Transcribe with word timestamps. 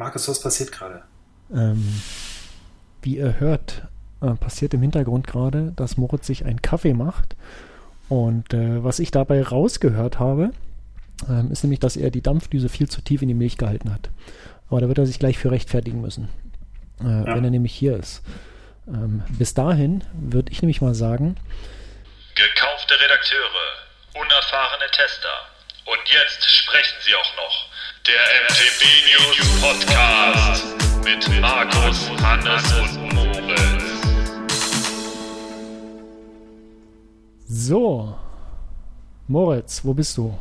Markus, 0.00 0.26
was 0.28 0.40
passiert 0.40 0.72
gerade? 0.72 1.02
Ähm, 1.52 2.00
wie 3.02 3.18
ihr 3.18 3.38
hört, 3.38 3.82
äh, 4.22 4.32
passiert 4.34 4.72
im 4.72 4.80
Hintergrund 4.80 5.26
gerade, 5.26 5.74
dass 5.76 5.98
Moritz 5.98 6.26
sich 6.26 6.46
einen 6.46 6.62
Kaffee 6.62 6.94
macht. 6.94 7.36
Und 8.08 8.54
äh, 8.54 8.82
was 8.82 8.98
ich 8.98 9.10
dabei 9.10 9.42
rausgehört 9.42 10.18
habe, 10.18 10.52
ähm, 11.28 11.52
ist 11.52 11.64
nämlich, 11.64 11.80
dass 11.80 11.98
er 11.98 12.10
die 12.10 12.22
Dampfdüse 12.22 12.70
viel 12.70 12.88
zu 12.88 13.02
tief 13.02 13.20
in 13.20 13.28
die 13.28 13.34
Milch 13.34 13.58
gehalten 13.58 13.92
hat. 13.92 14.08
Aber 14.70 14.80
da 14.80 14.88
wird 14.88 14.96
er 14.96 15.04
sich 15.04 15.18
gleich 15.18 15.36
für 15.36 15.50
rechtfertigen 15.50 16.00
müssen, 16.00 16.30
äh, 17.02 17.04
ja. 17.04 17.26
wenn 17.26 17.44
er 17.44 17.50
nämlich 17.50 17.74
hier 17.74 17.98
ist. 17.98 18.22
Ähm, 18.88 19.22
bis 19.38 19.52
dahin 19.52 20.02
würde 20.14 20.50
ich 20.50 20.62
nämlich 20.62 20.80
mal 20.80 20.94
sagen: 20.94 21.36
Gekaufte 22.36 22.94
Redakteure, 22.98 24.18
unerfahrene 24.18 24.90
Tester. 24.92 25.28
Und 25.84 26.00
jetzt 26.08 26.50
sprechen 26.50 26.96
sie 27.02 27.14
auch 27.14 27.36
noch. 27.36 27.70
Der 28.06 28.14
MTB 28.48 28.82
News 29.10 29.60
Podcast 29.60 30.64
mit 31.04 31.40
Markus, 31.42 32.10
Hannes 32.22 32.72
und 32.72 33.12
Moritz. 33.12 33.84
So, 37.46 38.16
Moritz, 39.28 39.84
wo 39.84 39.92
bist 39.92 40.16
du? 40.16 40.34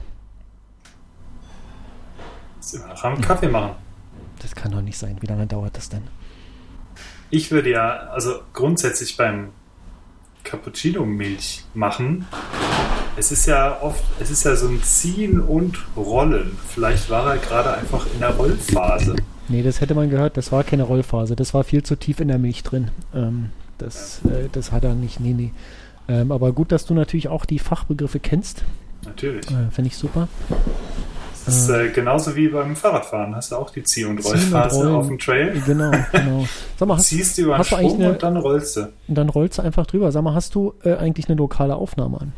Noch 2.88 3.04
am 3.04 3.20
Kaffee 3.20 3.50
machen. 3.50 3.76
Das 4.42 4.56
kann 4.56 4.72
doch 4.72 4.82
nicht 4.82 4.98
sein. 4.98 5.18
Wie 5.20 5.28
lange 5.28 5.46
dauert 5.46 5.76
das 5.76 5.90
denn? 5.90 6.08
Ich 7.30 7.52
würde 7.52 7.72
ja, 7.72 7.90
also 8.08 8.42
grundsätzlich 8.54 9.18
beim 9.18 9.52
Cappuccino 10.46 11.06
Milch 11.06 11.66
machen. 11.74 12.26
Es 13.18 13.32
ist 13.32 13.46
ja 13.46 13.82
oft, 13.82 14.04
es 14.20 14.32
ist 14.32 14.44
ja 14.46 14.56
so 14.56 14.68
ein 14.68 14.82
Ziehen 14.84 15.40
und 15.40 15.78
Rollen. 15.96 16.58
Vielleicht 16.68 17.10
war 17.10 17.34
er 17.34 17.38
gerade 17.38 17.74
einfach 17.74 18.06
in 18.14 18.20
der 18.20 18.32
Rollphase. 18.32 19.16
Nee, 19.48 19.64
das 19.64 19.82
hätte 19.82 19.96
man 19.96 20.10
gehört, 20.10 20.38
das 20.38 20.52
war 20.52 20.64
keine 20.64 20.84
Rollphase. 20.84 21.36
Das 21.36 21.54
war 21.54 21.64
viel 21.64 21.84
zu 21.84 21.96
tief 21.96 22.20
in 22.20 22.28
der 22.28 22.38
Milch 22.38 22.64
drin. 22.64 22.92
Ähm, 23.14 23.50
das, 23.78 24.22
ja. 24.24 24.32
äh, 24.32 24.50
das 24.52 24.72
hat 24.72 24.84
er 24.84 24.94
nicht. 24.94 25.20
Nee, 25.20 25.34
nee. 25.34 25.52
Ähm, 26.08 26.32
aber 26.32 26.52
gut, 26.54 26.72
dass 26.72 26.86
du 26.86 26.94
natürlich 26.94 27.28
auch 27.28 27.46
die 27.46 27.60
Fachbegriffe 27.60 28.20
kennst. 28.20 28.64
Natürlich. 29.06 29.46
Äh, 29.50 29.72
Finde 29.72 29.88
ich 29.88 29.98
super. 29.98 30.28
Das 31.46 31.64
ist 31.64 31.70
äh, 31.70 31.90
genauso 31.90 32.36
wie 32.36 32.48
beim 32.50 32.76
Fahrradfahren. 32.76 33.36
Hast 33.36 33.52
du 33.52 33.56
auch 33.56 33.72
die 33.72 33.84
Zieh- 33.84 34.06
und 34.06 34.24
Rollphase 34.24 34.90
auf 34.92 35.08
dem 35.08 35.18
Trail? 35.18 35.62
Genau, 35.66 35.92
genau. 36.12 36.46
Sag 36.78 36.88
mal, 36.88 36.98
hast, 36.98 37.08
Ziehst 37.08 37.38
du 37.38 37.44
über 37.44 37.56
einen 37.56 37.64
Sprung 37.64 37.96
eine, 37.96 38.12
und 38.12 38.24
dann 38.24 38.38
rollst 38.38 38.78
du. 38.78 38.82
Und 39.08 39.16
dann 39.16 39.30
rollst 39.30 39.58
du 39.58 39.64
einfach 39.64 39.88
drüber. 39.88 40.12
Sag 40.12 40.24
mal, 40.24 40.36
hast 40.36 40.54
du 40.54 40.76
äh, 40.84 40.96
eigentlich 40.96 41.28
eine 41.28 41.38
lokale 41.38 41.76
Aufnahme 41.76 42.22
an? 42.22 42.34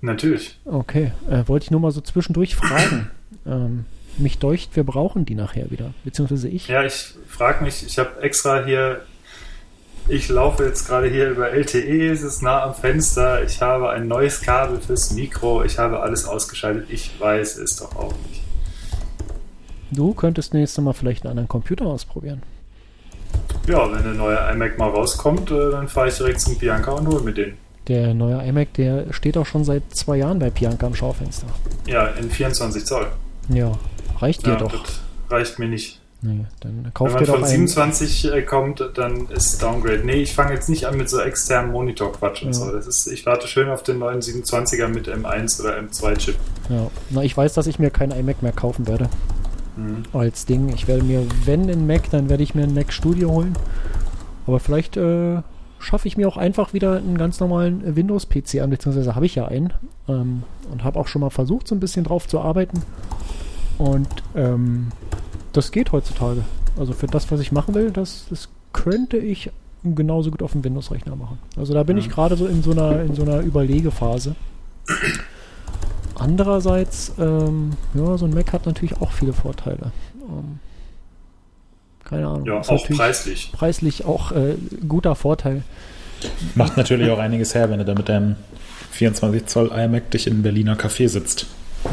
Natürlich. 0.00 0.58
Okay, 0.64 1.12
äh, 1.28 1.46
wollte 1.46 1.64
ich 1.64 1.70
nur 1.70 1.80
mal 1.80 1.90
so 1.90 2.00
zwischendurch 2.00 2.56
fragen. 2.56 3.10
ähm, 3.46 3.84
mich 4.18 4.38
deucht, 4.38 4.74
wir 4.76 4.84
brauchen 4.84 5.24
die 5.24 5.34
nachher 5.34 5.70
wieder, 5.70 5.94
beziehungsweise 6.04 6.48
ich. 6.48 6.68
Ja, 6.68 6.84
ich 6.84 7.14
frage 7.26 7.64
mich, 7.64 7.86
ich 7.86 7.98
habe 7.98 8.20
extra 8.22 8.64
hier 8.64 9.02
ich 10.08 10.28
laufe 10.28 10.64
jetzt 10.64 10.88
gerade 10.88 11.08
hier 11.08 11.30
über 11.30 11.50
LTE, 11.50 12.10
es 12.10 12.22
ist 12.22 12.42
nah 12.42 12.64
am 12.64 12.74
Fenster. 12.74 13.44
Ich 13.44 13.62
habe 13.62 13.90
ein 13.90 14.08
neues 14.08 14.40
Kabel 14.40 14.80
fürs 14.80 15.12
Mikro. 15.12 15.62
Ich 15.62 15.78
habe 15.78 16.00
alles 16.00 16.24
ausgeschaltet. 16.24 16.86
Ich 16.90 17.20
weiß 17.20 17.58
es 17.58 17.76
doch 17.76 17.94
auch 17.94 18.12
nicht. 18.28 18.42
Du 19.92 20.12
könntest 20.14 20.52
nächstes 20.52 20.82
Mal 20.82 20.94
vielleicht 20.94 21.22
einen 21.22 21.30
anderen 21.30 21.48
Computer 21.48 21.86
ausprobieren. 21.86 22.42
Ja, 23.68 23.90
wenn 23.92 24.02
der 24.02 24.14
neue 24.14 24.36
iMac 24.52 24.78
mal 24.78 24.90
rauskommt, 24.90 25.50
äh, 25.52 25.70
dann 25.70 25.86
fahre 25.86 26.08
ich 26.08 26.16
direkt 26.16 26.40
zum 26.40 26.58
Bianca 26.58 26.90
und 26.92 27.06
hole 27.06 27.22
mir 27.22 27.32
den. 27.32 27.56
Der 27.90 28.14
neue 28.14 28.40
iMac, 28.46 28.72
der 28.74 29.12
steht 29.12 29.36
auch 29.36 29.46
schon 29.46 29.64
seit 29.64 29.82
zwei 29.92 30.18
Jahren 30.18 30.38
bei 30.38 30.48
Bianca 30.48 30.86
am 30.86 30.94
Schaufenster. 30.94 31.48
Ja, 31.86 32.06
in 32.06 32.30
24 32.30 32.84
Zoll. 32.84 33.08
Ja, 33.48 33.72
reicht 34.20 34.46
dir 34.46 34.52
ja, 34.52 34.58
doch. 34.58 34.72
Reicht 35.28 35.58
mir 35.58 35.66
nicht. 35.66 36.00
Nee, 36.22 36.44
dann 36.60 36.92
kauft 36.94 37.14
Wenn 37.14 37.26
man 37.26 37.40
von 37.40 37.48
27 37.48 38.32
einen... 38.32 38.46
kommt, 38.46 38.88
dann 38.94 39.28
ist 39.30 39.60
Downgrade. 39.60 40.02
Nee, 40.04 40.22
ich 40.22 40.34
fange 40.34 40.52
jetzt 40.52 40.68
nicht 40.68 40.86
an 40.86 40.98
mit 40.98 41.10
so 41.10 41.18
externen 41.18 41.72
Monitor-Quatsch 41.72 42.42
und 42.42 42.50
ja. 42.50 42.52
so. 42.52 42.70
Das 42.70 42.86
ist, 42.86 43.08
ich 43.08 43.26
warte 43.26 43.48
schön 43.48 43.68
auf 43.68 43.82
den 43.82 43.98
neuen 43.98 44.20
27er 44.20 44.86
mit 44.86 45.08
M1 45.08 45.60
oder 45.60 45.76
M2-Chip. 45.76 46.36
Ja, 46.68 46.92
na, 47.08 47.24
ich 47.24 47.36
weiß, 47.36 47.54
dass 47.54 47.66
ich 47.66 47.80
mir 47.80 47.90
kein 47.90 48.12
iMac 48.12 48.40
mehr 48.40 48.52
kaufen 48.52 48.86
werde. 48.86 49.08
Mhm. 49.76 50.04
Als 50.12 50.46
Ding. 50.46 50.68
Ich 50.68 50.86
werde 50.86 51.02
mir, 51.02 51.26
wenn 51.44 51.68
ein 51.68 51.88
Mac, 51.88 52.08
dann 52.12 52.28
werde 52.28 52.44
ich 52.44 52.54
mir 52.54 52.62
ein 52.62 52.74
Mac 52.74 52.92
Studio 52.92 53.32
holen. 53.32 53.56
Aber 54.46 54.60
vielleicht 54.60 54.96
äh, 54.96 55.38
schaffe 55.80 56.06
ich 56.06 56.16
mir 56.16 56.28
auch 56.28 56.36
einfach 56.36 56.72
wieder 56.72 56.96
einen 56.98 57.18
ganz 57.18 57.40
normalen 57.40 57.96
Windows-PC 57.96 58.60
an, 58.60 58.70
beziehungsweise 58.70 59.14
habe 59.14 59.26
ich 59.26 59.34
ja 59.34 59.46
einen. 59.46 59.72
Ähm, 60.08 60.44
und 60.70 60.84
habe 60.84 60.98
auch 60.98 61.08
schon 61.08 61.20
mal 61.20 61.30
versucht, 61.30 61.66
so 61.66 61.74
ein 61.74 61.80
bisschen 61.80 62.04
drauf 62.04 62.28
zu 62.28 62.40
arbeiten. 62.40 62.82
Und 63.78 64.08
ähm, 64.36 64.88
das 65.52 65.72
geht 65.72 65.90
heutzutage. 65.90 66.44
Also 66.78 66.92
für 66.92 67.06
das, 67.06 67.30
was 67.32 67.40
ich 67.40 67.50
machen 67.50 67.74
will, 67.74 67.90
das, 67.90 68.26
das 68.30 68.50
könnte 68.72 69.16
ich 69.16 69.50
genauso 69.82 70.30
gut 70.30 70.42
auf 70.42 70.52
dem 70.52 70.62
Windows-Rechner 70.62 71.16
machen. 71.16 71.38
Also 71.56 71.72
da 71.72 71.82
bin 71.82 71.96
ja. 71.96 72.02
ich 72.02 72.10
gerade 72.10 72.36
so 72.36 72.46
in 72.46 72.62
so 72.62 72.72
einer, 72.72 73.02
in 73.02 73.14
so 73.14 73.22
einer 73.22 73.40
Überlegephase. 73.40 74.36
Andererseits, 76.14 77.14
ähm, 77.18 77.70
ja, 77.94 78.18
so 78.18 78.26
ein 78.26 78.34
Mac 78.34 78.52
hat 78.52 78.66
natürlich 78.66 79.00
auch 79.00 79.10
viele 79.10 79.32
Vorteile. 79.32 79.92
Ähm, 80.22 80.58
keine 82.10 82.26
Ahnung. 82.26 82.44
Ja, 82.44 82.60
auch 82.60 82.88
preislich. 82.88 83.50
Preislich 83.52 84.04
auch 84.04 84.32
äh, 84.32 84.56
guter 84.86 85.14
Vorteil. 85.14 85.62
Macht 86.54 86.76
natürlich 86.76 87.10
auch 87.10 87.18
einiges 87.18 87.54
her, 87.54 87.70
wenn 87.70 87.78
du 87.78 87.84
da 87.84 87.94
mit 87.94 88.08
deinem 88.08 88.36
24 88.90 89.46
Zoll 89.46 89.70
iMac 89.74 90.10
dich 90.10 90.26
in 90.26 90.42
Berliner 90.42 90.76
Café 90.76 91.08
sitzt. 91.08 91.46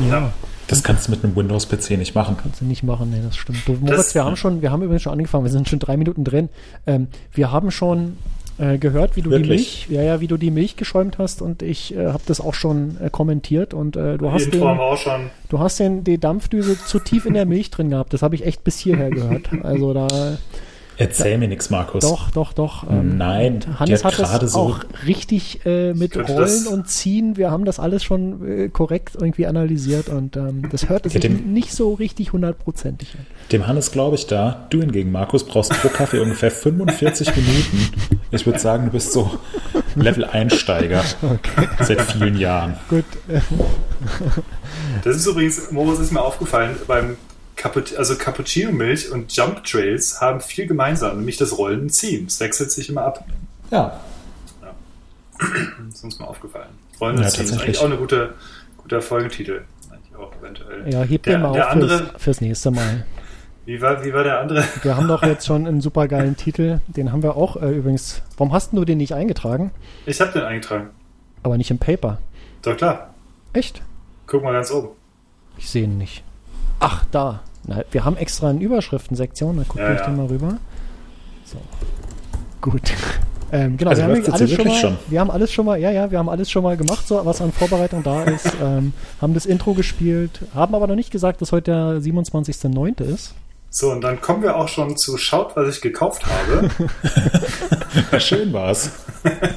Ja. 0.09 0.33
Das 0.67 0.83
kannst 0.83 1.07
du 1.07 1.11
mit 1.11 1.23
einem 1.23 1.33
Windows-PC 1.35 1.91
nicht 1.91 2.13
machen. 2.13 2.35
Kannst 2.41 2.59
du 2.59 2.65
nicht 2.65 2.83
machen, 2.83 3.11
nee, 3.11 3.21
das 3.23 3.37
stimmt. 3.37 3.59
Du, 3.65 3.73
Moritz, 3.73 3.97
das, 3.97 4.15
wir 4.15 4.25
haben 4.25 4.35
schon, 4.35 4.61
wir 4.61 4.71
haben 4.71 4.83
übrigens 4.83 5.03
schon 5.03 5.13
angefangen, 5.13 5.45
wir 5.45 5.51
sind 5.51 5.69
schon 5.69 5.79
drei 5.79 5.95
Minuten 5.95 6.25
drin. 6.25 6.49
Ähm, 6.85 7.07
wir 7.31 7.51
haben 7.53 7.71
schon 7.71 8.17
äh, 8.57 8.77
gehört, 8.77 9.15
wie 9.15 9.21
du 9.21 9.29
Wirklich? 9.29 9.85
die 9.87 9.93
Milch, 9.93 10.01
ja, 10.01 10.03
ja, 10.03 10.21
wie 10.21 10.27
du 10.27 10.37
die 10.37 10.51
Milch 10.51 10.75
geschäumt 10.75 11.17
hast 11.17 11.41
und 11.41 11.61
ich 11.61 11.95
äh, 11.95 12.07
habe 12.07 12.23
das 12.25 12.41
auch 12.41 12.53
schon 12.53 12.97
äh, 13.01 13.09
kommentiert 13.09 13.73
und 13.73 13.95
äh, 13.95 14.17
du 14.17 14.31
hast 14.31 14.51
den, 14.53 14.61
du 15.49 15.59
hast 15.59 15.79
den 15.79 16.03
die 16.03 16.17
Dampfdüse 16.17 16.77
zu 16.77 16.99
tief 16.99 17.25
in 17.25 17.33
der 17.33 17.45
Milch 17.45 17.69
drin 17.69 17.89
gehabt. 17.89 18.13
Das 18.13 18.21
habe 18.21 18.35
ich 18.35 18.45
echt 18.45 18.63
bis 18.63 18.79
hierher 18.79 19.09
gehört. 19.09 19.49
Also 19.63 19.93
da 19.93 20.37
Erzähl 20.97 21.33
da, 21.33 21.37
mir 21.37 21.47
nichts, 21.47 21.69
Markus. 21.69 22.03
Doch, 22.03 22.31
doch, 22.31 22.53
doch. 22.53 22.89
Ähm, 22.89 23.17
Nein, 23.17 23.59
Hannes 23.79 24.03
hat, 24.03 24.17
hat 24.17 24.41
das 24.41 24.53
so 24.53 24.59
auch 24.59 24.79
richtig 25.05 25.65
äh, 25.65 25.93
mit 25.93 26.17
Rollen 26.17 26.67
und 26.67 26.87
Ziehen. 26.87 27.37
Wir 27.37 27.51
haben 27.51 27.65
das 27.65 27.79
alles 27.79 28.03
schon 28.03 28.47
äh, 28.47 28.69
korrekt 28.69 29.15
irgendwie 29.15 29.45
analysiert 29.45 30.09
und 30.09 30.35
ähm, 30.37 30.67
das 30.71 30.89
hört 30.89 31.03
sich 31.09 31.19
dem, 31.19 31.53
nicht 31.53 31.71
so 31.71 31.93
richtig 31.93 32.33
hundertprozentig 32.33 33.13
an. 33.13 33.25
Dem 33.51 33.67
Hannes 33.67 33.91
glaube 33.91 34.15
ich 34.15 34.25
da. 34.25 34.65
Du 34.71 34.81
hingegen, 34.81 35.11
Markus, 35.11 35.43
brauchst 35.43 35.71
pro 35.71 35.89
Kaffee 35.89 36.19
ungefähr 36.19 36.49
45 36.51 37.35
Minuten. 37.35 37.91
Ich 38.31 38.45
würde 38.45 38.59
sagen, 38.59 38.85
du 38.85 38.91
bist 38.91 39.13
so 39.13 39.31
Level-Einsteiger 39.95 41.03
okay. 41.21 41.67
seit 41.81 42.01
vielen 42.01 42.37
Jahren. 42.37 42.75
Gut. 42.89 43.05
Das 45.03 45.15
ist 45.15 45.25
übrigens, 45.27 45.71
Moritz 45.71 45.99
ist 45.99 46.11
mir 46.11 46.21
aufgefallen, 46.21 46.75
beim 46.87 47.17
Cappuc 47.57 47.97
also 47.97 48.15
Cappuccino-Milch 48.15 49.11
und 49.11 49.35
Jump 49.35 49.63
Trails 49.65 50.21
haben 50.21 50.39
viel 50.39 50.67
gemeinsam, 50.67 51.17
nämlich 51.17 51.37
das 51.37 51.57
Rollen 51.57 51.81
und 51.81 51.89
Ziehen. 51.89 52.27
Es 52.27 52.39
wechselt 52.39 52.71
sich 52.71 52.87
immer 52.87 53.01
ab. 53.01 53.25
Ja. 53.71 53.99
ja. 54.61 54.73
Das 55.87 55.95
ist 55.95 56.03
uns 56.03 56.19
mal 56.19 56.25
aufgefallen. 56.25 56.69
Rollen 57.01 57.17
und 57.17 57.23
ja, 57.23 57.29
Ziehen 57.29 57.45
ist 57.45 57.53
eigentlich 57.53 57.79
auch 57.79 57.89
ein 57.89 57.97
gute, 57.97 58.35
guter 58.77 59.01
Folgetitel. 59.01 59.63
Eigentlich 59.91 60.15
auch 60.15 60.31
eventuell. 60.39 60.93
Ja, 60.93 61.01
heb 61.01 61.23
den 61.23 61.41
mal 61.41 61.49
auf 61.49 61.67
andere, 61.67 61.97
fürs, 61.97 62.21
fürs 62.21 62.41
nächste 62.41 62.71
Mal. 62.71 63.05
Wie 63.65 63.81
war, 63.81 64.05
wie 64.05 64.13
war 64.13 64.23
der 64.23 64.39
andere? 64.39 64.63
Wir 64.83 64.95
haben 64.95 65.07
doch 65.07 65.23
jetzt 65.23 65.45
schon 65.47 65.67
einen 65.67 65.81
super 65.81 66.07
geilen 66.07 66.37
Titel. 66.37 66.79
Den 66.87 67.11
haben 67.11 67.23
wir 67.23 67.35
auch 67.35 67.61
äh, 67.61 67.71
übrigens. 67.71 68.21
Warum 68.37 68.53
hast 68.53 68.71
du 68.71 68.85
den 68.85 68.99
nicht 68.99 69.13
eingetragen? 69.13 69.71
Ich 70.05 70.21
habe 70.21 70.31
den 70.31 70.43
eingetragen. 70.43 70.91
Aber 71.43 71.57
nicht 71.57 71.71
im 71.71 71.79
Paper. 71.79 72.19
Doch 72.61 72.77
klar. 72.77 73.13
Echt? 73.53 73.81
Guck 74.27 74.43
mal 74.43 74.53
ganz 74.53 74.71
oben. 74.71 74.89
Ich 75.57 75.69
sehe 75.69 75.83
ihn 75.83 75.97
nicht. 75.97 76.23
Ach, 76.79 77.03
da. 77.11 77.41
Na, 77.67 77.83
wir 77.91 78.05
haben 78.05 78.17
extra 78.17 78.49
eine 78.49 78.61
Überschriftensektion, 78.61 79.57
da 79.57 79.63
gucke 79.63 79.83
ja, 79.83 79.93
ich 79.93 79.99
ja. 79.99 80.09
mal 80.09 80.25
rüber. 80.25 80.57
So. 81.45 81.57
Gut. 82.61 82.93
Ähm, 83.49 83.77
genau, 83.77 83.91
also 83.91 84.01
wir, 84.01 84.09
haben 84.09 84.33
alles 84.33 84.51
schon 84.51 84.67
mal, 84.67 84.75
schon. 84.75 84.97
wir 85.07 85.19
haben 85.21 85.31
alles 85.31 85.53
schon 85.53 85.65
mal, 85.65 85.79
ja, 85.79 85.89
ja, 85.89 86.11
wir 86.11 86.19
haben 86.19 86.27
alles 86.27 86.51
schon 86.51 86.63
mal 86.63 86.75
gemacht, 86.75 87.07
so 87.07 87.25
was 87.25 87.41
an 87.41 87.53
Vorbereitung 87.53 88.03
da 88.03 88.23
ist. 88.23 88.45
ähm, 88.61 88.91
haben 89.21 89.33
das 89.33 89.45
Intro 89.45 89.73
gespielt, 89.73 90.41
haben 90.53 90.75
aber 90.75 90.85
noch 90.85 90.95
nicht 90.95 91.11
gesagt, 91.11 91.41
dass 91.41 91.53
heute 91.53 91.71
der 91.71 92.01
27.09. 92.01 93.01
ist. 93.01 93.35
So, 93.69 93.91
und 93.91 94.01
dann 94.01 94.19
kommen 94.19 94.43
wir 94.43 94.57
auch 94.57 94.67
schon 94.67 94.97
zu 94.97 95.17
Schaut, 95.17 95.55
was 95.55 95.75
ich 95.75 95.81
gekauft 95.81 96.25
habe. 96.25 96.69
Schön 98.19 98.51
war's. 98.51 98.91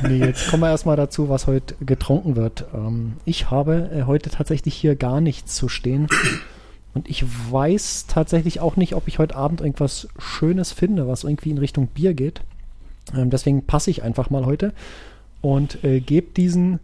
nee, 0.02 0.18
jetzt 0.18 0.50
kommen 0.50 0.62
wir 0.62 0.70
erstmal 0.70 0.96
dazu, 0.96 1.28
was 1.28 1.48
heute 1.48 1.74
getrunken 1.80 2.36
wird. 2.36 2.66
Ähm, 2.74 3.14
ich 3.24 3.50
habe 3.50 3.90
äh, 3.92 4.02
heute 4.04 4.30
tatsächlich 4.30 4.74
hier 4.74 4.94
gar 4.94 5.20
nichts 5.20 5.56
zu 5.56 5.68
stehen. 5.68 6.06
Und 6.94 7.08
ich 7.08 7.24
weiß 7.52 8.06
tatsächlich 8.08 8.60
auch 8.60 8.76
nicht, 8.76 8.94
ob 8.94 9.06
ich 9.06 9.18
heute 9.18 9.36
Abend 9.36 9.60
irgendwas 9.60 10.08
Schönes 10.18 10.72
finde, 10.72 11.06
was 11.06 11.24
irgendwie 11.24 11.50
in 11.50 11.58
Richtung 11.58 11.86
Bier 11.86 12.14
geht. 12.14 12.40
Ähm, 13.16 13.30
deswegen 13.30 13.64
passe 13.64 13.90
ich 13.90 14.02
einfach 14.02 14.30
mal 14.30 14.44
heute 14.44 14.72
und 15.40 15.84
äh, 15.84 16.00
gebe 16.00 16.32
diesen 16.32 16.80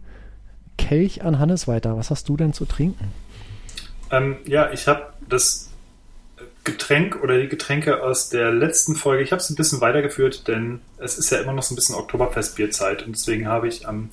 Kelch 0.77 1.23
an 1.23 1.39
Hannes 1.39 1.67
weiter. 1.67 1.97
Was 1.97 2.09
hast 2.09 2.29
du 2.29 2.37
denn 2.37 2.53
zu 2.53 2.65
trinken? 2.65 3.11
Ähm, 4.11 4.37
ja, 4.45 4.71
ich 4.71 4.87
habe 4.87 5.07
das 5.27 5.69
Getränk 6.63 7.21
oder 7.23 7.39
die 7.39 7.47
Getränke 7.47 8.03
aus 8.03 8.29
der 8.29 8.51
letzten 8.51 8.95
Folge. 8.95 9.23
Ich 9.23 9.31
habe 9.31 9.41
es 9.41 9.49
ein 9.49 9.55
bisschen 9.55 9.81
weitergeführt, 9.81 10.47
denn 10.47 10.81
es 10.97 11.17
ist 11.17 11.29
ja 11.29 11.39
immer 11.39 11.53
noch 11.53 11.63
so 11.63 11.73
ein 11.73 11.75
bisschen 11.75 11.95
Oktoberfestbierzeit 11.95 13.05
und 13.05 13.13
deswegen 13.15 13.47
habe 13.47 13.67
ich 13.67 13.87
am 13.87 14.09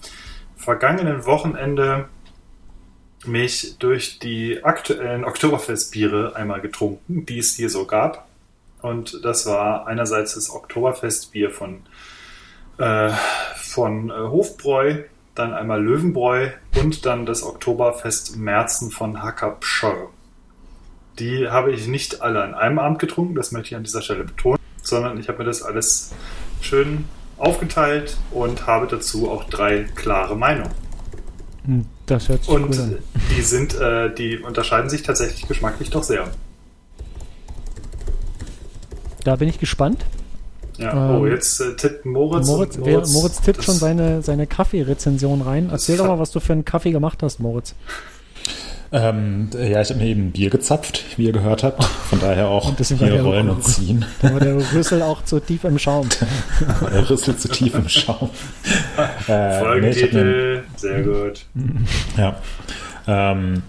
vergangenen 0.57 1.27
Wochenende 1.27 2.09
mich 3.27 3.77
durch 3.79 4.19
die 4.19 4.63
aktuellen 4.65 5.25
Oktoberfestbiere 5.25 6.37
einmal 6.37 6.61
getrunken, 6.61 7.27
die 7.27 7.39
es 7.39 7.55
hier 7.55 7.71
so 7.71 7.87
gab. 7.87 8.27
Und 8.83 9.25
das 9.25 9.47
war 9.47 9.87
einerseits 9.87 10.35
das 10.35 10.51
Oktoberfestbier 10.51 11.51
von, 11.51 11.83
äh, 12.79 13.11
von 13.57 14.11
äh, 14.11 14.15
Hofbräu, 14.15 15.05
dann 15.35 15.55
einmal 15.55 15.83
Löwenbräu 15.83 16.51
und 16.77 17.07
dann 17.07 17.27
das 17.27 17.43
Oktoberfest 17.43 18.37
Merzen 18.37 18.91
von 18.91 19.23
Hacker-Pschorr. 19.23 20.11
Die 21.19 21.49
habe 21.49 21.73
ich 21.73 21.87
nicht 21.87 22.23
alle 22.23 22.43
an 22.43 22.55
einem 22.55 22.79
Abend 22.79 22.99
getrunken, 22.99 23.35
das 23.35 23.53
möchte 23.53 23.69
ich 23.71 23.77
an 23.77 23.85
dieser 23.85 24.03
Stelle 24.03 24.25
betonen, 24.25 24.59
sondern 24.83 25.19
ich 25.19 25.29
habe 25.29 25.39
mir 25.39 25.45
das 25.45 25.63
alles 25.63 26.13
schön 26.61 27.07
aufgeteilt 27.39 28.17
und 28.31 28.67
habe 28.67 28.87
dazu 28.87 29.31
auch 29.31 29.45
drei 29.45 29.85
klare 29.95 30.37
Meinungen. 30.37 30.73
Das 32.07 32.29
hört 32.29 32.45
sich 32.45 32.49
Und 32.53 32.67
gut 32.67 32.79
an. 32.79 32.99
die 33.37 33.41
sind, 33.43 33.75
äh, 33.75 34.15
die 34.15 34.39
unterscheiden 34.39 34.91
sich 34.91 35.03
tatsächlich 35.03 35.49
geschmacklich 35.49 35.91
doch 35.91 36.03
sehr. 36.03 36.29
Da 39.25 39.37
bin 39.37 39.49
ich 39.49 39.59
gespannt. 39.59 40.05
Ja, 40.77 40.93
Ähm, 41.15 41.21
oh, 41.23 41.27
jetzt 41.27 41.61
äh, 41.61 41.75
tippt 41.77 42.05
Moritz. 42.05 42.47
Moritz, 42.47 42.79
wer, 42.83 43.07
Moritz 43.07 43.41
tippt 43.41 43.63
schon 43.65 43.77
seine, 43.77 44.23
seine 44.23 44.47
Kaffeerezension 44.47 45.41
rein. 45.41 45.69
Erzähl 45.71 45.97
doch 45.97 46.07
mal, 46.07 46.19
was 46.19 46.31
du 46.33 46.41
für 46.41 46.53
einen 46.53 46.65
Kaffee 46.65 46.91
gemacht 46.91 47.23
hast, 47.23 47.39
Moritz. 47.41 47.75
Ähm, 48.95 49.49
ja, 49.53 49.81
ich 49.81 49.91
habe 49.91 49.99
mir 49.99 50.07
eben 50.07 50.31
Bier 50.31 50.51
gezapft, 50.51 51.05
wie 51.17 51.25
ihr 51.25 51.33
gehört 51.33 51.65
habt. 51.65 51.83
Von 51.83 52.21
daher 52.21 52.47
auch 52.47 52.69
Und 52.69 52.79
hier 52.79 53.23
rollen 53.23 53.51
und 53.51 53.65
ziehen. 53.65 54.05
Da 54.23 54.33
war 54.33 54.39
der 54.39 54.55
Rüssel 54.73 55.03
auch 55.03 55.25
zu 55.25 55.41
tief 55.41 55.65
im 55.65 55.81
Schaum. 55.81 56.09
Der 56.93 57.11
Rüssel 57.11 57.37
zu 57.37 57.49
tief 57.49 57.75
im 57.75 57.89
Schaum. 57.89 58.31
Äh, 59.27 59.59
nee, 59.59 59.65
Folgentitel, 59.65 60.63
sehr 60.77 61.03
gut. 61.03 61.47
ja. 62.17 62.37
ähm, 63.09 63.63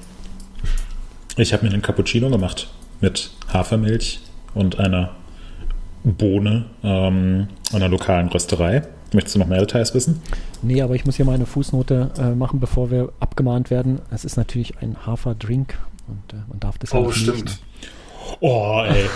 ich 1.37 1.53
habe 1.53 1.65
mir 1.65 1.73
einen 1.73 1.81
Cappuccino 1.81 2.29
gemacht 2.29 2.67
mit 3.01 3.31
Hafermilch 3.51 4.19
und 4.53 4.79
einer 4.79 5.15
Bohne 6.03 6.65
ähm, 6.83 7.47
einer 7.73 7.89
lokalen 7.89 8.27
Rösterei. 8.27 8.83
Möchtest 9.15 9.35
du 9.35 9.39
noch 9.39 9.47
mehr 9.47 9.59
Details 9.59 9.93
wissen? 9.95 10.21
Nee, 10.61 10.81
aber 10.81 10.93
ich 10.95 11.05
muss 11.05 11.15
hier 11.15 11.25
mal 11.25 11.33
eine 11.35 11.45
Fußnote 11.45 12.11
äh, 12.17 12.35
machen, 12.35 12.59
bevor 12.59 12.91
wir 12.91 13.09
abgemahnt 13.19 13.69
werden. 13.71 13.99
Es 14.11 14.25
ist 14.25 14.37
natürlich 14.37 14.77
ein 14.81 14.95
Haferdrink 15.05 15.77
und 16.07 16.33
äh, 16.33 16.41
man 16.49 16.59
darf 16.59 16.77
das 16.77 16.93
Oh, 16.93 17.05
nicht 17.07 17.17
stimmt. 17.17 17.37
riechen. 17.37 17.59
Oh, 18.41 18.83
ey. 18.87 19.05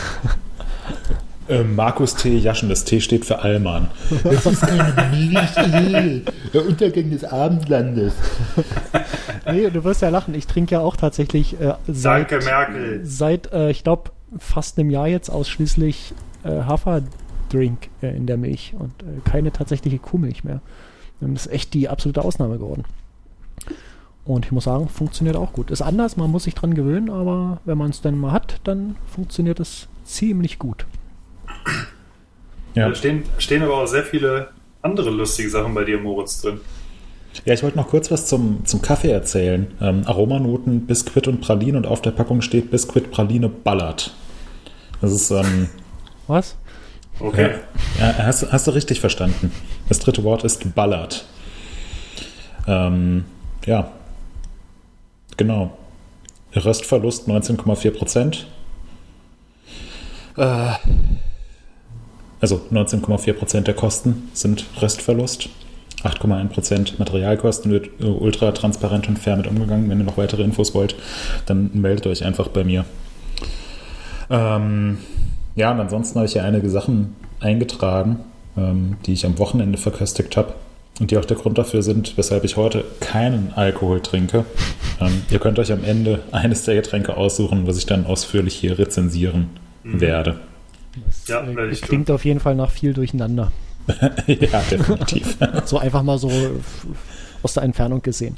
Äh, 1.48 1.63
Markus 1.63 2.13
T. 2.13 2.38
Jaschen, 2.38 2.69
das 2.69 2.84
T 2.86 3.01
steht 3.01 3.25
für 3.25 3.40
Allmann. 3.40 3.88
Das 4.24 4.46
ist 4.46 4.62
keine 4.62 5.10
Milch, 5.16 6.22
der 6.54 6.63
Untergang 6.68 7.10
des 7.10 7.24
Abendlandes. 7.24 8.13
Nee, 9.52 9.68
du 9.72 9.84
wirst 9.84 10.04
ja 10.04 10.10
lachen. 10.10 10.36
Ich 10.36 10.45
trinke 10.45 10.75
ja 10.75 10.81
auch 10.81 10.95
tatsächlich 10.95 11.60
äh, 11.60 11.74
seit, 11.88 12.30
Danke, 12.31 12.45
Merkel. 12.45 13.02
seit 13.04 13.52
äh, 13.52 13.72
ich 13.72 13.84
glaube, 13.84 14.12
fast 14.38 14.78
einem 14.78 14.92
Jahr 14.92 15.07
jetzt 15.07 15.30
ausschließlich 15.30 16.13
äh, 16.44 16.50
Haferdrink 17.50 17.90
äh, 18.01 18.16
in 18.16 18.25
der 18.25 18.38
Milch 18.38 18.74
und 18.78 18.94
äh, 19.04 19.30
keine 19.30 19.51
tatsächliche 19.51 20.00
Kuhmilch 20.00 20.44
mehr. 20.44 20.62
Ähm, 21.22 21.34
Das 21.34 21.48
ist 21.48 21.51
echt 21.51 21.74
die 21.74 21.90
absolute 21.90 22.24
Ausnahme 22.24 22.57
geworden. 22.57 22.84
Und 24.25 24.46
ich 24.46 24.51
muss 24.51 24.66
sagen, 24.66 24.90
funktioniert 24.90 25.36
auch 25.36 25.54
gut. 25.54 25.72
Ist 25.72 25.81
anders, 25.81 26.16
man 26.18 26.30
muss 26.30 26.44
sich 26.44 26.54
dran 26.54 26.75
gewöhnen, 26.75 27.10
aber 27.10 27.62
wenn 27.66 27.78
man 27.78 27.90
es 27.90 28.01
dann 28.01 28.18
mal 28.18 28.31
hat, 28.31 28.62
dann 28.63 28.96
funktioniert 29.07 29.60
es 29.60 29.88
ziemlich 30.04 30.60
gut. 30.60 30.86
Ja. 32.75 32.90
Da 32.90 32.96
stehen, 32.96 33.24
stehen 33.40 33.63
aber 33.63 33.81
auch 33.81 33.88
sehr 33.88 34.04
viele 34.04 34.50
andere 34.81 35.10
lustige 35.10 35.50
Sachen 35.50 35.74
bei 35.74 35.84
dir, 35.84 36.00
Moritz, 36.00 36.42
drin. 36.42 36.60
ja, 37.45 37.54
ich 37.54 37.63
wollte 37.63 37.78
noch 37.78 37.88
kurz 37.88 38.12
was 38.12 38.28
zum, 38.28 38.66
zum 38.66 38.81
Kaffee 38.84 39.10
erzählen. 39.10 39.68
Ähm, 39.81 40.04
Aromanoten, 40.06 40.86
Biskuit 40.86 41.28
und 41.28 41.42
Praline 41.42 41.78
und 41.78 41.88
auf 41.88 42.02
der 42.02 42.12
Packung 42.12 42.42
steht 42.42 42.69
Biskuit, 42.69 43.10
Praline, 43.10 43.50
Ballert. 43.50 44.13
Das 45.02 45.12
ist, 45.12 45.31
ähm, 45.31 45.69
Was? 46.28 46.56
Okay. 47.19 47.56
ja, 48.00 48.13
hast, 48.18 48.51
hast 48.51 48.68
du 48.68 48.71
richtig 48.71 49.00
verstanden. 49.01 49.51
Das 49.89 50.00
dritte 50.00 50.24
Wort 50.24 50.44
ist 50.44 50.74
Ballert. 50.74 51.25
Ähm, 52.68 53.25
ja, 53.66 53.92
genau. 55.38 55.77
Röstverlust 56.56 57.27
19,4 57.27 57.92
Prozent. 57.92 58.48
Äh, 60.38 60.71
also 62.42 62.62
19,4 62.71 63.33
Prozent 63.33 63.68
der 63.68 63.75
Kosten 63.75 64.30
sind 64.33 64.66
Röstverlust. 64.81 65.50
8,1 66.04 66.48
Prozent 66.48 67.00
Materialkosten 67.00 67.71
wird 67.71 67.89
äh, 68.00 68.06
ultra 68.06 68.51
transparent 68.54 69.10
und 69.10 69.19
fair 69.19 69.36
mit 69.36 69.48
umgegangen. 69.48 69.89
Wenn 69.89 70.00
ihr 70.00 70.06
noch 70.06 70.18
weitere 70.18 70.44
Infos 70.44 70.74
wollt, 70.74 70.95
dann 71.45 71.71
meldet 71.74 72.07
euch 72.07 72.24
einfach 72.24 72.48
bei 72.48 72.63
mir. 72.63 72.86
Ähm, 74.30 75.00
ja, 75.59 75.71
und 75.71 75.79
ansonsten 75.81 76.15
habe 76.15 76.25
ich 76.25 76.35
ja 76.35 76.44
einige 76.44 76.69
Sachen 76.69 77.15
eingetragen, 77.41 78.19
ähm, 78.57 78.95
die 79.06 79.11
ich 79.11 79.25
am 79.25 79.38
Wochenende 79.38 79.77
verköstigt 79.77 80.38
habe 80.38 80.53
und 81.01 81.11
die 81.11 81.17
auch 81.17 81.25
der 81.25 81.35
Grund 81.35 81.57
dafür 81.57 81.81
sind, 81.81 82.17
weshalb 82.17 82.45
ich 82.45 82.56
heute 82.56 82.85
keinen 83.01 83.51
Alkohol 83.53 84.00
trinke. 84.00 84.45
Ähm, 85.01 85.21
ihr 85.29 85.39
könnt 85.39 85.59
euch 85.59 85.73
am 85.73 85.83
Ende 85.83 86.21
eines 86.31 86.63
der 86.63 86.75
Getränke 86.75 87.17
aussuchen, 87.17 87.67
was 87.67 87.77
ich 87.77 87.85
dann 87.85 88.06
ausführlich 88.06 88.56
hier 88.56 88.79
rezensieren 88.79 89.50
werde. 89.83 90.39
Das 91.06 91.27
Ja, 91.27 91.41
äh, 91.41 91.69
ich 91.71 91.81
klingt 91.81 92.09
auf 92.09 92.23
jeden 92.23 92.39
Fall 92.39 92.56
nach 92.56 92.71
viel 92.71 92.94
Durcheinander. 92.94 93.51
ja, 94.27 94.61
definitiv. 94.71 95.38
So 95.65 95.77
einfach 95.77 96.03
mal 96.03 96.17
so 96.17 96.31
aus 97.44 97.53
der 97.53 97.63
Entfernung 97.63 98.01
gesehen. 98.01 98.38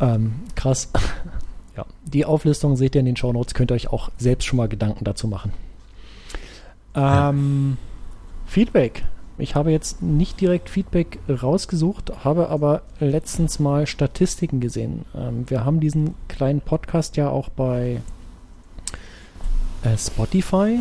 Ähm, 0.00 0.34
krass. 0.54 0.90
Ja, 1.76 1.86
die 2.04 2.24
Auflistung 2.24 2.76
seht 2.76 2.96
ihr 2.96 2.98
in 2.98 3.06
den 3.06 3.16
Shownotes, 3.16 3.54
könnt 3.54 3.70
ihr 3.70 3.76
euch 3.76 3.92
auch 3.92 4.10
selbst 4.18 4.44
schon 4.44 4.56
mal 4.56 4.68
Gedanken 4.68 5.04
dazu 5.04 5.28
machen. 5.28 5.52
Ähm, 6.94 7.76
Feedback. 8.46 9.04
Ich 9.38 9.54
habe 9.54 9.70
jetzt 9.70 10.02
nicht 10.02 10.40
direkt 10.40 10.68
Feedback 10.68 11.18
rausgesucht, 11.28 12.24
habe 12.24 12.48
aber 12.48 12.82
letztens 12.98 13.58
mal 13.58 13.86
Statistiken 13.86 14.60
gesehen. 14.60 15.06
Ähm, 15.14 15.44
wir 15.48 15.64
haben 15.64 15.80
diesen 15.80 16.14
kleinen 16.28 16.60
Podcast 16.60 17.16
ja 17.16 17.30
auch 17.30 17.48
bei 17.48 18.02
äh, 19.82 19.96
Spotify. 19.96 20.80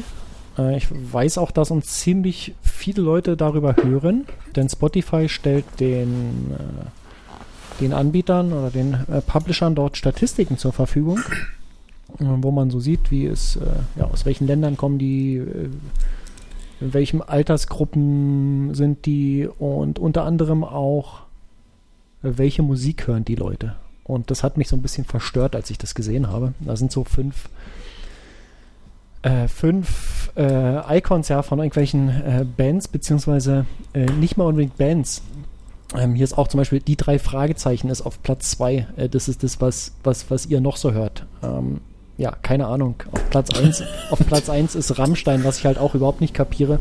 Äh, 0.57 0.77
ich 0.77 0.87
weiß 0.91 1.37
auch, 1.37 1.51
dass 1.51 1.71
uns 1.71 1.99
ziemlich 1.99 2.53
viele 2.61 3.01
Leute 3.01 3.37
darüber 3.37 3.75
hören, 3.81 4.25
denn 4.55 4.67
Spotify 4.67 5.29
stellt 5.29 5.65
den, 5.79 6.51
äh, 6.51 7.79
den 7.81 7.93
Anbietern 7.93 8.51
oder 8.51 8.69
den 8.71 8.93
äh, 8.93 9.21
Publishern 9.21 9.73
dort 9.73 9.95
Statistiken 9.95 10.57
zur 10.57 10.73
Verfügung, 10.73 11.19
wo 12.17 12.51
man 12.51 12.69
so 12.69 12.79
sieht, 12.79 13.11
wie 13.11 13.25
es, 13.25 13.55
äh, 13.55 13.65
ja, 13.97 14.05
aus 14.05 14.25
welchen 14.25 14.47
Ländern 14.47 14.77
kommen 14.77 14.97
die, 14.97 15.37
äh, 15.37 15.69
in 16.81 16.93
welchen 16.93 17.21
Altersgruppen 17.21 18.73
sind 18.73 19.05
die 19.05 19.47
und 19.59 19.99
unter 19.99 20.23
anderem 20.23 20.63
auch, 20.63 21.21
äh, 22.23 22.31
welche 22.35 22.63
Musik 22.63 23.07
hören 23.07 23.25
die 23.25 23.35
Leute. 23.35 23.75
Und 24.03 24.31
das 24.31 24.43
hat 24.43 24.57
mich 24.57 24.67
so 24.67 24.75
ein 24.75 24.81
bisschen 24.81 25.05
verstört, 25.05 25.55
als 25.55 25.69
ich 25.69 25.77
das 25.77 25.93
gesehen 25.93 26.27
habe. 26.29 26.53
Da 26.61 26.75
sind 26.75 26.91
so 26.91 27.03
fünf 27.03 27.49
äh, 29.21 29.47
fünf 29.47 30.31
äh, 30.35 30.97
Icons 30.97 31.27
ja 31.27 31.41
von 31.41 31.59
irgendwelchen 31.59 32.09
äh, 32.09 32.45
Bands, 32.45 32.87
beziehungsweise 32.87 33.65
äh, 33.93 34.05
nicht 34.05 34.37
mal 34.37 34.45
unbedingt 34.45 34.77
Bands. 34.77 35.21
Ähm, 35.95 36.15
hier 36.15 36.23
ist 36.23 36.37
auch 36.37 36.47
zum 36.47 36.59
Beispiel 36.59 36.79
die 36.79 36.95
drei 36.95 37.19
Fragezeichen 37.19 37.89
ist 37.89 38.01
auf 38.01 38.21
Platz 38.23 38.51
zwei. 38.51 38.87
Äh, 38.95 39.09
das 39.09 39.27
ist 39.27 39.43
das, 39.43 39.59
was, 39.59 39.93
was, 40.03 40.29
was 40.31 40.45
ihr 40.45 40.61
noch 40.61 40.77
so 40.77 40.93
hört. 40.93 41.25
Ähm, 41.43 41.81
ja, 42.19 42.33
keine 42.43 42.67
Ahnung. 42.67 42.95
Auf 43.11 43.29
Platz 43.29 43.49
eins 43.57 43.81
auf 44.11 44.19
Platz 44.27 44.49
eins 44.49 44.75
ist 44.75 44.99
Rammstein, 44.99 45.43
was 45.45 45.57
ich 45.59 45.65
halt 45.65 45.77
auch 45.77 45.95
überhaupt 45.95 46.19
nicht 46.19 46.33
kapiere. 46.33 46.79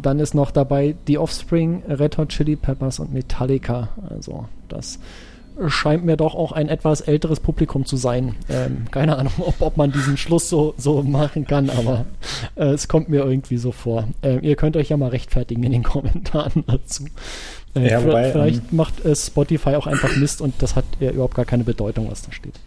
Dann 0.00 0.18
ist 0.18 0.34
noch 0.34 0.50
dabei 0.50 0.96
The 1.06 1.18
Offspring, 1.18 1.82
Red 1.86 2.16
Hot 2.16 2.30
Chili 2.30 2.56
Peppers 2.56 2.98
und 2.98 3.12
Metallica. 3.12 3.90
Also 4.08 4.46
das 4.68 4.98
scheint 5.68 6.04
mir 6.06 6.16
doch 6.16 6.34
auch 6.34 6.52
ein 6.52 6.68
etwas 6.68 7.02
älteres 7.02 7.38
Publikum 7.38 7.84
zu 7.84 7.96
sein. 7.96 8.34
Ähm, 8.48 8.86
keine 8.90 9.18
Ahnung, 9.18 9.34
ob, 9.38 9.60
ob 9.60 9.76
man 9.76 9.92
diesen 9.92 10.16
Schluss 10.16 10.48
so, 10.48 10.74
so 10.78 11.02
machen 11.02 11.46
kann, 11.46 11.68
aber 11.68 12.06
äh, 12.56 12.70
es 12.70 12.88
kommt 12.88 13.10
mir 13.10 13.24
irgendwie 13.24 13.58
so 13.58 13.72
vor. 13.72 14.08
Ähm, 14.22 14.40
ihr 14.42 14.56
könnt 14.56 14.76
euch 14.76 14.88
ja 14.88 14.96
mal 14.96 15.10
rechtfertigen 15.10 15.62
in 15.62 15.72
den 15.72 15.82
Kommentaren 15.82 16.64
dazu. 16.66 17.04
Äh, 17.76 17.90
Ja, 17.90 18.02
wobei, 18.02 18.32
vielleicht 18.32 18.72
macht 18.72 19.04
äh, 19.04 19.14
Spotify 19.14 19.76
auch 19.76 19.86
einfach 19.86 20.16
Mist 20.16 20.40
und 20.40 20.54
das 20.60 20.76
hat 20.76 20.86
ja 20.98 21.10
überhaupt 21.10 21.34
gar 21.34 21.44
keine 21.44 21.64
Bedeutung, 21.64 22.10
was 22.10 22.22
da 22.22 22.32
steht. 22.32 22.58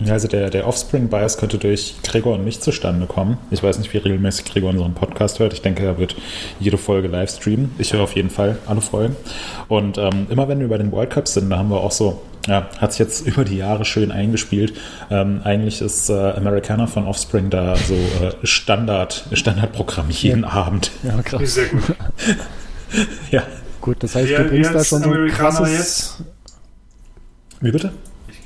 Ja, 0.00 0.12
also 0.12 0.28
der, 0.28 0.48
der 0.50 0.66
Offspring-Bias 0.68 1.38
könnte 1.38 1.58
durch 1.58 1.96
Gregor 2.04 2.34
und 2.34 2.44
mich 2.44 2.60
zustande 2.60 3.06
kommen. 3.06 3.36
Ich 3.50 3.62
weiß 3.62 3.78
nicht, 3.78 3.92
wie 3.92 3.98
regelmäßig 3.98 4.44
Gregor 4.44 4.70
unseren 4.70 4.94
Podcast 4.94 5.40
hört. 5.40 5.52
Ich 5.52 5.62
denke, 5.62 5.84
er 5.84 5.98
wird 5.98 6.14
jede 6.60 6.78
Folge 6.78 7.08
live 7.08 7.30
streamen. 7.30 7.72
Ich 7.78 7.92
höre 7.92 8.02
auf 8.02 8.14
jeden 8.14 8.30
Fall 8.30 8.58
alle 8.66 8.80
Folgen. 8.80 9.16
Und 9.66 9.98
ähm, 9.98 10.28
immer 10.30 10.46
wenn 10.46 10.60
wir 10.60 10.68
bei 10.68 10.78
den 10.78 10.92
World 10.92 11.10
Cups 11.10 11.34
sind, 11.34 11.50
da 11.50 11.58
haben 11.58 11.70
wir 11.70 11.80
auch 11.80 11.90
so 11.90 12.22
Ja, 12.46 12.68
hat 12.78 12.92
sich 12.92 13.00
jetzt 13.00 13.20
über 13.26 13.44
die 13.44 13.56
Jahre 13.56 13.84
schön 13.84 14.12
eingespielt. 14.12 14.74
Ähm, 15.10 15.40
eigentlich 15.42 15.80
ist 15.80 16.10
äh, 16.10 16.12
Americana 16.12 16.86
von 16.86 17.04
Offspring 17.04 17.50
da 17.50 17.74
so 17.74 17.94
äh, 17.94 18.34
Standard, 18.44 19.26
Standardprogramm 19.32 20.10
jeden 20.10 20.42
ja. 20.42 20.50
Abend. 20.50 20.92
Ja, 21.02 21.20
krass. 21.22 21.54
Sehr 21.54 21.66
gut. 21.66 21.82
ja. 23.32 23.42
Gut, 23.80 23.96
das 24.00 24.14
heißt, 24.14 24.30
ja, 24.30 24.42
du 24.42 24.48
bringst 24.48 24.74
da 24.74 24.84
schon 24.84 25.02
so 25.02 25.10
ein 25.10 25.28
krasses... 25.28 25.72
Jetzt? 25.72 26.24
Wie 27.60 27.72
bitte? 27.72 27.92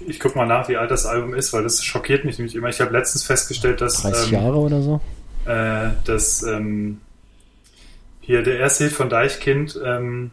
Ich, 0.07 0.21
guck 0.21 0.37
mal 0.37 0.47
nach, 0.47 0.69
wie 0.69 0.77
alt 0.77 0.91
das 0.91 1.07
Album 1.07 1.35
ist, 1.35 1.53
weil 1.53 1.63
das 1.63 1.83
schockiert 1.85 2.25
mich 2.25 2.39
nämlich 2.39 2.55
immer. 2.55 2.69
Ich 2.69 2.81
habe 2.81 2.93
letztens 2.93 3.25
festgestellt, 3.25 3.81
dass... 3.81 4.03
30 4.03 4.33
ähm, 4.33 4.33
Jahre 4.33 4.57
oder 4.57 4.83
so? 4.83 5.01
Äh, 5.45 5.91
dass 6.05 6.43
ähm, 6.43 7.01
hier 8.21 8.43
der 8.43 8.59
erste 8.59 8.85
Hit 8.85 8.93
von 8.93 9.09
Deichkind, 9.09 9.79
ähm, 9.85 10.31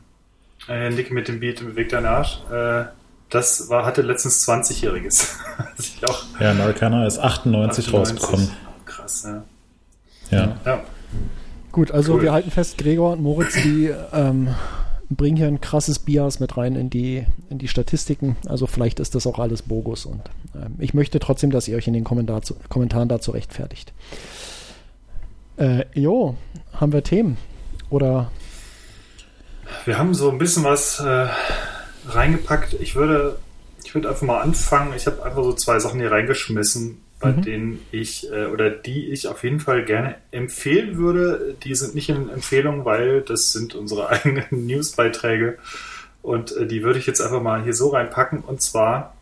äh, 0.67 0.89
Nick 0.89 1.11
mit 1.11 1.27
dem 1.27 1.39
Beat 1.39 1.61
im 1.61 1.75
Weg 1.75 1.89
dein 1.89 2.05
Arsch, 2.05 2.39
äh, 2.51 2.85
das 3.29 3.69
war, 3.69 3.85
hatte 3.85 4.01
letztens 4.01 4.47
20-Jähriges. 4.47 5.35
ja, 6.39 6.51
Americana 6.51 7.05
ist 7.05 7.19
98, 7.19 7.87
98, 7.87 7.93
rausgekommen. 7.93 8.51
Krass, 8.85 9.23
ja. 9.25 9.43
Ja. 10.31 10.57
ja. 10.65 10.83
Gut, 11.71 11.91
also 11.91 12.15
cool. 12.15 12.23
wir 12.23 12.31
halten 12.31 12.51
fest, 12.51 12.77
Gregor 12.77 13.13
und 13.13 13.21
Moritz, 13.21 13.53
die 13.53 13.93
ähm, 14.13 14.55
bringen 15.09 15.37
hier 15.37 15.47
ein 15.47 15.61
krasses 15.61 15.99
Bias 15.99 16.39
mit 16.39 16.57
rein 16.57 16.75
in 16.75 16.89
die, 16.89 17.25
in 17.49 17.57
die 17.57 17.67
Statistiken. 17.67 18.37
Also 18.47 18.67
vielleicht 18.67 18.99
ist 18.99 19.15
das 19.15 19.25
auch 19.25 19.39
alles 19.39 19.63
Bogus 19.63 20.05
und 20.05 20.21
ähm, 20.55 20.75
ich 20.77 20.93
möchte 20.93 21.19
trotzdem, 21.19 21.51
dass 21.51 21.67
ihr 21.67 21.77
euch 21.77 21.87
in 21.87 21.93
den 21.93 22.03
Kommentar 22.03 22.41
zu, 22.41 22.55
Kommentaren 22.69 23.09
dazu 23.09 23.31
rechtfertigt. 23.31 23.93
Äh, 25.57 25.85
jo, 25.93 26.35
haben 26.73 26.93
wir 26.93 27.03
Themen? 27.03 27.37
Oder? 27.89 28.31
Wir 29.85 29.97
haben 29.97 30.13
so 30.13 30.29
ein 30.29 30.37
bisschen 30.37 30.63
was 30.63 30.99
äh, 30.99 31.27
reingepackt. 32.07 32.73
Ich 32.75 32.95
würde, 32.95 33.39
ich 33.83 33.93
würde 33.93 34.09
einfach 34.09 34.25
mal 34.25 34.41
anfangen. 34.41 34.93
Ich 34.95 35.05
habe 35.07 35.23
einfach 35.23 35.43
so 35.43 35.53
zwei 35.53 35.79
Sachen 35.79 35.99
hier 35.99 36.11
reingeschmissen, 36.11 37.01
bei 37.19 37.31
mhm. 37.31 37.41
denen 37.41 37.85
ich 37.91 38.31
äh, 38.31 38.45
oder 38.45 38.69
die 38.69 39.09
ich 39.09 39.27
auf 39.27 39.43
jeden 39.43 39.59
Fall 39.59 39.83
gerne 39.83 40.15
empfehlen 40.31 40.97
würde. 40.97 41.55
Die 41.63 41.75
sind 41.75 41.95
nicht 41.95 42.09
in 42.09 42.29
Empfehlung, 42.29 42.85
weil 42.85 43.21
das 43.21 43.51
sind 43.51 43.75
unsere 43.75 44.09
eigenen 44.09 44.65
Newsbeiträge. 44.65 45.57
Und 46.21 46.55
äh, 46.55 46.65
die 46.65 46.83
würde 46.83 46.99
ich 46.99 47.07
jetzt 47.07 47.21
einfach 47.21 47.41
mal 47.41 47.63
hier 47.63 47.73
so 47.73 47.89
reinpacken. 47.89 48.39
Und 48.39 48.61
zwar 48.61 49.15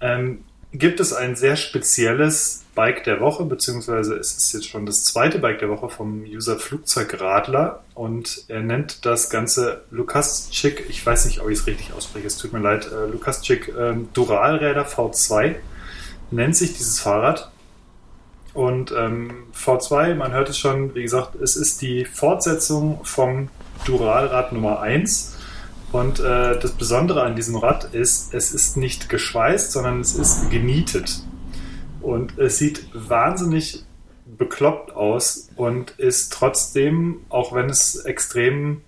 ähm, 0.00 0.44
gibt 0.72 1.00
es 1.00 1.12
ein 1.12 1.36
sehr 1.36 1.56
spezielles 1.56 2.64
Bike 2.74 3.04
der 3.04 3.20
Woche, 3.20 3.44
beziehungsweise 3.44 4.14
es 4.14 4.34
ist 4.34 4.52
jetzt 4.54 4.68
schon 4.68 4.86
das 4.86 5.04
zweite 5.04 5.38
Bike 5.38 5.58
der 5.58 5.68
Woche 5.68 5.90
vom 5.90 6.22
User 6.22 6.58
Flugzeugradler 6.58 7.84
und 7.94 8.44
er 8.48 8.62
nennt 8.62 9.04
das 9.04 9.28
Ganze 9.28 9.82
Lukas 9.90 10.48
Chick, 10.50 10.86
ich 10.88 11.04
weiß 11.04 11.26
nicht, 11.26 11.40
ob 11.40 11.50
ich 11.50 11.58
es 11.58 11.66
richtig 11.66 11.92
ausspreche, 11.92 12.26
es 12.26 12.38
tut 12.38 12.54
mir 12.54 12.60
leid, 12.60 12.90
äh, 12.90 13.10
Lukas 13.10 13.42
Chick 13.42 13.70
ähm, 13.78 14.08
Duralräder 14.14 14.86
V2 14.86 15.56
nennt 16.32 16.56
sich 16.56 16.76
dieses 16.76 17.00
Fahrrad. 17.00 17.50
Und 18.54 18.92
ähm, 18.92 19.44
V2, 19.54 20.14
man 20.14 20.32
hört 20.32 20.50
es 20.50 20.58
schon, 20.58 20.94
wie 20.94 21.02
gesagt, 21.02 21.36
es 21.36 21.56
ist 21.56 21.80
die 21.80 22.04
Fortsetzung 22.04 23.00
vom 23.04 23.48
Duralrad 23.86 24.52
Nummer 24.52 24.80
1 24.80 25.38
und 25.92 26.20
äh, 26.20 26.58
das 26.58 26.72
Besondere 26.72 27.22
an 27.22 27.36
diesem 27.36 27.56
Rad 27.56 27.94
ist, 27.94 28.32
es 28.32 28.52
ist 28.52 28.76
nicht 28.78 29.10
geschweißt, 29.10 29.72
sondern 29.72 30.00
es 30.00 30.14
ist 30.14 30.50
genietet. 30.50 31.22
Und 32.00 32.38
es 32.38 32.58
sieht 32.58 32.88
wahnsinnig 32.94 33.84
bekloppt 34.26 34.92
aus 34.92 35.50
und 35.56 35.90
ist 35.92 36.32
trotzdem, 36.32 37.20
auch 37.28 37.54
wenn 37.54 37.68
es 37.68 37.96
extrem, 37.96 38.80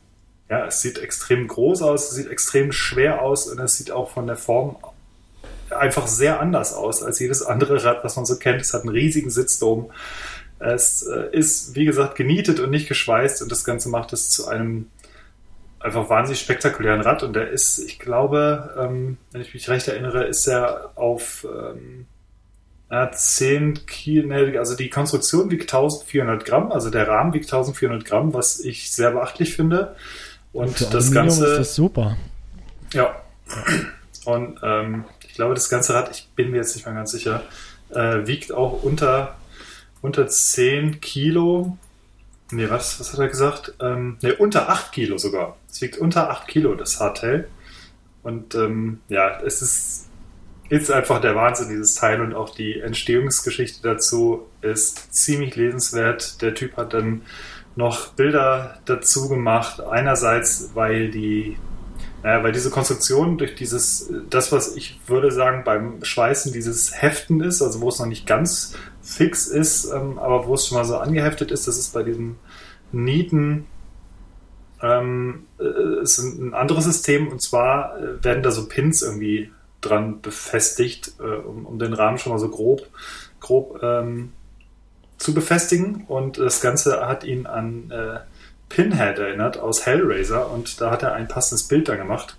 ja, 0.49 0.67
es 0.67 0.81
sieht 0.81 0.99
extrem 0.99 1.47
groß 1.47 1.83
aus, 1.83 2.11
es 2.11 2.17
sieht 2.17 2.29
extrem 2.29 2.73
schwer 2.73 3.23
aus 3.23 3.49
und 3.49 3.59
es 3.61 3.77
sieht 3.77 3.91
auch 3.91 4.11
von 4.11 4.27
der 4.27 4.37
Form 4.37 4.77
einfach 5.71 6.07
sehr 6.07 6.41
anders 6.41 6.75
aus 6.75 7.03
als 7.03 7.19
jedes 7.19 7.43
andere 7.43 7.85
Rad, 7.85 8.05
was 8.05 8.17
man 8.17 8.25
so 8.25 8.37
kennt. 8.37 8.61
Es 8.61 8.75
hat 8.75 8.83
einen 8.83 8.91
riesigen 8.91 9.31
Sitzdom. 9.31 9.91
Es 10.59 11.03
äh, 11.03 11.29
ist, 11.33 11.75
wie 11.75 11.85
gesagt, 11.85 12.17
genietet 12.17 12.61
und 12.61 12.71
nicht 12.71 12.89
geschweißt 12.89 13.43
und 13.43 13.51
das 13.51 13.65
Ganze 13.65 13.89
macht 13.89 14.13
es 14.13 14.31
zu 14.31 14.49
einem 14.49 14.87
einfach 15.85 16.09
wahnsinnig 16.09 16.41
spektakulären 16.41 17.03
Rad 17.03 17.23
und 17.23 17.35
der 17.35 17.51
ist, 17.51 17.79
ich 17.79 17.99
glaube, 17.99 18.75
ähm, 18.79 19.19
wenn 19.33 19.43
ich 19.43 19.53
mich 19.53 19.69
recht 19.69 19.87
erinnere, 19.87 20.25
ist 20.25 20.47
er 20.47 20.93
auf 20.95 21.45
ähm, 21.45 22.07
ja, 22.91 23.11
10 23.11 23.85
Kilo, 23.87 24.59
also 24.59 24.77
die 24.77 24.89
Konstruktion 24.89 25.51
wiegt 25.51 25.73
1400 25.75 26.45
Gramm, 26.45 26.73
also 26.73 26.89
der 26.89 27.07
Rahmen 27.07 27.35
wiegt 27.35 27.53
1400 27.53 28.05
Gramm, 28.05 28.33
was 28.33 28.61
ich 28.61 28.93
sehr 28.93 29.11
beachtlich 29.11 29.55
finde. 29.55 29.95
Und 30.55 30.79
Für 30.79 30.85
das 30.85 31.07
Aluminium 31.07 31.27
Ganze. 31.27 31.47
ist 31.47 31.59
das 31.59 31.75
super. 31.75 32.17
Ja. 32.93 33.17
Und 34.25 34.61
ähm, 34.63 35.05
ich 35.35 35.39
glaube, 35.39 35.55
das 35.55 35.69
ganze 35.69 35.95
Rad, 35.95 36.13
ich 36.13 36.29
bin 36.37 36.53
mir 36.53 36.59
jetzt 36.59 36.77
nicht 36.77 36.87
mehr 36.87 36.95
ganz 36.95 37.11
sicher, 37.11 37.43
äh, 37.91 38.25
wiegt 38.25 38.53
auch 38.53 38.85
unter, 38.85 39.35
unter 40.01 40.29
10 40.29 41.01
Kilo. 41.01 41.77
Nee, 42.53 42.71
was, 42.71 43.01
was 43.01 43.13
hat 43.13 43.19
er 43.19 43.27
gesagt? 43.27 43.75
Ähm, 43.81 44.17
nee, 44.23 44.31
unter 44.31 44.69
8 44.69 44.93
Kilo 44.93 45.19
sogar. 45.19 45.57
Es 45.69 45.83
wiegt 45.83 45.99
unter 45.99 46.31
8 46.31 46.47
Kilo, 46.47 46.77
das 46.77 47.01
Hardtail. 47.01 47.49
Und 48.23 48.55
ähm, 48.55 49.01
ja, 49.09 49.41
es 49.41 49.61
ist, 49.61 50.07
ist 50.69 50.93
einfach 50.93 51.21
der 51.21 51.35
Wahnsinn, 51.35 51.69
dieses 51.69 51.97
Teil. 51.97 52.21
Und 52.21 52.33
auch 52.33 52.55
die 52.55 52.79
Entstehungsgeschichte 52.79 53.83
dazu 53.83 54.47
ist 54.61 55.13
ziemlich 55.13 55.57
lesenswert. 55.57 56.43
Der 56.43 56.55
Typ 56.55 56.77
hat 56.77 56.95
dann 56.95 57.23
noch 57.75 58.13
Bilder 58.13 58.79
dazu 58.85 59.29
gemacht. 59.29 59.81
Einerseits, 59.81 60.71
weil 60.75 61.11
die, 61.11 61.57
naja, 62.25 62.43
weil 62.43 62.53
diese 62.53 62.71
Konstruktion 62.71 63.37
durch 63.37 63.55
dieses, 63.55 64.11
das, 64.31 64.51
was 64.51 64.77
ich 64.77 64.99
würde 65.07 65.31
sagen, 65.31 65.63
beim 65.63 66.03
Schweißen 66.03 66.55
dieses 66.55 67.03
Heften 67.03 67.43
ist, 67.43 67.61
also 67.61 67.83
wo 67.83 67.91
es 67.91 67.99
noch 67.99 68.07
nicht 68.07 68.27
ganz 68.27 68.75
fix 69.03 69.47
ist, 69.47 69.93
ähm, 69.93 70.19
aber 70.19 70.47
wo 70.47 70.55
es 70.55 70.67
schon 70.67 70.79
mal 70.79 70.87
so 70.87 70.97
angeheftet 70.97 71.51
ist, 71.51 71.69
das 71.69 71.77
ist 71.77 71.93
bei 71.93 72.03
diesem 72.03 72.37
Nieten 72.93 73.67
ähm, 74.81 75.45
äh, 75.61 76.03
ist 76.03 76.17
ein 76.17 76.55
anderes 76.55 76.85
System 76.85 77.29
und 77.29 77.43
zwar 77.43 77.99
äh, 77.99 78.25
werden 78.25 78.43
da 78.43 78.51
so 78.53 78.69
Pins 78.69 79.03
irgendwie 79.03 79.53
dran 79.83 80.23
befestigt, 80.23 81.13
äh, 81.21 81.25
um, 81.25 81.67
um, 81.67 81.79
den 81.79 81.93
Rahmen 81.93 82.17
schon 82.17 82.33
mal 82.33 82.39
so 82.39 82.49
grob, 82.49 82.89
grob 83.39 83.83
ähm, 83.83 84.33
zu 85.19 85.35
befestigen. 85.35 86.05
Und 86.09 86.39
das 86.39 86.63
Ganze 86.63 87.07
hat 87.07 87.23
ihn 87.25 87.45
an 87.45 87.91
äh, 87.91 88.21
Pinhead 88.69 89.19
erinnert 89.19 89.59
aus 89.59 89.87
Hellraiser 89.87 90.51
und 90.51 90.81
da 90.81 90.91
hat 90.91 91.03
er 91.03 91.15
ein 91.15 91.29
passendes 91.29 91.69
Bild 91.69 91.89
da 91.89 91.97
gemacht 91.97 92.37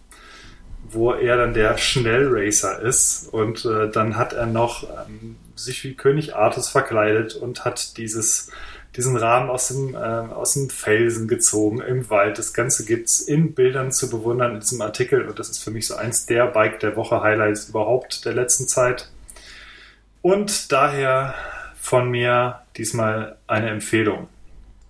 wo 0.89 1.13
er 1.13 1.38
dann 1.38 1.53
der 1.53 1.77
Schnellracer 1.77 2.82
ist. 2.82 3.27
Und 3.32 3.65
äh, 3.65 3.89
dann 3.89 4.17
hat 4.17 4.34
er 4.34 4.46
noch 4.46 4.84
ähm, 4.84 5.38
sich 5.55 5.84
wie 5.84 5.96
König 5.96 6.36
Artus 6.36 6.70
verkleidet 6.70 7.36
und 7.36 7.65
hat 7.65 7.98
dieses, 7.98 8.51
diesen 8.96 9.15
Rahmen 9.17 9.50
aus 9.50 9.70
dem, 9.70 9.96
äh, 9.96 9.98
aus 9.98 10.53
dem 10.53 10.70
Felsen 10.70 11.27
gezogen 11.27 11.82
im 11.82 12.10
Wald. 12.10 12.38
Das 12.38 12.53
Ganze 12.53 12.86
gibt 12.86 13.08
es 13.08 13.22
in 13.22 13.53
Bildern 13.53 13.91
zu 13.91 14.10
bewundern 14.10 14.55
in 14.55 14.60
diesem 14.60 14.82
Artikel. 14.82 15.27
Und 15.27 15.39
das 15.39 15.50
ist 15.50 15.63
für 15.63 15.72
mich 15.72 15.88
so 15.88 15.96
eins 15.96 16.25
der 16.25 16.48
Bike 16.48 16.79
der 16.79 16.96
Woche 16.96 17.22
Highlights 17.22 17.70
überhaupt 17.70 18.25
der 18.25 18.34
letzten 18.34 18.67
Zeit. 18.67 19.10
Und 20.22 20.72
daher 20.72 21.36
von 21.79 22.10
mir 22.10 22.62
diesmal 22.77 23.38
eine 23.48 23.70
Empfehlung. 23.70 24.27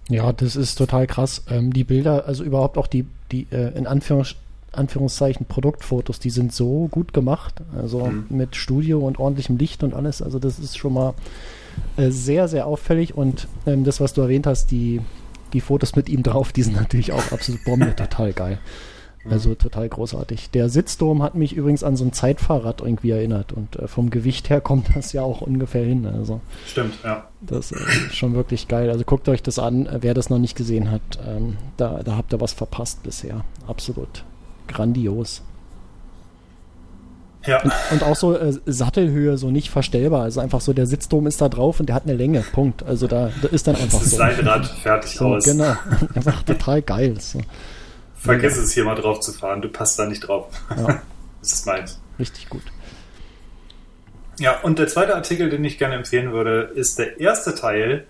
Ja, 0.09 0.31
das 0.33 0.55
ist 0.55 0.75
total 0.75 1.07
krass. 1.07 1.43
Ähm, 1.49 1.73
die 1.73 1.83
Bilder, 1.83 2.25
also 2.27 2.43
überhaupt 2.43 2.77
auch 2.77 2.87
die, 2.87 3.05
die 3.31 3.47
äh, 3.51 3.77
in 3.77 3.87
Anführungs 3.87 4.35
Anführungszeichen 4.71 5.45
Produktfotos, 5.45 6.19
die 6.19 6.29
sind 6.29 6.53
so 6.53 6.89
gut 6.91 7.13
gemacht, 7.13 7.55
also 7.77 8.07
mhm. 8.07 8.25
mit 8.29 8.57
Studio 8.57 8.99
und 8.99 9.19
ordentlichem 9.19 9.57
Licht 9.57 9.83
und 9.83 9.93
alles. 9.93 10.21
Also 10.21 10.37
das 10.37 10.59
ist 10.59 10.77
schon 10.77 10.93
mal 10.93 11.13
äh, 11.97 12.09
sehr, 12.09 12.47
sehr 12.47 12.67
auffällig 12.67 13.15
und 13.15 13.47
ähm, 13.65 13.83
das, 13.83 14.01
was 14.01 14.13
du 14.13 14.21
erwähnt 14.21 14.47
hast, 14.47 14.71
die, 14.71 15.01
die 15.53 15.61
Fotos 15.61 15.95
mit 15.95 16.09
ihm 16.09 16.23
drauf, 16.23 16.51
die 16.51 16.63
sind 16.63 16.75
natürlich 16.75 17.11
auch 17.11 17.31
absolut 17.31 17.63
Bombe, 17.63 17.95
total 17.95 18.33
geil. 18.33 18.59
Also 19.29 19.55
total 19.55 19.89
großartig. 19.89 20.51
Der 20.51 20.69
Sitzdom 20.69 21.23
hat 21.23 21.35
mich 21.35 21.53
übrigens 21.53 21.83
an 21.83 21.95
so 21.95 22.05
ein 22.05 22.13
Zeitfahrrad 22.13 22.81
irgendwie 22.81 23.11
erinnert 23.11 23.53
und 23.53 23.75
äh, 23.77 23.87
vom 23.87 24.09
Gewicht 24.09 24.49
her 24.49 24.61
kommt 24.61 24.95
das 24.95 25.13
ja 25.13 25.23
auch 25.23 25.41
ungefähr 25.41 25.83
hin. 25.83 26.05
Also 26.05 26.41
Stimmt, 26.67 26.95
ja. 27.03 27.27
Das 27.41 27.71
ist 27.71 28.15
schon 28.15 28.35
wirklich 28.35 28.67
geil. 28.67 28.89
Also 28.89 29.03
guckt 29.03 29.27
euch 29.29 29.43
das 29.43 29.59
an, 29.59 29.89
wer 30.01 30.13
das 30.13 30.29
noch 30.29 30.39
nicht 30.39 30.55
gesehen 30.55 30.91
hat. 30.91 31.01
Ähm, 31.27 31.57
da, 31.77 32.01
da 32.03 32.15
habt 32.15 32.33
ihr 32.33 32.41
was 32.41 32.53
verpasst 32.53 33.03
bisher. 33.03 33.43
Absolut 33.67 34.23
grandios. 34.67 35.41
Ja. 37.45 37.61
Und, 37.61 37.71
und 37.91 38.03
auch 38.03 38.15
so 38.15 38.35
äh, 38.35 38.53
Sattelhöhe, 38.65 39.37
so 39.37 39.51
nicht 39.51 39.69
verstellbar. 39.69 40.23
Also 40.23 40.39
einfach 40.39 40.61
so, 40.61 40.73
der 40.73 40.87
Sitzdom 40.87 41.27
ist 41.27 41.41
da 41.41 41.49
drauf 41.49 41.79
und 41.79 41.87
der 41.87 41.95
hat 41.95 42.03
eine 42.03 42.15
Länge. 42.15 42.41
Punkt. 42.41 42.83
Also 42.83 43.07
da, 43.07 43.29
da 43.41 43.47
ist 43.49 43.67
dann 43.67 43.75
einfach 43.75 43.99
das 43.99 44.07
ist 44.07 44.11
so. 44.11 44.17
Sein 44.17 44.47
Rad 44.47 44.65
fertig 44.65 45.11
so, 45.11 45.25
aus. 45.25 45.43
Genau. 45.43 45.75
Einfach 46.15 46.41
total 46.43 46.81
geil. 46.81 47.15
So. 47.19 47.39
Vergiss 48.25 48.57
es 48.57 48.73
hier 48.73 48.85
mal 48.85 48.95
drauf 48.95 49.19
zu 49.19 49.31
fahren. 49.31 49.61
Du 49.61 49.69
passt 49.69 49.97
da 49.99 50.05
nicht 50.05 50.21
drauf. 50.21 50.47
Ja. 50.69 51.01
das 51.39 51.53
ist 51.53 51.65
meins. 51.65 51.99
Richtig 52.19 52.49
gut. 52.49 52.63
Ja, 54.39 54.59
und 54.61 54.79
der 54.79 54.87
zweite 54.87 55.15
Artikel, 55.15 55.49
den 55.49 55.63
ich 55.63 55.77
gerne 55.77 55.95
empfehlen 55.95 56.33
würde, 56.33 56.71
ist 56.75 56.99
der 56.99 57.19
erste 57.19 57.55
Teil 57.55 58.05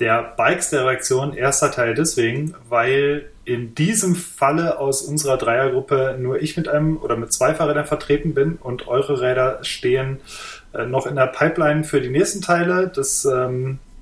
der 0.00 0.34
Bikes 0.36 0.70
der 0.70 0.86
Reaktion, 0.86 1.34
erster 1.34 1.70
Teil 1.70 1.94
deswegen, 1.94 2.54
weil 2.68 3.30
in 3.44 3.74
diesem 3.74 4.16
Falle 4.16 4.78
aus 4.78 5.02
unserer 5.02 5.36
Dreiergruppe 5.36 6.16
nur 6.18 6.42
ich 6.42 6.56
mit 6.56 6.68
einem 6.68 6.96
oder 6.96 7.16
mit 7.16 7.32
zwei 7.32 7.54
Fahrrädern 7.54 7.86
vertreten 7.86 8.34
bin 8.34 8.56
und 8.56 8.88
eure 8.88 9.20
Räder 9.20 9.58
stehen 9.62 10.20
äh, 10.72 10.86
noch 10.86 11.06
in 11.06 11.14
der 11.14 11.26
Pipeline 11.26 11.84
für 11.84 12.00
die 12.00 12.08
nächsten 12.08 12.40
Teile. 12.40 12.90
Das 12.94 13.24
ähm, 13.24 13.72
äh, 13.74 13.93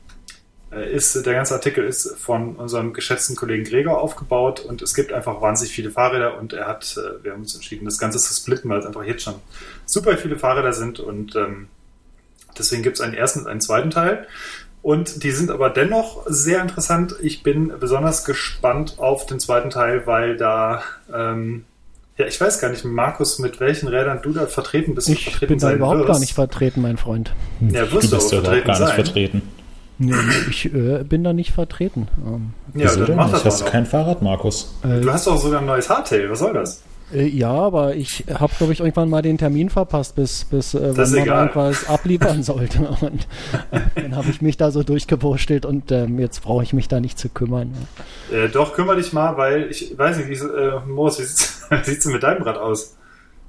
ist, 0.74 1.26
der 1.26 1.34
ganze 1.34 1.54
Artikel 1.54 1.84
ist 1.84 2.16
von 2.18 2.56
unserem 2.56 2.92
geschätzten 2.92 3.36
Kollegen 3.36 3.64
Gregor 3.64 4.00
aufgebaut 4.00 4.60
und 4.60 4.80
es 4.82 4.94
gibt 4.94 5.12
einfach 5.12 5.40
wahnsinnig 5.42 5.72
viele 5.74 5.90
Fahrräder 5.90 6.38
und 6.38 6.52
er 6.52 6.66
hat, 6.66 6.96
äh, 6.96 7.22
wir 7.24 7.32
haben 7.32 7.40
uns 7.42 7.54
entschieden, 7.54 7.84
das 7.84 7.98
Ganze 7.98 8.18
zu 8.18 8.32
splitten, 8.32 8.70
weil 8.70 8.80
es 8.80 8.86
einfach 8.86 9.04
jetzt 9.04 9.22
schon 9.22 9.34
super 9.86 10.16
viele 10.16 10.38
Fahrräder 10.38 10.72
sind 10.72 10.98
und 11.00 11.36
ähm, 11.36 11.68
deswegen 12.58 12.82
gibt 12.82 12.96
es 12.96 13.00
einen 13.02 13.14
ersten 13.14 13.40
und 13.40 13.46
einen 13.48 13.60
zweiten 13.60 13.90
Teil. 13.90 14.26
Und 14.82 15.22
die 15.22 15.30
sind 15.30 15.50
aber 15.52 15.70
dennoch 15.70 16.24
sehr 16.26 16.60
interessant. 16.60 17.14
Ich 17.22 17.44
bin 17.44 17.72
besonders 17.78 18.24
gespannt 18.24 18.94
auf 18.98 19.26
den 19.26 19.38
zweiten 19.38 19.70
Teil, 19.70 20.06
weil 20.08 20.36
da, 20.36 20.82
ähm, 21.14 21.64
ja, 22.16 22.26
ich 22.26 22.40
weiß 22.40 22.58
gar 22.60 22.68
nicht, 22.68 22.84
Markus, 22.84 23.38
mit 23.38 23.60
welchen 23.60 23.86
Rädern 23.86 24.20
du 24.22 24.32
da 24.32 24.46
vertreten 24.46 24.96
bist. 24.96 25.08
Ich 25.08 25.22
vertreten 25.24 25.52
bin 25.52 25.58
da 25.60 25.72
überhaupt 25.72 25.98
wirst. 26.00 26.08
gar 26.08 26.18
nicht 26.18 26.34
vertreten, 26.34 26.82
mein 26.82 26.96
Freund. 26.96 27.32
Ja, 27.60 27.84
Du 27.84 27.92
wirst 27.92 28.10
du, 28.12 28.16
bist 28.16 28.26
auch 28.28 28.32
ja 28.32 28.38
überhaupt 28.38 28.46
vertreten 28.64 28.66
gar 28.66 28.78
nicht 28.80 28.86
sein. 28.88 28.94
vertreten. 29.04 29.42
Nee, 29.98 30.14
ich 30.50 30.66
äh, 30.74 31.04
bin 31.04 31.22
da 31.22 31.32
nicht 31.32 31.52
vertreten. 31.52 32.08
Ähm, 32.26 32.52
Ja, 32.74 32.86
Wieso 32.86 32.96
dann 33.00 33.06
denn 33.06 33.16
mach 33.16 33.26
nicht? 33.26 33.36
das 33.36 33.44
Hast 33.44 33.60
du 33.60 33.64
noch. 33.66 33.72
kein 33.72 33.86
Fahrrad, 33.86 34.22
Markus? 34.22 34.74
äh, 34.84 35.00
Du 35.00 35.12
hast 35.12 35.26
doch 35.26 35.36
sogar 35.36 35.60
ein 35.60 35.66
neues 35.66 35.88
Hardtail, 35.88 36.28
was 36.30 36.38
soll 36.40 36.54
das? 36.54 36.82
Äh, 37.14 37.26
ja, 37.28 37.50
aber 37.52 37.94
ich 37.94 38.24
habe, 38.32 38.52
glaube 38.56 38.72
ich, 38.72 38.80
irgendwann 38.80 39.10
mal 39.10 39.20
den 39.22 39.36
Termin 39.38 39.68
verpasst, 39.70 40.16
bis, 40.16 40.44
bis 40.46 40.74
äh, 40.74 40.80
Das 40.94 40.96
wann 40.96 41.10
man 41.10 41.18
egal. 41.22 41.40
irgendwas 41.46 41.86
abliefern 41.88 42.42
sollte. 42.42 42.78
Und 43.02 43.28
äh, 43.70 43.80
dann 44.00 44.16
habe 44.16 44.30
ich 44.30 44.40
mich 44.42 44.56
da 44.56 44.70
so 44.70 44.82
durchgewurstelt 44.82 45.66
und 45.66 45.92
ähm, 45.92 46.18
jetzt 46.18 46.42
brauche 46.42 46.62
ich 46.64 46.72
mich 46.72 46.88
da 46.88 46.98
nicht 46.98 47.18
zu 47.18 47.28
kümmern. 47.28 47.72
Äh, 48.32 48.48
doch, 48.48 48.72
kümmere 48.74 48.96
dich 48.96 49.12
mal, 49.12 49.36
weil 49.36 49.70
ich 49.70 49.96
weiß 49.96 50.16
nicht, 50.16 50.28
wie 50.30 50.34
äh, 50.34 50.80
Moritz, 50.88 51.62
wie 51.70 51.84
sieht's 51.90 52.04
denn 52.04 52.12
mit 52.14 52.22
deinem 52.22 52.42
Rad 52.42 52.56
aus? 52.56 52.96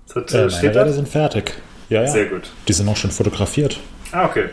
Das 0.07 0.15
hat, 0.17 0.33
Äh, 0.33 0.35
äh, 0.35 0.39
meine 0.41 0.51
steht 0.51 0.69
Räder 0.71 0.93
sind 0.93 1.07
fertig. 1.07 1.53
Ja, 1.89 2.01
ja. 2.01 2.07
Sehr 2.07 2.25
gut. 2.25 2.50
Die 2.67 2.73
sind 2.73 2.88
auch 2.89 2.97
schon 2.97 3.12
fotografiert. 3.12 3.79
Ah, 4.12 4.25
okay. 4.25 4.50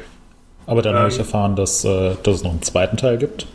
Aber 0.67 0.83
dann 0.83 0.95
habe 0.95 1.09
ich 1.09 1.15
Ähm. 1.15 1.21
erfahren, 1.21 1.57
dass, 1.57 1.85
äh, 1.85 2.15
dass 2.23 2.37
es 2.37 2.43
noch 2.43 2.53
einen 2.53 2.63
zweiten 2.63 2.97
Teil 2.97 3.19
gibt. 3.19 3.47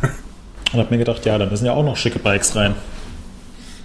Und 0.72 0.78
habe 0.78 0.90
mir 0.90 0.98
gedacht, 0.98 1.24
ja, 1.24 1.38
da 1.38 1.46
müssen 1.46 1.66
ja 1.66 1.72
auch 1.72 1.84
noch 1.84 1.96
schicke 1.96 2.18
Bikes 2.18 2.54
rein. 2.54 2.74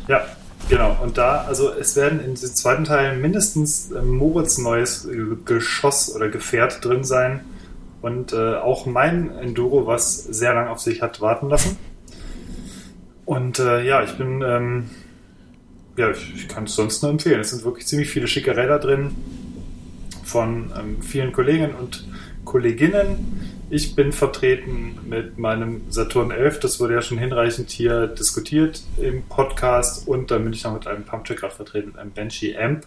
Ja, 0.08 0.26
genau. 0.70 0.98
Und 1.02 1.18
da, 1.18 1.46
also 1.48 1.72
es 1.72 1.96
werden 1.96 2.20
in 2.20 2.36
diesem 2.36 2.56
zweiten 2.56 2.84
Teil 2.84 3.18
mindestens 3.18 3.92
äh, 3.92 4.02
Moritz 4.02 4.58
neues 4.58 5.06
äh, 5.06 5.18
Geschoss 5.46 6.14
oder 6.14 6.28
Gefährt 6.30 6.84
drin 6.84 7.04
sein. 7.04 7.42
Und 8.02 8.34
äh, 8.34 8.56
auch 8.56 8.86
mein 8.86 9.32
Enduro, 9.38 9.88
was 9.88 10.24
sehr 10.26 10.54
lang 10.54 10.68
auf 10.68 10.80
sich 10.82 11.02
hat 11.02 11.22
warten 11.22 11.50
lassen. 11.50 11.78
Und 13.26 13.60
äh, 13.60 13.86
ja, 13.86 14.04
ich 14.04 14.18
bin, 14.18 14.42
ähm, 14.42 14.90
ja, 15.96 16.10
ich, 16.12 16.36
ich 16.36 16.48
kann 16.50 16.66
es 16.66 16.76
sonst 16.76 17.02
nur 17.02 17.12
empfehlen. 17.12 17.40
Es 17.40 17.52
sind 17.52 17.64
wirklich 17.64 17.88
ziemlich 17.88 18.10
viele 18.10 18.28
schicke 18.28 18.58
Räder 18.58 18.80
drin 18.80 19.16
von 20.26 20.74
ähm, 20.78 21.02
vielen 21.02 21.32
Kollegen 21.32 21.76
und 21.76 22.06
Kolleginnen. 22.46 23.50
Ich 23.70 23.96
bin 23.96 24.12
vertreten 24.12 25.00
mit 25.08 25.38
meinem 25.38 25.82
Saturn 25.90 26.32
11, 26.32 26.60
das 26.60 26.80
wurde 26.80 26.94
ja 26.94 27.02
schon 27.02 27.18
hinreichend 27.18 27.70
hier 27.72 28.08
diskutiert 28.08 28.84
im 28.98 29.24
Podcast 29.24 30.08
und 30.08 30.30
dann 30.30 30.44
bin 30.44 30.54
ich 30.54 30.64
noch 30.64 30.74
mit 30.74 30.86
einem 30.86 31.04
Pumpcheck-Rad 31.04 31.54
vertreten, 31.54 31.88
mit 31.90 31.98
einem 31.98 32.12
Banshee 32.12 32.56
Amp. 32.56 32.86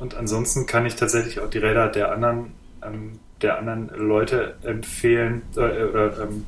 Und 0.00 0.16
ansonsten 0.16 0.66
kann 0.66 0.84
ich 0.86 0.96
tatsächlich 0.96 1.38
auch 1.40 1.48
die 1.48 1.58
Räder 1.58 1.88
der 1.88 2.10
anderen, 2.12 2.52
ähm, 2.82 3.12
der 3.42 3.58
anderen 3.58 3.88
Leute 3.96 4.56
empfehlen, 4.62 5.42
äh, 5.56 5.60
äh, 5.60 6.10
ähm, 6.22 6.44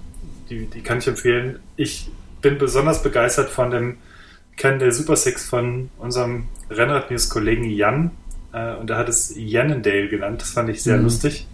die, 0.51 0.67
die 0.67 0.81
kann 0.81 0.99
ich 0.99 1.07
empfehlen. 1.07 1.61
Ich 1.77 2.11
bin 2.43 2.59
besonders 2.59 3.03
begeistert 3.03 3.51
von 3.51 3.71
dem 3.71 3.99
Cannondale 4.57 4.93
Super 4.93 5.17
Six 5.17 5.49
von 5.49 5.91
unserem 5.99 6.49
Rennrad-News-Kollegen 6.71 7.65
Jan. 7.65 8.11
Äh, 8.53 8.75
und 8.77 8.91
er 8.91 8.97
hat 8.97 9.09
es 9.09 9.33
Jannendale 9.37 10.09
genannt. 10.09 10.41
Das 10.43 10.51
fand 10.51 10.69
ich 10.71 10.83
sehr 10.83 10.97
Mhm. 10.97 11.05
lustig. 11.05 11.47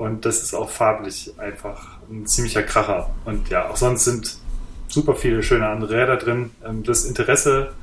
Und 0.00 0.24
das 0.24 0.42
ist 0.42 0.54
auch 0.54 0.70
farblich 0.70 1.34
einfach 1.36 1.98
ein 2.10 2.26
ziemlicher 2.26 2.62
Kracher. 2.62 3.10
Und 3.26 3.50
ja, 3.50 3.68
auch 3.68 3.76
sonst 3.76 4.06
sind 4.06 4.38
super 4.88 5.14
viele 5.14 5.42
schöne 5.42 5.68
andere 5.68 5.94
Räder 5.94 6.16
drin. 6.16 6.52
Ähm, 6.66 6.84
Das 6.84 7.04
Interesse 7.04 7.74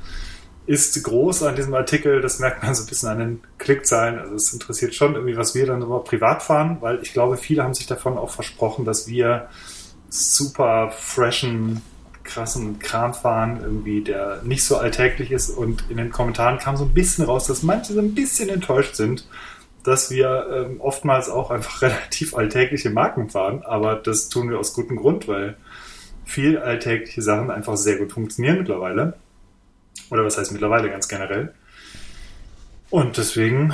ist 0.66 1.00
groß 1.04 1.44
an 1.44 1.54
diesem 1.54 1.74
Artikel. 1.74 2.20
Das 2.20 2.40
merkt 2.40 2.64
man 2.64 2.74
so 2.74 2.82
ein 2.82 2.88
bisschen 2.88 3.08
an 3.08 3.18
den 3.20 3.40
Klickzahlen. 3.58 4.18
Also 4.18 4.34
es 4.34 4.52
interessiert 4.52 4.96
schon 4.96 5.14
irgendwie, 5.14 5.36
was 5.36 5.54
wir 5.54 5.64
dann 5.64 5.80
immer 5.80 6.00
privat 6.00 6.42
fahren, 6.42 6.78
weil 6.80 6.98
ich 7.02 7.12
glaube, 7.12 7.36
viele 7.36 7.62
haben 7.62 7.74
sich 7.74 7.86
davon 7.86 8.18
auch 8.18 8.30
versprochen, 8.30 8.84
dass 8.84 9.06
wir 9.06 9.46
super 10.08 10.90
freshen, 10.90 11.82
krassen 12.24 12.80
Kram 12.80 13.14
fahren, 13.14 13.60
irgendwie, 13.62 14.02
der 14.02 14.42
nicht 14.42 14.64
so 14.64 14.76
alltäglich 14.76 15.30
ist. 15.30 15.50
Und 15.50 15.84
in 15.88 15.98
den 15.98 16.10
Kommentaren 16.10 16.58
kam 16.58 16.76
so 16.76 16.84
ein 16.84 16.94
bisschen 16.94 17.26
raus, 17.26 17.46
dass 17.46 17.62
manche 17.62 17.92
so 17.92 18.00
ein 18.00 18.12
bisschen 18.12 18.48
enttäuscht 18.48 18.96
sind, 18.96 19.24
dass 19.88 20.10
wir 20.10 20.46
ähm, 20.52 20.80
oftmals 20.80 21.28
auch 21.30 21.50
einfach 21.50 21.82
relativ 21.82 22.36
alltägliche 22.36 22.90
Marken 22.90 23.30
fahren. 23.30 23.62
Aber 23.64 23.96
das 23.96 24.28
tun 24.28 24.50
wir 24.50 24.58
aus 24.58 24.74
gutem 24.74 24.96
Grund, 24.96 25.26
weil 25.26 25.56
viel 26.24 26.58
alltägliche 26.58 27.22
Sachen 27.22 27.50
einfach 27.50 27.76
sehr 27.76 27.96
gut 27.96 28.12
funktionieren 28.12 28.58
mittlerweile. 28.58 29.14
Oder 30.10 30.24
was 30.24 30.36
heißt 30.36 30.52
mittlerweile 30.52 30.90
ganz 30.90 31.08
generell. 31.08 31.54
Und 32.90 33.16
deswegen 33.16 33.72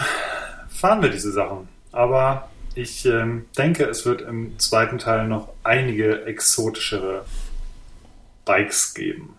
fahren 0.68 1.02
wir 1.02 1.10
diese 1.10 1.32
Sachen. 1.32 1.68
Aber 1.92 2.48
ich 2.74 3.06
ähm, 3.06 3.46
denke, 3.56 3.84
es 3.84 4.06
wird 4.06 4.22
im 4.22 4.58
zweiten 4.58 4.98
Teil 4.98 5.28
noch 5.28 5.48
einige 5.62 6.26
exotischere 6.26 7.24
Bikes 8.44 8.94
geben. 8.94 9.34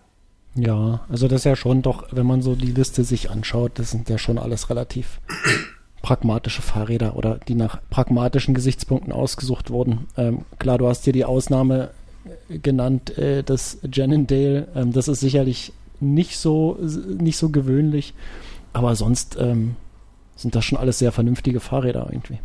Ja, 0.54 1.04
also 1.10 1.28
das 1.28 1.42
ist 1.42 1.44
ja 1.44 1.56
schon 1.56 1.82
doch, 1.82 2.08
wenn 2.12 2.26
man 2.26 2.40
so 2.40 2.54
die 2.54 2.72
Liste 2.72 3.04
sich 3.04 3.30
anschaut, 3.30 3.72
das 3.78 3.90
sind 3.90 4.08
ja 4.08 4.16
schon 4.16 4.38
alles 4.38 4.70
relativ 4.70 5.20
pragmatische 6.06 6.62
Fahrräder 6.62 7.16
oder 7.16 7.40
die 7.48 7.56
nach 7.56 7.80
pragmatischen 7.90 8.54
Gesichtspunkten 8.54 9.12
ausgesucht 9.12 9.70
wurden. 9.70 10.06
Ähm, 10.16 10.44
klar, 10.60 10.78
du 10.78 10.86
hast 10.86 11.02
hier 11.02 11.12
die 11.12 11.24
Ausnahme 11.24 11.90
äh, 12.48 12.58
genannt, 12.60 13.18
äh, 13.18 13.42
das 13.42 13.78
Jannendale. 13.92 14.68
Ähm, 14.76 14.92
das 14.92 15.08
ist 15.08 15.18
sicherlich 15.18 15.72
nicht 15.98 16.38
so, 16.38 16.78
nicht 16.80 17.36
so 17.36 17.48
gewöhnlich, 17.48 18.14
aber 18.72 18.94
sonst 18.94 19.36
ähm, 19.40 19.74
sind 20.36 20.54
das 20.54 20.64
schon 20.64 20.78
alles 20.78 21.00
sehr 21.00 21.10
vernünftige 21.10 21.58
Fahrräder 21.58 22.06
irgendwie. 22.08 22.38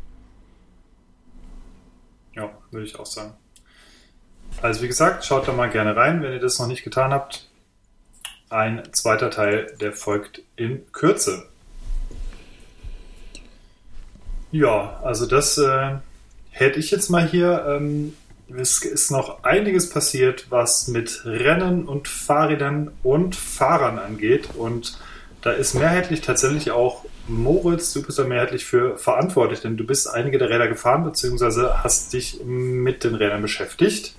Ja, 2.34 2.50
würde 2.72 2.88
ich 2.88 2.98
auch 2.98 3.06
sagen. 3.06 3.34
Also 4.64 4.82
wie 4.82 4.88
gesagt, 4.88 5.24
schaut 5.24 5.48
da 5.48 5.54
mal 5.54 5.70
gerne 5.70 5.96
rein, 5.96 6.24
wenn 6.24 6.34
ihr 6.34 6.40
das 6.40 6.58
noch 6.58 6.68
nicht 6.68 6.84
getan 6.84 7.12
habt. 7.12 7.48
Ein 8.50 8.82
zweiter 8.92 9.30
Teil, 9.30 9.78
der 9.80 9.94
folgt 9.94 10.42
in 10.56 10.92
Kürze. 10.94 11.51
Ja, 14.52 15.00
also 15.04 15.26
das 15.26 15.58
äh, 15.58 15.96
hätte 16.52 16.80
ich 16.80 16.92
jetzt 16.92 17.10
mal 17.10 17.26
hier. 17.26 17.66
Ähm, 17.68 18.14
es 18.58 18.82
ist 18.84 19.12
noch 19.12 19.44
einiges 19.44 19.90
passiert, 19.90 20.48
was 20.50 20.88
mit 20.88 21.24
Rennen 21.26 21.88
und 21.88 22.08
Fahrrädern 22.08 22.92
und 23.04 23.36
Fahrern 23.36 23.98
angeht. 23.98 24.50
Und 24.58 25.00
da 25.42 25.52
ist 25.52 25.74
mehrheitlich 25.74 26.22
tatsächlich 26.22 26.72
auch 26.72 27.06
Moritz, 27.28 27.94
du 27.94 28.04
bist 28.04 28.20
da 28.20 28.26
mehrheitlich 28.26 28.66
für 28.66 28.98
verantwortlich, 28.98 29.62
denn 29.62 29.78
du 29.78 29.86
bist 29.86 30.10
einige 30.10 30.38
der 30.38 30.50
Räder 30.50 30.68
gefahren, 30.68 31.04
beziehungsweise 31.04 31.84
hast 31.84 32.14
dich 32.14 32.42
mit 32.44 33.04
den 33.04 33.16
Rädern 33.16 33.42
beschäftigt. 33.42 34.16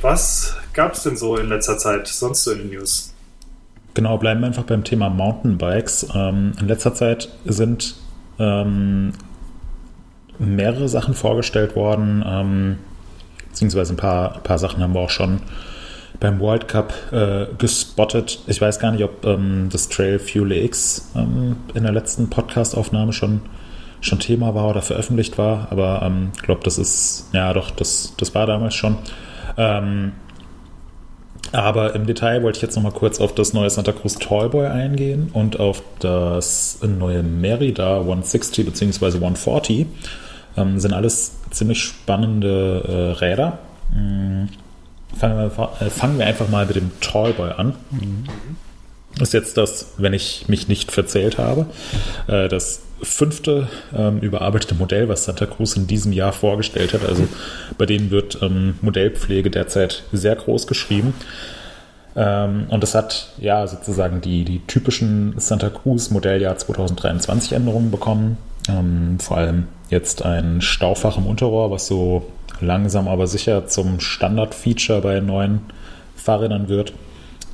Was 0.00 0.56
gab 0.74 0.94
es 0.94 1.04
denn 1.04 1.16
so 1.16 1.36
in 1.36 1.48
letzter 1.48 1.78
Zeit 1.78 2.06
sonst 2.06 2.44
so 2.44 2.52
in 2.52 2.58
den 2.58 2.70
News? 2.70 3.14
Genau, 3.94 4.18
bleiben 4.18 4.40
wir 4.40 4.48
einfach 4.48 4.64
beim 4.64 4.84
Thema 4.84 5.08
Mountainbikes. 5.08 6.08
Ähm, 6.14 6.52
in 6.60 6.68
letzter 6.68 6.94
Zeit 6.94 7.30
sind 7.44 7.94
ähm, 8.38 9.12
mehrere 10.38 10.88
Sachen 10.88 11.14
vorgestellt 11.14 11.76
worden, 11.76 12.24
ähm, 12.26 12.78
beziehungsweise 13.48 13.94
ein 13.94 13.96
paar, 13.96 14.36
ein 14.36 14.42
paar 14.42 14.58
Sachen 14.58 14.82
haben 14.82 14.94
wir 14.94 15.00
auch 15.00 15.10
schon 15.10 15.40
beim 16.20 16.40
World 16.40 16.68
Cup 16.68 16.94
äh, 17.12 17.46
gespottet. 17.58 18.40
Ich 18.46 18.60
weiß 18.60 18.78
gar 18.78 18.92
nicht, 18.92 19.04
ob 19.04 19.24
ähm, 19.24 19.68
das 19.70 19.88
Trail 19.88 20.18
Fuel 20.18 20.52
X 20.52 21.10
ähm, 21.16 21.56
in 21.74 21.82
der 21.82 21.92
letzten 21.92 22.30
Podcast-Aufnahme 22.30 23.12
schon, 23.12 23.42
schon 24.00 24.20
Thema 24.20 24.54
war 24.54 24.68
oder 24.70 24.82
veröffentlicht 24.82 25.38
war, 25.38 25.68
aber 25.70 25.98
ich 26.02 26.06
ähm, 26.06 26.30
glaube, 26.42 26.60
das 26.64 26.78
ist, 26.78 27.28
ja 27.32 27.52
doch, 27.52 27.70
das, 27.70 28.14
das 28.16 28.34
war 28.34 28.46
damals 28.46 28.74
schon. 28.74 28.96
Ähm, 29.56 30.12
aber 31.52 31.94
im 31.94 32.06
Detail 32.06 32.42
wollte 32.42 32.56
ich 32.56 32.62
jetzt 32.62 32.74
noch 32.74 32.82
mal 32.82 32.90
kurz 32.92 33.20
auf 33.20 33.34
das 33.34 33.52
neue 33.52 33.70
Santa 33.70 33.92
Cruz 33.92 34.18
Tallboy 34.18 34.66
eingehen 34.66 35.30
und 35.32 35.60
auf 35.60 35.82
das 36.00 36.78
neue 36.82 37.22
Merida 37.22 38.00
160 38.00 38.64
bzw. 38.64 39.18
140. 39.18 39.86
Ähm, 40.56 40.78
sind 40.78 40.92
alles 40.92 41.36
ziemlich 41.50 41.82
spannende 41.82 42.84
äh, 42.86 43.18
Räder. 43.18 43.58
Mhm. 43.92 44.48
Fangen, 45.16 45.36
wir, 45.36 45.70
äh, 45.80 45.90
fangen 45.90 46.18
wir 46.18 46.26
einfach 46.26 46.48
mal 46.48 46.66
mit 46.66 46.76
dem 46.76 46.90
Tallboy 47.00 47.52
an. 47.52 47.74
Mhm. 47.90 48.24
Das 49.18 49.28
ist 49.28 49.34
jetzt 49.34 49.56
das, 49.56 49.92
wenn 49.96 50.12
ich 50.12 50.46
mich 50.48 50.66
nicht 50.66 50.90
verzählt 50.90 51.38
habe, 51.38 51.66
äh, 52.26 52.48
das 52.48 52.82
fünfte 53.02 53.68
ähm, 53.94 54.18
überarbeitete 54.20 54.74
Modell, 54.74 55.08
was 55.08 55.24
Santa 55.24 55.46
Cruz 55.46 55.76
in 55.76 55.86
diesem 55.86 56.12
Jahr 56.12 56.32
vorgestellt 56.32 56.94
hat. 56.94 57.04
Also 57.04 57.28
bei 57.78 57.86
denen 57.86 58.10
wird 58.10 58.38
ähm, 58.42 58.78
Modellpflege 58.80 59.50
derzeit 59.50 60.04
sehr 60.12 60.34
groß 60.34 60.66
geschrieben. 60.66 61.14
Ähm, 62.16 62.66
und 62.70 62.82
es 62.82 62.94
hat 62.94 63.32
ja 63.38 63.66
sozusagen 63.66 64.20
die, 64.20 64.44
die 64.44 64.60
typischen 64.66 65.34
Santa 65.38 65.70
Cruz 65.70 66.10
Modelljahr 66.10 66.56
2023 66.56 67.52
Änderungen 67.52 67.90
bekommen. 67.90 68.38
Ähm, 68.68 69.18
vor 69.20 69.36
allem 69.36 69.68
jetzt 69.94 70.24
ein 70.24 70.60
Staufach 70.60 71.16
im 71.16 71.26
Unterrohr, 71.26 71.70
was 71.70 71.86
so 71.86 72.26
langsam 72.60 73.08
aber 73.08 73.26
sicher 73.26 73.66
zum 73.66 74.00
Standard-Feature 74.00 75.00
bei 75.00 75.20
neuen 75.20 75.60
Fahrrädern 76.16 76.68
wird. 76.68 76.92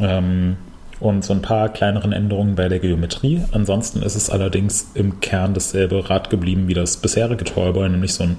Ähm, 0.01 0.57
und 1.01 1.25
so 1.25 1.33
ein 1.33 1.41
paar 1.41 1.71
kleineren 1.71 2.13
Änderungen 2.13 2.57
bei 2.57 2.69
der 2.69 2.79
Geometrie. 2.79 3.43
Ansonsten 3.53 4.03
ist 4.03 4.17
es 4.17 4.29
allerdings 4.29 4.91
im 4.93 5.21
Kern 5.21 5.55
dasselbe 5.55 6.11
Rad 6.11 6.29
geblieben 6.29 6.69
wie 6.69 6.75
das 6.75 6.99
bisherige 6.99 7.45
Tallboy, 7.45 7.89
nämlich 7.89 8.13
so 8.13 8.25
ein 8.25 8.37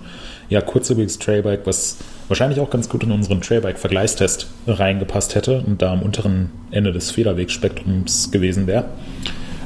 ja, 0.47 0.61
kurzlebiges 0.61 1.17
Trailbike, 1.17 1.65
was 1.65 1.97
wahrscheinlich 2.27 2.59
auch 2.59 2.69
ganz 2.69 2.87
gut 2.87 3.03
in 3.03 3.11
unseren 3.11 3.41
Trailbike-Vergleichstest 3.41 4.47
reingepasst 4.67 5.33
hätte 5.33 5.63
und 5.65 5.81
da 5.81 5.91
am 5.91 6.03
unteren 6.03 6.51
Ende 6.69 6.91
des 6.91 7.09
Federwegspektrums 7.09 8.29
gewesen 8.31 8.67
wäre. 8.67 8.85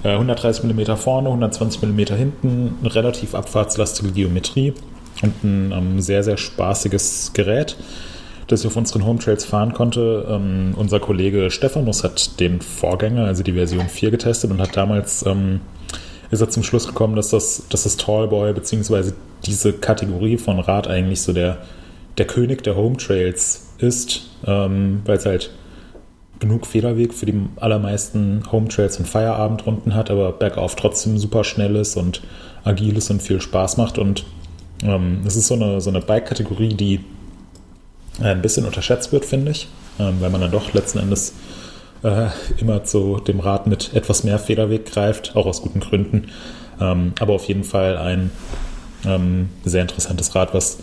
130 0.09 0.63
mm 0.63 0.95
vorne, 0.95 1.29
120 1.29 1.81
mm 1.81 1.99
hinten, 2.15 2.75
relativ 2.85 3.35
abfahrtslastige 3.35 4.11
Geometrie 4.11 4.73
und 5.21 5.43
ein 5.43 5.71
ähm, 5.71 5.99
sehr, 6.01 6.23
sehr 6.23 6.37
spaßiges 6.37 7.31
Gerät 7.33 7.77
das 8.47 8.61
ich 8.61 8.67
auf 8.67 8.75
unseren 8.75 9.05
Home 9.05 9.19
Trails 9.19 9.45
fahren 9.45 9.73
konnte. 9.73 10.25
Ähm, 10.29 10.73
unser 10.75 10.99
Kollege 10.99 11.49
Stephanus 11.49 12.03
hat 12.03 12.39
den 12.39 12.61
Vorgänger, 12.61 13.25
also 13.25 13.43
die 13.43 13.53
Version 13.53 13.87
4, 13.87 14.11
getestet 14.11 14.51
und 14.51 14.61
hat 14.61 14.75
damals 14.75 15.25
ähm, 15.25 15.61
ist 16.31 16.41
er 16.41 16.49
zum 16.49 16.63
Schluss 16.63 16.87
gekommen, 16.87 17.15
dass 17.15 17.29
das, 17.29 17.63
dass 17.69 17.83
das 17.83 17.97
Tallboy 17.97 18.53
bzw. 18.53 19.11
diese 19.45 19.73
Kategorie 19.73 20.37
von 20.37 20.59
Rad 20.59 20.87
eigentlich 20.87 21.21
so 21.21 21.33
der, 21.33 21.57
der 22.17 22.25
König 22.27 22.63
der 22.63 22.75
Home 22.75 22.97
Trails 22.97 23.67
ist, 23.77 24.29
ähm, 24.45 25.01
weil 25.05 25.17
es 25.17 25.25
halt 25.25 25.51
genug 26.39 26.65
Federweg 26.67 27.13
für 27.13 27.25
die 27.25 27.39
allermeisten 27.57 28.43
Home 28.51 28.67
Trails 28.67 28.97
und 28.97 29.07
Feierabendrunden 29.07 29.93
hat, 29.95 30.11
aber 30.11 30.31
bergauf 30.31 30.75
trotzdem 30.75 31.17
super 31.17 31.43
schnell 31.43 31.75
ist 31.75 31.95
und 31.95 32.21
agil 32.63 32.97
ist 32.97 33.09
und 33.09 33.21
viel 33.21 33.41
Spaß 33.41 33.77
macht. 33.77 33.97
Und 33.97 34.25
ähm, 34.83 35.21
es 35.25 35.35
ist 35.35 35.47
so 35.47 35.55
eine, 35.55 35.81
so 35.81 35.89
eine 35.89 36.01
Bike-Kategorie, 36.01 36.73
die 36.73 36.99
äh, 38.19 38.29
ein 38.29 38.41
bisschen 38.41 38.65
unterschätzt 38.65 39.11
wird, 39.11 39.25
finde 39.25 39.51
ich, 39.51 39.67
ähm, 39.99 40.15
weil 40.19 40.29
man 40.29 40.41
dann 40.41 40.51
doch 40.51 40.73
letzten 40.73 40.99
Endes 40.99 41.33
äh, 42.03 42.27
immer 42.57 42.83
zu 42.83 43.19
dem 43.19 43.39
Rad 43.39 43.67
mit 43.67 43.93
etwas 43.93 44.23
mehr 44.23 44.39
Federweg 44.39 44.85
greift, 44.85 45.35
auch 45.35 45.45
aus 45.45 45.61
guten 45.61 45.79
Gründen. 45.79 46.29
Ähm, 46.79 47.13
aber 47.19 47.33
auf 47.33 47.45
jeden 47.45 47.63
Fall 47.63 47.97
ein 47.97 48.31
ähm, 49.05 49.49
sehr 49.63 49.81
interessantes 49.81 50.35
Rad, 50.35 50.53
was, 50.53 50.79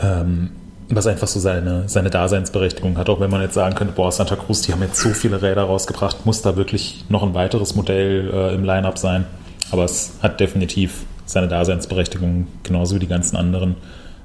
ähm, 0.00 0.50
was 0.96 1.06
einfach 1.06 1.28
so 1.28 1.40
seine, 1.40 1.88
seine 1.88 2.10
Daseinsberechtigung 2.10 2.98
hat. 2.98 3.08
Auch 3.08 3.20
wenn 3.20 3.30
man 3.30 3.42
jetzt 3.42 3.54
sagen 3.54 3.74
könnte, 3.74 3.94
boah, 3.94 4.10
Santa 4.10 4.36
Cruz, 4.36 4.62
die 4.62 4.72
haben 4.72 4.82
jetzt 4.82 5.00
so 5.00 5.10
viele 5.10 5.40
Räder 5.40 5.62
rausgebracht, 5.62 6.26
muss 6.26 6.42
da 6.42 6.56
wirklich 6.56 7.04
noch 7.08 7.22
ein 7.22 7.34
weiteres 7.34 7.74
Modell 7.74 8.30
äh, 8.32 8.54
im 8.54 8.64
Line-Up 8.64 8.98
sein. 8.98 9.26
Aber 9.70 9.84
es 9.84 10.14
hat 10.22 10.40
definitiv 10.40 11.04
seine 11.26 11.48
Daseinsberechtigung, 11.48 12.48
genauso 12.62 12.96
wie 12.96 12.98
die 12.98 13.06
ganzen 13.06 13.36
anderen 13.36 13.76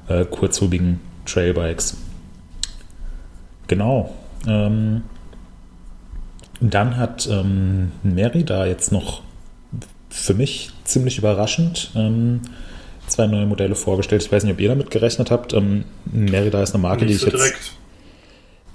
äh, 0.08 0.25
kurzhubigen 0.25 1.01
Trailbikes. 1.25 1.97
Genau. 3.67 4.13
Ähm, 4.47 5.04
dann 6.62 6.97
hat 6.97 7.28
ähm, 7.32 7.91
Merida 8.04 8.65
jetzt 8.65 8.91
noch 8.91 9.21
für 10.10 10.34
mich 10.34 10.71
ziemlich 10.84 11.17
überraschend 11.17 11.91
ähm, 11.95 12.41
zwei 13.07 13.27
neue 13.27 13.45
Modelle 13.45 13.75
vorgestellt. 13.75 14.23
Ich 14.23 14.31
weiß 14.31 14.43
nicht, 14.43 14.53
ob 14.53 14.59
ihr 14.59 14.69
damit 14.69 14.91
gerechnet 14.91 15.31
habt. 15.31 15.53
Ähm, 15.53 15.85
Merida 16.05 16.61
ist 16.61 16.73
eine 16.73 16.81
Marke, 16.81 17.05
nicht 17.05 17.21
die 17.21 17.27
ich 17.27 17.31
so 17.31 17.37
jetzt 17.37 17.75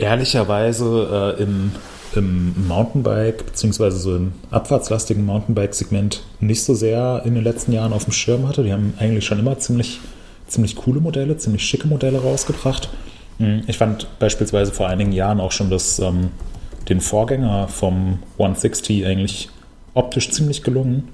ehrlicherweise 0.01 1.37
äh, 1.39 1.43
im, 1.43 1.73
im 2.15 2.67
Mountainbike 2.67 3.47
beziehungsweise 3.47 3.99
so 3.99 4.17
im 4.17 4.33
abfahrtslastigen 4.51 5.25
Mountainbike-Segment 5.25 6.23
nicht 6.41 6.65
so 6.65 6.75
sehr 6.75 7.23
in 7.25 7.35
den 7.35 7.45
letzten 7.45 7.73
Jahren 7.73 7.93
auf 7.93 8.05
dem 8.05 8.13
Schirm 8.13 8.49
hatte. 8.49 8.65
Die 8.65 8.73
haben 8.73 8.95
eigentlich 8.99 9.27
schon 9.27 9.39
immer 9.39 9.59
ziemlich, 9.59 10.01
ziemlich 10.49 10.77
coole 10.77 11.01
Modelle, 11.01 11.37
ziemlich 11.37 11.65
schicke 11.65 11.87
Modelle 11.87 12.19
rausgebracht. 12.19 12.89
Mhm. 13.39 13.63
Ich 13.67 13.79
fand 13.79 14.07
beispielsweise 14.19 14.73
vor 14.73 14.89
einigen 14.89 15.13
Jahren 15.13 15.41
auch 15.41 15.53
schon 15.53 15.71
das, 15.71 15.99
ähm, 15.99 16.31
den 16.89 17.01
Vorgänger 17.01 17.69
vom 17.69 18.21
160 18.39 19.07
eigentlich 19.07 19.51
optisch 19.95 20.31
ziemlich 20.31 20.63
gelungen. 20.63 21.09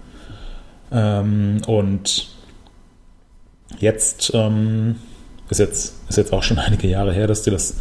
Ähm, 0.92 1.60
und 1.66 2.28
jetzt 3.78 4.32
ähm, 4.34 4.96
ist 5.48 5.58
jetzt 5.58 5.94
ist 6.08 6.16
jetzt 6.16 6.32
auch 6.32 6.42
schon 6.42 6.58
einige 6.58 6.88
Jahre 6.88 7.12
her, 7.12 7.26
dass 7.26 7.42
die 7.42 7.50
das 7.50 7.76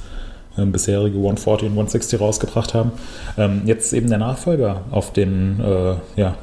ähm, 0.58 0.72
bisherige 0.72 1.18
140 1.18 1.68
und 1.68 1.74
160 1.74 2.20
rausgebracht 2.20 2.74
haben. 2.74 2.92
Ähm, 3.38 3.64
jetzt 3.66 3.88
ist 3.88 3.94
eben 3.94 4.10
der 4.10 4.18
Nachfolger 4.18 4.82
auf 4.92 5.14
den, 5.14 5.60
äh, 5.60 5.96
ja, 6.16 6.36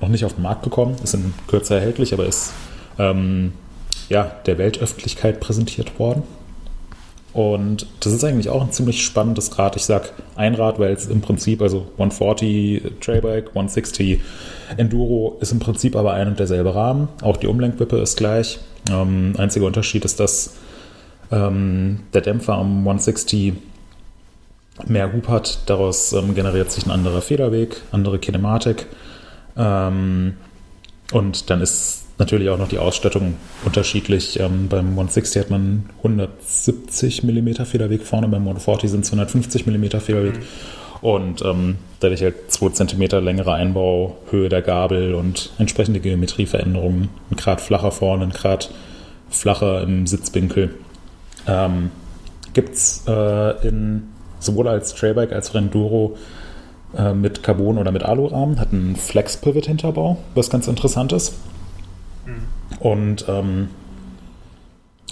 noch 0.00 0.08
nicht 0.08 0.24
auf 0.24 0.34
den 0.34 0.42
Markt 0.42 0.62
gekommen, 0.62 0.96
ist 1.02 1.14
in 1.14 1.34
Kürze 1.46 1.74
erhältlich, 1.74 2.12
aber 2.12 2.26
ist 2.26 2.52
ähm, 2.98 3.52
ja, 4.08 4.30
der 4.46 4.58
Weltöffentlichkeit 4.58 5.40
präsentiert 5.40 5.98
worden. 5.98 6.22
Und 7.32 7.86
das 8.00 8.12
ist 8.12 8.24
eigentlich 8.24 8.48
auch 8.48 8.60
ein 8.60 8.72
ziemlich 8.72 9.04
spannendes 9.04 9.56
Rad. 9.56 9.76
Ich 9.76 9.84
sag 9.84 10.12
ein 10.34 10.54
Rad, 10.56 10.80
weil 10.80 10.92
es 10.92 11.06
im 11.06 11.20
Prinzip, 11.20 11.62
also 11.62 11.86
140 11.92 12.98
Trailbike, 13.00 13.48
160 13.50 14.20
Enduro 14.76 15.36
ist 15.40 15.52
im 15.52 15.60
Prinzip 15.60 15.94
aber 15.94 16.12
ein 16.12 16.26
und 16.26 16.40
derselbe 16.40 16.74
Rahmen. 16.74 17.08
Auch 17.22 17.36
die 17.36 17.46
Umlenkwippe 17.46 17.98
ist 17.98 18.16
gleich. 18.16 18.58
Ähm, 18.90 19.34
einziger 19.36 19.66
Unterschied 19.66 20.04
ist, 20.04 20.20
dass 20.20 20.54
ähm, 21.30 22.00
der 22.12 22.20
Dämpfer 22.22 22.54
am 22.54 22.78
160 22.78 23.54
mehr 24.86 25.12
Hub 25.12 25.28
hat. 25.28 25.60
Daraus 25.66 26.12
ähm, 26.12 26.34
generiert 26.34 26.70
sich 26.70 26.86
ein 26.86 26.90
anderer 26.90 27.22
Federweg, 27.22 27.82
andere 27.92 28.18
Kinematik. 28.18 28.86
Ähm, 29.56 30.34
und 31.12 31.50
dann 31.50 31.60
ist 31.60 32.04
natürlich 32.18 32.48
auch 32.50 32.58
noch 32.58 32.68
die 32.68 32.78
Ausstattung 32.78 33.36
unterschiedlich. 33.64 34.38
Ähm, 34.38 34.68
beim 34.68 34.90
160 34.90 35.42
hat 35.42 35.50
man 35.50 35.90
170 35.98 37.24
mm 37.24 37.64
Federweg 37.64 38.02
vorne, 38.02 38.28
beim 38.28 38.42
140 38.42 38.90
sind 38.90 39.04
es 39.04 39.12
150 39.12 39.66
mm 39.66 39.98
Federweg. 40.00 40.36
Mhm. 40.36 40.42
Und 41.00 41.42
ähm, 41.42 41.78
dadurch 42.00 42.22
halt 42.22 42.52
2 42.52 42.70
cm 42.70 43.24
längere 43.24 43.54
Einbauhöhe 43.54 44.48
der 44.48 44.62
Gabel 44.62 45.14
und 45.14 45.50
entsprechende 45.58 46.00
Geometrieveränderungen. 46.00 47.08
Ein 47.30 47.36
Grad 47.36 47.60
flacher 47.60 47.90
vorne, 47.90 48.24
ein 48.24 48.30
Grad 48.30 48.70
flacher 49.30 49.82
im 49.82 50.06
Sitzwinkel. 50.06 50.74
Ähm, 51.46 51.90
Gibt 52.52 52.74
es 52.74 53.04
äh, 53.06 53.68
in 53.68 54.08
sowohl 54.40 54.68
als 54.68 54.94
Trailbike 54.94 55.32
als 55.32 55.50
auch 55.50 55.54
Enduro 55.54 56.16
äh, 56.96 57.14
mit 57.14 57.42
Carbon 57.42 57.78
oder 57.78 57.92
mit 57.92 58.02
Alurahmen, 58.02 58.58
hat 58.58 58.72
einen 58.72 58.96
Flex-Pivot-Hinterbau, 58.96 60.16
was 60.34 60.50
ganz 60.50 60.66
interessant 60.66 61.12
ist. 61.12 61.34
Und 62.80 63.24
ähm, 63.28 63.68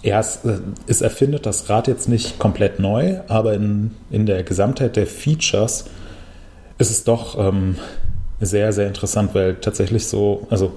ja, 0.02 0.20
es, 0.20 0.44
äh, 0.44 0.58
es, 0.87 1.00
erfindet 1.00 1.46
das 1.46 1.68
Rad 1.68 1.88
jetzt 1.88 2.08
nicht 2.08 2.38
komplett 2.38 2.78
neu, 2.78 3.20
aber 3.28 3.54
in, 3.54 3.92
in 4.11 4.26
der 4.26 4.42
Gesamtheit 4.42 4.96
der 4.96 5.06
Features 5.06 5.87
ist 6.78 6.90
es 6.90 7.04
doch 7.04 7.38
ähm, 7.38 7.76
sehr, 8.40 8.72
sehr 8.72 8.87
interessant, 8.87 9.34
weil 9.34 9.56
tatsächlich 9.56 10.06
so, 10.06 10.46
also 10.50 10.72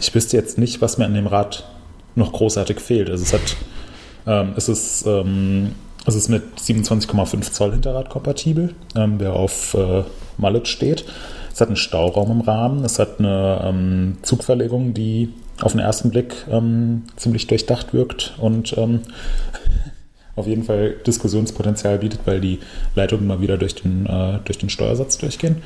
ich 0.00 0.14
wüsste 0.14 0.36
jetzt 0.36 0.58
nicht, 0.58 0.80
was 0.82 0.98
mir 0.98 1.06
an 1.06 1.14
dem 1.14 1.26
Rad 1.26 1.64
noch 2.14 2.32
großartig 2.32 2.80
fehlt. 2.80 3.08
Also 3.08 3.22
es 3.22 3.32
hat, 3.32 3.56
ähm, 4.26 4.52
es 4.56 4.68
ist, 4.68 5.06
ähm, 5.06 5.72
es 6.04 6.14
ist 6.14 6.28
mit 6.28 6.42
27,5 6.58 7.52
Zoll 7.52 7.72
Hinterrad 7.72 8.10
kompatibel, 8.10 8.74
ähm, 8.94 9.18
der 9.18 9.32
auf 9.32 9.74
äh, 9.74 10.02
Mallet 10.36 10.68
steht. 10.68 11.04
Es 11.52 11.60
hat 11.60 11.68
einen 11.68 11.76
Stauraum 11.76 12.30
im 12.30 12.40
Rahmen, 12.40 12.84
es 12.84 12.98
hat 12.98 13.18
eine 13.18 13.62
ähm, 13.64 14.18
Zugverlegung, 14.22 14.94
die 14.94 15.32
auf 15.60 15.72
den 15.72 15.80
ersten 15.80 16.10
Blick 16.10 16.34
ähm, 16.50 17.02
ziemlich 17.16 17.46
durchdacht 17.46 17.92
wirkt 17.92 18.34
und 18.38 18.76
ähm, 18.78 19.00
auf 20.36 20.46
jeden 20.46 20.64
Fall 20.64 20.94
Diskussionspotenzial 21.06 21.98
bietet, 21.98 22.20
weil 22.24 22.40
die 22.40 22.58
Leitungen 22.94 23.26
mal 23.26 23.40
wieder 23.40 23.58
durch 23.58 23.74
den, 23.74 24.06
äh, 24.06 24.38
durch 24.44 24.58
den 24.58 24.70
Steuersatz 24.70 25.18
durchgehen. 25.18 25.62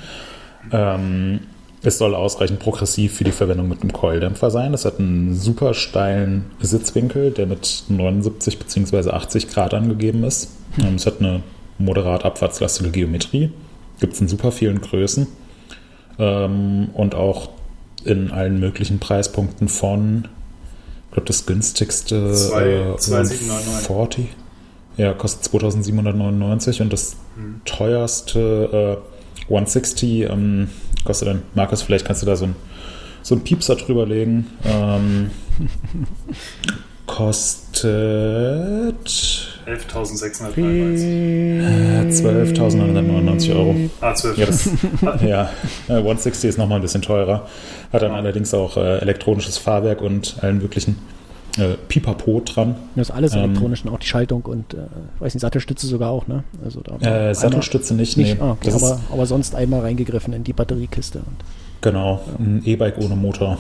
Ähm, 0.73 1.41
es 1.83 1.99
soll 1.99 2.15
ausreichend 2.15 2.59
progressiv 2.59 3.15
für 3.15 3.25
die 3.25 3.33
Verwendung 3.33 3.69
mit 3.69 3.83
einem 3.83 3.93
Coildämpfer 3.93 4.51
sein. 4.51 4.75
Es 4.75 4.85
hat 4.85 4.99
einen 4.99 5.37
super 5.37 5.73
steilen 5.73 6.47
Sitzwinkel, 6.61 7.31
der 7.31 7.47
mit 7.47 7.85
79 7.89 8.59
bzw. 8.59 9.11
80 9.11 9.49
Grad 9.49 9.73
angegeben 9.73 10.25
ist. 10.25 10.51
Ähm, 10.81 10.97
es 10.97 11.07
hat 11.07 11.21
eine 11.21 11.43
moderat 11.79 12.25
abfahrtslastige 12.25 12.91
Geometrie. 12.91 13.53
Gibt 14.01 14.15
es 14.15 14.21
in 14.21 14.29
super 14.29 14.51
vielen 14.51 14.81
Größen. 14.81 15.29
Ähm, 16.19 16.89
und 16.95 17.15
auch 17.15 17.51
in 18.07 18.31
allen 18.31 18.61
möglichen 18.61 18.99
Preispunkten 18.99 19.69
von, 19.69 20.29
ich 21.07 21.13
glaube, 21.13 21.27
das 21.27 21.47
günstigste 21.47 22.33
2799. 22.33 24.25
Äh, 24.25 25.03
ja, 25.03 25.13
kostet 25.13 25.45
2799 25.45 26.81
und 26.81 26.93
das 26.93 27.17
mhm. 27.37 27.61
teuerste 27.65 28.99
äh, 29.03 29.43
160 29.53 30.31
ähm, 30.31 30.69
kostet 31.05 31.29
dann, 31.29 31.43
Markus, 31.55 31.83
vielleicht 31.83 32.05
kannst 32.07 32.23
du 32.23 32.27
da 32.27 32.37
so 32.37 32.47
ein, 32.47 32.57
so 33.23 33.35
einen 33.35 33.45
Piepser 33.45 33.77
drüberlegen. 33.77 34.47
Ähm, 34.65 35.31
kostet 37.07 38.37
11.699. 39.67 41.61
äh, 41.61 42.11
12.999 42.11 43.55
Euro. 43.57 43.75
Ah, 44.01 44.15
12. 44.15 44.39
Ja, 44.39 44.47
das, 44.47 44.71
ja, 45.23 45.51
äh, 45.89 45.93
160 45.99 46.49
ist 46.51 46.59
nochmal 46.59 46.79
ein 46.79 46.83
bisschen 46.83 47.03
teurer. 47.03 47.47
Hat 47.93 48.03
dann 48.03 48.13
allerdings 48.13 48.55
auch 48.55 48.77
äh, 48.77 48.99
elektronisches 48.99 49.59
Fahrwerk 49.59 50.01
und 50.03 50.37
allen 50.43 50.59
möglichen 50.59 50.99
äh, 51.59 51.75
Pipapo 51.89 52.41
dran. 52.45 52.77
Das 52.95 53.09
ist 53.09 53.15
alles 53.15 53.35
Ähm, 53.35 53.45
elektronisch 53.45 53.85
und 53.85 53.93
auch 53.93 53.99
die 53.99 54.07
Schaltung 54.07 54.43
und 54.43 54.75
äh, 54.75 54.79
weiß 55.19 55.35
nicht, 55.35 55.41
Sattelstütze 55.43 55.87
sogar 55.87 56.11
auch, 56.11 56.27
ne? 56.27 56.45
Also 56.65 56.81
da 56.83 57.29
Äh, 57.31 57.35
Sattelstütze 57.35 57.95
nicht, 57.95 58.17
nicht, 58.17 58.35
nee. 58.35 58.41
ah, 58.41 58.53
okay, 58.53 58.73
aber, 58.73 59.01
aber 59.13 59.27
sonst 59.27 59.55
einmal 59.55 59.81
reingegriffen 59.81 60.33
in 60.33 60.45
die 60.45 60.53
Batteriekiste. 60.53 61.19
Und 61.19 61.37
genau, 61.81 62.21
ein 62.39 62.63
E-Bike 62.65 62.99
ohne 62.99 63.17
Motor, 63.17 63.59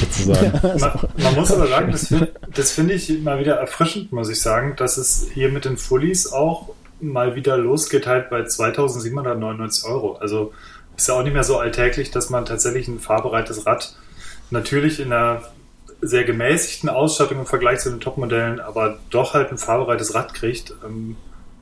sozusagen. 0.00 0.78
Man, 0.80 0.92
man 1.16 1.34
muss 1.34 1.52
aber 1.52 1.66
sagen, 1.66 1.92
das, 1.92 2.08
find- 2.08 2.32
das 2.54 2.72
finde 2.72 2.94
ich 2.94 3.20
mal 3.22 3.38
wieder 3.38 3.56
erfrischend, 3.56 4.12
muss 4.12 4.28
ich 4.30 4.40
sagen, 4.40 4.74
dass 4.76 4.96
es 4.96 5.28
hier 5.32 5.48
mit 5.50 5.64
den 5.64 5.76
Fullies 5.76 6.32
auch 6.32 6.70
mal 7.00 7.34
wieder 7.34 7.56
losgeht 7.58 8.06
halt 8.06 8.30
bei 8.30 8.44
2799 8.44 9.84
Euro. 9.84 10.16
Also 10.16 10.52
ist 10.96 11.08
ja 11.08 11.14
auch 11.14 11.22
nicht 11.22 11.34
mehr 11.34 11.44
so 11.44 11.58
alltäglich, 11.58 12.10
dass 12.10 12.30
man 12.30 12.46
tatsächlich 12.46 12.88
ein 12.88 13.00
fahrbereites 13.00 13.66
Rad 13.66 13.94
natürlich 14.50 15.00
in 15.00 15.12
einer 15.12 15.42
sehr 16.00 16.24
gemäßigten 16.24 16.88
Ausstattung 16.88 17.38
im 17.40 17.46
Vergleich 17.46 17.80
zu 17.80 17.90
den 17.90 18.00
Topmodellen, 18.00 18.60
aber 18.60 18.98
doch 19.10 19.34
halt 19.34 19.50
ein 19.50 19.58
fahrbereites 19.58 20.14
Rad 20.14 20.34
kriegt 20.34 20.72
ähm, 20.84 21.16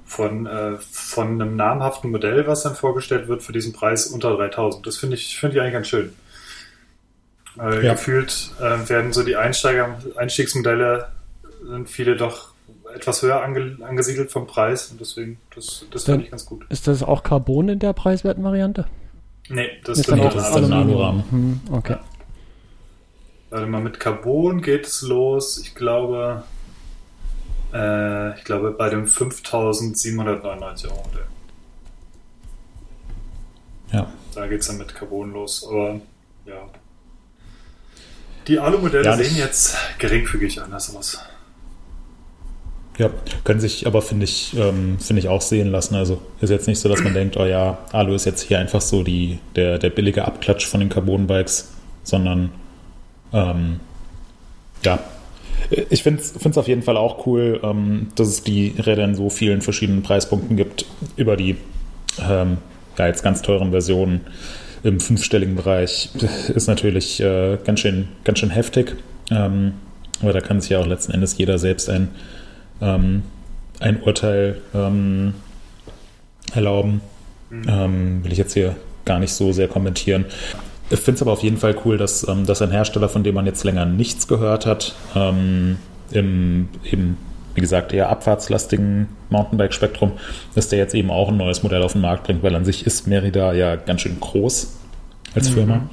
von, 0.07 0.47
äh, 0.47 0.73
von 0.91 1.41
einem 1.41 1.57
namhaften 1.57 2.11
Modell, 2.11 2.47
was 2.47 2.63
dann 2.63 2.75
vorgestellt 2.75 3.27
wird 3.29 3.43
für 3.43 3.53
diesen 3.53 3.73
Preis 3.73 4.07
unter 4.07 4.37
3000. 4.37 4.87
Das 4.87 4.97
finde 4.99 5.17
ich, 5.17 5.39
finde 5.39 5.57
ich 5.57 5.63
eigentlich 5.63 5.73
ganz 5.75 5.89
schön. 5.89 6.13
Äh, 7.59 7.85
Ja. 7.85 7.93
Gefühlt 7.93 8.51
äh, 8.61 8.89
werden 8.89 9.13
so 9.13 9.23
die 9.23 9.37
Einsteiger, 9.37 9.99
Einstiegsmodelle 10.17 11.09
sind 11.67 11.89
viele 11.89 12.17
doch 12.17 12.53
etwas 12.95 13.23
höher 13.23 13.43
ange, 13.43 13.79
angesiedelt 13.83 14.31
vom 14.31 14.47
Preis 14.47 14.91
und 14.91 15.01
deswegen, 15.01 15.39
das, 15.55 15.85
das 15.91 16.05
finde 16.05 16.25
ich 16.25 16.31
ganz 16.31 16.47
gut. 16.47 16.65
Ist 16.69 16.87
das 16.87 17.03
auch 17.03 17.23
Carbon 17.23 17.69
in 17.69 17.79
der 17.79 17.93
preiswerten 17.93 18.45
Variante? 18.45 18.87
Nee, 19.49 19.69
das 19.85 19.99
ist 19.99 20.09
dann 20.11 20.21
auch 20.21 20.33
das 20.33 20.49
ist 20.51 20.71
Alurahmen. 20.71 21.25
Hm, 21.31 21.61
okay. 21.73 21.97
Warte 23.51 23.67
mal, 23.67 23.81
mit 23.83 24.01
Carbon 24.01 24.63
geht 24.63 24.87
es 24.87 25.03
los, 25.03 25.59
ich 25.59 25.75
glaube, 25.75 26.45
äh, 27.73 28.37
ich 28.39 28.45
glaube 28.45 28.71
bei 28.73 28.89
dem 28.89 29.07
5799 29.07 30.91
Euro 30.91 31.03
Modell. 31.05 31.27
Ja. 33.93 34.13
Da 34.35 34.47
geht 34.47 34.61
es 34.61 34.67
dann 34.67 34.79
mit 34.79 34.95
Carbon 34.95 35.33
los, 35.33 35.67
aber 35.69 36.01
ja. 36.47 36.69
Die 38.47 38.59
Alu-Modelle 38.59 39.05
Ja, 39.05 39.17
sehen 39.17 39.37
jetzt 39.37 39.77
geringfügig 39.99 40.61
anders 40.61 40.95
aus. 40.95 41.19
Ja, 42.99 43.11
können 43.43 43.59
sich 43.59 43.87
aber, 43.87 44.03
finde 44.03 44.25
ich, 44.25 44.57
ähm, 44.57 44.99
finde 45.01 45.21
ich 45.21 45.29
auch 45.29 45.41
sehen 45.41 45.73
lassen. 45.73 45.97
Also 45.97 46.21
ist 46.41 46.51
jetzt 46.51 46.69
nicht 46.69 46.79
so, 46.79 46.89
dass 46.89 47.03
man 47.03 47.15
denkt, 47.15 47.37
oh 47.37 47.45
ja, 47.45 47.79
Alu 47.93 48.15
ist 48.15 48.25
jetzt 48.25 48.43
hier 48.43 48.59
einfach 48.59 48.81
so 48.81 49.03
die, 49.03 49.41
der, 49.57 49.79
der 49.79 49.91
billige 49.91 50.25
Abklatsch 50.25 50.67
von 50.67 50.81
den 50.81 50.89
Carbon-Bikes, 50.91 51.71
sondern 52.05 52.51
ähm, 53.33 53.81
ja. 54.85 55.01
Ich 55.89 56.03
finde 56.03 56.23
es 56.23 56.59
auf 56.59 56.69
jeden 56.69 56.83
Fall 56.83 56.97
auch 56.97 57.27
cool, 57.27 57.61
ähm, 57.63 58.09
dass 58.17 58.29
es 58.29 58.43
die 58.43 58.75
Räder 58.79 59.05
in 59.05 59.15
so 59.15 59.31
vielen 59.31 59.63
verschiedenen 59.63 60.03
Preispunkten 60.03 60.57
gibt. 60.57 60.85
Über 61.17 61.37
die 61.37 61.57
ähm, 62.19 62.59
ja, 62.99 63.07
jetzt 63.07 63.23
ganz 63.23 63.43
teuren 63.43 63.71
Versionen 63.71 64.21
im 64.85 65.01
fünfstelligen 65.01 65.57
Bereich 65.57 66.11
ist 66.55 66.69
natürlich 66.69 67.21
äh, 67.21 67.59
ganz, 67.65 67.81
schön, 67.81 68.09
ganz 68.23 68.39
schön 68.39 68.51
heftig. 68.51 68.97
Ähm, 69.31 69.73
aber 70.21 70.33
da 70.33 70.41
kann 70.41 70.61
sich 70.61 70.71
ja 70.71 70.79
auch 70.79 70.87
letzten 70.87 71.13
Endes 71.13 71.37
jeder 71.37 71.59
selbst 71.59 71.91
ein, 71.91 72.09
ähm, 72.81 73.23
ein 73.81 74.01
Urteil 74.03 74.61
ähm, 74.75 75.35
erlauben. 76.55 77.01
Ähm, 77.51 78.25
will 78.25 78.33
ich 78.33 78.39
jetzt 78.39 78.55
hier 78.55 78.77
gar 79.05 79.19
nicht 79.19 79.33
so 79.33 79.53
sehr 79.53 79.69
kommentieren. 79.69 80.27
Ich 80.91 81.01
finde 81.01 81.17
es 81.17 81.23
aber 81.23 81.33
auf 81.33 81.43
jeden 81.43 81.57
Fall 81.57 81.77
cool, 81.85 81.99
dass, 81.99 82.27
ähm, 82.29 82.47
dass 82.47 82.63
ein 82.63 82.71
Hersteller, 82.71 83.09
von 83.09 83.23
dem 83.23 83.35
man 83.35 83.47
jetzt 83.47 83.65
länger 83.65 83.87
nichts 83.87 84.29
gehört 84.29 84.67
hat, 84.67 84.95
ähm, 85.15 85.79
im 86.11 86.69
eben, 86.85 87.17
wie 87.55 87.61
gesagt, 87.61 87.93
eher 87.93 88.09
abfahrtslastigen 88.09 89.09
Mountainbike-Spektrum, 89.31 90.13
dass 90.55 90.69
der 90.69 90.79
jetzt 90.79 90.95
eben 90.95 91.11
auch 91.11 91.29
ein 91.29 91.37
neues 91.37 91.63
Modell 91.63 91.83
auf 91.83 91.93
den 91.93 92.01
Markt 92.01 92.25
bringt, 92.25 92.43
weil 92.43 92.55
an 92.55 92.65
sich 92.65 92.87
ist 92.87 93.07
Merida 93.07 93.53
ja 93.53 93.77
ganz 93.77 94.01
schön 94.01 94.19
groß 94.19 94.77
als 95.35 95.49
Firma. 95.49 95.89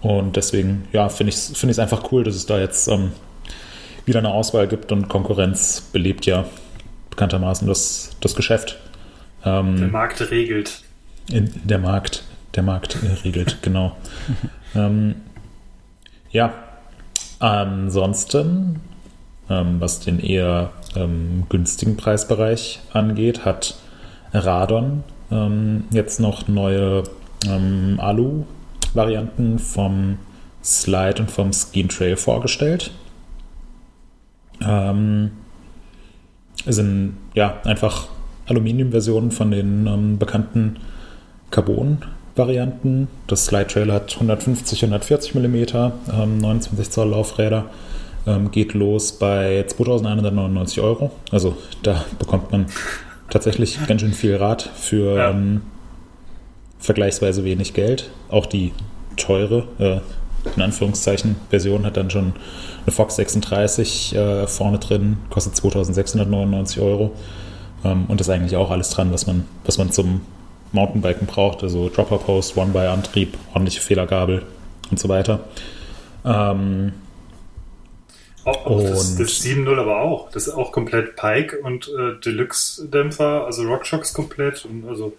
Und 0.00 0.36
deswegen, 0.36 0.86
ja, 0.92 1.08
finde 1.08 1.30
ich 1.30 1.36
es 1.36 1.58
find 1.58 1.70
ich's 1.70 1.78
einfach 1.78 2.12
cool, 2.12 2.24
dass 2.24 2.34
es 2.34 2.44
da 2.46 2.58
jetzt 2.58 2.88
ähm, 2.88 3.12
wieder 4.04 4.18
eine 4.18 4.30
Auswahl 4.30 4.68
gibt 4.68 4.92
und 4.92 5.08
Konkurrenz 5.08 5.80
belebt 5.80 6.26
ja 6.26 6.44
bekanntermaßen 7.10 7.66
das, 7.66 8.10
das 8.20 8.34
Geschäft. 8.34 8.78
Ähm, 9.44 9.76
Der 9.76 9.88
Markt 9.88 10.30
regelt. 10.30 10.82
in, 11.30 11.50
der 11.64 11.78
Markt, 11.78 12.24
der 12.54 12.62
Markt 12.62 12.98
regelt, 13.24 13.58
genau. 13.62 13.96
ähm, 14.74 15.16
ja, 16.30 16.52
ansonsten, 17.38 18.80
ähm, 19.50 19.76
was 19.80 20.00
den 20.00 20.20
eher 20.20 20.70
ähm, 20.96 21.44
günstigen 21.48 21.96
Preisbereich 21.96 22.80
angeht, 22.92 23.44
hat 23.44 23.76
Radon 24.32 25.04
ähm, 25.30 25.84
jetzt 25.90 26.20
noch 26.20 26.48
neue 26.48 27.04
ähm, 27.46 27.98
Alu-Varianten 27.98 29.58
vom 29.58 30.18
Slide 30.62 31.22
und 31.22 31.30
vom 31.30 31.52
Skin 31.52 31.88
Trail 31.88 32.16
vorgestellt. 32.16 32.90
Ähm, 34.62 35.32
sind 36.66 37.16
ja 37.34 37.60
einfach 37.64 38.08
Aluminiumversionen 38.46 39.30
von 39.30 39.50
den 39.50 39.86
ähm, 39.86 40.18
bekannten 40.18 40.76
Carbon-Varianten. 41.50 43.08
Das 43.26 43.46
Slide 43.46 43.66
Trail 43.66 43.92
hat 43.92 44.14
150, 44.14 44.82
140 44.84 45.34
mm, 45.34 45.54
ähm, 46.12 46.38
29 46.38 46.90
Zoll 46.90 47.10
Laufräder. 47.10 47.66
Ähm, 48.26 48.50
geht 48.50 48.72
los 48.74 49.12
bei 49.12 49.64
2199 49.66 50.80
Euro. 50.80 51.10
Also 51.30 51.56
da 51.82 52.04
bekommt 52.18 52.52
man 52.52 52.66
tatsächlich 53.30 53.78
ganz 53.86 54.00
schön 54.00 54.12
viel 54.12 54.36
Rad 54.36 54.62
für 54.74 55.16
Ja. 55.16 55.30
ähm, 55.30 55.62
vergleichsweise 56.78 57.44
wenig 57.44 57.74
Geld. 57.74 58.10
Auch 58.30 58.46
die 58.46 58.72
teure, 59.16 59.64
äh, 59.78 59.98
in 60.56 60.62
Anführungszeichen, 60.62 61.36
Version 61.50 61.84
hat 61.86 61.96
dann 61.96 62.10
schon 62.10 62.32
eine 62.84 62.92
Fox 62.92 63.16
36 63.16 64.14
äh, 64.14 64.46
vorne 64.46 64.78
drin, 64.78 65.18
kostet 65.30 65.56
2699 65.56 66.80
Euro. 66.80 67.12
Ähm, 67.84 68.04
und 68.08 68.20
ist 68.20 68.30
eigentlich 68.30 68.56
auch 68.56 68.70
alles 68.70 68.90
dran, 68.90 69.12
was 69.12 69.26
man, 69.26 69.44
was 69.64 69.78
man 69.78 69.90
zum 69.92 70.22
Mountainbiken 70.72 71.26
braucht. 71.26 71.62
Also 71.62 71.90
Dropper 71.94 72.18
Post, 72.18 72.56
One-by-Antrieb, 72.56 73.36
ordentliche 73.52 73.80
Fehlergabel 73.80 74.42
und 74.90 74.98
so 74.98 75.08
weiter. 75.08 75.40
Ähm, 76.24 76.92
Auch, 78.44 78.66
auch 78.66 78.82
das, 78.82 79.16
das 79.16 79.42
7.0 79.42 79.78
aber 79.78 80.00
auch. 80.00 80.30
Das 80.30 80.46
ist 80.46 80.54
auch 80.54 80.70
komplett 80.70 81.16
Pike 81.16 81.58
und 81.62 81.88
äh, 81.88 82.20
Deluxe-Dämpfer, 82.24 83.46
also 83.46 83.62
RockShox 83.62 84.12
komplett. 84.12 84.64
Und 84.64 84.86
also, 84.86 85.14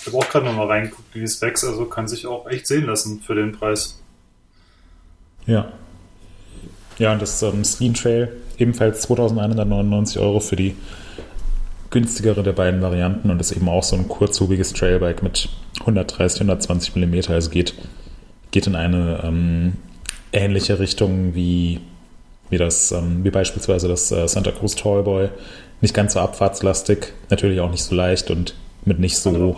ich 0.00 0.06
habe 0.06 0.18
auch 0.18 0.28
gerade 0.28 0.46
nochmal 0.46 0.68
reingeguckt 0.68 1.14
in 1.14 1.22
die 1.22 1.28
Specs, 1.28 1.64
also 1.64 1.86
kann 1.86 2.06
sich 2.06 2.26
auch 2.26 2.48
echt 2.48 2.66
sehen 2.66 2.86
lassen 2.86 3.20
für 3.20 3.34
den 3.34 3.52
Preis. 3.52 4.00
Ja. 5.46 5.72
Ja, 6.98 7.12
und 7.12 7.20
das 7.20 7.42
ähm, 7.42 7.64
Skin 7.64 7.94
Trail 7.94 8.30
ebenfalls 8.58 9.00
2199 9.02 10.20
Euro 10.20 10.38
für 10.38 10.56
die 10.56 10.76
günstigere 11.90 12.42
der 12.42 12.52
beiden 12.52 12.82
Varianten 12.82 13.30
und 13.30 13.40
ist 13.40 13.52
eben 13.52 13.68
auch 13.68 13.82
so 13.82 13.96
ein 13.96 14.08
kurzhubiges 14.08 14.72
Trailbike 14.72 15.22
mit 15.22 15.48
130, 15.80 16.40
120 16.42 16.96
mm. 16.96 17.32
Also 17.32 17.50
geht, 17.50 17.74
geht 18.52 18.66
in 18.66 18.74
eine 18.74 19.22
ähm, 19.24 19.74
ähnliche 20.32 20.78
Richtung 20.78 21.34
wie, 21.34 21.80
wie 22.50 22.58
das, 22.58 22.92
ähm, 22.92 23.24
wie 23.24 23.30
beispielsweise 23.30 23.88
das 23.88 24.10
äh, 24.12 24.26
Santa 24.28 24.50
Cruz 24.52 24.74
Tallboy. 24.76 25.28
Nicht 25.80 25.94
ganz 25.94 26.14
so 26.14 26.20
abfahrtslastig, 26.20 27.12
natürlich 27.30 27.60
auch 27.60 27.70
nicht 27.70 27.82
so 27.82 27.94
leicht 27.94 28.30
und 28.30 28.54
mit 28.86 28.98
nicht 28.98 29.16
so 29.16 29.56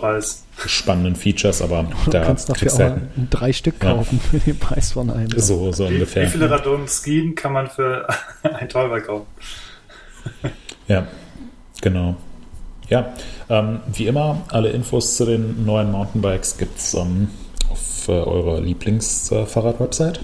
spannenden 0.66 1.16
Features, 1.16 1.60
aber 1.60 1.84
Du 2.04 2.10
da 2.10 2.24
kannst 2.24 2.48
dafür 2.48 2.72
auch 2.72 2.78
halt 2.78 3.00
drei 3.30 3.52
Stück 3.52 3.82
Ja. 3.82 3.92
kaufen 3.94 4.20
für 4.20 4.38
den 4.38 4.58
Preis 4.58 4.92
von 4.92 5.10
einem. 5.10 5.28
so, 5.38 5.72
so 5.72 5.88
Wie, 5.88 5.94
ungefähr. 5.94 6.24
wie 6.24 6.28
viele 6.28 6.48
Radon 6.50 6.86
Skien 6.88 7.34
kann 7.34 7.52
man 7.52 7.68
für 7.68 8.06
ein 8.42 8.68
Tallbike 8.68 9.06
kaufen? 9.06 9.26
Ja, 10.88 11.06
genau. 11.82 12.16
Ja, 12.88 13.12
ähm, 13.48 13.80
wie 13.92 14.06
immer, 14.06 14.42
alle 14.48 14.70
Infos 14.70 15.16
zu 15.16 15.24
den 15.26 15.64
neuen 15.66 15.90
Mountainbikes 15.90 16.56
gibt 16.56 16.78
es 16.78 16.94
ähm, 16.94 17.28
auf 17.68 18.06
äh, 18.08 18.12
eurer 18.12 18.60
Lieblingsfahrrad-Website. 18.60 20.20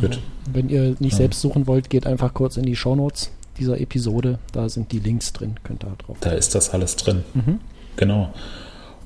Gut. 0.00 0.20
Wenn 0.52 0.68
ihr 0.68 0.96
nicht 0.98 1.16
selbst 1.16 1.40
suchen 1.40 1.66
wollt, 1.66 1.90
geht 1.90 2.06
einfach 2.06 2.34
kurz 2.34 2.56
in 2.56 2.64
die 2.64 2.76
Shownotes 2.76 3.30
dieser 3.58 3.80
Episode. 3.80 4.38
Da 4.52 4.68
sind 4.68 4.92
die 4.92 4.98
Links 4.98 5.32
drin. 5.32 5.56
Könnt 5.64 5.84
ihr 5.84 5.92
drauf. 6.04 6.16
Da 6.20 6.30
ist 6.30 6.54
das 6.54 6.70
alles 6.70 6.96
drin. 6.96 7.24
Mhm. 7.34 7.60
Genau. 7.96 8.32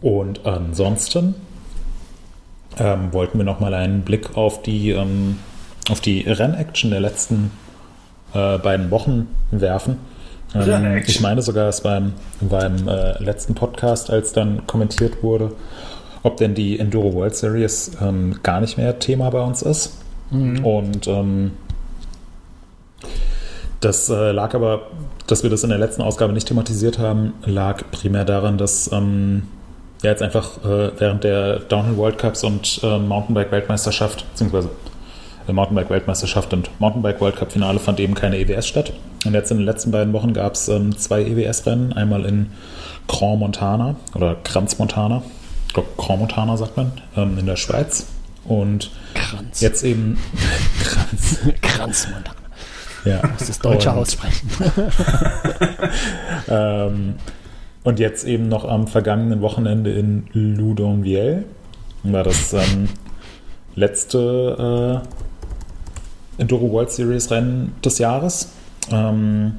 Und 0.00 0.46
ansonsten 0.46 1.34
ähm, 2.78 3.12
wollten 3.12 3.38
wir 3.38 3.44
nochmal 3.44 3.74
einen 3.74 4.02
Blick 4.02 4.36
auf 4.36 4.62
die, 4.62 4.90
ähm, 4.90 5.38
auf 5.90 6.00
die 6.00 6.20
Rennaction 6.20 6.90
der 6.90 7.00
letzten 7.00 7.50
äh, 8.34 8.58
beiden 8.58 8.90
Wochen 8.90 9.28
werfen. 9.50 9.98
Ähm, 10.54 11.02
ich 11.06 11.20
meine 11.20 11.42
sogar, 11.42 11.68
es 11.68 11.84
war 11.84 11.96
im, 11.96 12.12
war 12.40 12.66
im 12.66 12.86
äh, 12.86 13.22
letzten 13.22 13.54
Podcast, 13.54 14.10
als 14.10 14.32
dann 14.32 14.66
kommentiert 14.66 15.22
wurde, 15.22 15.52
ob 16.22 16.36
denn 16.36 16.54
die 16.54 16.78
Enduro 16.78 17.14
World 17.14 17.34
Series 17.34 17.92
ähm, 18.00 18.38
gar 18.42 18.60
nicht 18.60 18.76
mehr 18.76 18.98
Thema 18.98 19.30
bei 19.30 19.40
uns 19.40 19.62
ist. 19.62 20.03
Mhm. 20.30 20.64
Und 20.64 21.06
ähm, 21.06 21.52
das 23.80 24.08
äh, 24.08 24.32
lag 24.32 24.54
aber, 24.54 24.88
dass 25.26 25.42
wir 25.42 25.50
das 25.50 25.62
in 25.62 25.68
der 25.68 25.78
letzten 25.78 26.02
Ausgabe 26.02 26.32
nicht 26.32 26.48
thematisiert 26.48 26.98
haben, 26.98 27.34
lag 27.44 27.82
primär 27.90 28.24
daran, 28.24 28.56
dass 28.56 28.90
ähm, 28.92 29.42
ja 30.02 30.10
jetzt 30.10 30.22
einfach 30.22 30.64
äh, 30.64 30.90
während 30.98 31.24
der 31.24 31.58
Downhill 31.60 31.96
World 31.96 32.18
Cups 32.18 32.44
und 32.44 32.80
äh, 32.82 32.98
Mountainbike 32.98 33.50
Weltmeisterschaft, 33.52 34.24
beziehungsweise 34.30 34.70
äh, 35.48 35.52
Mountainbike 35.52 35.90
Weltmeisterschaft 35.90 36.52
und 36.52 36.70
Mountainbike 36.80 37.20
World 37.20 37.36
Cup 37.36 37.52
Finale 37.52 37.78
fand 37.78 38.00
eben 38.00 38.14
keine 38.14 38.38
EWS 38.38 38.66
statt. 38.66 38.92
Und 39.24 39.34
jetzt 39.34 39.50
in 39.50 39.58
den 39.58 39.66
letzten 39.66 39.90
beiden 39.90 40.12
Wochen 40.12 40.32
gab 40.32 40.54
es 40.54 40.68
ähm, 40.68 40.96
zwei 40.96 41.22
EWS-Rennen, 41.22 41.92
einmal 41.92 42.24
in 42.24 42.50
Grand 43.06 43.40
Montana 43.40 43.96
oder 44.14 44.36
Kranz 44.44 44.78
Montana, 44.78 45.22
ich 45.68 45.74
glaube 45.74 45.88
Grand 45.96 46.20
Montana 46.20 46.56
sagt 46.56 46.76
man, 46.76 46.92
ähm, 47.16 47.38
in 47.38 47.46
der 47.46 47.56
Schweiz. 47.56 48.06
Und 48.44 48.90
Kranz. 49.14 49.60
jetzt 49.60 49.84
eben 49.84 50.18
Kranz. 50.84 51.38
Kranz 51.62 52.08
Montana. 52.12 52.36
Ja. 53.04 53.18
Du 53.18 53.28
musst 53.28 53.48
das 53.48 53.58
Deutsche 53.58 53.90
und, 53.90 53.98
aussprechen. 53.98 54.48
ähm, 56.48 57.14
und 57.82 57.98
jetzt 57.98 58.24
eben 58.24 58.48
noch 58.48 58.64
am 58.64 58.86
vergangenen 58.86 59.40
Wochenende 59.42 59.92
in 59.92 60.26
Loudonville 60.32 61.44
war 62.02 62.22
das 62.22 62.52
ähm, 62.52 62.88
letzte 63.74 65.02
äh, 66.38 66.40
Enduro 66.42 66.70
World 66.70 66.90
Series 66.90 67.30
Rennen 67.30 67.74
des 67.84 67.98
Jahres. 67.98 68.50
Ähm, 68.90 69.54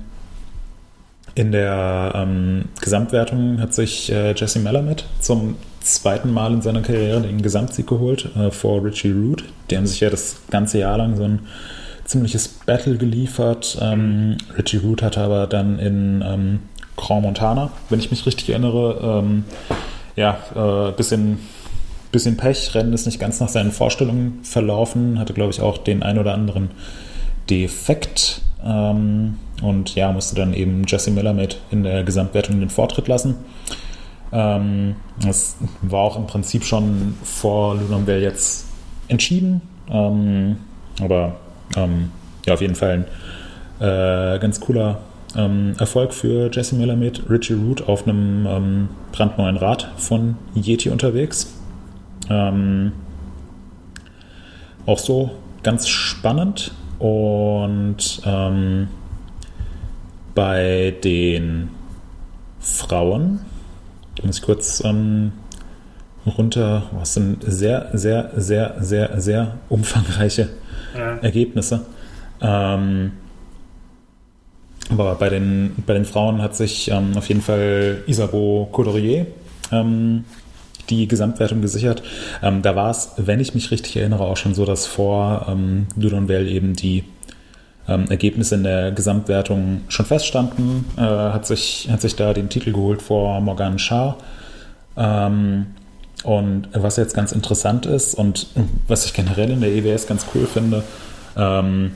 in 1.36 1.52
der 1.52 2.14
ähm, 2.16 2.66
Gesamtwertung 2.82 3.60
hat 3.60 3.74
sich 3.74 4.12
äh, 4.12 4.34
Jesse 4.34 4.60
Melamed 4.60 5.06
zum 5.20 5.58
zweiten 5.86 6.32
Mal 6.34 6.54
in 6.54 6.62
seiner 6.62 6.82
Karriere 6.82 7.22
den 7.22 7.42
Gesamtsieg 7.42 7.88
geholt 7.88 8.30
äh, 8.36 8.52
vor 8.52 8.84
Richie 8.84 9.12
Root. 9.12 9.44
Die 9.70 9.78
haben 9.78 9.88
sich 9.88 10.00
ja 10.00 10.10
das 10.10 10.38
ganze 10.50 10.80
Jahr 10.80 10.98
lang 10.98 11.16
so 11.16 11.24
ein 11.24 11.40
ziemliches 12.06 12.48
Battle 12.48 12.98
geliefert. 12.98 13.78
Ähm, 13.82 14.38
Richie 14.58 14.78
Root 14.78 15.02
hatte 15.02 15.22
aber 15.22 15.48
dann 15.48 15.80
in 15.80 16.24
ähm, 16.26 16.60
Grand 16.98 17.24
Montana, 17.24 17.72
wenn 17.90 18.00
ich 18.00 18.12
mich 18.12 18.26
richtig 18.26 18.50
erinnere, 18.50 19.22
ähm, 19.24 19.44
ja, 20.16 20.38
äh, 20.56 20.92
bisschen, 20.92 21.40
bisschen 22.12 22.38
Pech. 22.38 22.74
Rennen 22.74 22.94
ist 22.94 23.06
nicht 23.06 23.20
ganz 23.20 23.40
nach 23.40 23.50
seinen 23.50 23.72
Vorstellungen 23.72 24.40
verlaufen. 24.44 25.20
Hatte, 25.20 25.34
glaube 25.34 25.52
ich, 25.52 25.62
auch 25.62 25.78
den 25.78 26.04
ein 26.04 26.18
oder 26.18 26.34
anderen 26.34 26.70
Defekt. 27.50 28.42
Ähm, 28.64 29.38
und 29.62 29.96
ja, 29.96 30.12
musste 30.12 30.36
dann 30.36 30.54
eben 30.54 30.84
Jesse 30.88 31.12
Miller 31.12 31.34
mit 31.34 31.60
in 31.72 31.84
der 31.84 32.04
Gesamtwertung 32.04 32.60
den 32.60 32.70
Vortritt 32.70 33.08
lassen. 33.08 33.36
Ähm, 34.36 34.96
das 35.22 35.56
war 35.82 36.02
auch 36.02 36.18
im 36.18 36.28
Prinzip 36.28 36.66
schon 36.66 37.16
vor 37.24 37.76
Lunonville 37.76 38.22
jetzt 38.22 38.66
entschieden. 39.08 39.62
Ähm, 39.90 40.58
aber 41.02 41.38
ähm, 41.78 42.12
ja, 42.46 42.54
auf 42.54 42.62
jeden 42.62 42.76
Fall 42.76 43.06
ein 43.80 43.86
äh, 43.88 44.40
ganz 44.40 44.60
cooler 44.60 45.00
ähm, 45.38 45.76
Erfolg 45.80 46.14
für 46.14 46.50
Jesse 46.52 46.76
Miller 46.76 46.98
mit 46.98 47.30
Richie 47.30 47.54
Root 47.54 47.88
auf 47.88 48.06
einem 48.06 48.46
ähm, 48.46 48.90
brandneuen 49.14 49.56
Rad 49.56 49.90
von 49.98 50.36
Yeti 50.54 50.90
unterwegs. 50.90 51.54
Ähm, 52.30 52.92
auch 54.86 55.00
so 55.00 55.32
ganz 55.64 55.88
spannend. 55.88 56.74
Und 56.98 58.22
bei 60.34 60.96
den 61.04 61.70
Frauen, 62.62 63.42
muss 64.24 64.38
ich 64.38 64.44
kurz 64.44 64.84
ähm, 64.84 65.32
runter, 66.26 66.84
was 66.92 67.14
sind 67.14 67.44
sehr, 67.46 67.90
sehr, 67.94 68.32
sehr, 68.36 68.76
sehr, 68.80 69.22
sehr 69.22 69.58
umfangreiche 69.70 70.50
ja. 70.98 71.18
Ergebnisse. 71.18 71.86
Ähm, 72.42 73.12
aber 74.90 75.16
bei 75.16 75.30
den, 75.30 75.76
bei 75.86 75.94
den 75.94 76.06
Frauen 76.06 76.42
hat 76.42 76.56
sich 76.56 76.92
ähm, 76.92 77.18
auf 77.18 77.28
jeden 77.28 77.42
Fall 77.42 78.04
Isabeau 78.08 78.70
Coudrier 78.72 79.26
ähm, 79.72 80.26
die 80.90 81.08
Gesamtwertung 81.08 81.62
gesichert. 81.62 82.04
Ähm, 82.44 82.62
da 82.62 82.76
war 82.76 82.92
es, 82.92 83.14
wenn 83.18 83.40
ich 83.40 83.56
mich 83.56 83.72
richtig 83.72 83.98
erinnere, 83.98 84.24
auch 84.24 84.38
schon 84.38 84.54
so, 84.54 84.66
dass 84.66 84.86
vor 84.86 85.48
ähm, 85.50 85.88
Dudonville 85.96 86.48
eben 86.48 86.74
die 86.74 87.04
ähm, 87.88 88.06
Ergebnisse 88.10 88.56
in 88.56 88.64
der 88.64 88.92
Gesamtwertung 88.92 89.82
schon 89.88 90.06
feststanden. 90.06 90.86
Äh, 90.98 91.02
hat, 91.02 91.46
sich, 91.46 91.88
hat 91.92 92.02
sich 92.02 92.16
da 92.16 92.34
den 92.34 92.50
Titel 92.50 92.72
geholt 92.72 93.02
vor 93.02 93.40
Morgan 93.42 93.80
Schar. 93.80 94.18
Ähm, 94.98 95.68
und 96.24 96.70
was 96.74 96.98
jetzt 96.98 97.14
ganz 97.14 97.32
interessant 97.32 97.86
ist 97.86 98.16
und 98.16 98.48
was 98.88 99.06
ich 99.06 99.14
generell 99.14 99.52
in 99.52 99.62
der 99.62 99.70
EWS 99.70 100.08
ganz 100.08 100.26
cool 100.34 100.48
finde, 100.48 100.84
ähm, 101.38 101.92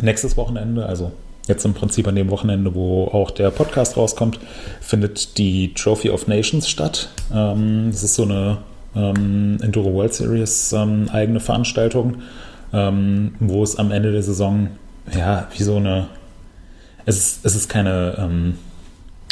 nächstes 0.00 0.36
Wochenende, 0.36 0.86
also 0.86 1.12
jetzt 1.46 1.64
im 1.64 1.74
Prinzip 1.74 2.08
an 2.08 2.16
dem 2.16 2.30
Wochenende, 2.30 2.74
wo 2.74 3.04
auch 3.04 3.30
der 3.30 3.50
Podcast 3.50 3.96
rauskommt, 3.96 4.40
findet 4.80 5.38
die 5.38 5.72
Trophy 5.74 6.10
of 6.10 6.26
Nations 6.26 6.68
statt. 6.68 7.10
Ähm, 7.32 7.90
das 7.92 8.02
ist 8.02 8.16
so 8.16 8.24
eine 8.24 8.58
ähm, 8.96 9.58
Enduro 9.62 9.94
World 9.94 10.14
Series 10.14 10.72
ähm, 10.72 11.08
eigene 11.12 11.40
Veranstaltung, 11.40 12.16
ähm, 12.76 13.34
wo 13.40 13.62
es 13.62 13.76
am 13.76 13.90
Ende 13.90 14.12
der 14.12 14.22
Saison, 14.22 14.68
ja, 15.16 15.48
wie 15.56 15.62
so 15.62 15.76
eine, 15.76 16.08
es 17.06 17.16
ist, 17.16 17.46
es 17.46 17.56
ist 17.56 17.68
keine, 17.70 18.16
ähm, 18.18 18.58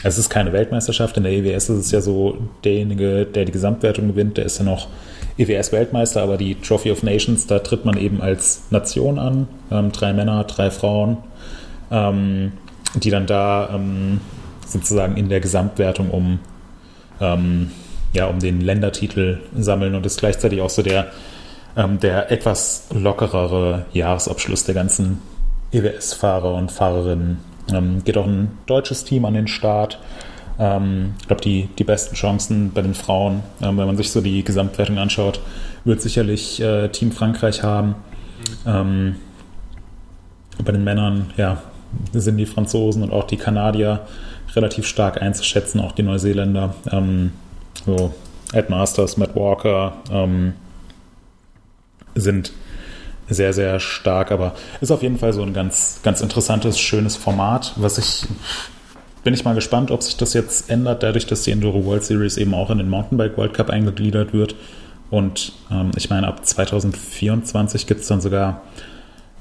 es 0.03 0.17
ist 0.17 0.31
keine 0.31 0.53
Weltmeisterschaft. 0.53 1.17
In 1.19 1.25
der 1.25 1.33
EWS 1.33 1.69
ist 1.69 1.87
es 1.87 1.91
ja 1.91 2.01
so, 2.01 2.39
derjenige, 2.65 3.27
der 3.27 3.45
die 3.45 3.53
Gesamtwertung 3.53 4.09
gewinnt, 4.09 4.39
der 4.39 4.47
ist 4.47 4.59
ja 4.59 4.65
noch 4.65 4.89
EWS-Weltmeister, 5.37 6.23
aber 6.23 6.39
die 6.39 6.55
Trophy 6.55 6.91
of 6.91 7.03
Nations, 7.03 7.47
da 7.47 7.59
tritt 7.59 7.85
man 7.85 7.99
eben 7.99 8.23
als 8.23 8.63
Nation 8.71 9.19
an. 9.19 9.47
Ähm, 9.71 9.93
drei 9.93 10.15
Männer, 10.15 10.45
drei 10.45 10.71
Frauen, 10.71 11.19
ähm, 11.91 12.53
die 12.95 13.11
dann 13.11 13.27
da 13.27 13.71
ähm, 13.75 14.21
sozusagen 14.67 15.17
in 15.17 15.29
der 15.29 15.41
Gesamtwertung 15.41 16.11
um, 16.11 16.39
ähm, 17.21 17.73
ja, 18.15 18.27
um 18.27 18.39
den 18.39 18.63
Ländertitel 18.63 19.41
sammeln 19.59 19.95
und 19.95 20.07
ist 20.07 20.19
gleichzeitig 20.19 20.63
auch 20.63 20.71
so 20.71 20.83
der, 20.83 21.09
ähm, 21.77 22.01
der 22.01 22.31
etwas 22.31 22.87
lockerere 22.93 23.87
Jahresabschluss 23.93 24.65
der 24.65 24.75
ganzen 24.75 25.21
EWS-Fahrer 25.73 26.55
und 26.55 26.71
Fahrerinnen 26.71 27.39
ähm, 27.73 28.05
geht 28.05 28.17
auch 28.17 28.27
ein 28.27 28.59
deutsches 28.67 29.05
Team 29.05 29.25
an 29.25 29.35
den 29.35 29.49
Start. 29.49 29.99
Ähm, 30.59 31.15
ich 31.21 31.27
glaube, 31.27 31.43
die, 31.43 31.69
die 31.79 31.85
besten 31.85 32.15
Chancen 32.15 32.73
bei 32.73 32.83
den 32.83 32.95
Frauen, 32.95 33.43
ähm, 33.61 33.79
wenn 33.79 33.87
man 33.87 33.97
sich 33.97 34.11
so 34.11 34.21
die 34.21 34.45
Gesamtwertung 34.45 34.99
anschaut, 34.99 35.41
wird 35.85 36.01
sicherlich 36.01 36.61
äh, 36.61 36.89
Team 36.89 37.13
Frankreich 37.13 37.63
haben. 37.63 37.97
Ähm, 38.67 39.17
bei 40.65 40.73
den 40.73 40.85
Männern, 40.85 41.31
ja, 41.37 41.63
sind 42.13 42.37
die 42.37 42.47
Franzosen 42.47 43.03
und 43.03 43.13
auch 43.13 43.25
die 43.25 43.37
Kanadier 43.37 44.01
relativ 44.55 44.87
stark 44.87 45.21
einzuschätzen, 45.21 45.81
auch 45.81 45.93
die 45.93 46.03
Neuseeländer. 46.03 46.75
Ähm, 46.91 47.33
so 47.85 48.15
Ed 48.53 48.71
Masters, 48.71 49.17
Matt 49.17 49.35
Walker 49.35 49.95
ähm, 50.13 50.55
sind 52.15 52.53
sehr, 53.29 53.53
sehr 53.53 53.81
stark, 53.81 54.33
aber 54.33 54.55
ist 54.81 54.91
auf 54.91 55.03
jeden 55.03 55.19
Fall 55.19 55.33
so 55.33 55.43
ein 55.43 55.55
ganz, 55.55 56.01
ganz 56.03 56.21
interessantes, 56.21 56.79
schönes 56.79 57.17
Format, 57.17 57.73
was 57.77 57.99
ich 57.99 58.27
bin 59.25 59.33
ich 59.33 59.43
mal 59.43 59.55
gespannt, 59.55 59.91
ob 59.91 60.03
sich 60.03 60.19
das 60.19 60.35
jetzt 60.35 60.69
ändert, 60.69 61.03
dadurch, 61.03 61.27
dass 61.27 61.43
die 61.43 61.51
Enduro 61.51 61.87
World 61.87 62.05
Series 62.05 62.37
eben 62.37 62.53
auch 62.53 62.69
in 62.69 62.77
den 62.77 62.91
Mountainbike 62.91 63.39
World 63.39 63.55
Cup 63.55 63.71
eingegliedert 63.71 64.35
wird. 64.35 64.55
Und 65.11 65.55
ähm, 65.71 65.93
ich 65.97 66.11
meine, 66.11 66.29
ab 66.29 66.45
2024 66.45 67.87
gibt 67.87 68.03
es 68.03 68.09
dann 68.09 68.21
sogar 68.21 68.61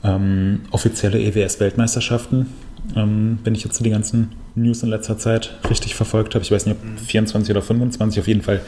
ähm, 0.04 0.62
offizielle 0.72 1.20
EWS-Weltmeisterschaften. 1.20 2.48
Ähm, 2.96 3.40
wenn 3.44 3.56
ich 3.56 3.66
jetzt 3.66 3.84
die 3.84 3.90
ganzen 3.90 4.32
News 4.56 4.84
in 4.84 4.90
letzter 4.90 5.18
Zeit 5.18 5.58
richtig 5.70 5.96
verfolgt 5.96 6.36
habe. 6.36 6.44
Ich 6.44 6.52
weiß 6.52 6.66
nicht, 6.66 6.78
ob 6.82 7.00
24 7.00 7.52
oder 7.52 7.62
25, 7.62 8.22
auf 8.22 8.28
jeden 8.28 8.42
Fall 8.42 8.62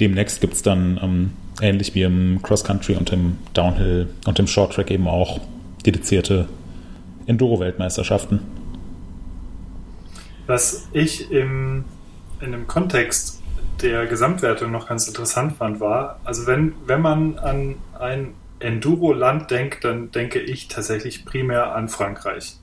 demnächst 0.00 0.40
gibt 0.40 0.54
es 0.54 0.62
dann 0.62 0.98
ähm, 1.02 1.30
ähnlich 1.60 1.94
wie 1.94 2.02
im 2.02 2.40
Cross-Country 2.42 2.94
und 2.94 3.12
im 3.12 3.38
Downhill 3.54 4.08
und 4.26 4.38
im 4.38 4.46
Short-Track 4.46 4.90
eben 4.90 5.08
auch 5.08 5.40
dedizierte 5.84 6.48
Enduro-Weltmeisterschaften. 7.26 8.40
Was 10.46 10.88
ich 10.92 11.30
im, 11.30 11.84
in 12.40 12.52
dem 12.52 12.66
Kontext 12.66 13.42
der 13.82 14.06
Gesamtwertung 14.06 14.70
noch 14.70 14.88
ganz 14.88 15.06
interessant 15.06 15.56
fand, 15.56 15.80
war, 15.80 16.20
also 16.24 16.46
wenn, 16.46 16.74
wenn 16.86 17.00
man 17.00 17.38
an 17.38 17.76
ein 17.98 18.34
Enduro-Land 18.60 19.50
denkt, 19.50 19.84
dann 19.84 20.10
denke 20.10 20.40
ich 20.40 20.68
tatsächlich 20.68 21.24
primär 21.24 21.74
an 21.74 21.88
Frankreich. 21.88 22.56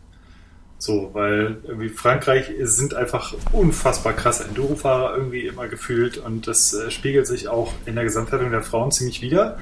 So, 0.78 1.12
weil 1.14 1.58
irgendwie 1.64 1.90
Frankreich 1.90 2.52
sind 2.64 2.94
einfach 2.94 3.34
unfassbar 3.54 4.14
krasse 4.14 4.44
Enduro-Fahrer 4.44 5.16
irgendwie 5.16 5.48
immer 5.48 5.68
gefühlt 5.68 6.18
und 6.18 6.48
das 6.48 6.74
äh, 6.74 6.92
spiegelt 6.92 7.28
sich 7.28 7.48
auch 7.48 7.72
in 7.86 7.96
der 7.96 8.04
Gesamtwertung 8.04 8.52
der 8.52 8.62
Frauen 8.62 8.92
ziemlich 8.92 9.22
wieder. 9.22 9.58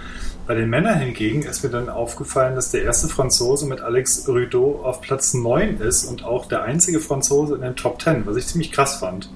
Bei 0.47 0.55
den 0.55 0.69
Männern 0.69 0.99
hingegen 0.99 1.43
ist 1.43 1.63
mir 1.63 1.69
dann 1.69 1.87
aufgefallen, 1.89 2.55
dass 2.55 2.71
der 2.71 2.83
erste 2.83 3.07
Franzose 3.07 3.67
mit 3.67 3.79
Alex 3.81 4.27
Rudeau 4.27 4.81
auf 4.83 5.01
Platz 5.01 5.33
9 5.33 5.79
ist 5.79 6.03
und 6.05 6.25
auch 6.25 6.47
der 6.47 6.63
einzige 6.63 6.99
Franzose 6.99 7.55
in 7.55 7.61
den 7.61 7.75
Top 7.75 8.01
10, 8.01 8.25
was 8.25 8.35
ich 8.35 8.47
ziemlich 8.47 8.71
krass 8.71 8.97
fand. 8.97 9.29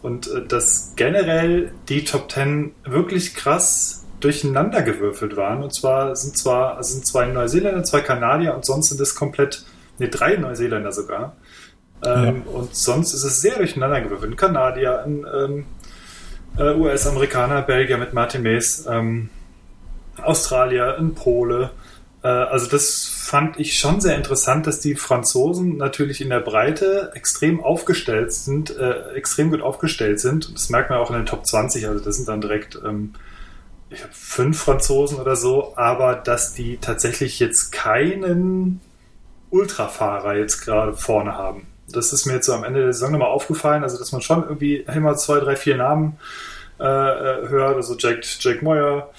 Und 0.00 0.28
äh, 0.28 0.46
dass 0.46 0.92
generell 0.96 1.72
die 1.88 2.04
Top 2.04 2.30
10 2.30 2.72
wirklich 2.84 3.34
krass 3.34 4.04
durcheinandergewürfelt 4.20 5.36
waren. 5.36 5.62
Und 5.62 5.72
zwar 5.72 6.16
sind 6.16 6.36
zwar 6.36 6.82
sind 6.82 7.06
zwei 7.06 7.26
Neuseeländer, 7.26 7.84
zwei 7.84 8.00
Kanadier 8.00 8.54
und 8.54 8.64
sonst 8.64 8.88
sind 8.88 9.00
es 9.00 9.14
komplett, 9.14 9.64
ne, 9.98 10.08
drei 10.08 10.36
Neuseeländer 10.36 10.92
sogar. 10.92 11.36
Ähm, 12.04 12.42
ja. 12.46 12.52
Und 12.52 12.74
sonst 12.74 13.14
ist 13.14 13.24
es 13.24 13.40
sehr 13.40 13.56
durcheinandergewürfelt. 13.56 14.32
Ein 14.32 14.36
Kanadier, 14.36 15.02
ein 15.04 15.26
ähm, 15.32 15.66
äh, 16.56 16.74
US-Amerikaner, 16.74 17.62
Belgier 17.62 17.98
mit 17.98 18.12
Martin 18.12 18.42
Mays, 18.42 18.86
ähm, 18.88 19.30
Australier, 20.22 20.96
ein 20.98 21.14
Pole. 21.14 21.70
Äh, 22.22 22.28
also 22.28 22.68
das 22.68 23.06
fand 23.06 23.58
ich 23.58 23.78
schon 23.78 24.00
sehr 24.00 24.16
interessant, 24.16 24.66
dass 24.66 24.80
die 24.80 24.94
Franzosen 24.94 25.76
natürlich 25.76 26.20
in 26.20 26.30
der 26.30 26.40
Breite 26.40 27.12
extrem 27.14 27.62
aufgestellt 27.62 28.32
sind, 28.32 28.76
äh, 28.76 29.12
extrem 29.14 29.50
gut 29.50 29.60
aufgestellt 29.60 30.20
sind. 30.20 30.54
Das 30.54 30.70
merkt 30.70 30.90
man 30.90 30.98
auch 30.98 31.10
in 31.10 31.16
den 31.16 31.26
Top 31.26 31.46
20. 31.46 31.88
Also 31.88 32.04
das 32.04 32.16
sind 32.16 32.28
dann 32.28 32.40
direkt 32.40 32.78
ähm, 32.84 33.14
ich 33.90 34.02
habe 34.02 34.12
fünf 34.12 34.58
Franzosen 34.60 35.18
oder 35.18 35.36
so, 35.36 35.72
aber 35.76 36.14
dass 36.14 36.52
die 36.52 36.76
tatsächlich 36.78 37.40
jetzt 37.40 37.72
keinen 37.72 38.80
Ultrafahrer 39.50 40.36
jetzt 40.36 40.64
gerade 40.64 40.94
vorne 40.94 41.34
haben. 41.34 41.66
Das 41.90 42.12
ist 42.12 42.26
mir 42.26 42.34
jetzt 42.34 42.46
so 42.46 42.52
am 42.52 42.64
Ende 42.64 42.82
der 42.82 42.92
Saison 42.92 43.12
nochmal 43.12 43.28
aufgefallen, 43.28 43.82
also 43.82 43.98
dass 43.98 44.12
man 44.12 44.20
schon 44.20 44.42
irgendwie 44.42 44.76
immer 44.76 45.16
zwei, 45.16 45.40
drei, 45.40 45.56
vier 45.56 45.76
Namen 45.76 46.18
äh, 46.78 46.84
hört, 46.84 47.76
also 47.76 47.96
Jake, 47.96 48.20
Jake 48.40 48.62
Moyer, 48.62 49.10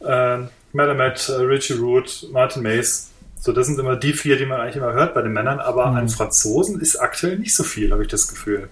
äh, 0.00 0.38
Melamed, 0.72 1.28
äh, 1.28 1.42
Richie 1.42 1.74
Root, 1.74 2.28
Martin 2.32 2.62
Mays. 2.62 3.10
So, 3.40 3.52
das 3.52 3.66
sind 3.66 3.78
immer 3.78 3.96
die 3.96 4.12
vier, 4.12 4.36
die 4.36 4.46
man 4.46 4.60
eigentlich 4.60 4.76
immer 4.76 4.92
hört 4.92 5.14
bei 5.14 5.22
den 5.22 5.32
Männern, 5.32 5.60
aber 5.60 5.86
mhm. 5.86 5.96
an 5.96 6.08
Franzosen 6.08 6.80
ist 6.80 6.96
aktuell 6.96 7.38
nicht 7.38 7.54
so 7.54 7.62
viel, 7.62 7.92
habe 7.92 8.02
ich 8.02 8.08
das 8.08 8.28
Gefühl. 8.28 8.68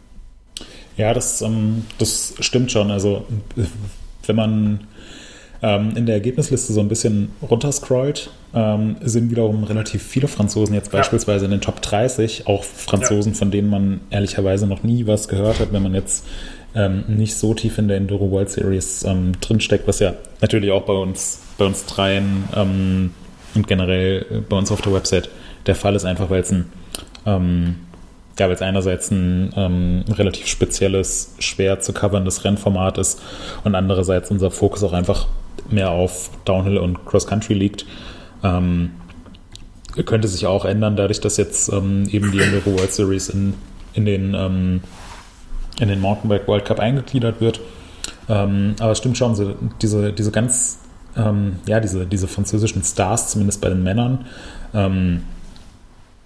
Ja, 0.96 1.14
das, 1.14 1.40
ähm, 1.42 1.86
das 1.98 2.34
stimmt 2.40 2.72
schon. 2.72 2.90
Also, 2.90 3.26
wenn 4.26 4.36
man 4.36 4.86
ähm, 5.66 5.94
in 5.96 6.06
der 6.06 6.14
Ergebnisliste 6.14 6.72
so 6.72 6.80
ein 6.80 6.86
bisschen 6.86 7.32
runterscrollt, 7.42 8.30
ähm, 8.54 8.96
sind 9.00 9.32
wiederum 9.32 9.64
relativ 9.64 10.00
viele 10.00 10.28
Franzosen 10.28 10.74
jetzt 10.74 10.92
ja. 10.92 10.98
beispielsweise 10.98 11.44
in 11.44 11.50
den 11.50 11.60
Top 11.60 11.82
30, 11.82 12.46
auch 12.46 12.62
Franzosen, 12.62 13.32
ja. 13.32 13.38
von 13.38 13.50
denen 13.50 13.68
man 13.68 14.00
ehrlicherweise 14.10 14.68
noch 14.68 14.84
nie 14.84 15.08
was 15.08 15.26
gehört 15.26 15.58
hat, 15.58 15.72
wenn 15.72 15.82
man 15.82 15.92
jetzt 15.92 16.24
ähm, 16.76 17.02
nicht 17.08 17.34
so 17.34 17.52
tief 17.52 17.78
in 17.78 17.88
der 17.88 17.96
Enduro 17.96 18.30
World 18.30 18.48
Series 18.48 19.02
ähm, 19.02 19.32
drinsteckt, 19.40 19.88
was 19.88 19.98
ja 19.98 20.14
natürlich 20.40 20.70
auch 20.70 20.84
bei 20.84 20.92
uns, 20.92 21.40
bei 21.58 21.64
uns 21.64 21.84
dreien 21.86 22.44
ähm, 22.54 23.10
und 23.56 23.66
generell 23.66 24.44
bei 24.48 24.56
uns 24.56 24.70
auf 24.70 24.82
der 24.82 24.92
Website 24.92 25.30
der 25.66 25.74
Fall 25.74 25.96
ist, 25.96 26.04
einfach 26.04 26.30
weil 26.30 26.42
es 26.42 26.52
ein 26.52 26.66
ähm, 27.26 27.74
ja, 28.38 28.46
weil 28.46 28.54
es 28.54 28.62
einerseits 28.62 29.10
ein 29.10 29.52
ähm, 29.56 30.04
relativ 30.10 30.46
spezielles, 30.46 31.34
schwer 31.38 31.80
zu 31.80 31.92
coverndes 31.92 32.44
Rennformat 32.44 32.98
ist 32.98 33.20
und 33.64 33.74
andererseits 33.74 34.30
unser 34.30 34.50
Fokus 34.50 34.84
auch 34.84 34.92
einfach 34.92 35.26
mehr 35.70 35.90
auf 35.90 36.30
Downhill 36.44 36.78
und 36.78 37.04
Cross 37.06 37.26
Country 37.26 37.54
liegt. 37.54 37.86
Ähm, 38.42 38.92
könnte 40.04 40.28
sich 40.28 40.46
auch 40.46 40.64
ändern, 40.64 40.96
dadurch, 40.96 41.20
dass 41.20 41.36
jetzt 41.38 41.72
ähm, 41.72 42.06
eben 42.10 42.30
die 42.30 42.40
Enduro 42.40 42.78
World 42.78 42.92
Series 42.92 43.28
in, 43.30 43.54
in 43.94 44.04
den, 44.04 44.34
ähm, 44.34 44.80
in 45.80 45.88
den 45.88 46.00
Mountainbike 46.00 46.46
World 46.46 46.66
Cup 46.66 46.80
eingegliedert 46.80 47.40
wird. 47.40 47.60
Ähm, 48.28 48.74
aber 48.78 48.92
es 48.92 48.98
stimmt 48.98 49.16
schon, 49.16 49.34
so, 49.34 49.54
diese, 49.80 50.12
diese 50.12 50.30
ganz, 50.30 50.80
ähm, 51.16 51.56
ja, 51.66 51.80
diese, 51.80 52.06
diese 52.06 52.28
französischen 52.28 52.82
Stars, 52.82 53.30
zumindest 53.30 53.60
bei 53.60 53.70
den 53.70 53.82
Männern, 53.82 54.26
ähm, 54.74 55.22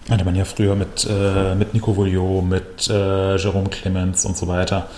hatte 0.09 0.25
man 0.25 0.35
ja 0.35 0.45
früher 0.45 0.75
mit, 0.75 1.07
äh, 1.09 1.55
mit 1.55 1.75
Nico 1.75 1.97
Vouillot, 1.97 2.43
mit 2.43 2.89
äh, 2.89 3.37
Jerome 3.37 3.69
Clemens 3.69 4.25
und 4.25 4.37
so 4.37 4.49
weiter. 4.49 4.89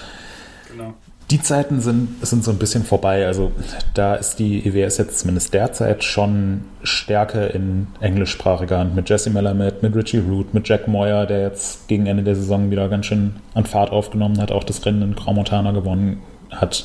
Genau. 0.70 0.95
Die 1.33 1.41
Zeiten 1.41 1.80
sind, 1.80 2.26
sind 2.26 2.45
so 2.45 2.51
ein 2.51 2.59
bisschen 2.59 2.85
vorbei. 2.85 3.26
Also 3.26 3.53
da 3.95 4.16
ist 4.16 4.39
die 4.39 4.66
EWS 4.66 4.99
jetzt 4.99 5.20
zumindest 5.20 5.55
derzeit 5.55 6.05
schon 6.05 6.66
stärker 6.83 7.55
in 7.55 7.87
englischsprachiger 8.01 8.78
Hand. 8.78 8.95
Mit 8.95 9.09
Jesse 9.09 9.30
Melamed, 9.30 9.83
mit 9.83 9.97
Richie 9.97 10.18
Root, 10.18 10.53
mit 10.53 10.68
Jack 10.68 10.89
Moyer, 10.89 11.24
der 11.24 11.41
jetzt 11.41 11.89
gegen 11.89 12.05
Ende 12.05 12.22
der 12.22 12.37
Saison 12.37 12.70
wieder 12.70 12.87
ganz 12.91 13.07
schön 13.07 13.37
an 13.55 13.64
Fahrt 13.64 13.93
aufgenommen 13.93 14.43
hat, 14.43 14.53
auch 14.53 14.62
das 14.62 14.85
Rennen 14.85 15.01
in 15.01 15.14
Graumontana 15.14 15.70
gewonnen 15.70 16.20
hat. 16.51 16.85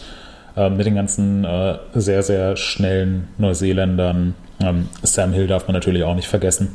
Äh, 0.55 0.69
mit 0.69 0.85
den 0.85 0.95
ganzen 0.95 1.43
äh, 1.43 1.79
sehr, 1.93 2.23
sehr 2.23 2.55
schnellen 2.55 3.27
Neuseeländern. 3.37 4.33
Ähm, 4.61 4.87
Sam 5.03 5.33
Hill 5.33 5.47
darf 5.47 5.67
man 5.67 5.73
natürlich 5.73 6.05
auch 6.05 6.15
nicht 6.15 6.29
vergessen. 6.29 6.69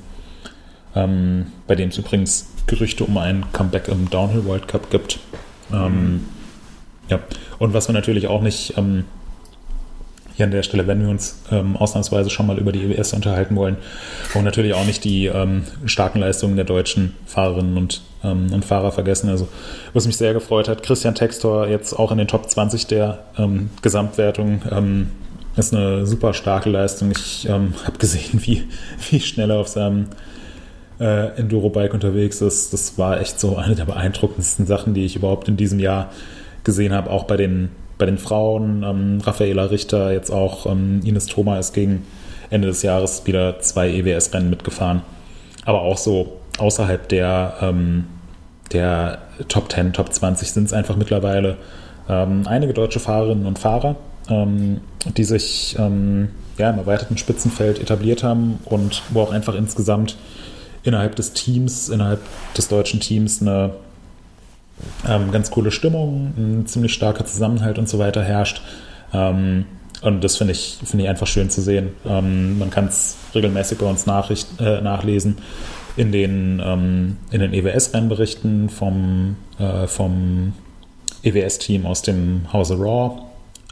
Ähm, 0.94 1.46
bei 1.66 1.74
dem 1.74 1.88
es 1.88 1.96
übrigens 1.96 2.50
Gerüchte 2.66 3.04
um 3.04 3.16
ein 3.16 3.46
Comeback 3.54 3.88
im 3.88 4.10
Downhill 4.10 4.44
World 4.44 4.68
Cup 4.68 4.90
gibt. 4.90 5.20
Ähm, 5.72 6.26
ja, 7.12 7.20
und 7.58 7.74
was 7.74 7.88
wir 7.88 7.92
natürlich 7.92 8.26
auch 8.26 8.40
nicht 8.40 8.74
ähm, 8.78 9.04
hier 10.34 10.46
an 10.46 10.50
der 10.50 10.62
Stelle, 10.62 10.86
wenn 10.86 11.02
wir 11.02 11.10
uns 11.10 11.42
ähm, 11.50 11.76
ausnahmsweise 11.76 12.30
schon 12.30 12.46
mal 12.46 12.58
über 12.58 12.72
die 12.72 12.82
EWS 12.84 13.12
unterhalten 13.12 13.54
wollen, 13.54 13.76
wollen 14.32 14.46
natürlich 14.46 14.72
auch 14.72 14.86
nicht 14.86 15.04
die 15.04 15.26
ähm, 15.26 15.64
starken 15.84 16.20
Leistungen 16.20 16.56
der 16.56 16.64
deutschen 16.64 17.14
Fahrerinnen 17.26 17.76
und, 17.76 18.00
ähm, 18.24 18.50
und 18.50 18.64
Fahrer 18.64 18.92
vergessen. 18.92 19.28
Also, 19.28 19.46
was 19.92 20.06
mich 20.06 20.16
sehr 20.16 20.32
gefreut 20.32 20.68
hat, 20.68 20.82
Christian 20.82 21.14
Textor 21.14 21.68
jetzt 21.68 21.92
auch 21.92 22.12
in 22.12 22.18
den 22.18 22.28
Top 22.28 22.48
20 22.48 22.86
der 22.86 23.24
ähm, 23.36 23.68
Gesamtwertung. 23.82 24.62
Ähm, 24.70 25.10
ist 25.54 25.74
eine 25.74 26.06
super 26.06 26.32
starke 26.32 26.70
Leistung. 26.70 27.10
Ich 27.10 27.46
habe 27.46 27.98
gesehen, 27.98 28.40
wie, 28.42 28.66
wie 29.10 29.20
schnell 29.20 29.50
er 29.50 29.58
auf 29.58 29.68
seinem 29.68 30.06
äh, 30.98 31.36
Enduro-Bike 31.36 31.92
unterwegs 31.92 32.40
ist. 32.40 32.72
Das 32.72 32.96
war 32.96 33.20
echt 33.20 33.38
so 33.38 33.56
eine 33.56 33.74
der 33.74 33.84
beeindruckendsten 33.84 34.66
Sachen, 34.66 34.94
die 34.94 35.04
ich 35.04 35.16
überhaupt 35.16 35.48
in 35.48 35.58
diesem 35.58 35.78
Jahr 35.78 36.10
gesehen 36.64 36.92
habe, 36.92 37.10
auch 37.10 37.24
bei 37.24 37.36
den, 37.36 37.70
bei 37.98 38.06
den 38.06 38.18
Frauen. 38.18 38.82
Ähm, 38.82 39.20
Raffaela 39.22 39.64
Richter, 39.64 40.12
jetzt 40.12 40.30
auch 40.30 40.66
ähm, 40.66 41.00
Ines 41.04 41.26
Thoma 41.26 41.58
ist 41.58 41.72
gegen 41.72 42.04
Ende 42.50 42.68
des 42.68 42.82
Jahres 42.82 43.26
wieder 43.26 43.60
zwei 43.60 43.88
EWS-Rennen 43.90 44.50
mitgefahren. 44.50 45.02
Aber 45.64 45.82
auch 45.82 45.98
so 45.98 46.38
außerhalb 46.58 47.08
der, 47.08 47.54
ähm, 47.60 48.04
der 48.72 49.18
Top 49.48 49.72
10, 49.72 49.92
Top 49.92 50.12
20 50.12 50.50
sind 50.50 50.64
es 50.64 50.72
einfach 50.72 50.96
mittlerweile 50.96 51.56
ähm, 52.08 52.42
einige 52.46 52.74
deutsche 52.74 53.00
Fahrerinnen 53.00 53.46
und 53.46 53.58
Fahrer, 53.58 53.96
ähm, 54.28 54.80
die 55.16 55.24
sich 55.24 55.76
ähm, 55.78 56.28
ja, 56.58 56.70
im 56.70 56.78
erweiterten 56.78 57.16
Spitzenfeld 57.16 57.80
etabliert 57.80 58.22
haben 58.22 58.58
und 58.64 59.02
wo 59.10 59.20
auch 59.20 59.32
einfach 59.32 59.54
insgesamt 59.54 60.16
innerhalb 60.82 61.16
des 61.16 61.32
Teams, 61.32 61.88
innerhalb 61.88 62.20
des 62.56 62.68
deutschen 62.68 63.00
Teams 63.00 63.40
eine 63.40 63.70
ähm, 65.08 65.30
ganz 65.32 65.50
coole 65.50 65.70
Stimmung, 65.70 66.32
ein 66.36 66.66
ziemlich 66.66 66.92
starker 66.92 67.24
Zusammenhalt 67.24 67.78
und 67.78 67.88
so 67.88 67.98
weiter 67.98 68.22
herrscht. 68.22 68.62
Ähm, 69.12 69.66
und 70.02 70.24
das 70.24 70.36
finde 70.36 70.52
ich, 70.52 70.78
finde 70.84 71.04
ich 71.04 71.10
einfach 71.10 71.26
schön 71.26 71.50
zu 71.50 71.60
sehen. 71.60 71.90
Ähm, 72.04 72.58
man 72.58 72.70
kann 72.70 72.86
es 72.86 73.16
regelmäßig 73.34 73.78
bei 73.78 73.86
uns 73.86 74.06
Nachricht, 74.06 74.48
äh, 74.60 74.80
nachlesen 74.80 75.38
in 75.96 76.10
den, 76.10 76.60
ähm, 76.64 77.18
in 77.30 77.40
den 77.40 77.52
EWS-Rennberichten 77.52 78.68
vom, 78.68 79.36
äh, 79.58 79.86
vom 79.86 80.54
EWS-Team 81.22 81.86
aus 81.86 82.02
dem 82.02 82.52
Hause 82.52 82.76
Raw. 82.78 83.22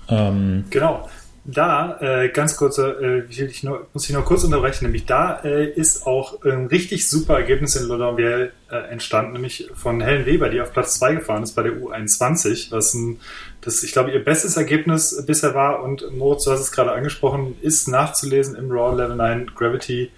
Ähm, 0.09 0.65
genau 0.71 1.09
da, 1.45 1.99
äh, 2.01 2.29
ganz 2.29 2.57
kurze, 2.57 3.27
äh, 3.31 3.33
ich 3.33 3.63
nur, 3.63 3.87
muss 3.93 4.09
ich 4.09 4.15
noch 4.15 4.25
kurz 4.25 4.45
unterbrechen, 4.45 4.85
nämlich 4.85 5.07
da 5.07 5.41
äh, 5.43 5.71
ist 5.71 6.07
auch 6.07 6.43
ein 6.45 6.67
richtig 6.67 7.09
super 7.09 7.35
Ergebnis 7.35 7.77
in 7.77 7.89
Lodonviel 7.89 8.53
äh, 8.71 8.77
entstanden, 8.91 9.33
nämlich 9.33 9.69
von 9.75 10.01
Helen 10.01 10.27
Weber, 10.27 10.51
die 10.51 10.61
auf 10.61 10.73
Platz 10.73 10.99
2 10.99 11.15
gefahren 11.15 11.43
ist 11.43 11.53
bei 11.53 11.63
der 11.63 11.73
U21, 11.73 12.71
was 12.71 12.95
ein, 12.95 13.21
das, 13.63 13.83
ich 13.83 13.93
glaube, 13.93 14.11
ihr 14.11 14.23
bestes 14.23 14.57
Ergebnis 14.57 15.25
bisher 15.27 15.55
war 15.55 15.83
und 15.83 16.17
Moritz, 16.17 16.45
du 16.45 16.51
hast 16.51 16.61
es 16.61 16.73
gerade 16.73 16.93
angesprochen, 16.93 17.57
ist 17.63 17.89
nachzulesen 17.89 18.55
im 18.55 18.71
Raw 18.71 18.95
Level 18.95 19.17
9 19.17 19.53
Gravity 19.55 20.11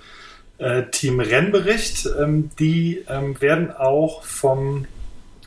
äh, 0.58 0.84
Team 0.90 1.20
Rennbericht. 1.20 2.08
Ähm, 2.20 2.50
die 2.58 3.04
ähm, 3.08 3.40
werden 3.40 3.70
auch 3.70 4.22
vom 4.24 4.86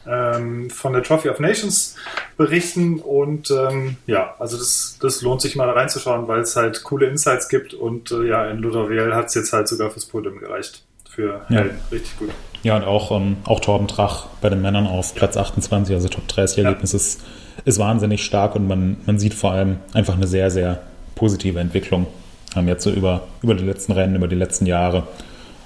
ähm, 0.07 0.69
von 0.69 0.93
der 0.93 1.03
Trophy 1.03 1.29
of 1.29 1.39
Nations 1.39 1.95
berichten. 2.37 2.99
Und 2.99 3.51
ähm, 3.51 3.97
ja, 4.07 4.35
also 4.39 4.57
das, 4.57 4.97
das 5.01 5.21
lohnt 5.21 5.41
sich 5.41 5.55
mal 5.55 5.67
da 5.67 5.73
reinzuschauen, 5.73 6.27
weil 6.27 6.41
es 6.41 6.55
halt 6.55 6.83
coole 6.83 7.07
Insights 7.07 7.49
gibt. 7.49 7.73
Und 7.73 8.11
äh, 8.11 8.27
ja, 8.27 8.49
in 8.49 8.59
Ludoviel 8.59 9.13
hat 9.13 9.27
es 9.27 9.35
jetzt 9.35 9.53
halt 9.53 9.67
sogar 9.67 9.89
fürs 9.91 10.05
Podium 10.05 10.39
gereicht. 10.39 10.83
Für 11.09 11.45
ja. 11.49 11.57
Helden. 11.57 11.79
Richtig 11.91 12.17
gut. 12.19 12.29
Ja, 12.63 12.75
und 12.75 12.83
auch, 12.83 13.11
ähm, 13.11 13.37
auch 13.45 13.59
Torben 13.59 13.87
Trach 13.87 14.25
bei 14.41 14.49
den 14.49 14.61
Männern 14.61 14.87
auf 14.87 15.13
Platz 15.15 15.37
28, 15.37 15.95
also 15.95 16.09
Top 16.09 16.27
30 16.27 16.65
Ergebnis 16.65 16.93
ja. 16.93 16.97
ist, 16.97 17.21
ist 17.63 17.79
wahnsinnig 17.79 18.25
stark 18.25 18.55
und 18.55 18.67
man, 18.67 18.97
man 19.05 19.19
sieht 19.19 19.33
vor 19.33 19.51
allem 19.51 19.77
einfach 19.93 20.15
eine 20.15 20.27
sehr, 20.27 20.49
sehr 20.49 20.81
positive 21.13 21.59
Entwicklung. 21.59 22.07
Haben 22.55 22.67
jetzt 22.67 22.83
so 22.83 22.91
über, 22.91 23.27
über 23.41 23.53
die 23.53 23.63
letzten 23.63 23.91
Rennen, 23.91 24.15
über 24.15 24.27
die 24.27 24.35
letzten 24.35 24.65
Jahre. 24.65 25.07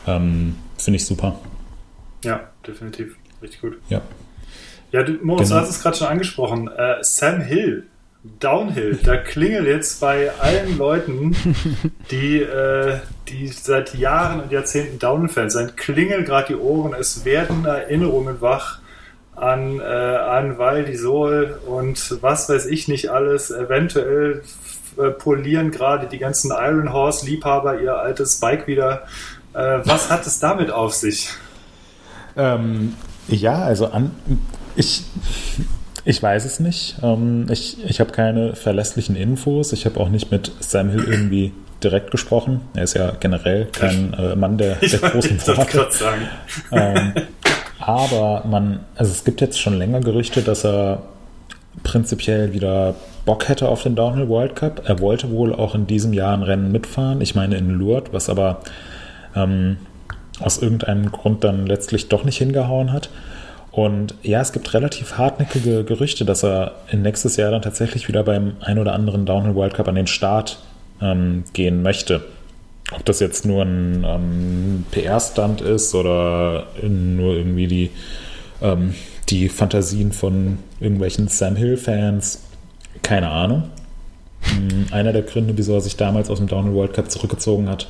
Ähm, 0.08 0.56
Finde 0.78 0.98
ich 0.98 1.06
super. 1.06 1.40
Ja, 2.24 2.42
definitiv. 2.68 3.16
Richtig 3.42 3.62
gut. 3.62 3.78
Ja. 3.90 4.02
Ja, 4.92 5.04
du, 5.04 5.14
Moritz, 5.24 5.50
Genau. 5.50 5.62
du 5.62 5.68
hast 5.68 5.76
es 5.76 5.82
gerade 5.84 5.98
schon 5.98 6.08
angesprochen. 6.08 6.68
Äh, 6.76 6.96
Sam 7.02 7.42
Hill, 7.42 7.86
Downhill, 8.40 9.00
da 9.04 9.18
klingelt 9.18 9.68
jetzt 9.68 10.02
bei 10.02 10.32
allen 10.40 10.78
Leuten, 10.78 11.36
die, 12.12 12.42
äh, 12.42 12.98
die 13.28 13.48
seit 13.48 13.94
Jahren 13.96 14.42
und 14.42 14.52
Jahrzehnten 14.52 15.00
Downhill-Fans 15.00 15.54
sind, 15.54 15.78
klingeln 15.78 16.26
gerade 16.26 16.48
die 16.50 16.56
Ohren. 16.56 16.94
Es 16.94 17.24
werden 17.24 17.66
Erinnerungen 17.66 18.42
wach 18.42 18.80
an, 19.36 19.80
äh, 19.80 19.84
an 19.84 20.58
Val 20.58 20.84
di 20.84 20.98
Sol 20.98 21.60
und 21.66 22.18
was 22.22 22.50
weiß 22.50 22.66
ich 22.66 22.88
nicht 22.90 23.10
alles. 23.10 23.52
Eventuell 23.52 24.42
äh, 24.98 25.12
polieren 25.12 25.72
gerade 25.72 26.08
die 26.08 26.18
ganzen 26.18 26.52
Iron 26.52 26.92
Horse-Liebhaber 26.92 27.80
ihr 27.80 27.96
altes 27.96 28.40
Bike 28.42 28.68
wieder. 28.68 29.04
Äh, 29.54 29.80
was 29.86 30.10
hat 30.10 30.28
es 30.28 30.40
damit 30.40 30.72
auf 30.72 30.94
sich? 30.94 31.30
Ähm, 32.36 32.96
ja, 33.30 33.60
also 33.64 33.88
an, 33.88 34.12
ich, 34.76 35.04
ich 36.06 36.22
weiß 36.22 36.46
es 36.46 36.60
nicht. 36.60 36.98
Ähm, 37.04 37.48
ich 37.50 37.78
ich 37.86 38.00
habe 38.00 38.12
keine 38.12 38.56
verlässlichen 38.56 39.16
Infos. 39.16 39.74
Ich 39.74 39.86
habe 39.86 40.00
auch 40.00 40.10
nicht 40.10 40.32
mit 40.32 40.52
Sam 40.60 40.90
Hill 40.90 41.06
irgendwie 41.08 41.54
direkt 41.84 42.12
gesprochen. 42.12 42.62
Er 42.76 42.84
ist 42.84 42.96
ja 42.96 43.12
generell 43.20 43.66
kein 43.66 44.14
äh, 44.14 44.36
Mann 44.36 44.58
der, 44.58 44.76
der 44.82 45.00
großen 45.00 45.38
ich 45.38 45.48
wollte 45.48 45.78
Worte. 45.78 45.98
sagen. 45.98 46.22
ähm, 46.72 47.14
aber 47.80 48.44
man, 48.46 48.82
also 48.96 49.12
es 49.12 49.24
gibt 49.24 49.42
jetzt 49.42 49.60
schon 49.60 49.78
länger 49.78 50.02
Gerüchte, 50.02 50.42
dass 50.42 50.66
er 50.66 51.04
prinzipiell 51.84 52.54
wieder 52.54 52.96
Bock 53.26 53.48
hätte 53.48 53.70
auf 53.70 53.84
den 53.84 53.96
Downhill 53.96 54.28
World 54.28 54.56
Cup. 54.56 54.84
Er 54.86 55.00
wollte 55.00 55.32
wohl 55.32 55.54
auch 55.54 55.76
in 55.76 55.88
diesem 55.88 56.14
Jahr 56.14 56.34
ein 56.36 56.44
Rennen 56.44 56.72
mitfahren. 56.72 57.22
Ich 57.22 57.36
meine 57.36 57.58
in 57.58 57.70
Lourdes, 57.70 58.12
was 58.12 58.30
aber 58.30 58.62
ähm, 59.36 59.78
aus 60.40 60.58
irgendeinem 60.58 61.12
Grund 61.12 61.44
dann 61.44 61.66
letztlich 61.66 62.10
doch 62.10 62.24
nicht 62.24 62.38
hingehauen 62.38 62.92
hat. 62.92 63.10
Und 63.72 64.16
ja, 64.24 64.42
es 64.42 64.52
gibt 64.52 64.74
relativ 64.74 65.18
hartnäckige 65.18 65.84
Gerüchte, 65.84 66.26
dass 66.26 66.44
er 66.44 66.76
nächstes 66.92 67.36
Jahr 67.38 67.52
dann 67.52 67.62
tatsächlich 67.62 68.08
wieder 68.08 68.24
beim 68.24 68.54
ein 68.62 68.80
oder 68.80 68.94
anderen 68.94 69.26
Downhill 69.26 69.56
World 69.56 69.76
Cup 69.76 69.88
an 69.88 69.96
den 69.96 70.08
Start 70.08 70.60
ähm, 71.02 71.44
gehen 71.54 71.82
möchte. 71.82 72.22
Ob 72.92 73.06
das 73.06 73.20
jetzt 73.20 73.46
nur 73.46 73.64
ein 73.64 74.04
ähm, 74.04 74.86
PR-Stand 74.90 75.62
ist 75.62 75.94
oder 75.94 76.68
nur 76.82 77.36
irgendwie 77.36 77.68
die, 77.68 77.92
ähm, 78.62 78.96
die 79.30 79.50
Fantasien 79.50 80.12
von 80.12 80.58
irgendwelchen 80.80 81.28
Sam 81.28 81.56
Hill-Fans, 81.56 82.42
keine 83.04 83.30
Ahnung. 83.30 83.66
Ähm, 84.52 84.88
Einer 84.90 85.14
der 85.14 85.22
Gründe, 85.22 85.56
wieso 85.56 85.76
er 85.76 85.82
sich 85.82 85.98
damals 85.98 86.32
aus 86.32 86.40
dem 86.40 86.48
Downhill 86.48 86.74
World 86.74 86.94
Cup 86.94 87.12
zurückgezogen 87.12 87.70
hat, 87.70 87.88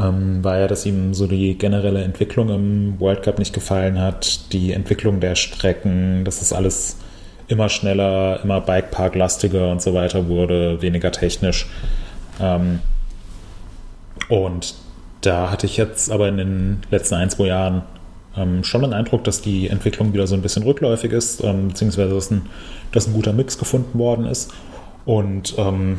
ähm, 0.00 0.42
war 0.42 0.58
ja, 0.58 0.66
dass 0.66 0.86
ihm 0.86 1.14
so 1.14 1.26
die 1.26 1.56
generelle 1.58 2.02
Entwicklung 2.02 2.48
im 2.48 3.00
World 3.00 3.22
Cup 3.22 3.38
nicht 3.38 3.52
gefallen 3.52 3.98
hat, 3.98 4.52
die 4.52 4.72
Entwicklung 4.72 5.20
der 5.20 5.34
Strecken, 5.34 6.24
dass 6.24 6.42
es 6.42 6.52
alles 6.52 6.96
immer 7.48 7.68
schneller, 7.68 8.40
immer 8.42 8.60
Bikepark-lastiger 8.60 9.70
und 9.70 9.82
so 9.82 9.92
weiter 9.92 10.28
wurde, 10.28 10.80
weniger 10.82 11.10
technisch. 11.12 11.66
Ähm, 12.40 12.78
und 14.28 14.74
da 15.20 15.50
hatte 15.50 15.66
ich 15.66 15.76
jetzt 15.76 16.10
aber 16.10 16.28
in 16.28 16.36
den 16.36 16.78
letzten 16.90 17.16
ein, 17.16 17.28
zwei 17.28 17.46
Jahren 17.46 17.82
ähm, 18.36 18.64
schon 18.64 18.82
den 18.82 18.92
Eindruck, 18.92 19.24
dass 19.24 19.42
die 19.42 19.68
Entwicklung 19.68 20.12
wieder 20.14 20.26
so 20.26 20.34
ein 20.34 20.42
bisschen 20.42 20.62
rückläufig 20.62 21.12
ist, 21.12 21.42
ähm, 21.42 21.68
beziehungsweise 21.68 22.14
dass 22.14 22.30
ein, 22.30 22.46
dass 22.92 23.06
ein 23.06 23.12
guter 23.12 23.32
Mix 23.32 23.58
gefunden 23.58 23.98
worden 23.98 24.26
ist. 24.26 24.52
Und 25.04 25.54
ähm, 25.58 25.98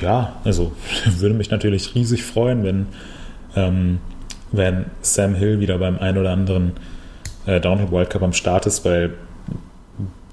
ja, 0.00 0.40
also 0.44 0.72
würde 1.18 1.34
mich 1.34 1.50
natürlich 1.50 1.94
riesig 1.94 2.24
freuen, 2.24 2.64
wenn, 2.64 2.86
ähm, 3.56 3.98
wenn 4.52 4.86
Sam 5.02 5.34
Hill 5.34 5.60
wieder 5.60 5.78
beim 5.78 5.98
ein 5.98 6.18
oder 6.18 6.30
anderen 6.30 6.72
äh, 7.46 7.60
Downhill 7.60 7.90
World 7.90 8.10
Cup 8.10 8.22
am 8.22 8.32
Start 8.32 8.66
ist, 8.66 8.84
weil 8.84 9.14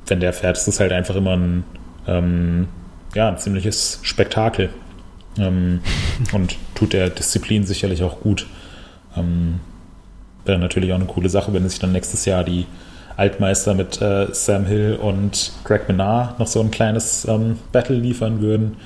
wenn 0.07 0.19
der 0.19 0.33
fährt, 0.33 0.57
ist 0.57 0.67
es 0.67 0.79
halt 0.79 0.91
einfach 0.91 1.15
immer 1.15 1.35
ein, 1.35 1.63
ähm, 2.07 2.67
ja, 3.13 3.29
ein 3.29 3.37
ziemliches 3.37 3.99
Spektakel. 4.03 4.69
Ähm, 5.37 5.81
und 6.33 6.55
tut 6.75 6.93
der 6.93 7.09
Disziplin 7.09 7.65
sicherlich 7.65 8.03
auch 8.03 8.21
gut. 8.21 8.47
Ähm, 9.15 9.59
wäre 10.45 10.59
natürlich 10.59 10.91
auch 10.91 10.97
eine 10.97 11.05
coole 11.05 11.29
Sache, 11.29 11.53
wenn 11.53 11.67
sich 11.67 11.79
dann 11.79 11.91
nächstes 11.91 12.25
Jahr 12.25 12.43
die 12.43 12.65
Altmeister 13.17 13.73
mit 13.73 14.01
äh, 14.01 14.27
Sam 14.31 14.65
Hill 14.65 14.97
und 15.01 15.51
Greg 15.63 15.87
Menard 15.87 16.39
noch 16.39 16.47
so 16.47 16.61
ein 16.61 16.71
kleines 16.71 17.25
ähm, 17.25 17.57
Battle 17.71 17.95
liefern 17.97 18.41
würden. 18.41 18.77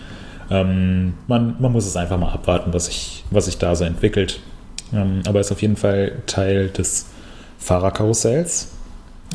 Ähm, 0.52 1.14
man, 1.28 1.56
man 1.60 1.72
muss 1.72 1.86
es 1.86 1.96
einfach 1.96 2.20
mal 2.20 2.34
abwarten, 2.34 2.74
was 2.74 2.86
sich 2.86 3.24
was 3.32 3.46
sich 3.46 3.58
da 3.58 3.74
so 3.76 3.86
entwickelt. 3.86 4.42
Ähm, 4.94 5.22
aber 5.26 5.40
ist 5.40 5.52
auf 5.52 5.62
jeden 5.62 5.78
Fall 5.78 6.22
Teil 6.28 6.68
des 6.70 7.08
Fahrerkarussells. 7.58 8.74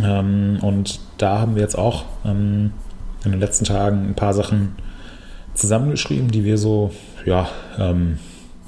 Ähm, 0.02 0.58
und 0.60 1.00
da 1.18 1.38
haben 1.38 1.54
wir 1.54 1.62
jetzt 1.62 1.78
auch 1.78 2.04
ähm, 2.24 2.72
in 3.24 3.30
den 3.32 3.40
letzten 3.40 3.64
Tagen 3.64 4.10
ein 4.10 4.14
paar 4.14 4.34
Sachen 4.34 4.76
zusammengeschrieben, 5.54 6.30
die 6.30 6.44
wir 6.44 6.58
so, 6.58 6.92
ja, 7.24 7.48
ähm, 7.78 8.18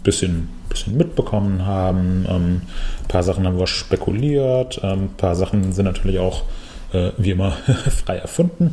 bisschen, 0.02 0.48
bisschen 0.70 0.96
mitbekommen 0.96 1.66
haben. 1.66 2.24
Ähm, 2.28 2.62
ein 3.02 3.08
paar 3.08 3.22
Sachen 3.22 3.46
haben 3.46 3.58
wir 3.58 3.66
spekuliert, 3.66 4.80
ähm, 4.82 5.04
ein 5.04 5.16
paar 5.18 5.34
Sachen 5.34 5.72
sind 5.72 5.84
natürlich 5.84 6.18
auch, 6.18 6.44
äh, 6.94 7.10
wie 7.18 7.32
immer, 7.32 7.50
frei 8.04 8.16
erfunden. 8.16 8.72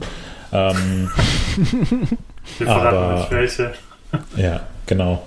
Wir 2.57 2.67
verraten 2.67 2.95
Aber- 2.97 3.15
nicht 3.15 3.31
welche. 3.31 3.71
ja, 4.37 4.61
genau. 4.85 5.23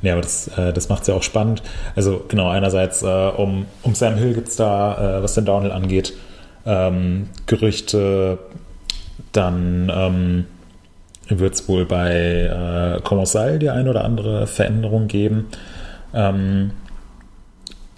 Ja, 0.00 0.12
aber 0.12 0.22
das, 0.22 0.46
äh, 0.56 0.72
das 0.72 0.88
macht 0.88 1.02
es 1.02 1.08
ja 1.08 1.14
auch 1.14 1.22
spannend. 1.24 1.62
Also 1.96 2.24
genau, 2.28 2.48
einerseits 2.50 3.02
äh, 3.02 3.06
um, 3.06 3.66
um 3.82 3.94
Sam 3.94 4.14
Hill 4.14 4.34
gibt 4.34 4.48
es 4.48 4.56
da, 4.56 5.18
äh, 5.18 5.22
was 5.22 5.34
den 5.34 5.44
Downhill 5.44 5.72
angeht, 5.72 6.12
ähm, 6.64 7.28
Gerüchte, 7.46 8.38
dann 9.32 9.90
ähm, 9.92 10.46
wird 11.28 11.54
es 11.54 11.68
wohl 11.68 11.84
bei 11.84 12.96
äh, 12.96 13.00
Commensal 13.02 13.58
die 13.58 13.70
ein 13.70 13.88
oder 13.88 14.04
andere 14.04 14.46
Veränderung 14.46 15.08
geben. 15.08 15.48
Ähm, 16.14 16.70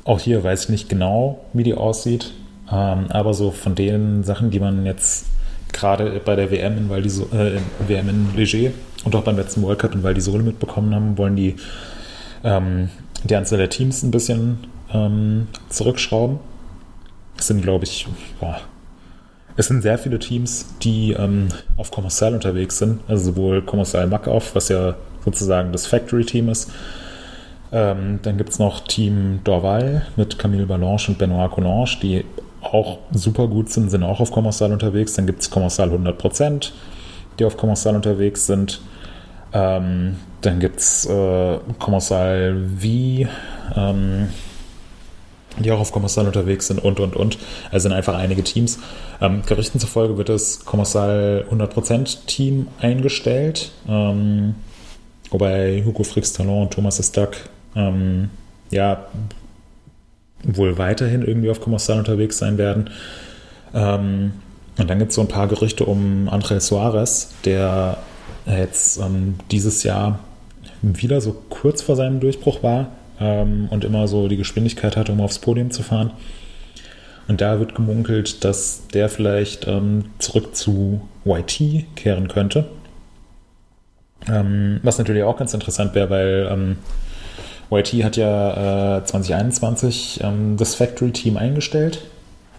auch 0.05 0.18
hier 0.21 0.43
weiß 0.43 0.64
ich 0.64 0.68
nicht 0.71 0.89
genau, 0.89 1.45
wie 1.53 1.62
die 1.62 1.75
aussieht, 1.75 2.33
ähm, 2.73 3.07
aber 3.11 3.35
so 3.35 3.51
von 3.51 3.75
den 3.75 4.25
Sachen, 4.25 4.51
die 4.51 4.59
man 4.59 4.87
jetzt 4.87 5.27
gerade 5.73 6.21
bei 6.25 6.37
der 6.37 6.51
WM 6.51 6.77
in, 6.79 6.91
Val 6.91 7.09
So- 7.09 7.29
äh, 7.33 7.59
WM 7.87 8.09
in 8.09 8.37
Leger 8.37 8.71
und 9.05 9.14
auch 9.14 9.23
beim 9.23 9.37
letzten 9.37 9.62
World 9.62 9.79
Cup 9.79 9.95
in 9.95 10.03
Val 10.03 10.18
Sole 10.21 10.43
mitbekommen 10.43 10.95
haben, 10.95 11.18
wollen 11.18 11.37
die 11.37 11.57
ähm, 12.45 12.89
die 13.25 13.37
Anzahl 13.37 13.59
der 13.59 13.68
Teams 13.71 14.03
ein 14.03 14.11
bisschen 14.11 14.59
ähm, 14.93 15.49
zurückschrauben. 15.68 16.39
Es 17.39 17.47
sind, 17.47 17.62
glaube 17.62 17.85
ich, 17.85 18.07
boah, 18.41 18.61
es 19.57 19.66
sind 19.66 19.83
sehr 19.83 19.99
viele 19.99 20.18
Teams, 20.18 20.66
die 20.83 21.12
ähm, 21.12 21.49
auf 21.77 21.91
Commercial 21.91 22.35
unterwegs 22.35 22.79
sind. 22.79 23.01
Also 23.09 23.33
sowohl 23.33 23.62
Commercial 23.62 24.07
Mackauf, 24.07 24.55
was 24.55 24.68
ja 24.68 24.95
sozusagen 25.25 25.73
das 25.73 25.87
Factory-Team 25.87 26.49
ist. 26.49 26.71
Ähm, 27.73 28.18
dann 28.23 28.37
gibt 28.37 28.51
es 28.51 28.59
noch 28.59 28.81
Team 28.81 29.41
Dorval 29.45 30.07
mit 30.16 30.39
Camille 30.39 30.66
Ballanche 30.66 31.12
und 31.12 31.18
Benoit 31.18 31.51
Collange, 31.51 31.91
die 32.03 32.25
auch 32.63 32.99
super 33.13 33.49
gut 33.49 33.71
sind, 33.71 33.91
sind 33.91 34.03
auch 34.03 34.21
auf 34.21 34.31
Commercial 34.31 34.73
unterwegs. 34.73 35.15
Dann 35.15 35.27
gibt 35.27 35.43
es 35.43 35.51
Commercial 35.51 35.91
100%, 35.91 36.71
die 37.39 37.45
auf 37.45 37.57
Commercial 37.57 37.97
unterwegs 37.97 38.47
sind. 38.47 38.81
Ähm, 39.53 40.17
dann 40.43 40.61
gibt 40.61 40.81
es 40.81 41.07
äh, 41.07 41.59
Commercial 41.79 42.69
V, 42.79 42.87
ähm, 43.77 44.29
die 45.59 45.73
auch 45.73 45.81
auf 45.81 45.93
Commercial 45.93 46.27
unterwegs 46.27 46.69
sind 46.69 46.83
und, 46.83 47.01
und, 47.01 47.17
und. 47.17 47.39
Also 47.71 47.89
sind 47.89 47.93
einfach 47.93 48.15
einige 48.15 48.43
Teams. 48.43 48.79
Ähm, 49.21 49.43
Gerüchten 49.45 49.81
zufolge 49.81 50.17
wird 50.17 50.29
das 50.29 50.65
Commercial 50.65 51.47
100% 51.51 52.27
Team 52.27 52.69
eingestellt, 52.81 53.73
ähm, 53.89 54.55
wobei 55.31 55.83
Hugo 55.85 56.05
Frix 56.05 56.33
Talon 56.33 56.63
und 56.63 56.73
Thomas 56.73 56.99
Estac 56.99 57.49
ähm, 57.75 58.31
ja 58.71 59.07
wohl 60.43 60.78
weiterhin 60.78 61.22
irgendwie 61.22 61.51
auf 61.51 61.61
Commercial 61.61 61.99
unterwegs 61.99 62.38
sein 62.38 62.59
werden. 62.59 62.91
Ähm, 63.74 64.32
und 64.78 64.88
dann 64.88 64.99
gibt 64.99 65.11
es 65.11 65.16
so 65.16 65.20
ein 65.20 65.28
paar 65.28 65.49
Gerüchte 65.49 65.84
um 65.84 66.28
André 66.28 66.61
Suarez, 66.61 67.34
der 67.45 67.99
jetzt 68.47 68.99
ähm, 68.99 69.34
dieses 69.51 69.82
Jahr 69.82 70.20
wieder 70.82 71.20
so 71.20 71.36
kurz 71.51 71.82
vor 71.82 71.97
seinem 71.97 72.20
Durchbruch 72.20 72.62
war 72.62 72.88
ähm, 73.20 73.68
und 73.70 73.84
immer 73.84 74.09
so 74.09 74.28
die 74.28 74.36
Geschwindigkeit 74.36 74.97
hatte, 74.97 75.12
um 75.12 75.20
aufs 75.20 75.38
Podium 75.38 75.70
zu 75.70 75.82
fahren. 75.82 76.12
Und 77.28 77.41
da 77.41 77.61
wird 77.61 77.74
gemunkelt, 77.74 78.45
dass 78.45 78.88
der 78.88 79.09
vielleicht 79.09 79.68
ähm, 79.68 80.07
zurück 80.18 80.57
zu 80.57 81.03
YT 81.24 81.84
kehren 81.95 82.28
könnte. 82.28 82.64
Ähm, 84.28 84.80
was 84.82 84.99
natürlich 84.99 85.22
auch 85.22 85.36
ganz 85.36 85.55
interessant 85.55 85.95
wäre, 85.95 86.11
weil 86.11 86.49
ähm, 86.51 86.76
YT 87.71 88.05
hat 88.05 88.16
ja 88.16 88.99
äh, 88.99 89.05
2021 89.05 90.21
ähm, 90.23 90.57
das 90.57 90.75
Factory-Team 90.75 91.37
eingestellt. 91.37 92.03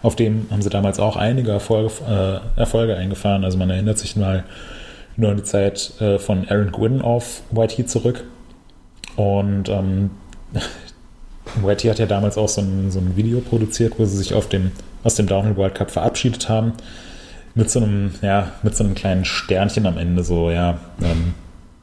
Auf 0.02 0.16
dem 0.16 0.46
haben 0.50 0.62
sie 0.62 0.70
damals 0.70 0.98
auch 0.98 1.16
einige 1.16 1.52
Erfolge, 1.52 1.92
äh, 2.08 2.58
Erfolge 2.58 2.96
eingefahren. 2.96 3.44
Also 3.44 3.58
man 3.58 3.70
erinnert 3.70 3.98
sich 3.98 4.16
mal 4.16 4.44
nur 5.16 5.30
an 5.30 5.36
die 5.36 5.42
Zeit 5.44 6.00
äh, 6.00 6.18
von 6.18 6.48
Aaron 6.48 6.72
Gwynn 6.72 7.02
auf 7.02 7.42
YT 7.54 7.88
zurück. 7.88 8.24
Und 9.16 9.68
ähm, 9.68 10.10
YT 11.62 11.84
hat 11.84 11.98
ja 11.98 12.06
damals 12.06 12.38
auch 12.38 12.48
so 12.48 12.62
ein, 12.62 12.90
so 12.90 12.98
ein 12.98 13.16
Video 13.16 13.40
produziert, 13.40 13.94
wo 13.98 14.04
sie 14.06 14.16
sich 14.16 14.34
auf 14.34 14.48
dem, 14.48 14.72
aus 15.04 15.14
dem 15.16 15.26
Downhill 15.26 15.56
World 15.56 15.74
Cup 15.74 15.90
verabschiedet 15.90 16.48
haben. 16.48 16.72
Mit 17.54 17.70
so 17.70 17.80
einem, 17.80 18.12
ja, 18.22 18.52
mit 18.62 18.74
so 18.74 18.82
einem 18.82 18.94
kleinen 18.94 19.26
Sternchen 19.26 19.84
am 19.84 19.98
Ende, 19.98 20.24
so, 20.24 20.50
ja, 20.50 20.78
ähm, 21.02 21.34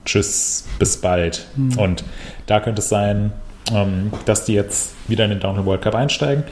tschüss, 0.05 0.65
bis 0.79 0.97
bald. 0.97 1.47
Mhm. 1.55 1.77
Und 1.77 2.03
da 2.45 2.59
könnte 2.59 2.81
es 2.81 2.89
sein, 2.89 3.31
ähm, 3.71 4.11
dass 4.25 4.45
die 4.45 4.53
jetzt 4.53 4.95
wieder 5.07 5.25
in 5.25 5.31
den 5.31 5.39
Downhill 5.39 5.65
World 5.65 5.81
Cup 5.81 5.95
einsteigen. 5.95 6.43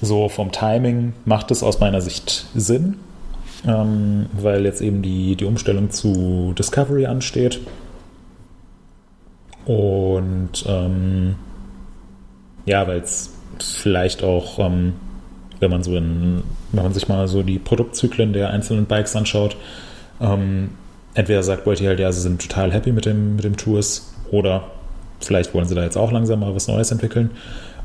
So 0.00 0.28
vom 0.28 0.50
Timing 0.50 1.12
macht 1.24 1.50
es 1.50 1.62
aus 1.62 1.80
meiner 1.80 2.00
Sicht 2.00 2.46
Sinn, 2.54 2.96
ähm, 3.66 4.26
weil 4.32 4.64
jetzt 4.64 4.80
eben 4.80 5.02
die, 5.02 5.36
die 5.36 5.44
Umstellung 5.44 5.90
zu 5.90 6.54
Discovery 6.58 7.06
ansteht. 7.06 7.60
Und 9.66 10.64
ähm, 10.66 11.36
ja, 12.64 12.86
weil 12.88 13.00
es 13.00 13.32
vielleicht 13.58 14.22
auch, 14.22 14.58
ähm, 14.58 14.94
wenn 15.58 15.70
man 15.70 15.82
so 15.82 15.94
in, 15.96 16.42
wenn 16.72 16.82
man 16.82 16.94
sich 16.94 17.08
mal 17.08 17.28
so 17.28 17.42
die 17.42 17.58
Produktzyklen 17.58 18.32
der 18.32 18.50
einzelnen 18.50 18.86
Bikes 18.86 19.14
anschaut, 19.16 19.56
ähm, 20.20 20.70
entweder 21.14 21.42
sagt 21.42 21.64
Beutty 21.64 21.84
halt, 21.84 22.00
ja, 22.00 22.10
sie 22.12 22.20
sind 22.20 22.40
total 22.40 22.72
happy 22.72 22.92
mit 22.92 23.06
dem, 23.06 23.36
mit 23.36 23.44
dem 23.44 23.56
Tours 23.56 24.14
oder 24.30 24.64
vielleicht 25.20 25.54
wollen 25.54 25.66
sie 25.66 25.74
da 25.74 25.82
jetzt 25.82 25.96
auch 25.96 26.12
langsam 26.12 26.40
mal 26.40 26.54
was 26.54 26.68
Neues 26.68 26.90
entwickeln. 26.90 27.30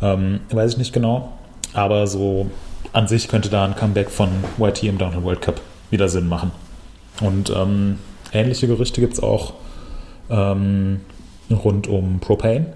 Ähm, 0.02 0.42
weiß 0.52 0.74
ich 0.74 0.78
nicht 0.78 0.94
genau. 0.94 1.34
Aber 1.74 2.08
so 2.08 2.50
an 2.94 3.08
sich 3.08 3.28
könnte 3.28 3.50
da 3.50 3.66
ein 3.66 3.76
Comeback 3.76 4.10
von 4.10 4.30
YT 4.58 4.84
im 4.84 4.98
Downhill 4.98 5.24
World 5.24 5.42
Cup 5.42 5.62
wieder 5.90 6.08
Sinn 6.08 6.28
machen. 6.28 6.52
Und 7.22 7.50
ähm, 7.50 8.00
ähnliche 8.32 8.68
Gerüchte 8.68 9.02
gibt 9.02 9.14
es 9.14 9.24
auch 9.24 9.54
ähm, 10.30 11.02
rund 11.50 11.88
um 11.88 12.20
Propane, 12.20 12.74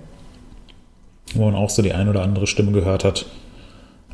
wo 1.33 1.45
man 1.45 1.55
auch 1.55 1.69
so 1.69 1.81
die 1.81 1.93
ein 1.93 2.09
oder 2.09 2.23
andere 2.23 2.47
Stimme 2.47 2.71
gehört 2.71 3.03
hat, 3.03 3.25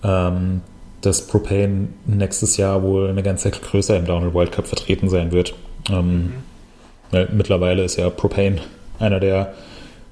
ähm, 0.04 0.62
dass 1.02 1.28
Propane 1.28 1.90
nächstes 2.06 2.58
Jahr 2.58 2.84
wohl 2.84 3.10
eine 3.10 3.24
ganze 3.24 3.50
Ecke 3.50 3.60
größer 3.60 3.98
im 3.98 4.06
Downhill 4.06 4.34
World 4.34 4.52
Cup 4.52 4.68
vertreten 4.68 5.10
sein 5.10 5.32
wird. 5.32 5.54
Ähm, 5.90 6.34
mhm. 7.12 7.28
Mittlerweile 7.34 7.84
ist 7.84 7.98
ja 7.98 8.10
Propane 8.10 8.58
einer 9.00 9.20
der 9.20 9.54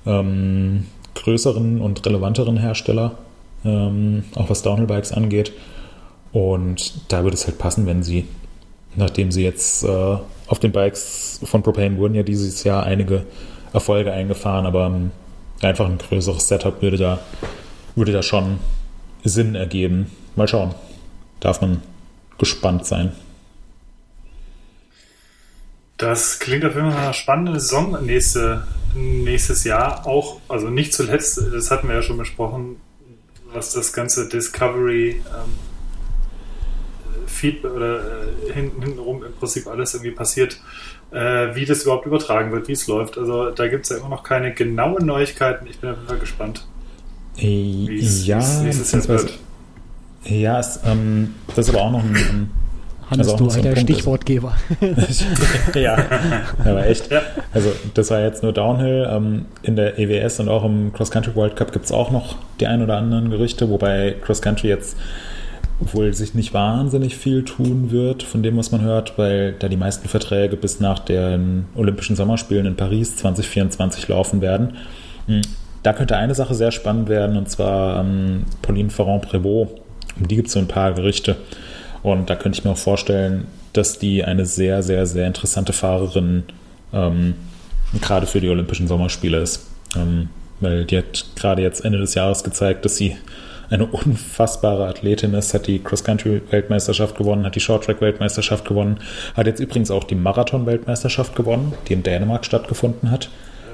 ähm, 0.05 0.85
größeren 1.15 1.81
und 1.81 2.05
relevanteren 2.05 2.57
Hersteller, 2.57 3.17
ähm, 3.65 4.23
auch 4.35 4.49
was 4.49 4.61
Downhill-Bikes 4.61 5.11
angeht. 5.11 5.51
Und 6.31 7.11
da 7.11 7.23
würde 7.23 7.35
es 7.35 7.45
halt 7.45 7.57
passen, 7.57 7.85
wenn 7.85 8.03
sie, 8.03 8.25
nachdem 8.95 9.31
sie 9.31 9.43
jetzt 9.43 9.83
äh, 9.83 10.17
auf 10.47 10.59
den 10.59 10.71
Bikes 10.71 11.39
von 11.43 11.63
Propane 11.63 11.97
wurden 11.97 12.15
ja 12.15 12.23
dieses 12.23 12.63
Jahr 12.63 12.83
einige 12.83 13.25
Erfolge 13.71 14.11
eingefahren, 14.11 14.65
aber 14.65 14.87
ähm, 14.87 15.11
einfach 15.61 15.85
ein 15.85 15.97
größeres 15.97 16.47
Setup 16.47 16.81
würde 16.81 16.97
da, 16.97 17.19
würde 17.95 18.11
da 18.11 18.23
schon 18.23 18.59
Sinn 19.23 19.55
ergeben. 19.55 20.11
Mal 20.35 20.47
schauen. 20.47 20.73
Darf 21.39 21.61
man 21.61 21.81
gespannt 22.37 22.85
sein. 22.85 23.11
Das 25.97 26.39
klingt 26.39 26.65
auf 26.65 26.75
jeden 26.75 26.91
Fall 26.91 27.03
eine 27.03 27.13
spannende 27.13 27.59
Saison 27.59 28.03
nächste, 28.03 28.65
nächstes 28.95 29.63
Jahr. 29.63 30.05
Auch, 30.07 30.41
also 30.49 30.69
nicht 30.69 30.93
zuletzt, 30.93 31.39
das 31.51 31.71
hatten 31.71 31.87
wir 31.87 31.95
ja 31.95 32.01
schon 32.01 32.17
besprochen, 32.17 32.77
was 33.53 33.73
das 33.73 33.93
ganze 33.93 34.27
Discovery 34.27 35.21
ähm, 35.27 35.53
Feedback 37.27 37.71
oder 37.71 37.99
äh, 37.99 38.53
hinten, 38.53 38.81
hintenrum 38.81 39.23
im 39.23 39.33
Prinzip 39.33 39.67
alles 39.67 39.93
irgendwie 39.93 40.11
passiert, 40.11 40.59
äh, 41.11 41.53
wie 41.55 41.65
das 41.65 41.83
überhaupt 41.83 42.05
übertragen 42.05 42.51
wird, 42.51 42.67
wie 42.67 42.73
es 42.73 42.87
läuft. 42.87 43.17
Also 43.17 43.51
da 43.51 43.67
gibt 43.67 43.83
es 43.83 43.89
ja 43.89 43.97
immer 43.97 44.09
noch 44.09 44.23
keine 44.23 44.53
genauen 44.53 45.05
Neuigkeiten. 45.05 45.67
Ich 45.67 45.79
bin 45.79 45.91
auf 45.91 45.97
jeden 45.97 46.07
Fall 46.07 46.19
gespannt. 46.19 46.67
Wie 47.35 47.99
ja, 48.25 48.37
nächstes 48.61 48.91
Jahr 48.91 49.07
wird. 49.07 49.39
Ja, 50.25 50.59
es, 50.59 50.79
ähm, 50.85 51.35
das 51.47 51.67
ist 51.67 51.69
aber 51.69 51.83
auch 51.83 51.91
noch 51.91 52.03
ein, 52.03 52.15
ein 52.15 52.51
Hannes, 53.13 53.29
also 53.29 53.45
du 53.45 53.51
alter 53.51 53.75
Stichwortgeber. 53.79 54.53
ja, 55.75 55.97
aber 56.65 56.87
echt. 56.87 57.09
Also 57.53 57.71
das 57.93 58.11
war 58.11 58.21
jetzt 58.21 58.43
nur 58.43 58.53
Downhill. 58.53 59.07
Ähm, 59.09 59.45
in 59.61 59.75
der 59.75 59.97
EWS 59.99 60.39
und 60.39 60.49
auch 60.49 60.63
im 60.65 60.91
Cross 60.93 61.11
Country 61.11 61.35
World 61.35 61.55
Cup 61.55 61.71
gibt 61.71 61.85
es 61.85 61.91
auch 61.91 62.11
noch 62.11 62.35
die 62.59 62.67
ein 62.67 62.81
oder 62.81 62.97
anderen 62.97 63.29
Gerüchte, 63.29 63.69
wobei 63.69 64.15
Cross 64.21 64.41
Country 64.41 64.67
jetzt 64.67 64.97
wohl 65.79 66.13
sich 66.13 66.33
nicht 66.33 66.53
wahnsinnig 66.53 67.17
viel 67.17 67.43
tun 67.43 67.91
wird 67.91 68.23
von 68.23 68.43
dem, 68.43 68.57
was 68.57 68.71
man 68.71 68.81
hört, 68.81 69.17
weil 69.17 69.53
da 69.53 69.67
die 69.67 69.77
meisten 69.77 70.07
Verträge 70.07 70.55
bis 70.55 70.79
nach 70.79 70.99
den 70.99 71.65
Olympischen 71.75 72.15
Sommerspielen 72.15 72.65
in 72.65 72.75
Paris 72.75 73.17
2024 73.17 74.07
laufen 74.07 74.41
werden. 74.41 74.77
Hm, 75.27 75.41
da 75.81 75.93
könnte 75.93 76.15
eine 76.15 76.35
Sache 76.35 76.53
sehr 76.53 76.71
spannend 76.71 77.09
werden, 77.09 77.37
und 77.37 77.49
zwar 77.49 77.99
ähm, 77.99 78.43
Pauline 78.61 78.89
Ferrand-Prévot. 78.89 79.67
Um 80.19 80.27
die 80.27 80.35
gibt 80.35 80.47
es 80.47 80.53
so 80.53 80.59
ein 80.59 80.67
paar 80.67 80.93
Gerüchte. 80.93 81.35
Und 82.03 82.29
da 82.29 82.35
könnte 82.35 82.59
ich 82.59 82.65
mir 82.65 82.71
auch 82.71 82.77
vorstellen, 82.77 83.47
dass 83.71 83.97
die 83.97 84.23
eine 84.23 84.45
sehr, 84.45 84.83
sehr, 84.83 85.05
sehr 85.05 85.25
interessante 85.25 85.73
Fahrerin 85.73 86.43
ähm, 86.93 87.33
gerade 88.01 88.27
für 88.27 88.41
die 88.41 88.49
Olympischen 88.49 88.87
Sommerspiele 88.87 89.39
ist. 89.39 89.67
Ähm, 89.95 90.29
weil 90.59 90.85
die 90.85 90.97
hat 90.97 91.25
gerade 91.35 91.61
jetzt 91.61 91.83
Ende 91.83 91.97
des 91.97 92.13
Jahres 92.13 92.43
gezeigt, 92.43 92.85
dass 92.85 92.97
sie 92.97 93.15
eine 93.69 93.85
unfassbare 93.85 94.87
Athletin 94.87 95.33
ist, 95.33 95.53
hat 95.53 95.67
die 95.67 95.79
Cross-Country-Weltmeisterschaft 95.79 97.17
gewonnen, 97.17 97.45
hat 97.45 97.55
die 97.55 97.59
Short-Track-Weltmeisterschaft 97.59 98.65
gewonnen, 98.65 98.99
hat 99.35 99.47
jetzt 99.47 99.59
übrigens 99.59 99.89
auch 99.89 100.03
die 100.03 100.15
Marathon-Weltmeisterschaft 100.15 101.35
gewonnen, 101.35 101.73
die 101.87 101.93
in 101.93 102.03
Dänemark 102.03 102.45
stattgefunden 102.45 103.09
hat. 103.09 103.29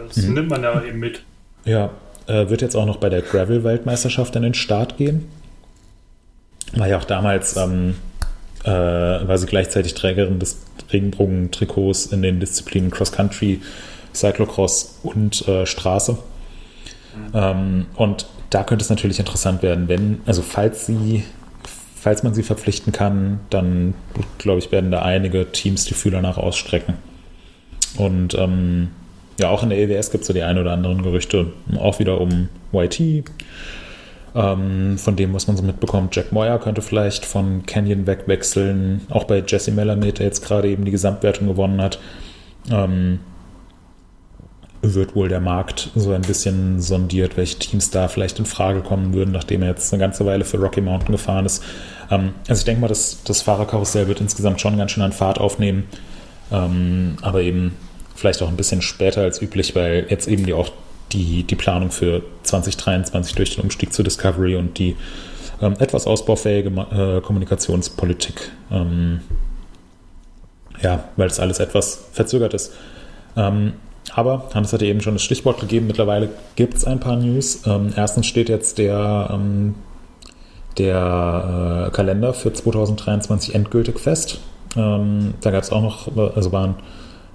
Das 0.08 0.18
mhm. 0.18 0.36
nimmt 0.36 0.50
man 0.50 0.64
ja 0.64 0.82
eben 0.84 1.00
mit. 1.00 1.24
Ja, 1.66 1.90
äh, 2.28 2.50
wird 2.50 2.62
jetzt 2.62 2.76
auch 2.76 2.86
noch 2.86 2.98
bei 2.98 3.10
der 3.10 3.22
Gravel-Weltmeisterschaft 3.22 4.36
in 4.36 4.44
den 4.44 4.54
Start 4.54 4.98
gehen. 4.98 5.28
War 6.74 6.88
ja 6.88 6.98
auch 6.98 7.04
damals 7.04 7.58
ähm, 7.58 7.96
äh, 8.70 9.28
war 9.28 9.38
sie 9.38 9.48
gleichzeitig 9.48 9.94
Trägerin 9.94 10.40
des 10.40 10.62
Regenbogen-Trikots 10.92 12.08
in 12.08 12.22
den 12.22 12.40
Disziplinen 12.40 12.92
Cross 12.92 13.12
Country, 13.12 13.62
Cyclocross 14.14 15.00
und 15.04 15.48
äh, 15.48 15.66
Straße. 15.66 16.18
Ähm, 17.34 17.88
und 17.96 18.28
da 18.50 18.64
könnte 18.64 18.84
es 18.84 18.90
natürlich 18.90 19.20
interessant 19.20 19.64
werden, 19.64 19.88
wenn, 19.88 20.22
also 20.26 20.42
falls 20.42 20.86
sie, 20.86 21.24
falls 21.96 22.24
man 22.24 22.34
sie 22.34 22.44
verpflichten 22.44 22.94
kann, 22.94 23.40
dann 23.50 23.94
glaube 24.38 24.60
ich, 24.60 24.72
werden 24.72 24.92
da 24.92 25.02
einige 25.02 25.52
Teams 25.52 25.86
die 25.86 25.94
Fühler 25.94 26.22
nach 26.22 26.38
ausstrecken. 26.38 26.96
Und 27.98 28.36
ähm, 28.36 28.90
ja, 29.40 29.50
auch 29.50 29.64
in 29.64 29.70
der 29.70 29.80
EWS 29.80 30.12
gibt 30.12 30.22
es 30.22 30.28
so 30.28 30.34
die 30.34 30.44
ein 30.44 30.58
oder 30.58 30.72
anderen 30.72 31.02
Gerüchte, 31.02 31.54
auch 31.78 32.00
wieder 32.00 32.20
um 32.22 32.50
YT, 32.74 33.26
ähm, 34.36 34.98
von 34.98 35.16
dem, 35.16 35.34
was 35.34 35.48
man 35.48 35.58
so 35.58 35.64
mitbekommt, 35.64 36.16
Jack 36.16 36.32
Moyer 36.32 36.60
könnte 36.60 36.82
vielleicht 36.82 37.26
von 37.26 37.66
Canyon 37.66 38.08
wegwechseln. 38.08 39.02
Auch 39.10 39.24
bei 39.24 39.44
Jesse 39.46 39.72
Melamed, 39.72 40.20
der 40.20 40.26
jetzt 40.26 40.46
gerade 40.46 40.70
eben 40.70 40.86
die 40.86 40.92
Gesamtwertung 40.92 41.48
gewonnen 41.48 41.82
hat, 41.82 42.00
ähm, 42.72 43.20
wird 44.82 45.16
wohl 45.16 45.28
der 45.28 45.42
Markt 45.42 45.90
so 45.96 46.12
ein 46.14 46.22
bisschen 46.22 46.80
sondiert, 46.80 47.36
welche 47.36 47.60
Teams 47.60 47.90
da 47.92 48.08
vielleicht 48.08 48.40
in 48.40 48.46
Frage 48.46 48.82
kommen 48.82 49.14
würden, 49.14 49.32
nachdem 49.32 49.62
er 49.62 49.70
jetzt 49.70 49.92
eine 49.94 50.00
ganze 50.00 50.26
Weile 50.26 50.46
für 50.46 50.58
Rocky 50.58 50.82
Mountain 50.82 51.12
gefahren 51.12 51.46
ist. 51.46 51.64
Ähm, 52.10 52.34
also 52.48 52.60
ich 52.60 52.66
denke 52.66 52.82
mal, 52.82 52.88
dass 52.88 53.24
das 53.24 53.42
Fahrerkarussell 53.42 54.08
wird 54.08 54.22
insgesamt 54.22 54.62
schon 54.62 54.78
ganz 54.78 54.92
schön 54.92 55.04
an 55.04 55.12
Fahrt 55.12 55.40
aufnehmen, 55.40 55.86
ähm, 56.52 57.18
aber 57.22 57.42
eben 57.42 57.76
vielleicht 58.16 58.42
auch 58.42 58.48
ein 58.48 58.58
bisschen 58.58 58.82
später 58.82 59.22
als 59.22 59.42
üblich, 59.42 59.76
weil 59.76 60.06
jetzt 60.10 60.28
eben 60.28 60.46
die 60.46 60.54
auch 60.54 60.72
die, 61.12 61.44
die 61.44 61.56
Planung 61.56 61.92
für 61.92 62.22
2023 62.44 63.36
durch 63.36 63.56
den 63.56 63.64
Umstieg 63.64 63.94
zu 63.94 64.04
Discovery 64.04 64.56
und 64.56 64.78
die 64.78 64.96
ähm, 65.62 65.76
etwas 65.80 66.08
ausbaufähige 66.08 66.70
äh, 66.70 67.22
Kommunikationspolitik, 67.22 68.52
ähm, 68.72 69.22
ja, 70.82 71.06
weil 71.18 71.28
das 71.28 71.40
alles 71.40 71.60
etwas 71.60 72.08
verzögert 72.14 72.54
ist. 72.54 72.74
Ähm, 73.36 73.74
aber 74.14 74.50
Hannes 74.54 74.74
hatte 74.74 74.86
eben 74.86 75.02
schon 75.02 75.14
das 75.14 75.24
Stichwort 75.24 75.60
gegeben, 75.60 75.88
mittlerweile 75.88 76.30
gibt 76.56 76.76
es 76.76 76.86
ein 76.86 77.00
paar 77.00 77.16
News. 77.16 77.64
Ähm, 77.66 77.94
erstens 77.96 78.26
steht 78.26 78.50
jetzt 78.50 78.78
der, 78.78 79.30
ähm, 79.32 79.76
der 80.78 81.88
äh, 81.88 81.92
Kalender 81.92 82.34
für 82.34 82.52
2023 82.54 83.54
endgültig 83.54 84.00
fest. 84.00 84.40
Ähm, 84.76 85.34
da 85.42 85.52
gab 85.52 85.64
es 85.64 85.72
auch 85.72 85.82
noch, 85.82 86.16
also 86.36 86.52
waren 86.52 86.76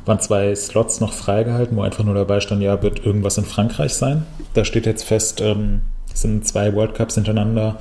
waren 0.04 0.20
zwei 0.20 0.54
Slots 0.54 1.00
noch 1.00 1.12
freigehalten, 1.12 1.76
wo 1.76 1.82
einfach 1.82 2.04
nur 2.04 2.14
dabei 2.14 2.40
stand, 2.40 2.62
ja, 2.62 2.82
wird 2.82 3.04
irgendwas 3.04 3.38
in 3.38 3.44
Frankreich 3.44 3.94
sein. 3.94 4.24
Da 4.52 4.64
steht 4.64 4.86
jetzt 4.86 5.04
fest, 5.04 5.40
ähm, 5.40 5.82
es 6.12 6.22
sind 6.22 6.46
zwei 6.46 6.74
World 6.74 6.94
Cups 6.94 7.14
hintereinander 7.14 7.80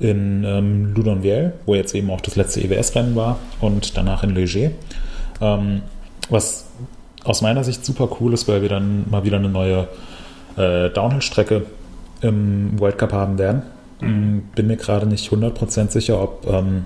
in 0.00 0.44
ähm, 0.44 0.94
Loudonville, 0.94 1.54
wo 1.66 1.74
jetzt 1.74 1.94
eben 1.94 2.10
auch 2.10 2.20
das 2.20 2.36
letzte 2.36 2.60
EWS-Rennen 2.60 3.16
war, 3.16 3.38
und 3.60 3.96
danach 3.96 4.22
in 4.22 4.34
Leger. 4.34 4.70
Ähm, 5.40 5.82
was 6.30 6.66
aus 7.24 7.42
meiner 7.42 7.64
Sicht 7.64 7.84
super 7.84 8.08
cool 8.20 8.32
ist, 8.32 8.48
weil 8.48 8.62
wir 8.62 8.68
dann 8.68 9.04
mal 9.10 9.24
wieder 9.24 9.36
eine 9.36 9.48
neue 9.48 9.88
äh, 10.56 10.90
Downhill-Strecke 10.90 11.66
im 12.20 12.78
World 12.78 12.98
Cup 12.98 13.12
haben 13.12 13.38
werden. 13.38 13.62
Mhm. 14.00 14.42
Bin 14.54 14.66
mir 14.66 14.76
gerade 14.76 15.06
nicht 15.06 15.30
100% 15.30 15.90
sicher, 15.90 16.22
ob, 16.22 16.46
ähm, 16.48 16.84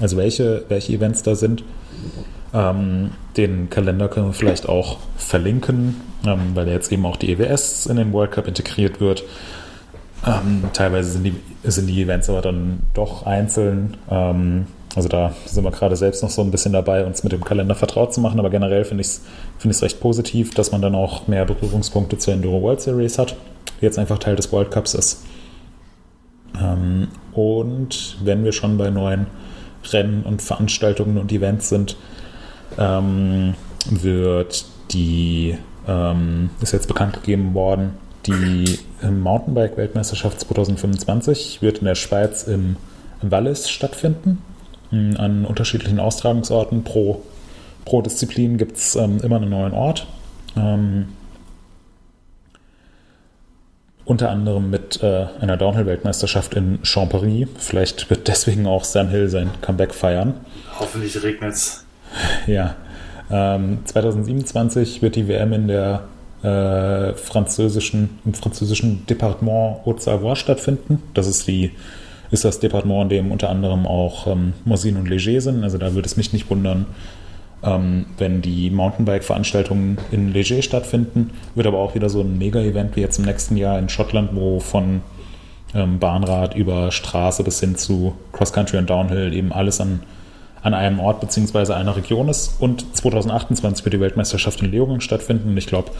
also 0.00 0.16
welche, 0.16 0.64
welche 0.68 0.92
Events 0.92 1.22
da 1.22 1.34
sind. 1.34 1.64
Ähm, 2.54 3.12
den 3.36 3.70
Kalender 3.70 4.08
können 4.08 4.26
wir 4.26 4.32
vielleicht 4.32 4.68
auch 4.68 4.98
verlinken, 5.16 6.00
ähm, 6.26 6.50
weil 6.54 6.68
jetzt 6.68 6.92
eben 6.92 7.06
auch 7.06 7.16
die 7.16 7.32
EWS 7.32 7.86
in 7.86 7.96
den 7.96 8.12
World 8.12 8.32
Cup 8.32 8.46
integriert 8.46 9.00
wird. 9.00 9.24
Ähm, 10.26 10.64
teilweise 10.72 11.12
sind 11.12 11.24
die, 11.24 11.34
sind 11.64 11.86
die 11.86 12.02
Events 12.02 12.28
aber 12.28 12.42
dann 12.42 12.80
doch 12.94 13.26
einzeln. 13.26 13.96
Ähm, 14.10 14.66
also 14.94 15.08
da 15.08 15.32
sind 15.46 15.64
wir 15.64 15.70
gerade 15.70 15.96
selbst 15.96 16.22
noch 16.22 16.30
so 16.30 16.42
ein 16.42 16.50
bisschen 16.50 16.74
dabei, 16.74 17.04
uns 17.06 17.22
mit 17.24 17.32
dem 17.32 17.42
Kalender 17.42 17.74
vertraut 17.74 18.12
zu 18.12 18.20
machen. 18.20 18.38
Aber 18.38 18.50
generell 18.50 18.84
finde 18.84 19.00
ich 19.00 19.08
es 19.08 19.22
find 19.58 19.82
recht 19.82 20.00
positiv, 20.00 20.52
dass 20.54 20.70
man 20.70 20.82
dann 20.82 20.94
auch 20.94 21.26
mehr 21.28 21.46
Berührungspunkte 21.46 22.18
zur 22.18 22.34
Enduro 22.34 22.60
World 22.62 22.82
Series 22.82 23.18
hat, 23.18 23.34
die 23.80 23.86
jetzt 23.86 23.98
einfach 23.98 24.18
Teil 24.18 24.36
des 24.36 24.52
World 24.52 24.70
Cups 24.70 24.94
ist. 24.94 25.24
Ähm, 26.60 27.08
und 27.32 28.18
wenn 28.22 28.44
wir 28.44 28.52
schon 28.52 28.76
bei 28.76 28.90
neuen 28.90 29.26
Rennen 29.90 30.22
und 30.22 30.42
Veranstaltungen 30.42 31.18
und 31.18 31.32
Events 31.32 31.70
sind, 31.70 31.96
ähm, 32.78 33.54
wird 33.90 34.64
die, 34.90 35.56
ähm, 35.88 36.50
ist 36.60 36.72
jetzt 36.72 36.88
bekannt 36.88 37.14
gegeben 37.14 37.54
worden, 37.54 37.94
die 38.26 38.78
Mountainbike-Weltmeisterschaft 39.02 40.40
2025 40.40 41.60
wird 41.60 41.78
in 41.78 41.86
der 41.86 41.96
Schweiz 41.96 42.44
im 42.44 42.76
Wallis 43.20 43.68
stattfinden. 43.68 44.38
An 44.90 45.44
unterschiedlichen 45.44 45.98
Austragungsorten 45.98 46.84
pro, 46.84 47.22
pro 47.84 48.02
Disziplin 48.02 48.58
gibt 48.58 48.76
es 48.76 48.94
ähm, 48.94 49.20
immer 49.22 49.36
einen 49.36 49.50
neuen 49.50 49.72
Ort. 49.72 50.06
Ähm, 50.54 51.08
unter 54.04 54.30
anderem 54.30 54.68
mit 54.70 55.02
äh, 55.02 55.26
einer 55.40 55.56
Downhill-Weltmeisterschaft 55.56 56.54
in 56.54 56.80
Champéry. 56.82 57.48
Vielleicht 57.56 58.10
wird 58.10 58.28
deswegen 58.28 58.66
auch 58.66 58.84
Sam 58.84 59.08
Hill 59.08 59.28
sein 59.28 59.50
Comeback 59.62 59.94
feiern. 59.94 60.34
Hoffentlich 60.78 61.22
regnet 61.22 61.54
es. 61.54 61.81
Ja. 62.46 62.76
Ähm, 63.30 63.78
2027 63.84 65.00
wird 65.00 65.16
die 65.16 65.28
WM 65.28 65.52
in 65.52 65.68
der 65.68 66.02
äh, 66.42 67.14
französischen, 67.14 68.18
im 68.24 68.34
französischen 68.34 69.06
Departement 69.06 69.86
Haute-Savoie 69.86 70.36
stattfinden. 70.36 71.02
Das 71.14 71.26
ist 71.26 71.46
die 71.46 71.70
ist 72.32 72.44
das 72.44 72.58
Departement, 72.58 73.04
in 73.04 73.08
dem 73.10 73.30
unter 73.30 73.50
anderem 73.50 73.86
auch 73.86 74.26
ähm, 74.26 74.54
Mosin 74.64 74.96
und 74.96 75.08
Leger 75.08 75.40
sind. 75.40 75.62
Also 75.62 75.78
da 75.78 75.94
würde 75.94 76.06
es 76.06 76.16
mich 76.16 76.32
nicht 76.32 76.50
wundern, 76.50 76.86
ähm, 77.62 78.06
wenn 78.16 78.40
die 78.40 78.70
Mountainbike-Veranstaltungen 78.70 79.98
in 80.10 80.32
Leger 80.32 80.62
stattfinden. 80.62 81.30
Wird 81.54 81.66
aber 81.66 81.78
auch 81.78 81.94
wieder 81.94 82.08
so 82.08 82.22
ein 82.22 82.38
Mega-Event 82.38 82.96
wie 82.96 83.02
jetzt 83.02 83.18
im 83.18 83.26
nächsten 83.26 83.56
Jahr 83.56 83.78
in 83.78 83.90
Schottland, 83.90 84.30
wo 84.32 84.60
von 84.60 85.02
ähm, 85.74 85.98
Bahnrad 85.98 86.56
über 86.56 86.90
Straße 86.90 87.44
bis 87.44 87.60
hin 87.60 87.76
zu 87.76 88.14
Cross-Country 88.32 88.78
und 88.78 88.88
Downhill 88.88 89.34
eben 89.34 89.52
alles 89.52 89.80
an, 89.80 90.00
an 90.62 90.74
einem 90.74 91.00
Ort 91.00 91.20
bzw. 91.20 91.72
einer 91.72 91.96
Region 91.96 92.28
ist. 92.28 92.60
Und 92.60 92.96
2028 92.96 93.84
wird 93.84 93.94
die 93.94 94.00
Weltmeisterschaft 94.00 94.62
in 94.62 94.70
Leogang 94.70 95.00
stattfinden. 95.00 95.50
Und 95.50 95.56
ich 95.56 95.66
glaube, 95.66 95.90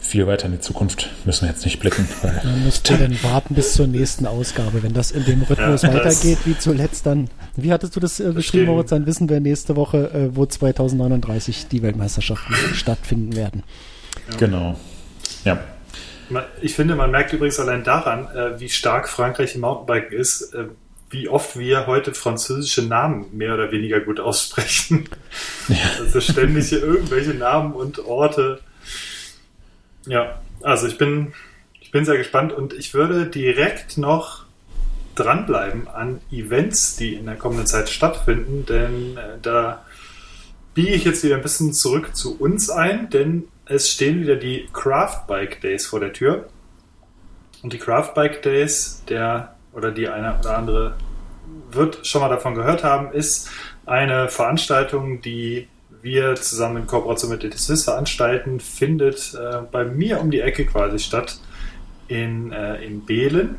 viel 0.00 0.26
weiter 0.26 0.46
in 0.46 0.52
die 0.52 0.60
Zukunft 0.60 1.10
müssen 1.24 1.42
wir 1.42 1.52
jetzt 1.52 1.64
nicht 1.64 1.80
blicken. 1.80 2.08
Dann 2.22 2.64
müsst 2.64 2.88
ihr 2.90 2.96
dann 2.96 3.22
warten 3.22 3.54
bis 3.54 3.74
zur 3.74 3.86
nächsten 3.86 4.26
Ausgabe. 4.26 4.82
Wenn 4.82 4.94
das 4.94 5.10
in 5.10 5.24
dem 5.24 5.42
Rhythmus 5.42 5.82
ja, 5.82 5.92
weitergeht 5.92 6.38
wie 6.44 6.56
zuletzt, 6.56 7.06
dann, 7.06 7.28
wie 7.56 7.72
hattest 7.72 7.96
du 7.96 8.00
das 8.00 8.20
äh, 8.20 8.32
beschrieben, 8.32 8.66
Moritz? 8.66 8.90
Dann 8.90 9.06
wissen 9.06 9.28
wir 9.28 9.40
nächste 9.40 9.76
Woche, 9.76 10.10
äh, 10.12 10.36
wo 10.36 10.46
2039 10.46 11.68
die 11.68 11.82
Weltmeisterschaften 11.82 12.54
stattfinden 12.74 13.36
werden. 13.36 13.64
Ja. 14.30 14.36
Genau. 14.36 14.76
Ja. 15.44 15.58
Ich 16.60 16.74
finde, 16.74 16.96
man 16.96 17.10
merkt 17.10 17.32
übrigens 17.32 17.60
allein 17.60 17.84
daran, 17.84 18.28
äh, 18.34 18.58
wie 18.58 18.68
stark 18.68 19.08
Frankreich 19.08 19.54
im 19.54 19.60
Mountainbiken 19.60 20.18
ist, 20.18 20.54
äh, 20.54 20.64
wie 21.10 21.28
oft 21.28 21.58
wir 21.58 21.86
heute 21.86 22.14
französische 22.14 22.82
Namen 22.82 23.26
mehr 23.36 23.54
oder 23.54 23.70
weniger 23.70 24.00
gut 24.00 24.20
aussprechen. 24.20 25.08
Ja. 25.68 25.76
Also 26.00 26.20
ständig 26.20 26.72
irgendwelche 26.72 27.34
Namen 27.34 27.72
und 27.72 27.98
Orte 27.98 28.60
ja, 30.06 30.40
also 30.62 30.86
ich 30.86 30.98
bin, 30.98 31.32
ich 31.80 31.90
bin 31.90 32.04
sehr 32.04 32.16
gespannt 32.16 32.52
und 32.52 32.72
ich 32.72 32.94
würde 32.94 33.26
direkt 33.26 33.98
noch 33.98 34.44
dranbleiben 35.14 35.88
an 35.88 36.20
Events, 36.30 36.96
die 36.96 37.14
in 37.14 37.26
der 37.26 37.36
kommenden 37.36 37.66
Zeit 37.66 37.88
stattfinden, 37.88 38.66
denn 38.66 39.16
äh, 39.16 39.38
da 39.42 39.84
biege 40.74 40.92
ich 40.92 41.04
jetzt 41.04 41.24
wieder 41.24 41.36
ein 41.36 41.42
bisschen 41.42 41.72
zurück 41.72 42.14
zu 42.14 42.38
uns 42.38 42.70
ein, 42.70 43.10
denn 43.10 43.48
es 43.64 43.90
stehen 43.90 44.20
wieder 44.20 44.36
die 44.36 44.68
Craft 44.72 45.26
Bike 45.26 45.60
Days 45.60 45.86
vor 45.86 46.00
der 46.00 46.12
Tür. 46.12 46.48
Und 47.62 47.72
die 47.72 47.78
Craft 47.78 48.12
Bike 48.14 48.42
Days, 48.42 49.02
der 49.08 49.55
oder 49.76 49.92
die 49.92 50.08
eine 50.08 50.38
oder 50.38 50.56
andere 50.56 50.96
wird 51.70 52.06
schon 52.06 52.22
mal 52.22 52.28
davon 52.28 52.54
gehört 52.54 52.82
haben, 52.82 53.12
ist 53.12 53.50
eine 53.84 54.28
Veranstaltung, 54.28 55.20
die 55.20 55.68
wir 56.02 56.34
zusammen 56.36 56.78
in 56.78 56.86
Kooperation 56.86 57.30
mit 57.30 57.42
der 57.42 57.52
Swiss 57.52 57.84
veranstalten, 57.84 58.60
findet 58.60 59.34
äh, 59.34 59.58
bei 59.70 59.84
mir 59.84 60.20
um 60.20 60.30
die 60.30 60.40
Ecke 60.40 60.64
quasi 60.64 60.98
statt 60.98 61.38
in, 62.08 62.52
äh, 62.52 62.82
in 62.84 63.04
Behlen 63.04 63.56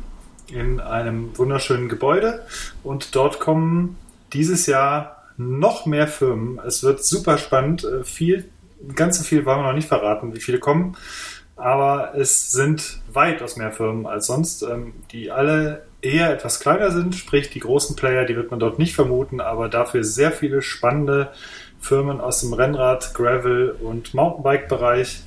in 0.50 0.80
einem 0.80 1.36
wunderschönen 1.36 1.88
Gebäude 1.88 2.46
und 2.82 3.14
dort 3.14 3.38
kommen 3.38 3.98
dieses 4.32 4.66
Jahr 4.66 5.24
noch 5.36 5.86
mehr 5.86 6.08
Firmen. 6.08 6.58
Es 6.66 6.82
wird 6.82 7.04
super 7.04 7.38
spannend. 7.38 7.84
Äh, 7.84 8.02
viel, 8.04 8.48
ganz 8.94 9.18
so 9.18 9.24
viel 9.24 9.44
wollen 9.44 9.60
wir 9.60 9.66
noch 9.68 9.74
nicht 9.74 9.88
verraten, 9.88 10.34
wie 10.34 10.40
viele 10.40 10.58
kommen, 10.58 10.96
aber 11.56 12.14
es 12.14 12.50
sind 12.50 13.00
weitaus 13.12 13.56
mehr 13.56 13.72
Firmen 13.72 14.06
als 14.06 14.26
sonst, 14.26 14.62
ähm, 14.62 14.94
die 15.12 15.30
alle 15.30 15.87
eher 16.00 16.32
etwas 16.32 16.60
kleiner 16.60 16.90
sind, 16.90 17.14
sprich 17.14 17.50
die 17.50 17.60
großen 17.60 17.96
Player, 17.96 18.24
die 18.24 18.36
wird 18.36 18.50
man 18.50 18.60
dort 18.60 18.78
nicht 18.78 18.94
vermuten, 18.94 19.40
aber 19.40 19.68
dafür 19.68 20.04
sehr 20.04 20.32
viele 20.32 20.62
spannende 20.62 21.32
Firmen 21.80 22.20
aus 22.20 22.40
dem 22.40 22.52
Rennrad, 22.52 23.14
Gravel 23.14 23.70
und 23.80 24.14
Mountainbike-Bereich, 24.14 25.22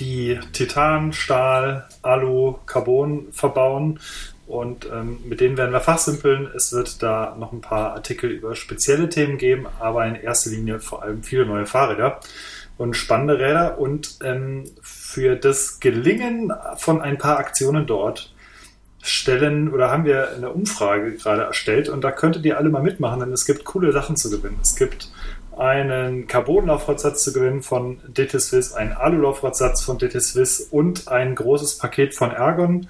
die 0.00 0.38
Titan, 0.52 1.12
Stahl, 1.12 1.88
Alu, 2.02 2.56
Carbon 2.66 3.28
verbauen. 3.32 4.00
Und 4.46 4.88
ähm, 4.90 5.18
mit 5.24 5.40
denen 5.40 5.58
werden 5.58 5.72
wir 5.72 5.80
fachsimpeln. 5.80 6.48
Es 6.54 6.72
wird 6.72 7.02
da 7.02 7.36
noch 7.38 7.52
ein 7.52 7.60
paar 7.60 7.92
Artikel 7.92 8.30
über 8.30 8.56
spezielle 8.56 9.08
Themen 9.08 9.36
geben, 9.36 9.66
aber 9.78 10.06
in 10.06 10.14
erster 10.14 10.50
Linie 10.50 10.80
vor 10.80 11.02
allem 11.02 11.22
viele 11.22 11.44
neue 11.44 11.66
Fahrräder 11.66 12.20
und 12.78 12.94
spannende 12.94 13.38
Räder. 13.38 13.78
Und 13.78 14.18
ähm, 14.22 14.64
für 14.80 15.36
das 15.36 15.80
Gelingen 15.80 16.52
von 16.76 17.02
ein 17.02 17.18
paar 17.18 17.38
Aktionen 17.38 17.86
dort 17.86 18.32
stellen 19.02 19.72
oder 19.72 19.90
haben 19.90 20.04
wir 20.04 20.30
eine 20.34 20.50
Umfrage 20.50 21.12
gerade 21.12 21.42
erstellt 21.42 21.88
und 21.88 22.02
da 22.02 22.10
könntet 22.10 22.44
ihr 22.44 22.58
alle 22.58 22.70
mal 22.70 22.82
mitmachen, 22.82 23.20
denn 23.20 23.32
es 23.32 23.46
gibt 23.46 23.64
coole 23.64 23.92
Sachen 23.92 24.16
zu 24.16 24.30
gewinnen. 24.30 24.58
Es 24.62 24.76
gibt 24.76 25.10
einen 25.58 26.28
Carbon-Laufradsatz 26.28 27.24
zu 27.24 27.32
gewinnen 27.32 27.62
von 27.62 27.98
DT 28.06 28.40
Swiss, 28.40 28.72
einen 28.72 28.92
Alu-Laufradsatz 28.92 29.82
von 29.82 29.98
DT 29.98 30.22
Swiss 30.22 30.60
und 30.60 31.08
ein 31.08 31.34
großes 31.34 31.78
Paket 31.78 32.14
von 32.14 32.30
Ergon. 32.30 32.88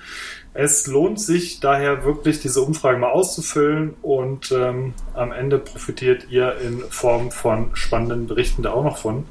Es 0.53 0.87
lohnt 0.87 1.21
sich 1.21 1.61
daher 1.61 2.05
wirklich, 2.05 2.41
diese 2.41 2.61
Umfrage 2.61 2.99
mal 2.99 3.11
auszufüllen 3.11 3.95
und 4.03 4.53
ähm, 4.53 4.93
am 5.15 5.33
Ende 5.33 5.59
profitiert 5.59 6.27
ihr 6.31 6.59
in 6.59 6.81
Form 6.91 7.31
von 7.31 7.71
spannenden 7.75 8.27
Berichten 8.27 8.63
da 8.63 8.73
auch 8.73 8.85
noch 8.85 8.99
von. 8.99 9.25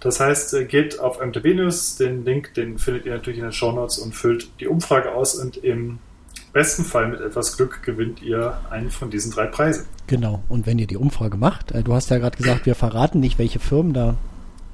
Das 0.00 0.18
heißt, 0.18 0.54
äh, 0.54 0.64
geht 0.64 0.98
auf 0.98 1.20
MTB 1.20 1.54
News, 1.54 1.96
den 1.96 2.24
Link, 2.24 2.54
den 2.54 2.78
findet 2.78 3.06
ihr 3.06 3.12
natürlich 3.12 3.38
in 3.38 3.44
den 3.44 3.52
Show 3.52 3.72
Notes 3.72 3.98
und 3.98 4.14
füllt 4.14 4.48
die 4.60 4.66
Umfrage 4.66 5.12
aus 5.12 5.34
und 5.34 5.58
im 5.58 5.98
besten 6.52 6.84
Fall 6.84 7.08
mit 7.08 7.20
etwas 7.20 7.56
Glück 7.56 7.82
gewinnt 7.82 8.22
ihr 8.22 8.58
einen 8.70 8.90
von 8.90 9.10
diesen 9.10 9.30
drei 9.30 9.46
Preisen. 9.46 9.86
Genau, 10.06 10.42
und 10.48 10.66
wenn 10.66 10.78
ihr 10.78 10.86
die 10.86 10.96
Umfrage 10.96 11.36
macht, 11.36 11.72
äh, 11.72 11.82
du 11.82 11.94
hast 11.94 12.10
ja 12.10 12.18
gerade 12.18 12.36
gesagt, 12.36 12.66
wir 12.66 12.74
verraten 12.74 13.20
nicht, 13.20 13.38
welche 13.38 13.58
Firmen 13.58 13.92
da 13.92 14.16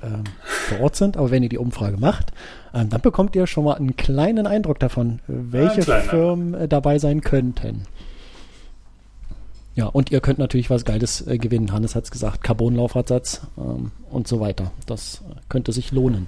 äh, 0.02 0.08
vor 0.46 0.80
Ort 0.80 0.96
sind, 0.96 1.16
aber 1.16 1.30
wenn 1.30 1.42
ihr 1.42 1.48
die 1.48 1.58
Umfrage 1.58 1.96
macht, 1.96 2.30
äh, 2.72 2.84
dann 2.84 3.00
bekommt 3.00 3.34
ihr 3.36 3.46
schon 3.46 3.64
mal 3.64 3.74
einen 3.74 3.96
kleinen 3.96 4.46
Eindruck 4.46 4.78
davon, 4.78 5.20
welche 5.26 5.82
Firmen 5.82 6.54
äh, 6.54 6.68
dabei 6.68 6.98
sein 6.98 7.20
könnten. 7.20 7.82
Ja, 9.76 9.86
und 9.86 10.10
ihr 10.10 10.20
könnt 10.20 10.38
natürlich 10.38 10.70
was 10.70 10.86
Geiles 10.86 11.26
äh, 11.26 11.36
gewinnen. 11.36 11.70
Hannes 11.70 11.94
hat 11.94 12.04
es 12.04 12.10
gesagt, 12.10 12.42
Carbonlaufradsatz 12.42 13.42
ähm, 13.58 13.92
und 14.10 14.26
so 14.26 14.40
weiter. 14.40 14.72
Das 14.86 15.20
könnte 15.50 15.70
sich 15.72 15.92
lohnen. 15.92 16.26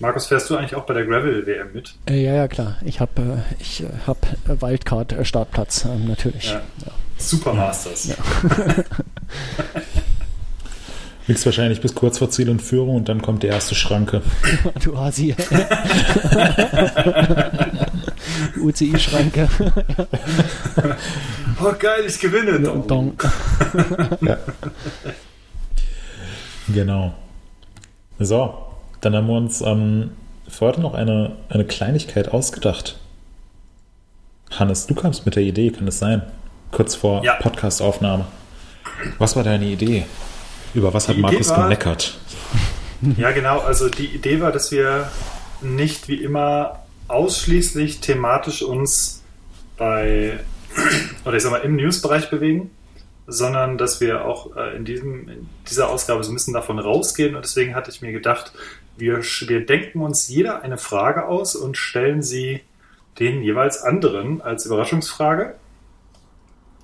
Markus, 0.00 0.26
fährst 0.26 0.50
du 0.50 0.56
eigentlich 0.56 0.74
auch 0.74 0.86
bei 0.86 0.94
der 0.94 1.06
Gravel-WM 1.06 1.72
mit? 1.72 1.94
Äh, 2.08 2.24
ja, 2.24 2.34
ja, 2.34 2.48
klar. 2.48 2.78
Ich 2.84 2.98
habe 3.00 3.22
äh, 3.22 3.36
ich, 3.60 3.82
äh, 3.82 3.86
hab 4.06 4.26
äh, 4.48 4.60
Wildcard-Startplatz, 4.60 5.84
ähm, 5.84 6.08
natürlich. 6.08 6.50
Ja. 6.50 6.62
Ja. 6.84 6.92
Supermasters. 7.16 8.08
Ja. 8.08 8.16
Liegst 11.26 11.46
wahrscheinlich 11.46 11.80
bis 11.80 11.94
kurz 11.94 12.18
vor 12.18 12.30
Ziel 12.30 12.50
und 12.50 12.60
Führung 12.60 12.96
und 12.96 13.08
dann 13.08 13.22
kommt 13.22 13.44
die 13.44 13.46
erste 13.46 13.76
Schranke. 13.76 14.22
du 14.82 14.98
Hasi. 14.98 15.36
UCI-Schranke. 18.56 19.48
oh 21.62 21.72
geil, 21.78 22.04
ich 22.06 22.18
gewinne. 22.18 22.58
Ja, 22.62 22.74
Dong. 22.74 23.14
ja. 24.20 24.38
Genau. 26.68 27.14
So, 28.18 28.54
dann 29.00 29.16
haben 29.16 29.26
wir 29.26 29.36
uns 29.36 29.60
ähm, 29.60 30.10
für 30.48 30.66
heute 30.66 30.80
noch 30.80 30.94
eine, 30.94 31.36
eine 31.48 31.64
Kleinigkeit 31.64 32.32
ausgedacht. 32.32 32.98
Hannes, 34.50 34.86
du 34.86 34.94
kamst 34.94 35.24
mit 35.24 35.36
der 35.36 35.42
Idee, 35.42 35.70
kann 35.70 35.86
es 35.88 35.98
sein? 35.98 36.22
Kurz 36.70 36.94
vor 36.94 37.24
ja. 37.24 37.34
Podcastaufnahme. 37.34 38.26
Was 39.18 39.36
war 39.36 39.44
deine 39.44 39.66
Idee? 39.66 40.06
Über 40.74 40.92
was 40.92 41.08
hat 41.08 41.16
die 41.16 41.20
Markus 41.20 41.50
war, 41.50 41.64
gemeckert? 41.64 42.18
Ja, 43.16 43.30
genau. 43.30 43.60
Also 43.60 43.88
die 43.88 44.06
Idee 44.06 44.40
war, 44.40 44.52
dass 44.52 44.70
wir 44.70 45.08
nicht 45.62 46.08
wie 46.08 46.16
immer 46.16 46.80
ausschließlich 47.10 48.00
thematisch 48.00 48.62
uns 48.62 49.22
bei, 49.76 50.40
oder 51.24 51.36
ich 51.36 51.42
sag 51.42 51.50
mal, 51.50 51.58
im 51.58 51.76
Newsbereich 51.76 52.30
bewegen, 52.30 52.70
sondern 53.26 53.78
dass 53.78 54.00
wir 54.00 54.24
auch 54.24 54.56
äh, 54.56 54.76
in, 54.76 54.84
diesem, 54.84 55.28
in 55.28 55.48
dieser 55.68 55.88
Ausgabe 55.88 56.24
so 56.24 56.32
ein 56.32 56.34
bisschen 56.34 56.54
davon 56.54 56.78
rausgehen. 56.78 57.36
Und 57.36 57.44
deswegen 57.44 57.74
hatte 57.74 57.90
ich 57.90 58.02
mir 58.02 58.12
gedacht, 58.12 58.52
wir, 58.96 59.18
wir 59.18 59.64
denken 59.64 60.00
uns 60.00 60.28
jeder 60.28 60.62
eine 60.62 60.78
Frage 60.78 61.26
aus 61.26 61.56
und 61.56 61.76
stellen 61.76 62.22
sie 62.22 62.62
den 63.18 63.42
jeweils 63.42 63.82
anderen 63.82 64.40
als 64.40 64.66
Überraschungsfrage. 64.66 65.54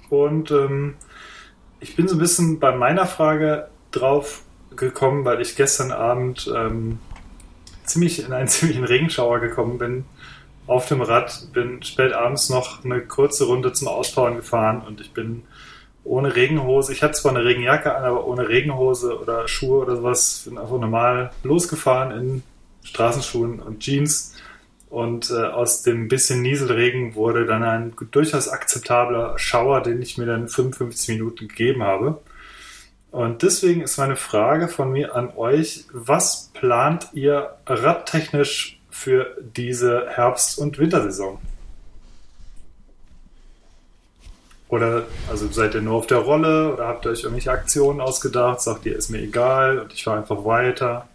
Und 0.09 0.51
ähm, 0.51 0.95
ich 1.81 1.97
bin 1.97 2.09
so 2.09 2.14
ein 2.16 2.20
bisschen 2.20 2.59
bei 2.59 2.74
meiner 2.74 3.07
Frage 3.07 3.68
drauf 3.91 4.43
gekommen, 4.74 5.24
weil 5.24 5.41
ich 5.41 5.57
gestern 5.57 5.91
Abend 5.91 6.51
ähm, 6.55 6.99
ziemlich 7.85 8.24
in 8.24 8.33
einen 8.33 8.49
ziemlichen 8.49 8.85
Regenschauer 8.85 9.41
gekommen 9.41 9.79
bin. 9.79 10.05
Auf 10.66 10.88
dem 10.88 11.00
Rad, 11.00 11.48
bin 11.52 11.82
spät 11.82 12.12
abends 12.12 12.48
noch 12.48 12.84
eine 12.84 13.00
kurze 13.00 13.44
Runde 13.44 13.72
zum 13.72 13.88
Auspowern 13.88 14.36
gefahren 14.36 14.82
und 14.86 15.00
ich 15.00 15.12
bin 15.12 15.44
ohne 16.02 16.34
Regenhose. 16.34 16.92
Ich 16.92 17.02
hatte 17.02 17.14
zwar 17.14 17.32
eine 17.34 17.44
Regenjacke 17.44 17.94
an, 17.94 18.04
aber 18.04 18.26
ohne 18.26 18.48
Regenhose 18.48 19.20
oder 19.20 19.46
Schuhe 19.48 19.82
oder 19.82 19.96
sowas. 19.96 20.42
Bin 20.44 20.58
einfach 20.58 20.78
normal 20.78 21.30
losgefahren 21.42 22.18
in 22.18 22.42
Straßenschuhen 22.84 23.60
und 23.60 23.80
Jeans. 23.80 24.34
Und 24.88 25.30
äh, 25.30 25.44
aus 25.44 25.82
dem 25.82 26.08
bisschen 26.08 26.42
Nieselregen 26.42 27.16
wurde 27.16 27.44
dann 27.44 27.62
ein 27.64 27.92
durchaus 28.12 28.48
akzeptabler 28.48 29.38
Schauer, 29.38 29.82
den 29.82 30.00
ich 30.00 30.16
mir 30.16 30.26
dann 30.26 30.48
55 30.48 31.16
Minuten 31.16 31.48
gegeben 31.48 31.82
habe. 31.82 32.20
Und 33.10 33.42
deswegen 33.42 33.82
ist 33.82 33.98
meine 33.98 34.16
Frage 34.16 34.68
von 34.68 34.92
mir 34.92 35.16
an 35.16 35.32
euch, 35.36 35.84
was 35.92 36.50
plant 36.54 37.08
ihr 37.14 37.56
radtechnisch 37.66 38.76
für 38.97 39.36
diese 39.55 40.07
Herbst- 40.09 40.59
und 40.59 40.78
Wintersaison? 40.78 41.38
Oder 44.68 45.05
also 45.30 45.49
seid 45.53 45.74
ihr 45.74 45.82
nur 45.82 45.97
auf 45.97 46.07
der 46.07 46.18
Rolle 46.18 46.72
oder 46.72 46.88
habt 46.88 47.05
ihr 47.05 47.11
euch 47.11 47.22
irgendwelche 47.22 47.53
Aktionen 47.53 48.01
ausgedacht? 48.01 48.61
Sagt 48.62 48.86
ihr, 48.86 48.97
ist 48.97 49.11
mir 49.11 49.20
egal 49.20 49.78
und 49.78 49.92
ich 49.92 50.03
fahre 50.03 50.18
einfach 50.18 50.44
weiter? 50.44 51.09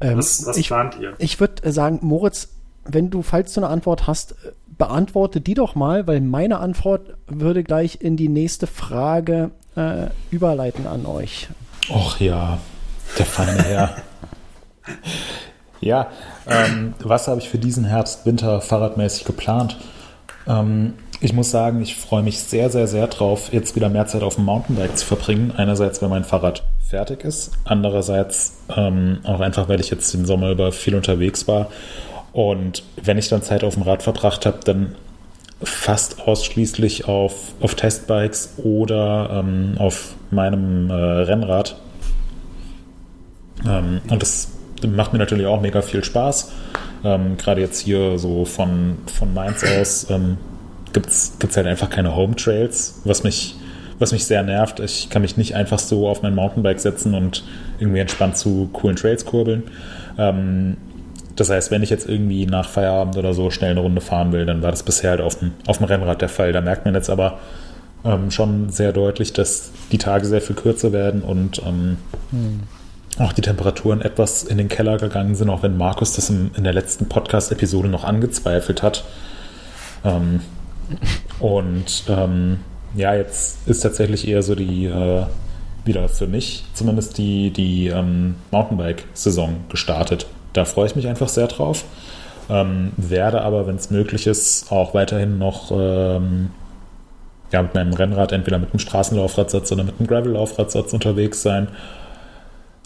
Ähm, 0.00 0.16
was 0.18 0.46
was 0.46 0.56
ich, 0.56 0.68
plant 0.68 0.96
ihr? 0.98 1.14
Ich 1.18 1.38
würde 1.38 1.70
sagen, 1.70 1.98
Moritz, 2.02 2.48
wenn 2.84 3.10
du, 3.10 3.22
falls 3.22 3.52
du 3.52 3.60
eine 3.60 3.68
Antwort 3.68 4.06
hast, 4.06 4.32
äh, 4.32 4.52
beantworte 4.66 5.40
die 5.40 5.54
doch 5.54 5.74
mal, 5.74 6.06
weil 6.06 6.22
meine 6.22 6.58
Antwort 6.58 7.14
würde 7.26 7.62
gleich 7.62 7.98
in 8.00 8.16
die 8.16 8.28
nächste 8.28 8.66
Frage 8.66 9.50
äh, 9.76 10.06
überleiten 10.30 10.86
an 10.86 11.06
euch. 11.06 11.48
Och 11.88 12.18
ja, 12.18 12.58
der 13.18 13.26
feine 13.26 13.62
Herr. 13.62 13.96
ja, 15.82 16.06
ähm, 16.48 16.94
was 17.02 17.28
habe 17.28 17.40
ich 17.40 17.48
für 17.48 17.58
diesen 17.58 17.84
Herbst, 17.84 18.24
Winter 18.24 18.60
fahrradmäßig 18.60 19.24
geplant? 19.24 19.76
Ähm, 20.46 20.94
ich 21.20 21.32
muss 21.32 21.50
sagen, 21.50 21.82
ich 21.82 21.96
freue 21.96 22.22
mich 22.22 22.40
sehr, 22.40 22.70
sehr, 22.70 22.86
sehr 22.86 23.06
drauf, 23.06 23.52
jetzt 23.52 23.76
wieder 23.76 23.88
mehr 23.88 24.06
Zeit 24.06 24.22
auf 24.22 24.36
dem 24.36 24.44
Mountainbike 24.44 24.96
zu 24.96 25.06
verbringen. 25.06 25.52
Einerseits, 25.56 26.00
weil 26.02 26.08
mein 26.08 26.24
Fahrrad 26.24 26.64
fertig 26.88 27.24
ist, 27.24 27.52
andererseits 27.64 28.58
ähm, 28.74 29.18
auch 29.24 29.40
einfach, 29.40 29.68
weil 29.68 29.80
ich 29.80 29.90
jetzt 29.90 30.12
den 30.14 30.24
Sommer 30.24 30.50
über 30.50 30.72
viel 30.72 30.94
unterwegs 30.94 31.46
war. 31.46 31.68
Und 32.32 32.82
wenn 33.02 33.18
ich 33.18 33.28
dann 33.28 33.42
Zeit 33.42 33.62
auf 33.62 33.74
dem 33.74 33.82
Rad 33.82 34.02
verbracht 34.02 34.46
habe, 34.46 34.60
dann 34.64 34.94
fast 35.62 36.26
ausschließlich 36.26 37.06
auf, 37.06 37.34
auf 37.60 37.74
Testbikes 37.74 38.54
oder 38.58 39.30
ähm, 39.44 39.74
auf 39.78 40.14
meinem 40.30 40.90
äh, 40.90 40.94
Rennrad. 40.94 41.76
Ähm, 43.64 44.00
und 44.08 44.22
das 44.22 44.51
macht 44.88 45.12
mir 45.12 45.18
natürlich 45.18 45.46
auch 45.46 45.60
mega 45.60 45.82
viel 45.82 46.04
Spaß. 46.04 46.52
Ähm, 47.04 47.36
Gerade 47.36 47.60
jetzt 47.60 47.80
hier 47.80 48.18
so 48.18 48.44
von, 48.44 48.98
von 49.06 49.34
Mainz 49.34 49.64
aus 49.64 50.08
ähm, 50.10 50.38
gibt 50.92 51.08
es 51.08 51.56
halt 51.56 51.66
einfach 51.66 51.90
keine 51.90 52.14
Home 52.14 52.36
Trails, 52.36 53.00
was 53.04 53.24
mich, 53.24 53.56
was 53.98 54.12
mich 54.12 54.24
sehr 54.24 54.42
nervt. 54.42 54.80
Ich 54.80 55.10
kann 55.10 55.22
mich 55.22 55.36
nicht 55.36 55.54
einfach 55.54 55.78
so 55.78 56.08
auf 56.08 56.22
mein 56.22 56.34
Mountainbike 56.34 56.80
setzen 56.80 57.14
und 57.14 57.44
irgendwie 57.78 58.00
entspannt 58.00 58.36
zu 58.36 58.68
coolen 58.72 58.96
Trails 58.96 59.24
kurbeln. 59.24 59.64
Ähm, 60.18 60.76
das 61.36 61.50
heißt, 61.50 61.70
wenn 61.70 61.82
ich 61.82 61.90
jetzt 61.90 62.08
irgendwie 62.08 62.46
nach 62.46 62.68
Feierabend 62.68 63.16
oder 63.16 63.32
so 63.32 63.50
schnell 63.50 63.70
eine 63.70 63.80
Runde 63.80 64.00
fahren 64.00 64.32
will, 64.32 64.44
dann 64.44 64.62
war 64.62 64.70
das 64.70 64.82
bisher 64.82 65.10
halt 65.10 65.20
auf 65.20 65.38
dem, 65.38 65.52
auf 65.66 65.78
dem 65.78 65.86
Rennrad 65.86 66.20
der 66.20 66.28
Fall. 66.28 66.52
Da 66.52 66.60
merkt 66.60 66.84
man 66.84 66.94
jetzt 66.94 67.08
aber 67.08 67.38
ähm, 68.04 68.30
schon 68.30 68.68
sehr 68.70 68.92
deutlich, 68.92 69.32
dass 69.32 69.70
die 69.90 69.98
Tage 69.98 70.26
sehr 70.26 70.42
viel 70.42 70.56
kürzer 70.56 70.92
werden 70.92 71.22
und 71.22 71.62
ähm, 71.66 71.96
hm. 72.30 72.60
Auch 73.18 73.32
die 73.32 73.42
Temperaturen 73.42 74.00
etwas 74.00 74.42
in 74.42 74.58
den 74.58 74.68
Keller 74.68 74.96
gegangen 74.96 75.34
sind, 75.34 75.50
auch 75.50 75.62
wenn 75.62 75.76
Markus 75.76 76.14
das 76.14 76.30
in, 76.30 76.50
in 76.56 76.64
der 76.64 76.72
letzten 76.72 77.08
Podcast-Episode 77.08 77.88
noch 77.88 78.04
angezweifelt 78.04 78.82
hat. 78.82 79.04
Ähm, 80.04 80.40
und 81.38 82.04
ähm, 82.08 82.60
ja, 82.94 83.14
jetzt 83.14 83.66
ist 83.66 83.80
tatsächlich 83.80 84.26
eher 84.26 84.42
so 84.42 84.54
die, 84.54 84.86
äh, 84.86 85.24
wieder 85.84 86.08
für 86.08 86.26
mich 86.26 86.64
zumindest 86.74 87.18
die, 87.18 87.50
die 87.50 87.88
ähm, 87.88 88.36
Mountainbike-Saison 88.50 89.56
gestartet. 89.68 90.26
Da 90.52 90.64
freue 90.64 90.86
ich 90.86 90.96
mich 90.96 91.08
einfach 91.08 91.28
sehr 91.28 91.48
drauf. 91.48 91.84
Ähm, 92.50 92.92
werde 92.96 93.42
aber, 93.42 93.66
wenn 93.66 93.76
es 93.76 93.90
möglich 93.90 94.26
ist, 94.26 94.70
auch 94.72 94.94
weiterhin 94.94 95.38
noch 95.38 95.70
ähm, 95.70 96.50
ja, 97.52 97.62
mit 97.62 97.74
meinem 97.74 97.92
Rennrad 97.92 98.32
entweder 98.32 98.58
mit 98.58 98.70
einem 98.70 98.78
Straßenlaufradsatz 98.78 99.70
oder 99.72 99.84
mit 99.84 99.98
einem 99.98 100.08
Gravel-Laufradsatz 100.08 100.92
unterwegs 100.92 101.42
sein. 101.42 101.68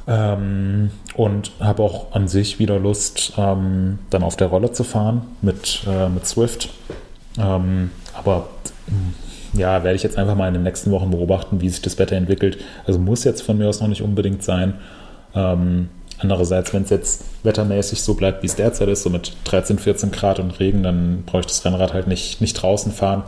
Ähm, 0.09 0.91
und 1.17 1.51
habe 1.59 1.83
auch 1.83 2.13
an 2.13 2.29
sich 2.29 2.59
wieder 2.59 2.79
Lust, 2.79 3.33
ähm, 3.37 3.99
dann 4.11 4.23
auf 4.23 4.37
der 4.37 4.47
Rolle 4.49 4.71
zu 4.71 4.85
fahren 4.85 5.23
mit, 5.43 5.83
äh, 5.89 6.09
mit 6.09 6.27
Swift. 6.27 6.71
Ähm, 7.39 7.91
aber 8.15 8.49
ja, 9.53 9.83
werde 9.83 9.97
ich 9.97 10.03
jetzt 10.03 10.19
einfach 10.19 10.37
mal 10.37 10.49
in 10.49 10.55
den 10.55 10.63
nächsten 10.63 10.91
Wochen 10.91 11.11
beobachten, 11.11 11.61
wie 11.61 11.69
sich 11.69 11.83
das 11.83 11.99
Wetter 11.99 12.17
entwickelt. 12.17 12.59
Also 12.87 12.99
muss 12.99 13.25
jetzt 13.25 13.43
von 13.43 13.59
mir 13.59 13.69
aus 13.69 13.81
noch 13.81 13.89
nicht 13.89 14.03
unbedingt 14.03 14.43
sein. 14.43 14.75
Ähm, 15.35 15.89
andererseits, 16.19 16.73
wenn 16.73 16.83
es 16.83 16.91
jetzt 16.91 17.25
wettermäßig 17.43 18.01
so 18.01 18.15
bleibt, 18.15 18.43
wie 18.43 18.47
es 18.47 18.57
derzeit 18.57 18.89
ist, 18.89 19.03
so 19.03 19.11
mit 19.11 19.37
13, 19.45 19.79
14 19.79 20.11
Grad 20.11 20.39
und 20.39 20.59
Regen, 20.61 20.83
dann 20.83 21.25
brauche 21.27 21.41
ich 21.41 21.47
das 21.47 21.65
Rennrad 21.65 21.93
halt 21.93 22.07
nicht, 22.07 22.41
nicht 22.41 22.55
draußen 22.55 22.93
fahren, 22.93 23.25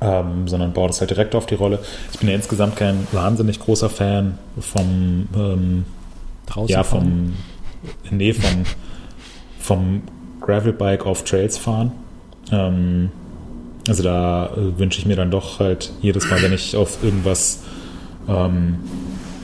ähm, 0.00 0.48
sondern 0.48 0.72
baue 0.72 0.88
das 0.88 1.00
halt 1.00 1.10
direkt 1.10 1.34
auf 1.34 1.46
die 1.46 1.54
Rolle. 1.54 1.78
Ich 2.12 2.18
bin 2.18 2.28
ja 2.28 2.34
insgesamt 2.34 2.76
kein 2.76 3.06
wahnsinnig 3.12 3.58
großer 3.60 3.90
Fan 3.90 4.38
vom 4.58 5.28
ähm, 5.34 5.84
draußen 6.46 6.72
ja, 6.72 6.82
vom 6.82 7.34
nee, 8.10 8.32
vom, 8.32 8.64
vom 9.58 10.02
Gravelbike 10.40 11.06
auf 11.06 11.24
Trails 11.24 11.58
fahren. 11.58 11.92
Ähm, 12.50 13.10
also 13.88 14.02
da 14.02 14.50
äh, 14.54 14.78
wünsche 14.78 14.98
ich 14.98 15.06
mir 15.06 15.16
dann 15.16 15.30
doch 15.30 15.60
halt 15.60 15.92
jedes 16.00 16.28
Mal, 16.30 16.42
wenn 16.42 16.52
ich 16.52 16.76
auf 16.76 17.02
irgendwas 17.02 17.62
ähm, 18.28 18.78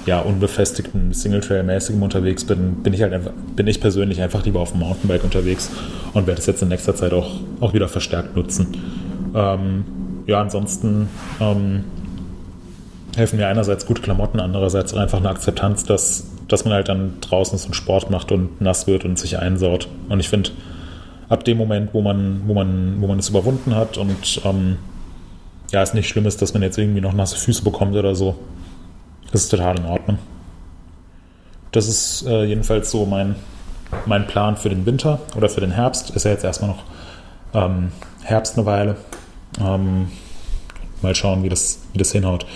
ja, 0.07 0.21
unbefestigten 0.21 1.13
Singletrail-mäßigem 1.13 2.03
unterwegs 2.03 2.45
bin, 2.45 2.83
bin 2.83 2.93
ich 2.93 3.01
halt 3.03 3.15
einfach, 3.15 3.33
bin 3.57 3.67
ich 3.67 3.81
persönlich 3.81 4.21
einfach 4.21 4.45
lieber 4.45 4.61
auf 4.61 4.73
dem 4.73 4.81
Mountainbike 4.81 5.25
unterwegs 5.25 5.71
und 6.13 6.27
werde 6.27 6.41
es 6.41 6.47
jetzt 6.47 6.63
in 6.63 6.69
nächster 6.69 6.95
Zeit 6.95 7.13
auch, 7.15 7.31
auch 7.61 7.73
wieder 7.73 7.89
verstärkt 7.89 8.37
nutzen. 8.37 8.77
Ähm, 9.35 9.85
ja, 10.27 10.41
ansonsten 10.41 11.09
ähm, 11.41 11.85
helfen 13.17 13.39
mir 13.39 13.47
einerseits 13.47 13.87
gute 13.87 14.03
Klamotten, 14.03 14.41
andererseits 14.41 14.95
einfach 14.95 15.19
eine 15.19 15.29
Akzeptanz, 15.29 15.85
dass, 15.85 16.27
dass 16.49 16.65
man 16.65 16.75
halt 16.75 16.89
dann 16.89 17.15
draußen 17.21 17.59
so 17.59 17.67
einen 17.67 17.75
Sport 17.75 18.11
macht 18.11 18.33
und 18.33 18.61
nass 18.61 18.87
wird 18.87 19.05
und 19.05 19.19
sich 19.19 19.39
einsaut. 19.39 19.89
Und 20.09 20.21
ich 20.21 20.29
finde, 20.29 20.51
ab 21.29 21.45
dem 21.45 21.59
Moment, 21.59 21.95
wo 21.95 22.01
man, 22.01 22.43
wo 22.47 22.55
man, 22.55 22.97
wo 23.01 23.07
man 23.07 23.19
es 23.19 23.29
überwunden 23.29 23.75
hat 23.75 23.99
und 23.99 24.41
ähm, 24.45 24.79
ja, 25.71 25.83
es 25.83 25.95
nicht 25.95 26.09
schlimm 26.09 26.27
ist, 26.27 26.41
dass 26.43 26.55
man 26.55 26.63
jetzt 26.63 26.79
irgendwie 26.79 27.01
noch 27.01 27.13
nasse 27.13 27.37
Füße 27.37 27.63
bekommt 27.63 27.95
oder 27.97 28.15
so, 28.15 28.37
ist 29.33 29.49
total 29.49 29.79
in 29.79 29.87
Ordnung. 29.87 30.19
Das 31.73 31.89
ist 31.89 32.25
äh, 32.27 32.45
jedenfalls 32.45 32.91
so 32.91 33.05
mein, 33.05 33.35
mein 34.07 34.27
Plan 34.27 34.57
für 34.57 34.69
den 34.69 34.87
Winter 34.87 35.19
oder 35.37 35.49
für 35.49 35.61
den 35.61 35.73
Herbst. 35.73 36.11
Ist 36.11 36.25
ja 36.25 36.31
jetzt 36.31 36.45
erstmal 36.45 36.71
noch 36.71 36.85
ähm, 37.53 37.91
Herbst 38.23 38.57
eine 38.57 38.67
Weile. 38.67 38.97
Ähm, 39.61 40.09
mal 41.03 41.15
schauen, 41.15 41.43
wie 41.43 41.49
das, 41.49 41.81
wie 41.93 41.99
das 41.99 42.13
hinhaut. 42.13 42.47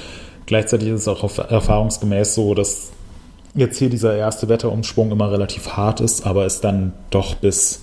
Gleichzeitig 0.47 0.89
ist 0.89 1.03
es 1.03 1.09
auch 1.09 1.39
erfahrungsgemäß 1.39 2.35
so, 2.35 2.55
dass 2.55 2.91
jetzt 3.55 3.79
hier 3.79 3.91
dieser 3.91 4.17
erste 4.17 4.49
Wetterumschwung 4.49 5.11
immer 5.11 5.31
relativ 5.31 5.69
hart 5.71 6.01
ist, 6.01 6.27
aber 6.27 6.47
es 6.47 6.61
dann 6.61 6.93
doch 7.11 7.35
bis 7.35 7.83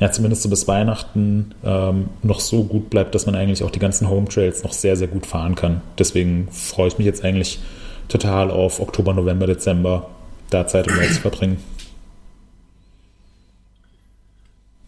ja, 0.00 0.10
zumindest 0.10 0.42
so 0.42 0.48
bis 0.48 0.66
Weihnachten 0.66 1.54
ähm, 1.62 2.08
noch 2.22 2.40
so 2.40 2.64
gut 2.64 2.88
bleibt, 2.88 3.14
dass 3.14 3.26
man 3.26 3.34
eigentlich 3.34 3.62
auch 3.62 3.70
die 3.70 3.78
ganzen 3.78 4.08
Home 4.08 4.26
Trails 4.28 4.64
noch 4.64 4.72
sehr, 4.72 4.96
sehr 4.96 5.08
gut 5.08 5.26
fahren 5.26 5.54
kann. 5.54 5.82
Deswegen 5.98 6.48
freue 6.50 6.88
ich 6.88 6.96
mich 6.96 7.06
jetzt 7.06 7.22
eigentlich 7.22 7.60
total 8.08 8.50
auf 8.50 8.80
Oktober, 8.80 9.12
November, 9.12 9.46
Dezember, 9.46 10.08
da 10.48 10.66
Zeit 10.66 10.88
um 10.88 10.94
zu 10.94 11.20
verbringen. 11.20 11.58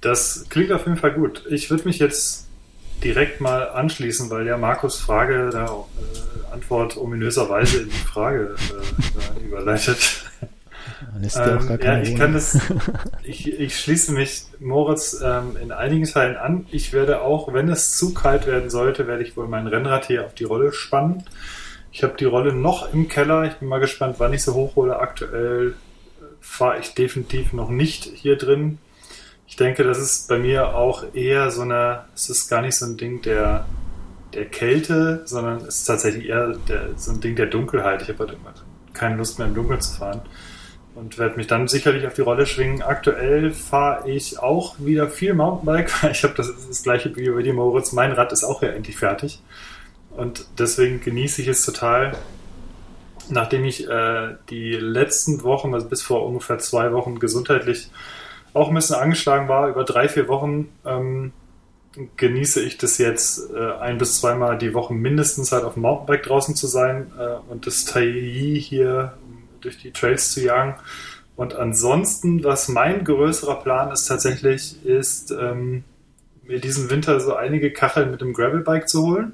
Das 0.00 0.46
klingt 0.48 0.72
auf 0.72 0.86
jeden 0.86 0.96
Fall 0.96 1.12
gut. 1.12 1.44
Ich 1.50 1.70
würde 1.70 1.84
mich 1.84 1.98
jetzt 1.98 2.48
direkt 3.02 3.40
mal 3.40 3.68
anschließen, 3.68 4.30
weil 4.30 4.46
ja 4.46 4.56
Markus 4.56 4.98
Frage 4.98 5.50
da 5.52 5.66
äh, 5.66 6.52
Antwort 6.52 6.96
ominöserweise 6.96 7.82
in 7.82 7.90
die 7.90 7.96
Frage 7.96 8.56
äh, 9.40 9.44
überleitet. 9.44 10.24
Ähm, 11.34 11.78
ja, 11.82 12.00
ich 12.00 12.14
das, 12.16 12.58
ich, 13.24 13.58
ich 13.58 13.78
schließe 13.78 14.12
mich 14.12 14.44
Moritz 14.60 15.20
ähm, 15.22 15.56
in 15.60 15.72
einigen 15.72 16.06
Teilen 16.06 16.36
an. 16.36 16.66
Ich 16.70 16.92
werde 16.92 17.20
auch, 17.20 17.52
wenn 17.52 17.68
es 17.68 17.96
zu 17.96 18.14
kalt 18.14 18.46
werden 18.46 18.70
sollte, 18.70 19.06
werde 19.06 19.22
ich 19.22 19.36
wohl 19.36 19.48
mein 19.48 19.66
Rennrad 19.66 20.06
hier 20.06 20.24
auf 20.24 20.34
die 20.34 20.44
Rolle 20.44 20.72
spannen. 20.72 21.24
Ich 21.92 22.02
habe 22.02 22.14
die 22.18 22.24
Rolle 22.24 22.54
noch 22.54 22.92
im 22.92 23.08
Keller. 23.08 23.44
Ich 23.44 23.54
bin 23.54 23.68
mal 23.68 23.80
gespannt, 23.80 24.16
wann 24.18 24.32
ich 24.32 24.42
sie 24.42 24.54
hochhole. 24.54 24.98
Aktuell 24.98 25.74
fahre 26.40 26.78
ich 26.80 26.94
definitiv 26.94 27.52
noch 27.52 27.68
nicht 27.68 28.04
hier 28.04 28.36
drin. 28.36 28.78
Ich 29.52 29.56
denke, 29.56 29.84
das 29.84 29.98
ist 29.98 30.30
bei 30.30 30.38
mir 30.38 30.74
auch 30.74 31.04
eher 31.12 31.50
so 31.50 31.60
eine, 31.60 32.06
es 32.14 32.30
ist 32.30 32.48
gar 32.48 32.62
nicht 32.62 32.74
so 32.74 32.86
ein 32.86 32.96
Ding 32.96 33.20
der, 33.20 33.66
der 34.32 34.46
Kälte, 34.46 35.20
sondern 35.26 35.58
es 35.58 35.80
ist 35.80 35.84
tatsächlich 35.84 36.30
eher 36.30 36.56
der, 36.66 36.96
so 36.96 37.12
ein 37.12 37.20
Ding 37.20 37.36
der 37.36 37.48
Dunkelheit. 37.48 38.00
Ich 38.00 38.08
habe 38.08 38.20
halt 38.20 38.38
keine 38.94 39.16
Lust 39.16 39.38
mehr 39.38 39.48
im 39.48 39.54
Dunkeln 39.54 39.82
zu 39.82 39.94
fahren 39.94 40.22
und 40.94 41.18
werde 41.18 41.36
mich 41.36 41.48
dann 41.48 41.68
sicherlich 41.68 42.06
auf 42.06 42.14
die 42.14 42.22
Rolle 42.22 42.46
schwingen. 42.46 42.80
Aktuell 42.80 43.50
fahre 43.50 44.08
ich 44.08 44.38
auch 44.38 44.76
wieder 44.78 45.10
viel 45.10 45.34
Mountainbike, 45.34 45.92
weil 46.02 46.12
ich 46.12 46.24
habe 46.24 46.32
das, 46.32 46.46
das, 46.46 46.56
ist 46.56 46.70
das 46.70 46.82
gleiche 46.82 47.14
wie 47.14 47.28
bei 47.28 47.42
dir, 47.42 47.52
Moritz. 47.52 47.92
Mein 47.92 48.12
Rad 48.12 48.32
ist 48.32 48.44
auch 48.44 48.62
ja 48.62 48.70
endlich 48.70 48.96
fertig 48.96 49.42
und 50.16 50.46
deswegen 50.58 51.02
genieße 51.02 51.42
ich 51.42 51.48
es 51.48 51.66
total. 51.66 52.16
Nachdem 53.28 53.66
ich 53.66 53.86
äh, 53.86 54.34
die 54.48 54.72
letzten 54.76 55.42
Wochen, 55.42 55.74
also 55.74 55.90
bis 55.90 56.00
vor 56.00 56.24
ungefähr 56.24 56.58
zwei 56.58 56.94
Wochen 56.94 57.18
gesundheitlich 57.18 57.90
auch 58.54 58.68
ein 58.68 58.74
bisschen 58.74 58.96
angeschlagen 58.96 59.48
war, 59.48 59.68
über 59.68 59.84
drei, 59.84 60.08
vier 60.08 60.28
Wochen 60.28 60.68
ähm, 60.84 61.32
genieße 62.16 62.62
ich 62.62 62.78
das 62.78 62.98
jetzt 62.98 63.50
äh, 63.54 63.72
ein 63.80 63.98
bis 63.98 64.20
zweimal 64.20 64.56
die 64.58 64.74
Woche 64.74 64.94
mindestens 64.94 65.52
halt 65.52 65.64
auf 65.64 65.74
dem 65.74 65.82
Mountainbike 65.82 66.22
draußen 66.22 66.54
zu 66.54 66.66
sein 66.66 67.12
äh, 67.18 67.50
und 67.50 67.66
das 67.66 67.84
Tai 67.84 68.06
hier 68.58 69.14
durch 69.60 69.78
die 69.78 69.92
Trails 69.92 70.32
zu 70.32 70.42
jagen. 70.42 70.76
Und 71.36 71.54
ansonsten, 71.54 72.44
was 72.44 72.68
mein 72.68 73.04
größerer 73.04 73.60
Plan 73.60 73.90
ist 73.90 74.06
tatsächlich, 74.06 74.84
ist 74.84 75.30
ähm, 75.30 75.84
mir 76.44 76.60
diesen 76.60 76.90
Winter 76.90 77.20
so 77.20 77.34
einige 77.34 77.72
Kacheln 77.72 78.10
mit 78.10 78.20
dem 78.20 78.32
Gravelbike 78.32 78.88
zu 78.88 79.06
holen. 79.06 79.32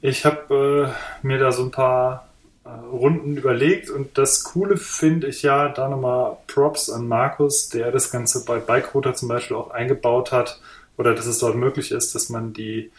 Ich 0.00 0.24
habe 0.24 0.92
äh, 1.22 1.26
mir 1.26 1.38
da 1.38 1.52
so 1.52 1.62
ein 1.62 1.70
paar 1.70 2.31
äh, 2.64 2.68
Runden 2.68 3.36
überlegt. 3.36 3.90
Und 3.90 4.16
das 4.18 4.44
Coole 4.44 4.76
finde 4.76 5.28
ich 5.28 5.42
ja, 5.42 5.68
da 5.68 5.88
nochmal 5.88 6.36
Props 6.46 6.90
an 6.90 7.08
Markus, 7.08 7.68
der 7.68 7.90
das 7.90 8.10
Ganze 8.10 8.44
bei 8.44 8.58
Bikerouter 8.58 9.14
zum 9.14 9.28
Beispiel 9.28 9.56
auch 9.56 9.70
eingebaut 9.70 10.32
hat 10.32 10.60
oder 10.96 11.14
dass 11.14 11.26
es 11.26 11.38
dort 11.38 11.56
möglich 11.56 11.90
ist, 11.90 12.14
dass 12.14 12.28
man 12.28 12.52
die 12.52 12.90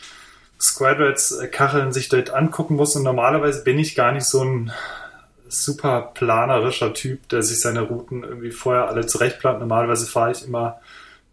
Squadrats-Kacheln 0.60 1.92
sich 1.94 2.10
dort 2.10 2.32
angucken 2.32 2.76
muss. 2.76 2.96
Und 2.96 3.04
normalerweise 3.04 3.64
bin 3.64 3.80
ich 3.80 3.96
gar 3.96 4.12
nicht 4.12 4.26
so 4.26 4.44
ein 4.44 4.72
super 5.48 6.12
planerischer 6.14 6.94
Typ, 6.94 7.30
der 7.30 7.44
sich 7.44 7.62
seine 7.62 7.82
Routen 7.82 8.24
irgendwie 8.24 8.52
vorher 8.52 8.88
alle 8.88 9.06
zurechtplant. 9.06 9.60
Normalerweise 9.60 10.08
fahre 10.08 10.32
ich 10.32 10.46
immer 10.46 10.80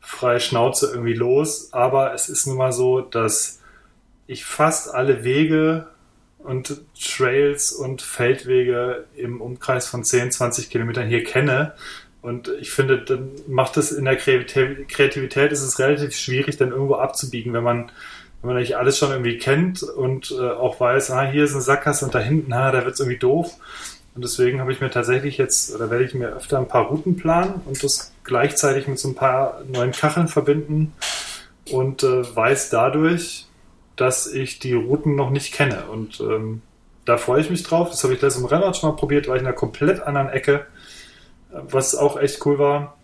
frei 0.01 0.39
Schnauze 0.41 0.91
irgendwie 0.91 1.14
los, 1.14 1.72
aber 1.72 2.14
es 2.14 2.28
ist 2.28 2.47
nun 2.47 2.57
mal 2.57 2.72
so, 2.72 3.01
dass 3.01 3.61
ich 4.26 4.45
fast 4.45 4.93
alle 4.95 5.24
Wege 5.24 5.87
und 6.45 6.80
Trails 6.99 7.72
und 7.72 8.03
Feldwege 8.03 9.05
im 9.16 9.41
Umkreis 9.41 9.86
von 9.86 10.05
10, 10.05 10.32
20 10.32 10.70
Kilometern 10.70 11.09
hier 11.09 11.24
kenne. 11.24 11.74
Und 12.22 12.49
ich 12.61 12.70
finde, 12.70 12.99
dann 12.99 13.30
macht 13.47 13.76
es 13.76 13.93
in 13.93 14.05
der 14.05 14.16
Kreativität 14.16 15.53
ist 15.53 15.62
es 15.62 15.78
relativ 15.78 16.14
schwierig, 16.14 16.57
dann 16.57 16.70
irgendwo 16.70 16.97
abzubiegen, 16.97 17.53
wenn 17.53 17.62
man, 17.62 17.91
wenn 18.41 18.49
man 18.49 18.57
eigentlich 18.57 18.76
alles 18.76 18.99
schon 18.99 19.11
irgendwie 19.11 19.38
kennt 19.38 19.82
und 19.82 20.30
äh, 20.30 20.51
auch 20.51 20.80
weiß, 20.80 21.11
ah, 21.12 21.30
hier 21.30 21.45
ist 21.45 21.53
eine 21.53 21.62
Sackgasse 21.62 22.05
und 22.05 22.14
da 22.14 22.18
hinten, 22.18 22.53
ah, 22.53 22.72
da 22.72 22.84
wird 22.84 22.95
es 22.95 23.01
irgendwie 23.01 23.18
doof. 23.18 23.55
Und 24.14 24.24
deswegen 24.24 24.61
habe 24.61 24.72
ich 24.72 24.80
mir 24.80 24.91
tatsächlich 24.91 25.38
jetzt, 25.38 25.74
oder 25.74 25.91
werde 25.91 26.05
ich 26.05 26.14
mir 26.14 26.28
öfter 26.28 26.59
ein 26.59 26.68
paar 26.68 26.86
Routen 26.86 27.16
planen 27.16 27.62
und 27.64 27.82
das 27.82 28.12
gleichzeitig 28.24 28.86
mit 28.86 28.99
so 28.99 29.09
ein 29.09 29.14
paar 29.14 29.62
neuen 29.68 29.93
Kacheln 29.93 30.28
verbinden 30.28 30.93
und 31.70 32.03
äh, 32.03 32.36
weiß 32.36 32.70
dadurch, 32.70 33.47
dass 34.01 34.26
ich 34.26 34.59
die 34.59 34.72
Routen 34.72 35.14
noch 35.14 35.28
nicht 35.28 35.53
kenne. 35.53 35.84
Und 35.90 36.20
ähm, 36.20 36.62
da 37.05 37.18
freue 37.18 37.42
ich 37.42 37.51
mich 37.51 37.62
drauf. 37.64 37.90
Das 37.90 38.03
habe 38.03 38.14
ich 38.14 38.22
letztes 38.22 38.40
im 38.40 38.48
Rennrad 38.48 38.76
schon 38.76 38.88
mal 38.88 38.96
probiert, 38.96 39.28
war 39.28 39.36
ich 39.36 39.42
in 39.42 39.46
einer 39.46 39.55
komplett 39.55 40.01
anderen 40.01 40.30
Ecke, 40.30 40.64
was 41.51 41.94
auch 41.94 42.18
echt 42.18 42.44
cool 42.46 42.59
war. 42.59 42.96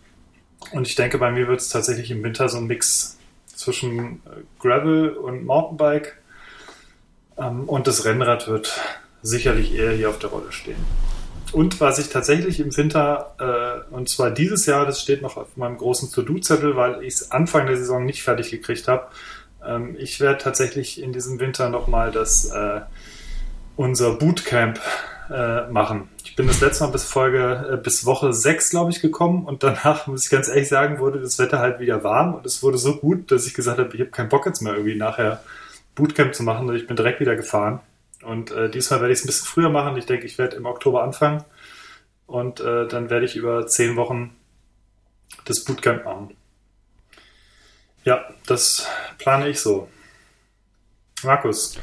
Und 0.72 0.86
ich 0.86 0.94
denke, 0.94 1.18
bei 1.18 1.30
mir 1.30 1.49
wird 1.49 1.61
es 1.61 1.68
tatsächlich 1.68 2.11
im 2.11 2.22
Winter 2.22 2.49
so 2.49 2.57
ein 2.57 2.66
Mix 2.66 3.18
zwischen 3.47 4.22
Gravel 4.59 5.11
und 5.11 5.44
Mountainbike. 5.44 6.16
Ähm, 7.36 7.64
und 7.64 7.86
das 7.86 8.07
Rennrad 8.07 8.49
wird 8.49 8.80
sicherlich 9.22 9.74
eher 9.74 9.92
hier 9.92 10.09
auf 10.09 10.18
der 10.18 10.30
Rolle 10.30 10.51
stehen. 10.51 10.82
Und 11.53 11.78
was 11.80 11.99
ich 11.99 12.09
tatsächlich 12.09 12.59
im 12.59 12.74
Winter, 12.74 13.84
äh, 13.90 13.94
und 13.94 14.09
zwar 14.09 14.30
dieses 14.30 14.64
Jahr, 14.64 14.86
das 14.86 15.03
steht 15.03 15.20
noch 15.20 15.36
auf 15.36 15.57
meinem 15.59 15.76
großen 15.76 16.11
To-Do-Zettel, 16.11 16.74
weil 16.74 17.03
ich 17.03 17.14
es 17.14 17.30
Anfang 17.30 17.66
der 17.66 17.76
Saison 17.76 18.05
nicht 18.05 18.22
fertig 18.22 18.51
gekriegt 18.51 18.88
habe, 18.88 19.09
ähm, 19.66 19.96
ich 19.98 20.20
werde 20.20 20.38
tatsächlich 20.38 21.02
in 21.02 21.12
diesem 21.12 21.40
Winter 21.40 21.68
nochmal 21.68 22.10
das 22.10 22.46
äh, 22.46 22.80
unser 23.76 24.14
Bootcamp 24.14 24.80
äh, 25.30 25.66
machen. 25.68 26.08
Ich 26.24 26.36
bin 26.36 26.46
das 26.46 26.60
letzte 26.60 26.84
Mal 26.84 26.90
bis 26.90 27.04
Folge, 27.04 27.70
äh, 27.72 27.76
bis 27.76 28.04
Woche 28.04 28.32
6, 28.32 28.70
glaube 28.70 28.90
ich, 28.90 29.00
gekommen 29.00 29.44
und 29.44 29.62
danach, 29.62 30.06
muss 30.06 30.24
ich 30.24 30.30
ganz 30.30 30.48
ehrlich 30.48 30.68
sagen, 30.68 30.98
wurde 30.98 31.20
das 31.20 31.38
Wetter 31.38 31.58
halt 31.58 31.80
wieder 31.80 32.04
warm 32.04 32.34
und 32.34 32.46
es 32.46 32.62
wurde 32.62 32.78
so 32.78 32.96
gut, 32.96 33.30
dass 33.30 33.46
ich 33.46 33.54
gesagt 33.54 33.78
habe, 33.78 33.94
ich 33.94 34.00
habe 34.00 34.10
keinen 34.10 34.28
Bock 34.28 34.46
jetzt 34.46 34.62
mehr 34.62 34.74
irgendwie 34.74 34.96
nachher 34.96 35.42
Bootcamp 35.94 36.34
zu 36.34 36.42
machen 36.42 36.68
und 36.68 36.76
ich 36.76 36.86
bin 36.86 36.96
direkt 36.96 37.20
wieder 37.20 37.36
gefahren. 37.36 37.80
Und 38.22 38.50
äh, 38.50 38.68
diesmal 38.70 39.00
werde 39.00 39.12
ich 39.12 39.20
es 39.20 39.24
ein 39.24 39.28
bisschen 39.28 39.46
früher 39.46 39.70
machen. 39.70 39.96
Ich 39.96 40.06
denke, 40.06 40.26
ich 40.26 40.36
werde 40.38 40.56
im 40.56 40.66
Oktober 40.66 41.02
anfangen 41.02 41.44
und 42.26 42.60
äh, 42.60 42.86
dann 42.88 43.10
werde 43.10 43.24
ich 43.24 43.36
über 43.36 43.66
zehn 43.66 43.96
Wochen 43.96 44.34
das 45.44 45.64
Bootcamp 45.64 46.04
machen. 46.04 46.36
Ja, 48.07 48.24
das 48.46 48.86
plane 49.18 49.48
ich 49.48 49.61
so. 49.61 49.88
Markus, 51.24 51.76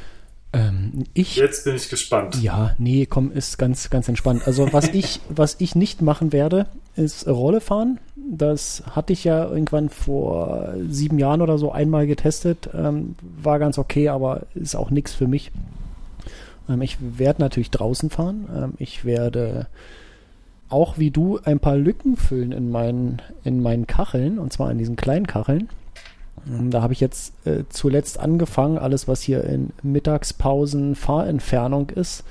Ähm, 0.54 1.04
ich, 1.14 1.36
jetzt 1.36 1.66
bin 1.66 1.76
ich 1.76 1.90
gespannt. 1.90 2.42
ja, 2.42 2.76
nee, 2.78 3.06
komm, 3.08 3.32
ist 3.32 3.58
ganz, 3.58 3.90
ganz 3.90 4.08
entspannt. 4.08 4.44
Also 4.46 4.72
was 4.72 4.88
ich, 4.94 5.20
was 5.28 5.58
ich 5.60 5.76
nicht 5.76 6.02
machen 6.02 6.32
werde, 6.32 6.68
ist 6.96 7.28
Rolle 7.28 7.60
fahren. 7.60 8.00
Das 8.16 8.84
hatte 8.92 9.12
ich 9.12 9.26
ja 9.26 9.44
irgendwann 9.50 9.90
vor 9.90 10.74
sieben 10.88 11.20
Jahren 11.20 11.42
oder 11.42 11.58
so 11.58 11.72
einmal 11.74 12.08
getestet. 12.08 12.70
Ähm, 12.74 13.16
war 13.42 13.60
ganz 13.60 13.78
okay, 13.78 14.08
aber 14.08 14.44
ist 14.54 14.76
auch 14.76 14.92
nichts 14.92 15.14
für 15.14 15.28
mich. 15.28 15.52
Ähm, 16.70 16.82
ich 16.82 16.98
werde 17.02 17.42
natürlich 17.42 17.72
draußen 17.72 18.10
fahren. 18.10 18.48
Ähm, 18.56 18.74
ich 18.78 19.04
werde 19.04 19.68
auch 20.70 20.98
wie 20.98 21.12
du 21.12 21.40
ein 21.44 21.60
paar 21.60 21.76
Lücken 21.76 22.16
füllen 22.16 22.54
in 22.54 22.72
meinen, 22.72 23.22
in 23.44 23.62
meinen 23.62 23.88
Kacheln, 23.88 24.40
und 24.40 24.54
zwar 24.54 24.72
in 24.72 24.78
diesen 24.78 24.96
kleinen 24.96 25.28
Kacheln. 25.28 25.68
Ähm, 26.48 26.72
Da 26.72 26.82
habe 26.82 26.94
ich 26.94 27.00
jetzt 27.00 27.34
äh, 27.46 27.64
zuletzt 27.70 28.20
angefangen, 28.20 28.78
alles, 28.78 29.08
was 29.08 29.22
hier 29.22 29.44
in 29.44 29.72
Mittagspausen 29.82 30.96
Fahrentfernung 30.96 31.90
ist, 31.90 32.24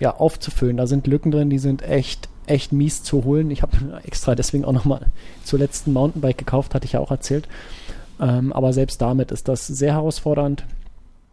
ja, 0.00 0.14
aufzufüllen. 0.16 0.76
Da 0.76 0.86
sind 0.86 1.06
Lücken 1.06 1.30
drin, 1.30 1.50
die 1.50 1.58
sind 1.58 1.82
echt, 1.82 2.28
echt 2.46 2.72
mies 2.72 3.02
zu 3.02 3.24
holen. 3.24 3.50
Ich 3.50 3.62
habe 3.62 4.00
extra 4.04 4.34
deswegen 4.34 4.64
auch 4.64 4.72
nochmal 4.72 5.06
zuletzt 5.44 5.86
ein 5.86 5.92
Mountainbike 5.92 6.38
gekauft, 6.38 6.74
hatte 6.74 6.86
ich 6.86 6.92
ja 6.92 7.00
auch 7.00 7.10
erzählt. 7.10 7.48
Ähm, 8.20 8.52
aber 8.52 8.72
selbst 8.72 9.00
damit 9.00 9.30
ist 9.32 9.48
das 9.48 9.66
sehr 9.66 9.92
herausfordernd. 9.94 10.64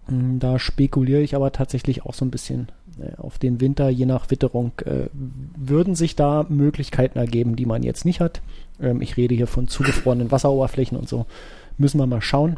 Mm, 0.07 0.39
Da 0.39 0.59
spekuliere 0.59 1.21
ich 1.21 1.35
aber 1.35 1.51
tatsächlich 1.51 2.05
auch 2.05 2.13
so 2.13 2.25
ein 2.25 2.31
bisschen 2.31 2.67
äh, 2.99 3.15
auf 3.17 3.37
den 3.39 3.59
Winter, 3.61 3.89
je 3.89 4.05
nach 4.05 4.29
Witterung, 4.31 4.71
äh, 4.85 5.07
würden 5.13 5.95
sich 5.95 6.15
da 6.15 6.45
Möglichkeiten 6.49 7.17
ergeben, 7.19 7.55
die 7.55 7.65
man 7.65 7.83
jetzt 7.83 8.05
nicht 8.05 8.19
hat. 8.19 8.41
Ähm, 8.81 9.01
ich 9.01 9.17
rede 9.17 9.35
hier 9.35 9.47
von 9.47 9.67
zugefrorenen 9.67 10.31
Wasseroberflächen 10.31 10.97
und 10.97 11.09
so. 11.09 11.25
Müssen 11.77 11.99
wir 11.99 12.07
mal 12.07 12.21
schauen. 12.21 12.57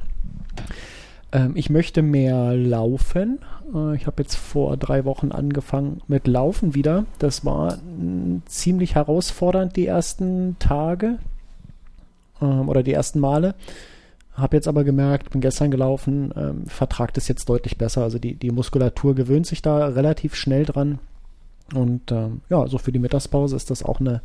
Ähm, 1.32 1.54
ich 1.56 1.70
möchte 1.70 2.02
mehr 2.02 2.54
laufen. 2.56 3.40
Äh, 3.74 3.96
ich 3.96 4.08
habe 4.08 4.24
jetzt 4.24 4.36
vor 4.36 4.78
drei 4.78 5.06
Wochen 5.06 5.32
angefangen 5.32 6.02
mit 6.08 6.28
Laufen 6.28 6.76
wieder. 6.76 7.06
Das 7.20 7.46
war 7.46 7.78
mm, 7.78 8.44
ziemlich 8.46 8.96
herausfordernd 8.96 9.76
die 9.76 9.88
ersten 9.88 10.58
Tage 10.60 11.18
ähm, 12.42 12.70
oder 12.70 12.84
die 12.84 12.94
ersten 12.94 13.20
Male. 13.20 13.56
Habe 14.34 14.56
jetzt 14.56 14.68
aber 14.68 14.84
gemerkt, 14.84 15.32
bin 15.32 15.42
gestern 15.42 15.72
gelaufen, 15.72 16.32
ähm, 16.38 16.68
vertragt 16.68 17.18
es 17.18 17.28
jetzt 17.28 17.50
deutlich 17.50 17.78
besser. 17.78 18.04
Also 18.04 18.20
die, 18.20 18.36
die 18.36 18.52
Muskulatur 18.52 19.16
gewöhnt 19.16 19.48
sich 19.48 19.64
da 19.64 19.88
relativ 19.88 20.36
schnell 20.36 20.64
dran. 20.64 21.00
Und 21.74 22.12
ähm, 22.12 22.42
ja, 22.50 22.68
so 22.68 22.78
für 22.78 22.92
die 22.92 23.00
Mittagspause 23.00 23.56
ist 23.56 23.72
das 23.72 23.84
auch 23.84 24.00
eine, 24.00 24.22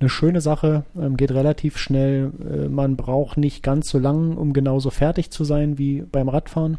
eine 0.00 0.08
schöne 0.08 0.40
Sache. 0.40 0.84
Ähm, 0.96 1.16
geht 1.16 1.30
relativ 1.30 1.78
schnell. 1.78 2.32
Äh, 2.40 2.68
man 2.68 2.96
braucht 2.96 3.36
nicht 3.36 3.62
ganz 3.62 3.88
so 3.88 3.98
lang, 3.98 4.36
um 4.36 4.52
genauso 4.52 4.90
fertig 4.90 5.30
zu 5.30 5.44
sein 5.44 5.78
wie 5.78 6.02
beim 6.02 6.28
Radfahren. 6.28 6.78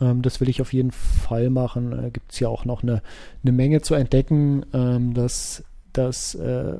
Ähm, 0.00 0.22
das 0.22 0.40
will 0.40 0.48
ich 0.48 0.60
auf 0.60 0.72
jeden 0.72 0.92
Fall 0.92 1.50
machen. 1.50 1.92
Äh, 1.92 2.10
Gibt 2.10 2.32
es 2.32 2.40
ja 2.40 2.48
auch 2.48 2.64
noch 2.64 2.82
eine, 2.82 3.02
eine 3.42 3.52
Menge 3.52 3.82
zu 3.82 3.94
entdecken. 3.94 4.64
Ähm, 4.72 5.14
das 5.14 5.64
das 5.94 6.34
äh, 6.34 6.74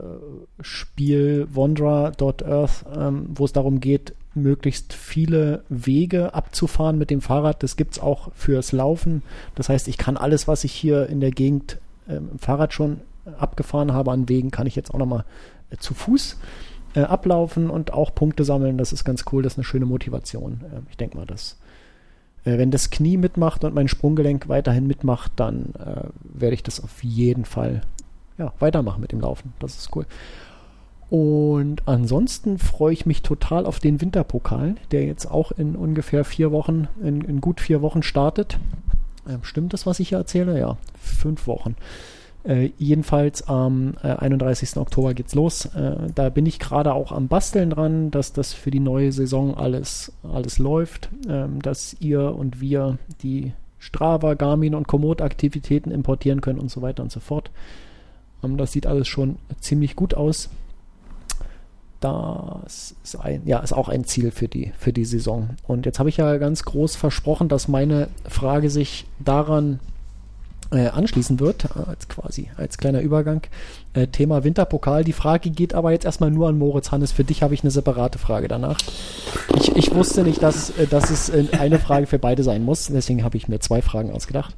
Spiel 0.60 1.46
Wandra.earth, 1.52 2.84
ähm, 2.94 3.26
wo 3.34 3.44
es 3.44 3.52
darum 3.52 3.80
geht, 3.80 4.12
möglichst 4.34 4.92
viele 4.92 5.62
Wege 5.68 6.34
abzufahren 6.34 6.98
mit 6.98 7.10
dem 7.10 7.20
Fahrrad. 7.20 7.62
Das 7.62 7.76
gibt 7.76 7.92
es 7.92 7.98
auch 8.00 8.32
fürs 8.34 8.72
Laufen. 8.72 9.22
Das 9.54 9.68
heißt, 9.68 9.88
ich 9.88 9.96
kann 9.96 10.16
alles, 10.16 10.48
was 10.48 10.64
ich 10.64 10.72
hier 10.72 11.08
in 11.08 11.20
der 11.20 11.30
Gegend 11.30 11.78
ähm, 12.08 12.30
im 12.32 12.38
Fahrrad 12.38 12.74
schon 12.74 13.00
abgefahren 13.38 13.92
habe 13.92 14.12
an 14.12 14.28
Wegen, 14.28 14.50
kann 14.50 14.66
ich 14.66 14.76
jetzt 14.76 14.92
auch 14.92 14.98
nochmal 14.98 15.24
äh, 15.70 15.76
zu 15.76 15.94
Fuß 15.94 16.38
äh, 16.94 17.00
ablaufen 17.00 17.70
und 17.70 17.92
auch 17.92 18.14
Punkte 18.14 18.44
sammeln. 18.44 18.78
Das 18.78 18.92
ist 18.92 19.04
ganz 19.04 19.24
cool, 19.32 19.42
das 19.42 19.54
ist 19.54 19.58
eine 19.58 19.64
schöne 19.64 19.86
Motivation. 19.86 20.60
Äh, 20.62 20.80
ich 20.90 20.96
denke 20.96 21.16
mal, 21.16 21.26
dass 21.26 21.58
äh, 22.44 22.58
wenn 22.58 22.70
das 22.70 22.90
Knie 22.90 23.16
mitmacht 23.16 23.64
und 23.64 23.74
mein 23.74 23.88
Sprunggelenk 23.88 24.48
weiterhin 24.48 24.86
mitmacht, 24.86 25.32
dann 25.36 25.72
werde 26.22 26.54
ich 26.54 26.62
das 26.62 26.82
auf 26.82 27.02
jeden 27.02 27.44
Fall 27.44 27.82
ja, 28.38 28.52
weitermachen 28.58 29.00
mit 29.00 29.12
dem 29.12 29.20
Laufen. 29.20 29.52
Das 29.58 29.76
ist 29.76 29.94
cool. 29.94 30.06
Und 31.10 31.86
ansonsten 31.86 32.58
freue 32.58 32.92
ich 32.92 33.06
mich 33.06 33.22
total 33.22 33.66
auf 33.66 33.78
den 33.78 34.00
Winterpokal, 34.00 34.76
der 34.90 35.04
jetzt 35.04 35.30
auch 35.30 35.52
in 35.52 35.76
ungefähr 35.76 36.24
vier 36.24 36.50
Wochen, 36.50 36.88
in, 37.02 37.20
in 37.20 37.40
gut 37.40 37.60
vier 37.60 37.82
Wochen 37.82 38.02
startet. 38.02 38.58
Ähm, 39.28 39.40
stimmt 39.42 39.72
das, 39.72 39.86
was 39.86 40.00
ich 40.00 40.08
hier 40.08 40.18
erzähle? 40.18 40.58
Ja, 40.58 40.76
fünf 41.00 41.46
Wochen. 41.46 41.76
Äh, 42.44 42.72
jedenfalls 42.78 43.48
am 43.48 43.94
äh, 44.02 44.08
31. 44.08 44.76
Oktober 44.76 45.14
geht's 45.14 45.34
los. 45.34 45.66
Äh, 45.66 45.96
da 46.14 46.28
bin 46.28 46.44
ich 46.44 46.58
gerade 46.58 46.92
auch 46.92 47.10
am 47.10 47.28
Basteln 47.28 47.70
dran, 47.70 48.10
dass 48.10 48.34
das 48.34 48.52
für 48.52 48.70
die 48.70 48.80
neue 48.80 49.12
Saison 49.12 49.56
alles, 49.56 50.12
alles 50.22 50.58
läuft, 50.58 51.08
ähm, 51.26 51.62
dass 51.62 51.96
ihr 52.00 52.34
und 52.34 52.60
wir 52.60 52.98
die 53.22 53.52
Strava, 53.78 54.34
Garmin 54.34 54.74
und 54.74 54.86
Komoot-Aktivitäten 54.86 55.90
importieren 55.90 56.42
können 56.42 56.58
und 56.58 56.70
so 56.70 56.82
weiter 56.82 57.02
und 57.02 57.10
so 57.10 57.20
fort. 57.20 57.50
Ähm, 58.42 58.58
das 58.58 58.72
sieht 58.72 58.86
alles 58.86 59.08
schon 59.08 59.36
ziemlich 59.60 59.96
gut 59.96 60.12
aus. 60.12 60.50
Das 62.00 62.94
ist, 63.02 63.16
ein, 63.16 63.40
ja, 63.46 63.60
ist 63.60 63.72
auch 63.72 63.88
ein 63.88 64.04
Ziel 64.04 64.30
für 64.30 64.48
die, 64.48 64.72
für 64.76 64.92
die 64.92 65.06
Saison. 65.06 65.50
Und 65.66 65.86
jetzt 65.86 65.98
habe 65.98 66.10
ich 66.10 66.18
ja 66.18 66.36
ganz 66.36 66.64
groß 66.64 66.96
versprochen, 66.96 67.48
dass 67.48 67.68
meine 67.68 68.08
Frage 68.28 68.68
sich 68.68 69.06
daran 69.18 69.80
äh, 70.70 70.88
anschließen 70.88 71.40
wird, 71.40 71.76
als 71.76 72.08
quasi 72.08 72.50
als 72.56 72.78
kleiner 72.78 73.00
Übergang. 73.00 73.42
Äh, 73.92 74.08
Thema 74.08 74.44
Winterpokal. 74.44 75.04
Die 75.04 75.12
Frage 75.12 75.50
geht 75.50 75.74
aber 75.74 75.92
jetzt 75.92 76.04
erstmal 76.04 76.30
nur 76.30 76.48
an 76.48 76.58
Moritz 76.58 76.90
Hannes. 76.90 77.12
Für 77.12 77.24
dich 77.24 77.42
habe 77.42 77.54
ich 77.54 77.62
eine 77.62 77.70
separate 77.70 78.18
Frage 78.18 78.48
danach. 78.48 78.78
Ich, 79.56 79.74
ich 79.76 79.94
wusste 79.94 80.22
nicht, 80.22 80.42
dass, 80.42 80.70
äh, 80.70 80.86
dass 80.86 81.10
es 81.10 81.28
äh, 81.28 81.46
eine 81.58 81.78
Frage 81.78 82.06
für 82.06 82.18
beide 82.18 82.42
sein 82.42 82.64
muss. 82.64 82.86
Deswegen 82.86 83.24
habe 83.24 83.36
ich 83.36 83.48
mir 83.48 83.60
zwei 83.60 83.82
Fragen 83.82 84.10
ausgedacht. 84.10 84.54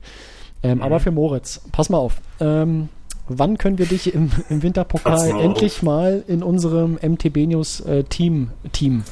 Ähm, 0.62 0.78
mhm. 0.78 0.82
Aber 0.82 1.00
für 1.00 1.10
Moritz, 1.10 1.60
pass 1.72 1.90
mal 1.90 1.98
auf. 1.98 2.20
Ähm, 2.40 2.88
wann 3.28 3.58
können 3.58 3.78
wir 3.78 3.86
dich 3.86 4.14
im, 4.14 4.30
im 4.48 4.62
Winterpokal 4.62 5.32
mal 5.32 5.40
endlich 5.40 5.82
mal 5.82 6.24
in 6.26 6.42
unserem 6.42 6.98
MTB 7.02 7.46
News 7.46 7.80
äh, 7.80 8.04
Team, 8.04 8.50
Team 8.72 9.04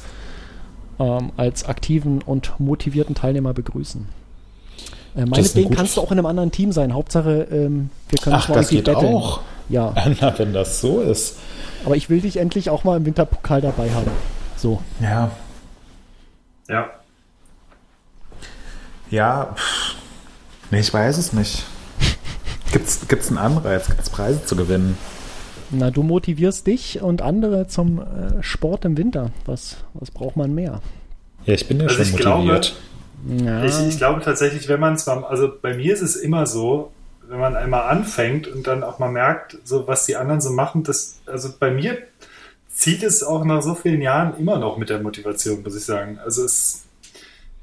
ähm, 0.99 1.31
als 1.37 1.65
aktiven 1.65 2.21
und 2.21 2.59
motivierten 2.59 3.15
Teilnehmer 3.15 3.53
begrüßen? 3.53 4.07
Äh, 5.15 5.25
meinetwegen 5.25 5.73
kannst 5.73 5.97
du 5.97 6.01
auch 6.01 6.11
in 6.11 6.19
einem 6.19 6.25
anderen 6.25 6.51
Team 6.51 6.71
sein. 6.71 6.93
Hauptsache, 6.93 7.47
ähm, 7.51 7.89
wir 8.09 8.19
können 8.19 8.35
Ach, 8.35 8.49
das 8.49 8.69
geht 8.69 8.85
betteln. 8.85 9.15
auch. 9.15 9.41
Ja. 9.69 9.93
Na, 10.21 10.37
wenn 10.37 10.53
das 10.53 10.81
so 10.81 11.01
ist. 11.01 11.37
Aber 11.85 11.95
ich 11.95 12.09
will 12.09 12.21
dich 12.21 12.37
endlich 12.37 12.69
auch 12.69 12.83
mal 12.83 12.97
im 12.97 13.05
Winterpokal 13.05 13.61
dabei 13.61 13.89
haben. 13.91 14.11
So. 14.57 14.81
Ja. 15.01 15.31
Ja. 16.67 16.89
Ja. 19.09 19.53
Pff. 19.55 19.95
Nee, 20.71 20.79
ich 20.79 20.93
weiß 20.93 21.17
es 21.17 21.31
nicht. 21.31 21.63
Gibt 22.71 22.87
es 22.87 23.29
einen 23.29 23.37
Anreiz? 23.37 23.87
Gibt 23.87 24.01
es 24.01 24.09
Preise 24.09 24.43
zu 24.45 24.55
gewinnen? 24.55 24.97
Na, 25.71 25.91
du 25.91 26.03
motivierst 26.03 26.67
dich 26.67 27.01
und 27.01 27.21
andere 27.21 27.67
zum 27.67 27.99
äh, 27.99 28.41
Sport 28.41 28.85
im 28.85 28.97
Winter. 28.97 29.31
Was, 29.45 29.77
was 29.93 30.11
braucht 30.11 30.37
man 30.37 30.53
mehr? 30.53 30.81
Ja, 31.45 31.53
ich 31.53 31.67
bin 31.67 31.79
ja 31.79 31.87
also 31.87 32.03
schon 32.03 32.11
motiviert. 32.11 32.21
Glaube, 32.21 32.61
ja. 33.27 33.63
Ich, 33.63 33.79
ich, 33.79 33.97
glaube 33.97 34.21
tatsächlich, 34.21 34.67
wenn 34.67 34.79
man 34.79 34.97
zwar, 34.97 35.29
also 35.29 35.51
bei 35.61 35.73
mir 35.73 35.93
ist 35.93 36.01
es 36.01 36.15
immer 36.15 36.45
so, 36.45 36.91
wenn 37.27 37.39
man 37.39 37.55
einmal 37.55 37.89
anfängt 37.89 38.47
und 38.47 38.67
dann 38.67 38.83
auch 38.83 38.99
mal 38.99 39.11
merkt, 39.11 39.57
so 39.63 39.87
was 39.87 40.05
die 40.05 40.15
anderen 40.15 40.41
so 40.41 40.51
machen, 40.51 40.83
das, 40.83 41.19
also 41.25 41.49
bei 41.59 41.71
mir 41.71 41.97
zieht 42.69 43.03
es 43.03 43.23
auch 43.23 43.43
nach 43.45 43.61
so 43.61 43.73
vielen 43.73 44.01
Jahren 44.01 44.37
immer 44.37 44.59
noch 44.59 44.77
mit 44.77 44.89
der 44.89 44.99
Motivation, 44.99 45.63
muss 45.63 45.75
ich 45.75 45.85
sagen. 45.85 46.19
Also 46.23 46.43
es 46.43 46.83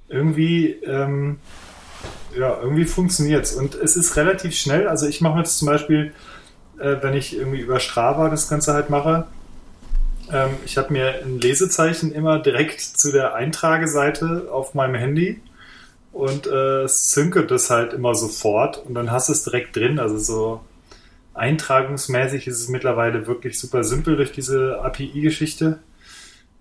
irgendwie, 0.09 0.71
ähm, 0.85 1.39
ja, 2.37 2.59
irgendwie 2.61 2.85
funktioniert 2.85 3.45
es. 3.45 3.53
Und 3.53 3.75
es 3.75 3.97
ist 3.97 4.17
relativ 4.17 4.57
schnell. 4.57 4.89
Also 4.89 5.07
ich 5.07 5.21
mache 5.21 5.39
jetzt 5.39 5.59
zum 5.59 5.67
Beispiel, 5.67 6.13
äh, 6.79 6.97
wenn 7.03 7.15
ich 7.15 7.37
irgendwie 7.37 7.61
über 7.61 7.79
Strava 7.79 8.29
das 8.29 8.49
Ganze 8.49 8.73
halt 8.73 8.91
mache, 8.91 9.27
ähm, 10.33 10.51
ich 10.65 10.79
habe 10.79 10.93
mir 10.93 11.21
ein 11.25 11.41
Lesezeichen 11.41 12.13
immer 12.13 12.39
direkt 12.39 12.81
zu 12.81 13.13
der 13.13 13.35
Eintrageseite 13.35 14.49
auf 14.51 14.75
meinem 14.75 14.95
Handy 14.95 15.41
und 16.13 16.47
äh, 16.47 16.87
synke 16.87 17.47
das 17.47 17.71
halt 17.71 17.93
immer 17.93 18.15
sofort 18.15 18.79
und 18.87 18.95
dann 18.95 19.11
hast 19.11 19.29
du 19.29 19.33
es 19.33 19.45
direkt 19.45 19.77
drin. 19.77 19.99
Also 19.99 20.19
so 20.19 20.61
eintragungsmäßig 21.35 22.47
ist 22.47 22.61
es 22.61 22.69
mittlerweile 22.69 23.27
wirklich 23.27 23.59
super 23.59 23.83
simpel 23.85 24.17
durch 24.17 24.33
diese 24.33 24.81
API-Geschichte. 24.83 25.79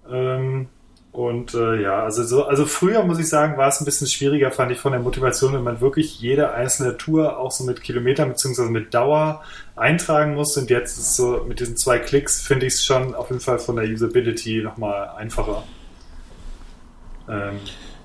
Ähm, 0.09 0.69
und 1.11 1.53
äh, 1.53 1.81
ja, 1.81 2.03
also 2.03 2.23
so, 2.23 2.45
also 2.45 2.65
früher 2.65 3.03
muss 3.03 3.19
ich 3.19 3.27
sagen, 3.27 3.57
war 3.57 3.67
es 3.67 3.81
ein 3.81 3.85
bisschen 3.85 4.07
schwieriger, 4.07 4.49
fand 4.49 4.71
ich 4.71 4.77
von 4.77 4.93
der 4.93 5.01
Motivation, 5.01 5.53
wenn 5.53 5.63
man 5.63 5.81
wirklich 5.81 6.21
jede 6.21 6.53
einzelne 6.53 6.95
Tour 6.97 7.37
auch 7.37 7.51
so 7.51 7.65
mit 7.65 7.81
Kilometern 7.81 8.29
bzw. 8.29 8.69
mit 8.69 8.93
Dauer 8.93 9.43
eintragen 9.75 10.35
muss. 10.35 10.55
Und 10.55 10.69
jetzt 10.69 10.97
ist 10.97 11.17
so 11.17 11.43
mit 11.45 11.59
diesen 11.59 11.75
zwei 11.75 11.99
Klicks 11.99 12.41
finde 12.41 12.65
ich 12.65 12.75
es 12.75 12.85
schon 12.85 13.13
auf 13.13 13.29
jeden 13.29 13.41
Fall 13.41 13.59
von 13.59 13.75
der 13.75 13.85
Usability 13.89 14.61
nochmal 14.63 15.09
einfacher. 15.17 15.63
Ähm, 17.27 17.59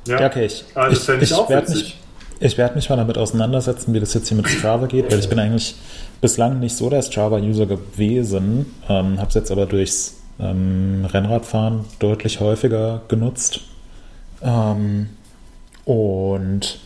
ja. 0.06 0.20
ja, 0.20 0.26
okay. 0.26 0.46
Ich, 0.46 0.64
also 0.74 1.14
ich, 1.14 1.22
ich, 1.22 1.30
ich 1.30 1.48
werde 1.48 1.72
mich, 1.72 2.58
werd 2.58 2.76
mich 2.76 2.88
mal 2.88 2.96
damit 2.96 3.18
auseinandersetzen, 3.18 3.94
wie 3.94 4.00
das 4.00 4.14
jetzt 4.14 4.28
hier 4.28 4.36
mit 4.36 4.48
Strava 4.48 4.86
geht, 4.86 5.10
weil 5.10 5.18
ich 5.18 5.28
bin 5.28 5.38
eigentlich 5.38 5.76
bislang 6.20 6.60
nicht 6.60 6.76
so 6.76 6.90
der 6.90 7.02
Strava-User 7.02 7.66
gewesen, 7.66 8.66
ähm, 8.88 9.18
habe 9.18 9.28
es 9.28 9.34
jetzt 9.34 9.50
aber 9.50 9.66
durchs 9.66 10.18
ähm, 10.38 11.06
Rennradfahren 11.12 11.84
deutlich 11.98 12.40
häufiger 12.40 13.02
genutzt. 13.08 13.60
Ähm, 14.42 15.08
und 15.84 16.78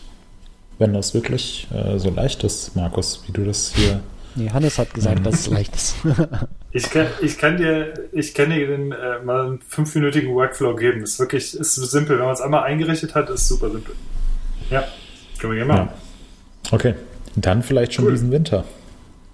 wenn 0.77 0.93
das 0.93 1.13
wirklich 1.13 1.67
äh, 1.73 1.97
so 1.99 2.09
leicht 2.09 2.43
ist, 2.43 2.75
Markus, 2.75 3.23
wie 3.27 3.31
du 3.31 3.45
das 3.45 3.73
hier. 3.75 3.99
Nee, 4.35 4.49
Hannes 4.49 4.77
hat 4.77 4.93
gesagt, 4.93 5.25
dass 5.25 5.41
es 5.41 5.47
leicht 5.47 5.75
ist. 5.75 5.95
ich, 6.71 6.89
kann, 6.89 7.07
ich 7.21 7.37
kann 7.37 7.57
dir, 7.57 7.93
ich 8.11 8.33
kann 8.33 8.49
dir 8.49 8.67
den, 8.67 8.91
äh, 8.91 9.19
mal 9.23 9.45
einen 9.45 9.61
fünfminütigen 9.61 10.33
Workflow 10.33 10.75
geben. 10.75 11.01
Das 11.01 11.11
ist 11.11 11.19
wirklich 11.19 11.53
ist 11.55 11.75
simpel. 11.75 12.17
Wenn 12.17 12.25
man 12.25 12.33
es 12.33 12.41
einmal 12.41 12.63
eingerichtet 12.63 13.15
hat, 13.15 13.29
ist 13.29 13.47
super 13.47 13.69
simpel. 13.69 13.95
Ja, 14.69 14.85
können 15.39 15.53
wir 15.53 15.65
gerne 15.65 15.73
machen. 15.73 15.89
Ja. 16.65 16.71
Okay, 16.71 16.95
dann 17.35 17.63
vielleicht 17.63 17.93
schon 17.93 18.05
cool. 18.05 18.11
diesen 18.11 18.31
Winter. 18.31 18.63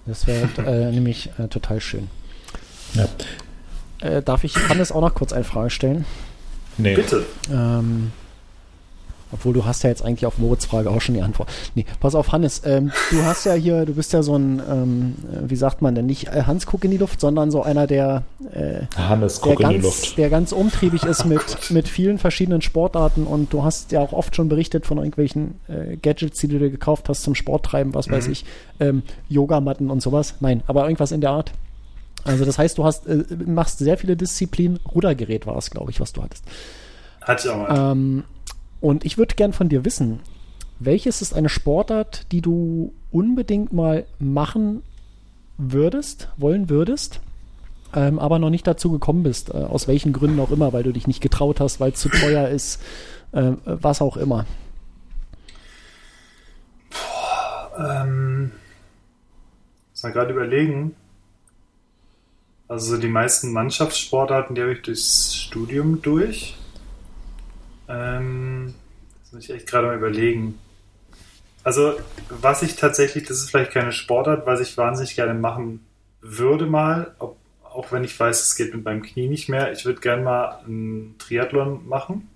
Das 0.06 0.26
wäre 0.26 0.48
äh, 0.66 0.90
nämlich 0.90 1.30
äh, 1.38 1.48
total 1.48 1.80
schön. 1.80 2.08
Ja. 2.94 3.08
Äh, 4.00 4.22
darf 4.22 4.44
ich 4.44 4.56
Hannes 4.68 4.90
auch 4.90 5.00
noch 5.00 5.14
kurz 5.14 5.32
eine 5.32 5.44
Frage 5.44 5.70
stellen? 5.70 6.06
Nee. 6.78 6.94
Bitte. 6.94 7.26
Ähm, 7.52 8.12
obwohl 9.32 9.52
du 9.52 9.64
hast 9.64 9.82
ja 9.82 9.90
jetzt 9.90 10.02
eigentlich 10.02 10.26
auf 10.26 10.38
Moritz 10.38 10.64
Frage 10.64 10.90
auch 10.90 11.00
schon 11.00 11.14
die 11.14 11.22
Antwort. 11.22 11.48
Nee, 11.74 11.84
pass 12.00 12.14
auf, 12.14 12.32
Hannes, 12.32 12.62
ähm, 12.64 12.92
du 13.10 13.22
hast 13.24 13.44
ja 13.44 13.54
hier, 13.54 13.84
du 13.86 13.94
bist 13.94 14.12
ja 14.12 14.22
so 14.22 14.36
ein, 14.36 14.62
ähm, 14.70 15.14
wie 15.46 15.56
sagt 15.56 15.82
man 15.82 15.94
denn, 15.94 16.06
nicht 16.06 16.28
äh, 16.28 16.44
Hans 16.46 16.66
guck 16.66 16.84
in 16.84 16.90
die 16.90 16.96
Luft, 16.96 17.20
sondern 17.20 17.50
so 17.50 17.62
einer, 17.62 17.86
der, 17.86 18.22
äh, 18.52 18.86
Hannes 18.96 19.40
guck 19.40 19.60
in 19.60 19.68
die 19.68 19.78
Luft. 19.78 20.16
der 20.18 20.30
ganz 20.30 20.52
umtriebig 20.52 21.04
ist 21.04 21.24
oh, 21.24 21.28
mit, 21.28 21.70
mit 21.70 21.88
vielen 21.88 22.18
verschiedenen 22.18 22.62
Sportarten 22.62 23.26
und 23.26 23.52
du 23.52 23.64
hast 23.64 23.92
ja 23.92 24.00
auch 24.00 24.12
oft 24.12 24.34
schon 24.34 24.48
berichtet 24.48 24.86
von 24.86 24.98
irgendwelchen 24.98 25.60
äh, 25.68 25.96
Gadgets, 25.96 26.40
die 26.40 26.48
du 26.48 26.58
dir 26.58 26.70
gekauft 26.70 27.08
hast 27.08 27.22
zum 27.22 27.34
Sporttreiben, 27.34 27.94
was 27.94 28.08
mhm. 28.08 28.12
weiß 28.12 28.28
ich, 28.28 28.44
ähm, 28.80 29.02
Yogamatten 29.28 29.90
und 29.90 30.00
sowas. 30.00 30.34
Nein, 30.40 30.62
aber 30.66 30.84
irgendwas 30.84 31.12
in 31.12 31.20
der 31.20 31.30
Art. 31.30 31.52
Also 32.24 32.44
das 32.44 32.58
heißt, 32.58 32.76
du 32.78 32.84
hast, 32.84 33.06
äh, 33.06 33.24
machst 33.46 33.78
sehr 33.78 33.96
viele 33.96 34.16
Disziplinen. 34.16 34.80
Rudergerät 34.94 35.46
war 35.46 35.56
es, 35.56 35.70
glaube 35.70 35.90
ich, 35.90 36.00
was 36.00 36.12
du 36.12 36.22
hattest. 36.22 36.44
Hatte 37.22 37.48
ich 37.48 37.54
auch 37.54 37.68
mal. 37.68 37.92
Ähm, 37.92 38.24
und 38.80 39.04
ich 39.04 39.18
würde 39.18 39.34
gern 39.34 39.52
von 39.52 39.68
dir 39.68 39.84
wissen, 39.84 40.20
welches 40.78 41.22
ist 41.22 41.34
eine 41.34 41.48
Sportart, 41.48 42.30
die 42.32 42.40
du 42.40 42.92
unbedingt 43.10 43.72
mal 43.72 44.06
machen 44.18 44.82
würdest, 45.56 46.28
wollen 46.36 46.68
würdest, 46.68 47.20
ähm, 47.94 48.18
aber 48.18 48.38
noch 48.38 48.50
nicht 48.50 48.66
dazu 48.66 48.92
gekommen 48.92 49.22
bist, 49.22 49.50
äh, 49.50 49.56
aus 49.56 49.88
welchen 49.88 50.12
Gründen 50.12 50.38
auch 50.40 50.50
immer, 50.50 50.72
weil 50.72 50.84
du 50.84 50.92
dich 50.92 51.06
nicht 51.06 51.20
getraut 51.20 51.60
hast, 51.60 51.80
weil 51.80 51.92
es 51.92 52.00
zu 52.00 52.08
teuer 52.08 52.48
ist, 52.48 52.80
äh, 53.32 53.52
was 53.64 54.00
auch 54.00 54.16
immer. 54.16 54.46
Boah, 56.90 58.02
ähm, 58.04 58.52
muss 59.90 60.02
mal 60.02 60.12
gerade 60.12 60.32
überlegen. 60.32 60.94
Also 62.68 62.98
die 62.98 63.08
meisten 63.08 63.52
Mannschaftssportarten, 63.52 64.54
die 64.54 64.60
habe 64.60 64.74
ich 64.74 64.82
durchs 64.82 65.34
Studium 65.34 66.02
durch. 66.02 66.54
Ähm, 67.88 68.74
das 69.22 69.32
muss 69.32 69.44
ich 69.44 69.50
echt 69.50 69.66
gerade 69.66 69.86
mal 69.86 69.96
überlegen. 69.96 70.58
Also, 71.64 71.94
was 72.28 72.62
ich 72.62 72.76
tatsächlich, 72.76 73.24
das 73.26 73.38
ist 73.38 73.50
vielleicht 73.50 73.72
keine 73.72 73.92
Sportart, 73.92 74.46
was 74.46 74.60
ich 74.60 74.76
wahnsinnig 74.78 75.14
gerne 75.16 75.34
machen 75.34 75.84
würde 76.20 76.66
mal, 76.66 77.14
ob, 77.18 77.36
auch 77.62 77.92
wenn 77.92 78.04
ich 78.04 78.18
weiß, 78.18 78.42
es 78.42 78.56
geht 78.56 78.74
mit 78.74 78.84
meinem 78.84 79.02
Knie 79.02 79.28
nicht 79.28 79.48
mehr. 79.48 79.70
Ich 79.72 79.84
würde 79.84 80.00
gerne 80.00 80.22
mal 80.22 80.60
einen 80.66 81.16
Triathlon 81.18 81.86
machen. 81.86 82.28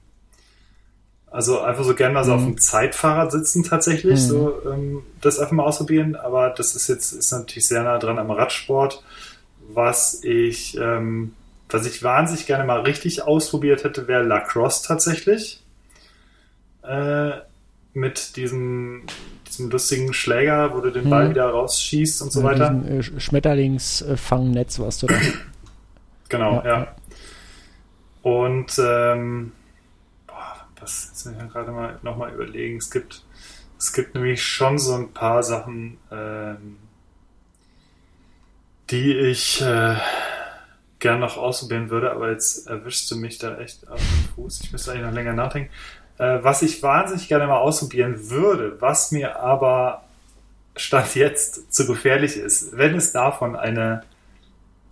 Also 1.31 1.61
einfach 1.61 1.85
so 1.85 1.95
gerne 1.95 2.13
mal 2.13 2.25
so 2.25 2.35
auf 2.35 2.43
Mhm. 2.43 2.47
dem 2.47 2.59
Zeitfahrrad 2.59 3.33
sitzen 3.33 3.65
tatsächlich, 3.65 4.21
Mhm. 4.21 4.25
so 4.27 4.55
ähm, 4.71 5.03
das 5.23 5.39
einfach 5.39 5.53
mal 5.53 5.65
ausprobieren. 5.65 6.15
Aber 6.15 6.51
das 6.51 6.75
ist 6.77 6.89
jetzt 6.89 7.13
ist 7.13 7.33
natürlich 7.33 7.67
sehr 7.67 7.83
nah 7.83 7.99
dran 7.99 8.19
am 8.19 8.31
Radsport, 8.31 9.03
was 9.73 10.23
ich 10.23 10.77
ähm, 10.79 11.35
was 11.73 11.87
ich 11.87 12.03
wahnsinnig 12.03 12.47
gerne 12.47 12.65
mal 12.65 12.81
richtig 12.81 13.23
ausprobiert 13.23 13.85
hätte, 13.85 14.07
wäre 14.09 14.23
Lacrosse 14.23 14.87
tatsächlich. 14.87 15.63
Äh, 16.83 17.33
mit 17.95 18.37
diesem, 18.37 19.03
diesem 19.47 19.71
lustigen 19.71 20.13
Schläger, 20.15 20.75
wo 20.75 20.81
du 20.81 20.91
den 20.91 21.09
Ball 21.11 21.27
Mhm. 21.27 21.31
wieder 21.31 21.47
rausschießt 21.51 22.23
und 22.23 22.33
so 22.33 22.41
Ja, 22.41 22.47
weiter. 22.47 22.71
diesen, 22.71 22.89
äh, 22.89 23.01
Sch- 23.03 23.21
Schmetterlingsfangnetz, 23.21 24.79
was 24.79 24.99
du 24.99 25.07
da. 25.07 25.15
Genau, 26.29 26.63
Ja, 26.65 26.65
ja. 26.65 26.79
ja. 26.81 26.97
Und 28.23 28.73
ähm, 28.79 29.53
boah, 30.27 30.67
was 30.81 31.09
jetzt 31.11 31.27
ich 31.27 31.37
mir 31.37 31.47
gerade 31.49 31.71
mal 31.73 31.99
nochmal 32.03 32.33
überlegen. 32.33 32.79
Es 32.79 32.91
gibt, 32.91 33.23
es 33.79 33.93
gibt 33.93 34.15
nämlich 34.15 34.43
schon 34.43 34.79
so 34.79 34.95
ein 34.95 35.13
paar 35.13 35.43
Sachen, 35.43 35.99
ähm, 36.11 36.79
die 38.91 39.13
ich 39.13 39.61
äh, 39.61 39.97
gern 41.03 41.21
noch 41.21 41.37
ausprobieren 41.37 41.91
würde, 41.91 42.13
aber 42.13 42.31
jetzt 42.31 42.69
erwischst 42.69 43.11
du 43.11 43.17
mich 43.17 43.37
da 43.37 43.59
echt 43.59 43.89
auf 43.89 43.99
den 43.99 44.35
Fuß. 44.35 44.61
Ich 44.63 44.73
müsste 44.73 44.93
eigentlich 44.93 45.05
noch 45.05 45.13
länger 45.13 45.33
nachdenken. 45.35 45.71
Äh, 46.19 46.39
was 46.43 46.63
ich 46.63 46.83
wahnsinnig 46.83 47.29
gerne 47.29 47.49
mal 47.49 47.59
ausprobieren 47.59 48.31
würde, 48.31 48.81
was 48.81 49.11
mir 49.11 49.41
aber 49.41 50.05
Stand 50.77 51.15
jetzt 51.17 51.75
zu 51.75 51.87
gefährlich 51.87 52.37
ist, 52.37 52.77
wenn 52.77 52.95
es 52.95 53.13
davon 53.13 53.57
eine 53.57 54.05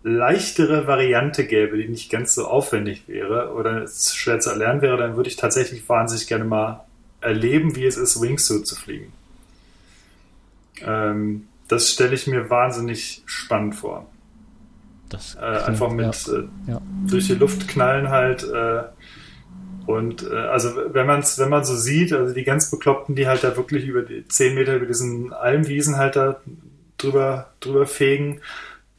leichtere 0.03 0.87
Variante 0.87 1.47
gäbe, 1.47 1.77
die 1.77 1.89
nicht 1.89 2.11
ganz 2.11 2.35
so 2.35 2.47
aufwendig 2.47 3.05
wäre 3.07 3.53
oder 3.55 3.87
schwer 3.87 4.41
zu 4.41 4.51
erlernen 4.51 4.83
wäre, 4.83 4.97
dann 4.97 5.17
würde 5.17 5.29
ich 5.29 5.37
tatsächlich 5.37 5.89
wahnsinnig 5.89 6.27
gerne 6.27 6.45
mal 6.45 6.85
erleben, 7.21 7.77
wie 7.77 7.87
es 7.87 7.97
ist, 7.97 8.21
Wingsuit 8.21 8.67
zu 8.67 8.75
fliegen. 8.75 9.13
Ähm, 10.83 11.47
das 11.69 11.91
stelle 11.91 12.15
ich 12.15 12.27
mir 12.27 12.51
wahnsinnig 12.51 13.23
spannend 13.27 13.77
vor. 13.77 14.07
Das 15.11 15.35
Äh, 15.35 15.41
einfach 15.41 15.91
mit 15.91 16.07
ja. 16.27 16.33
äh, 16.33 16.45
Ja. 16.67 16.81
durch 17.07 17.27
die 17.27 17.35
Luft 17.35 17.69
knallen 17.69 18.09
halt. 18.09 18.45
Äh, 18.45 18.83
und 19.87 20.23
äh, 20.31 20.35
also 20.35 20.71
wenn 20.93 21.07
man 21.07 21.21
es, 21.21 21.39
wenn 21.39 21.49
man 21.51 21.65
so 21.65 21.75
sieht, 21.77 22.13
also 22.13 22.33
die 22.33 22.45
ganz 22.45 22.71
Bekloppten, 22.71 23.15
die 23.17 23.27
halt 23.27 23.45
da 23.45 23.57
wirklich 23.57 23.85
über 23.87 24.03
die 24.03 24.27
10 24.27 24.55
Meter 24.55 24.77
über 24.77 24.87
diesen 24.87 25.33
Almwiesen 25.33 25.97
halt 25.97 26.17
da 26.17 26.41
drüber, 26.97 27.51
drüber 27.61 27.87
fegen, 27.87 28.41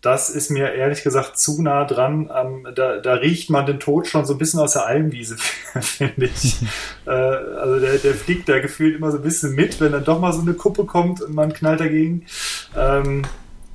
das 0.01 0.31
ist 0.31 0.49
mir 0.49 0.73
ehrlich 0.73 1.03
gesagt 1.03 1.37
zu 1.37 1.61
nah 1.61 1.85
dran. 1.85 2.29
Ähm, 2.35 2.67
da, 2.73 2.97
da 2.97 3.13
riecht 3.13 3.51
man 3.51 3.67
den 3.67 3.79
Tod 3.79 4.07
schon 4.07 4.25
so 4.25 4.33
ein 4.33 4.39
bisschen 4.39 4.59
aus 4.59 4.73
der 4.73 4.87
Almwiese, 4.87 5.37
finde 5.79 6.25
ich. 6.25 6.55
äh, 7.05 7.09
also 7.11 7.79
der, 7.79 7.97
der 7.99 8.15
fliegt 8.15 8.49
da 8.49 8.59
gefühlt 8.59 8.95
immer 8.95 9.11
so 9.11 9.17
ein 9.17 9.23
bisschen 9.23 9.53
mit, 9.53 9.79
wenn 9.79 9.91
dann 9.91 10.03
doch 10.03 10.19
mal 10.19 10.33
so 10.33 10.41
eine 10.41 10.55
Kuppe 10.55 10.85
kommt 10.85 11.21
und 11.21 11.35
man 11.35 11.53
knallt 11.53 11.79
dagegen. 11.79 12.25
Ähm, 12.75 13.21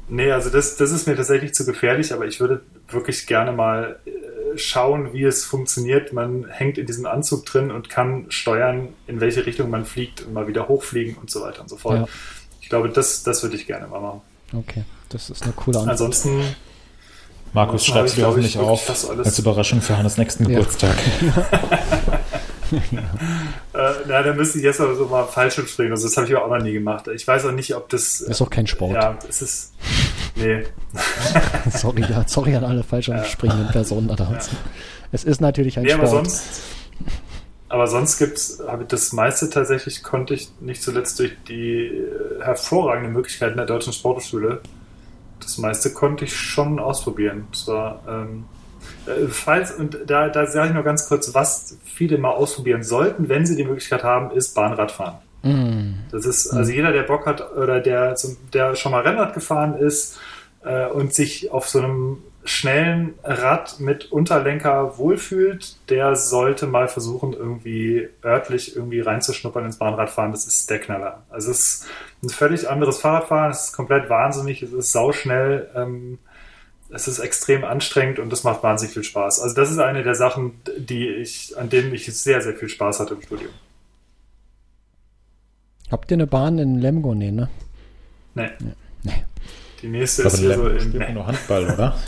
nee, 0.09 0.31
also 0.31 0.51
das, 0.51 0.77
das 0.77 0.91
ist 0.91 1.07
mir 1.07 1.17
tatsächlich 1.17 1.55
zu 1.55 1.65
gefährlich, 1.65 2.13
aber 2.13 2.27
ich 2.27 2.41
würde 2.41 2.63
wirklich 2.89 3.27
gerne 3.27 3.53
mal 3.53 3.99
äh, 4.05 4.59
schauen, 4.59 5.13
wie 5.13 5.25
es 5.25 5.45
funktioniert. 5.45 6.13
Man 6.13 6.47
hängt 6.49 6.79
in 6.79 6.87
diesem 6.87 7.07
Anzug 7.07 7.47
drin 7.47 7.71
und 7.71 7.89
kann 7.89 8.27
steuern, 8.31 8.89
in 9.07 9.21
welche 9.21 9.47
Richtung 9.47 9.71
man 9.71 9.85
fliegt 9.85 10.23
und 10.23 10.33
mal 10.33 10.49
wieder 10.49 10.69
hochfliegen 10.69 11.17
und 11.17 11.31
so 11.31 11.43
weiter 11.43 11.63
und 11.63 11.69
so 11.69 11.77
fort. 11.77 12.01
Ja. 12.01 12.09
Ich 12.61 12.69
glaube, 12.69 12.89
das, 12.89 13.23
das 13.23 13.43
würde 13.43 13.57
ich 13.57 13.67
gerne 13.67 13.87
mal 13.87 14.01
machen. 14.01 14.21
Okay, 14.53 14.85
das 15.09 15.31
ist 15.31 15.43
eine 15.43 15.53
coole 15.53 15.79
Antwort. 15.79 15.93
Ansonsten 15.93 16.43
Markus, 17.53 17.87
schreibst 17.87 18.15
ich, 18.15 18.21
du 18.21 18.27
hoffentlich 18.27 18.59
auf 18.59 19.07
als 19.09 19.39
Überraschung 19.39 19.81
für 19.81 19.97
Hannes 19.97 20.19
nächsten 20.19 20.51
Ja. 20.51 20.61
Äh, 22.73 23.93
na, 24.09 24.23
da 24.23 24.33
müsste 24.33 24.59
ich 24.59 24.65
jetzt 24.65 24.81
aber 24.81 24.95
so 24.95 25.07
mal 25.07 25.25
Fallschirm 25.25 25.67
springen. 25.67 25.91
Also 25.91 26.09
das 26.09 26.17
habe 26.17 26.27
ich 26.27 26.35
aber 26.35 26.47
auch 26.47 26.51
noch 26.51 26.65
nie 26.65 26.73
gemacht. 26.73 27.09
Ich 27.09 27.29
weiß 27.29 27.45
auch 27.45 27.53
nicht, 27.53 27.75
ob 27.75 27.91
das. 27.91 28.23
ist 28.23 28.41
auch 28.41 28.49
kein 28.49 28.67
Sport. 28.67 28.95
Ja, 28.95 29.19
es 29.29 29.43
ist. 29.43 29.75
Nee. 30.35 30.65
sorry, 31.71 32.01
ja, 32.03 32.25
sorry 32.27 32.57
an 32.57 32.65
alle 32.65 32.83
falsch 32.83 33.11
springenden 33.31 33.69
Personen 33.69 34.09
da 34.09 34.15
draußen. 34.15 34.57
Es 35.13 35.25
ist 35.25 35.41
natürlich 35.41 35.79
ein 35.79 35.85
nee, 35.85 35.93
aber 35.93 36.07
Sport. 36.07 36.31
sonst. 36.31 36.63
Aber 37.69 37.87
sonst 37.89 38.19
gibt's, 38.19 38.63
habe 38.67 38.85
ich 38.85 38.89
das 38.89 39.13
meiste 39.13 39.51
tatsächlich 39.51 40.03
konnte 40.03 40.35
ich 40.35 40.51
nicht 40.61 40.83
zuletzt 40.83 41.19
durch 41.19 41.33
die 41.49 41.87
äh, 41.87 42.43
hervorragenden 42.43 43.13
Möglichkeiten 43.13 43.57
der 43.57 43.67
deutschen 43.67 43.93
Sporthochschule. 43.93 44.61
Das 45.41 45.59
meiste 45.59 45.93
konnte 45.93 46.25
ich 46.25 46.35
schon 46.35 46.79
ausprobieren. 46.79 47.49
Das 47.51 47.67
war, 47.67 48.03
ähm, 48.09 48.45
äh, 48.55 48.56
falls, 49.31 49.73
und 49.73 49.99
da, 50.07 50.29
da 50.29 50.47
sage 50.47 50.69
ich 50.69 50.75
nur 50.75 50.83
ganz 50.83 51.09
kurz, 51.09 51.35
was 51.35 51.79
viele 51.85 52.19
mal 52.19 52.31
ausprobieren 52.31 52.83
sollten, 52.83 53.29
wenn 53.29 53.47
sie 53.47 53.57
die 53.57 53.65
Möglichkeit 53.65 54.03
haben, 54.05 54.31
ist 54.37 54.55
Bahnradfahren. 54.55 55.15
Mm, 55.43 55.95
Das 56.11 56.25
ist, 56.27 56.51
also 56.51 56.73
jeder, 56.73 56.93
der 56.93 57.03
Bock 57.05 57.27
hat 57.27 57.53
oder 57.57 57.81
der, 57.81 58.15
zum- 58.17 58.37
der 58.53 58.75
schon 58.75 58.93
mal 58.93 59.03
Rennrad 59.03 59.35
gefahren 59.35 59.77
ist 59.79 60.19
äh, 60.65 60.87
und 60.87 61.15
sich 61.15 61.51
auf 61.53 61.69
so 61.69 61.79
einem 61.81 62.19
schnellen 62.45 63.15
Rad 63.25 63.81
mit 63.81 64.13
Unterlenker 64.13 64.99
wohlfühlt, 64.99 65.77
der 65.91 66.15
sollte 66.15 66.69
mal 66.69 66.87
versuchen, 66.87 67.33
irgendwie 67.33 68.09
örtlich 68.25 68.77
irgendwie 68.77 69.01
reinzuschnuppern 69.01 69.65
ins 69.65 69.79
Bahnradfahren. 69.79 70.31
Das 70.31 70.47
ist 70.47 70.71
der 70.71 70.79
Knaller. 70.79 71.25
Also 71.29 71.51
es 71.51 71.59
ist 71.59 71.87
ein 72.23 72.29
völlig 72.29 72.71
anderes 72.71 72.99
Fahrradfahren, 72.99 73.51
es 73.51 73.65
ist 73.67 73.73
komplett 73.73 74.09
wahnsinnig, 74.09 74.63
es 74.63 74.73
ist 74.73 74.93
sauschnell, 74.93 75.69
ähm, 75.75 76.19
es 76.91 77.09
ist 77.09 77.19
extrem 77.19 77.65
anstrengend 77.65 78.19
und 78.19 78.33
es 78.33 78.45
macht 78.45 78.63
wahnsinnig 78.63 78.95
viel 78.95 79.05
Spaß. 79.05 79.41
Also 79.41 79.55
das 79.55 79.71
ist 79.71 79.79
eine 79.79 80.03
der 80.03 80.15
Sachen, 80.15 80.61
die 80.77 81.09
ich, 81.09 81.57
an 81.59 81.69
denen 81.69 81.93
ich 81.93 82.07
sehr, 82.07 82.41
sehr 82.43 82.55
viel 82.55 82.69
Spaß 82.69 83.01
hatte 83.01 83.15
im 83.15 83.23
Studium. 83.23 83.51
habt 85.91 86.11
ihr 86.11 86.17
eine 86.17 86.27
Bahn 86.27 86.59
in 86.59 86.81
Lemgo? 86.81 87.15
Nee, 87.15 87.33
ne? 87.33 87.49
Nee. 88.35 88.51
Nee. 89.03 89.25
Die 89.83 89.89
nächste 89.89 90.23
ist 90.23 90.35
in 90.35 90.41
hier 90.41 90.55
so 90.57 90.63
Lemgo 90.63 90.77
in 90.77 90.81
spielt 90.81 91.03
man 91.03 91.15
nur 91.15 91.27
Handball, 91.27 91.65
oder? 91.71 91.99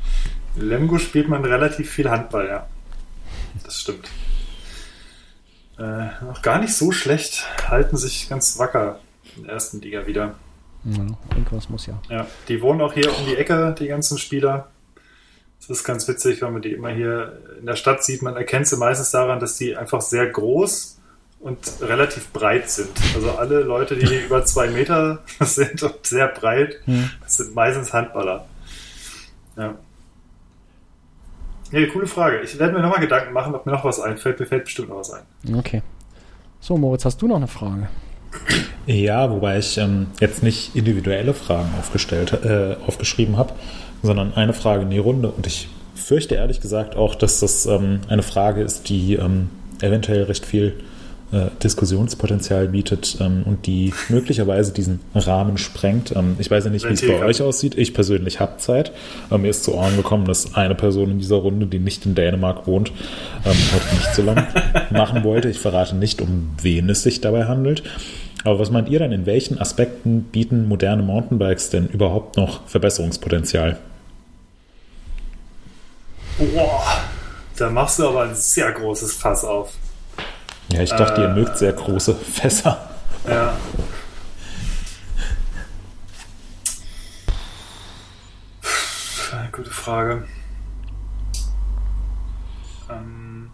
Lemgo 0.56 0.98
spielt 0.98 1.28
man 1.28 1.44
relativ 1.44 1.90
viel 1.90 2.10
Handball, 2.10 2.46
ja. 2.46 2.68
Das 3.62 3.80
stimmt. 3.80 4.08
Äh, 5.78 6.06
noch 6.24 6.42
gar 6.42 6.60
nicht 6.60 6.74
so 6.74 6.92
schlecht. 6.92 7.46
Halten 7.68 7.96
sich 7.96 8.28
ganz 8.28 8.58
wacker 8.58 9.00
in 9.36 9.44
der 9.44 9.54
ersten 9.54 9.80
Liga 9.80 10.06
wieder. 10.06 10.34
Ja, 10.84 11.06
irgendwas 11.34 11.68
muss 11.70 11.86
ja. 11.86 11.98
Ja, 12.10 12.26
die 12.48 12.60
wohnen 12.60 12.80
auch 12.82 12.92
hier 12.92 13.08
um 13.16 13.24
die 13.26 13.36
Ecke, 13.36 13.74
die 13.78 13.86
ganzen 13.88 14.18
Spieler. 14.18 14.68
Das 15.60 15.70
ist 15.78 15.84
ganz 15.84 16.06
witzig, 16.08 16.42
wenn 16.42 16.52
man 16.52 16.60
die 16.62 16.72
immer 16.72 16.90
hier 16.90 17.40
in 17.58 17.64
der 17.66 17.76
Stadt 17.76 18.04
sieht. 18.04 18.20
Man 18.20 18.36
erkennt 18.36 18.66
sie 18.66 18.76
meistens 18.76 19.10
daran, 19.10 19.40
dass 19.40 19.56
die 19.56 19.76
einfach 19.76 20.02
sehr 20.02 20.26
groß 20.26 21.00
und 21.40 21.58
relativ 21.80 22.30
breit 22.32 22.68
sind. 22.68 22.90
Also 23.14 23.30
alle 23.32 23.60
Leute, 23.62 23.96
die 23.96 24.14
über 24.26 24.44
zwei 24.44 24.68
Meter 24.68 25.20
sind 25.40 25.82
und 25.82 26.04
sehr 26.06 26.28
breit, 26.28 26.76
Hm. 26.84 27.10
das 27.22 27.36
sind 27.38 27.54
meistens 27.54 27.92
Handballer. 27.94 28.44
Ja. 29.56 29.74
Nee, 31.70 31.86
coole 31.88 32.06
Frage. 32.06 32.40
Ich 32.40 32.58
werde 32.58 32.74
mir 32.74 32.80
nochmal 32.80 33.00
Gedanken 33.00 33.32
machen, 33.32 33.54
ob 33.54 33.64
mir 33.66 33.72
noch 33.72 33.84
was 33.84 33.98
einfällt. 34.00 34.38
Mir 34.38 34.46
fällt 34.46 34.64
bestimmt 34.64 34.90
noch 34.90 34.98
was 34.98 35.10
ein. 35.12 35.22
Okay. 35.56 35.82
So, 36.60 36.76
Moritz, 36.76 37.04
hast 37.04 37.20
du 37.22 37.26
noch 37.26 37.36
eine 37.36 37.48
Frage? 37.48 37.88
Ja, 38.86 39.30
wobei 39.30 39.58
ich 39.58 39.78
ähm, 39.78 40.08
jetzt 40.20 40.42
nicht 40.42 40.76
individuelle 40.76 41.32
Fragen 41.32 41.70
aufgestellt, 41.78 42.32
äh, 42.44 42.76
aufgeschrieben 42.86 43.36
habe, 43.36 43.54
sondern 44.02 44.34
eine 44.34 44.52
Frage 44.52 44.82
in 44.82 44.90
die 44.90 44.98
Runde. 44.98 45.30
Und 45.30 45.46
ich 45.46 45.68
fürchte 45.94 46.34
ehrlich 46.34 46.60
gesagt 46.60 46.96
auch, 46.96 47.14
dass 47.14 47.40
das 47.40 47.66
ähm, 47.66 48.00
eine 48.08 48.22
Frage 48.22 48.62
ist, 48.62 48.88
die 48.88 49.14
ähm, 49.14 49.48
eventuell 49.80 50.24
recht 50.24 50.44
viel 50.44 50.74
äh, 51.34 51.50
Diskussionspotenzial 51.62 52.68
bietet 52.68 53.16
ähm, 53.20 53.42
und 53.44 53.66
die 53.66 53.92
möglicherweise 54.08 54.72
diesen 54.72 55.00
Rahmen 55.14 55.58
sprengt. 55.58 56.14
Ähm, 56.14 56.36
ich 56.38 56.50
weiß 56.50 56.64
ja 56.64 56.70
nicht, 56.70 56.88
wie 56.88 56.92
es 56.92 57.06
bei 57.06 57.24
euch 57.24 57.42
aussieht. 57.42 57.76
Ich 57.76 57.92
persönlich 57.92 58.38
habe 58.38 58.58
Zeit. 58.58 58.92
Ähm, 59.32 59.42
mir 59.42 59.48
ist 59.48 59.64
zu 59.64 59.74
Ohren 59.74 59.96
gekommen, 59.96 60.26
dass 60.26 60.54
eine 60.54 60.74
Person 60.74 61.10
in 61.10 61.18
dieser 61.18 61.36
Runde, 61.36 61.66
die 61.66 61.80
nicht 61.80 62.06
in 62.06 62.14
Dänemark 62.14 62.66
wohnt, 62.66 62.92
ähm, 63.44 63.56
heute 63.74 63.94
nicht 63.94 64.14
so 64.14 64.22
lang 64.22 64.46
machen 64.90 65.24
wollte. 65.24 65.48
Ich 65.48 65.58
verrate 65.58 65.96
nicht, 65.96 66.22
um 66.22 66.50
wen 66.62 66.88
es 66.88 67.02
sich 67.02 67.20
dabei 67.20 67.46
handelt. 67.46 67.82
Aber 68.44 68.58
was 68.58 68.70
meint 68.70 68.88
ihr 68.88 68.98
denn, 69.00 69.10
in 69.10 69.26
welchen 69.26 69.58
Aspekten 69.58 70.24
bieten 70.24 70.68
moderne 70.68 71.02
Mountainbikes 71.02 71.70
denn 71.70 71.88
überhaupt 71.88 72.36
noch 72.36 72.66
Verbesserungspotenzial? 72.68 73.78
Boah, 76.38 76.82
da 77.56 77.70
machst 77.70 77.98
du 77.98 78.08
aber 78.08 78.22
ein 78.24 78.34
sehr 78.34 78.70
großes 78.70 79.14
Fass 79.14 79.44
auf. 79.44 79.72
Ja, 80.72 80.80
ich 80.82 80.90
dachte, 80.90 81.20
ihr 81.22 81.28
Äh. 81.28 81.34
mögt 81.34 81.58
sehr 81.58 81.72
große 81.72 82.14
Fässer. 82.14 82.90
Ja. 83.28 83.54
Eine 89.32 89.50
gute 89.50 89.70
Frage. 89.70 90.24
Ähm, 92.90 93.50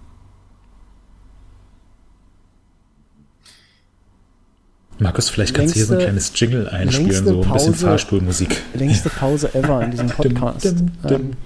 Markus, 4.99 5.31
vielleicht 5.31 5.55
kannst 5.55 5.75
du 5.75 5.79
hier 5.79 5.87
so 5.87 5.95
ein 5.95 6.01
kleines 6.01 6.33
Jingle 6.39 6.69
einspielen, 6.69 7.25
so 7.25 7.31
ein 7.43 7.53
bisschen 7.53 7.73
Pause. 7.73 7.87
Fahrstuhlmusik. 7.87 8.63
Längste 8.75 9.09
Pause 9.09 9.55
ever 9.55 9.83
in 9.83 9.91
diesem 9.93 10.09
Podcast. 10.09 10.65
Dim, 10.65 10.93
dim, 11.09 11.11
Ähm, 11.11 11.37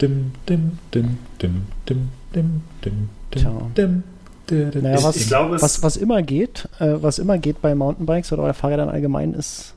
dim, 0.00 0.32
dim, 0.48 0.78
dim, 0.92 1.18
dim, 1.42 1.66
dim, 1.86 2.10
dim, 2.34 2.62
dim, 2.82 3.08
dim, 3.34 3.72
dim, 3.76 4.02
Naja, 4.50 5.02
was, 5.02 5.16
ich 5.16 5.26
glaube, 5.28 5.60
was, 5.60 5.82
was 5.82 5.96
immer 5.96 6.22
geht, 6.22 6.68
äh, 6.78 6.94
was 7.00 7.18
immer 7.18 7.38
geht 7.38 7.62
bei 7.62 7.74
Mountainbikes 7.74 8.32
oder 8.32 8.42
bei 8.42 8.52
Fahrrädern 8.52 8.88
allgemein, 8.88 9.34
ist, 9.34 9.74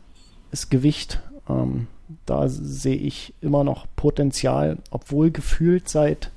ist 0.52 0.69
Gewicht. 0.69 1.22
Ähm, 1.49 1.88
da 2.26 2.48
sehe 2.48 2.95
ich 2.95 3.34
immer 3.41 3.64
noch 3.64 3.85
Potenzial, 3.95 4.77
obwohl 4.91 5.31
gefühlt 5.31 5.89
seit 5.89 6.31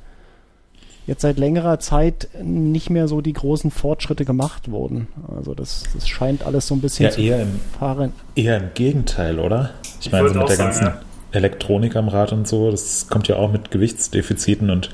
jetzt 1.06 1.22
seit 1.22 1.38
längerer 1.38 1.80
Zeit 1.80 2.28
nicht 2.40 2.88
mehr 2.90 3.08
so 3.08 3.20
die 3.20 3.32
großen 3.32 3.70
Fortschritte 3.72 4.24
gemacht 4.24 4.70
wurden. 4.70 5.08
Also 5.34 5.54
das, 5.54 5.84
das 5.94 6.08
scheint 6.08 6.44
alles 6.46 6.68
so 6.68 6.74
ein 6.74 6.80
bisschen 6.80 7.06
Ja, 7.06 7.10
zu 7.10 7.20
eher 7.20 7.42
im, 7.42 7.60
fahren. 7.78 8.12
eher 8.36 8.58
im 8.58 8.70
Gegenteil, 8.74 9.38
oder? 9.40 9.70
Ich 10.00 10.06
Ich 10.06 10.12
meine, 10.12 10.28
so 10.28 10.38
mit 10.38 10.48
der 10.48 10.56
sagen, 10.56 10.70
ganzen 10.70 10.86
ja. 10.86 11.00
Elektronik 11.32 11.96
am 11.96 12.08
Rad 12.08 12.32
und 12.32 12.46
so, 12.46 12.70
das 12.70 13.08
kommt 13.08 13.26
ja 13.28 13.36
auch 13.36 13.50
mit 13.50 13.70
Gewichtsdefiziten 13.72 14.70
und 14.70 14.90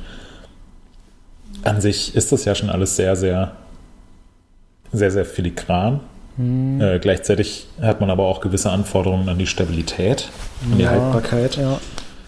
an 1.65 1.81
sich 1.81 2.15
ist 2.15 2.33
das 2.33 2.45
ja 2.45 2.55
schon 2.55 2.70
alles 2.70 2.97
sehr, 2.97 3.16
sehr, 3.16 3.53
sehr, 4.93 5.11
sehr 5.11 5.24
filigran. 5.24 6.01
Hm. 6.37 6.81
Äh, 6.81 6.99
gleichzeitig 6.99 7.66
hat 7.81 8.01
man 8.01 8.11
aber 8.11 8.24
auch 8.24 8.41
gewisse 8.41 8.70
Anforderungen 8.70 9.28
an 9.28 9.39
die 9.39 9.47
Stabilität, 9.47 10.28
an 10.70 10.77
die 10.78 10.85
Ja, 10.85 10.91
Haltbarkeit. 10.91 11.57
Ja. 11.57 11.78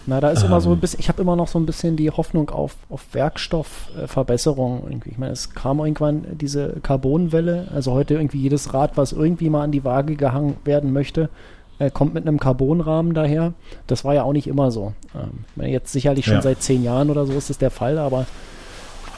Na, 0.07 0.19
da 0.19 0.31
ist 0.31 0.41
immer 0.43 0.59
so 0.59 0.69
ein 0.69 0.73
Ähm. 0.73 0.79
bisschen, 0.79 0.99
ich 0.99 1.07
habe 1.09 1.21
immer 1.21 1.35
noch 1.35 1.47
so 1.47 1.59
ein 1.59 1.67
bisschen 1.67 1.95
die 1.95 2.09
Hoffnung 2.09 2.49
auf, 2.49 2.75
auf 2.89 3.05
Werkstoffverbesserung. 3.13 4.83
irgendwie. 4.89 5.11
Ich 5.11 5.17
meine, 5.19 5.33
es 5.33 5.53
kam 5.53 5.79
irgendwann 5.79 6.25
diese 6.39 6.77
Carbonwelle, 6.81 7.67
also 7.73 7.91
heute 7.93 8.15
irgendwie 8.15 8.39
jedes 8.39 8.73
Rad, 8.73 8.97
was 8.97 9.11
irgendwie 9.11 9.49
mal 9.51 9.63
an 9.63 9.71
die 9.71 9.83
Waage 9.83 10.15
gehangen 10.15 10.55
werden 10.65 10.91
möchte, 10.93 11.29
äh, 11.77 11.91
kommt 11.91 12.15
mit 12.15 12.25
einem 12.27 12.39
Carbonrahmen 12.39 13.13
daher. 13.13 13.53
Das 13.85 14.03
war 14.03 14.15
ja 14.15 14.23
auch 14.23 14.33
nicht 14.33 14.47
immer 14.47 14.71
so. 14.71 14.93
Ähm, 15.13 15.45
ich 15.51 15.57
meine, 15.57 15.69
jetzt 15.71 15.91
sicherlich 15.91 16.25
schon 16.25 16.35
Ja. 16.35 16.41
seit 16.41 16.63
zehn 16.63 16.83
Jahren 16.83 17.11
oder 17.11 17.27
so 17.27 17.33
ist 17.33 17.51
das 17.51 17.59
der 17.59 17.71
Fall, 17.71 17.99
aber 17.99 18.25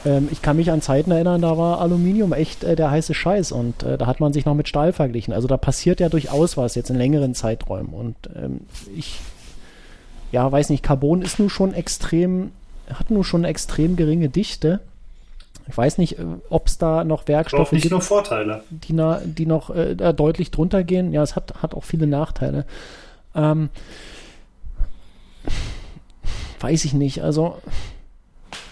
ähm, 0.04 0.28
ich 0.30 0.42
kann 0.42 0.56
mich 0.56 0.70
an 0.70 0.82
Zeiten 0.82 1.10
erinnern, 1.10 1.42
da 1.42 1.56
war 1.56 1.80
Aluminium 1.80 2.32
echt 2.32 2.64
äh, 2.64 2.76
der 2.76 2.90
heiße 2.90 3.14
Scheiß 3.14 3.52
und 3.52 3.82
äh, 3.82 3.98
da 3.98 4.06
hat 4.06 4.20
man 4.20 4.32
sich 4.32 4.44
noch 4.44 4.54
mit 4.54 4.68
Stahl 4.68 4.92
verglichen. 4.92 5.32
Also 5.32 5.48
da 5.48 5.56
passiert 5.56 6.00
ja 6.00 6.08
durchaus 6.08 6.56
was 6.56 6.74
jetzt 6.74 6.90
in 6.90 6.96
längeren 6.96 7.34
Zeiträumen 7.34 7.92
und 7.92 8.16
ähm, 8.36 8.60
ich 8.96 9.20
ja, 10.32 10.50
weiß 10.50 10.70
nicht, 10.70 10.82
Carbon 10.82 11.22
ist 11.22 11.38
nun 11.38 11.50
schon 11.50 11.74
extrem, 11.74 12.52
hat 12.92 13.10
nun 13.10 13.22
schon 13.22 13.42
eine 13.42 13.48
extrem 13.48 13.96
geringe 13.96 14.30
Dichte. 14.30 14.80
Ich 15.68 15.76
weiß 15.76 15.98
nicht, 15.98 16.16
ob 16.48 16.66
es 16.66 16.78
da 16.78 17.04
noch 17.04 17.28
Werkstoffe 17.28 17.70
gibt, 17.70 17.90
nur 17.90 18.00
Vorteile. 18.00 18.64
die, 18.70 18.94
na, 18.94 19.20
die 19.24 19.46
noch 19.46 19.70
äh, 19.70 19.94
deutlich 19.94 20.50
drunter 20.50 20.82
gehen. 20.82 21.12
Ja, 21.12 21.22
es 21.22 21.36
hat, 21.36 21.62
hat 21.62 21.74
auch 21.74 21.84
viele 21.84 22.08
Nachteile. 22.08 22.64
Ähm, 23.36 23.68
weiß 26.58 26.84
ich 26.84 26.94
nicht. 26.94 27.22
Also, 27.22 27.58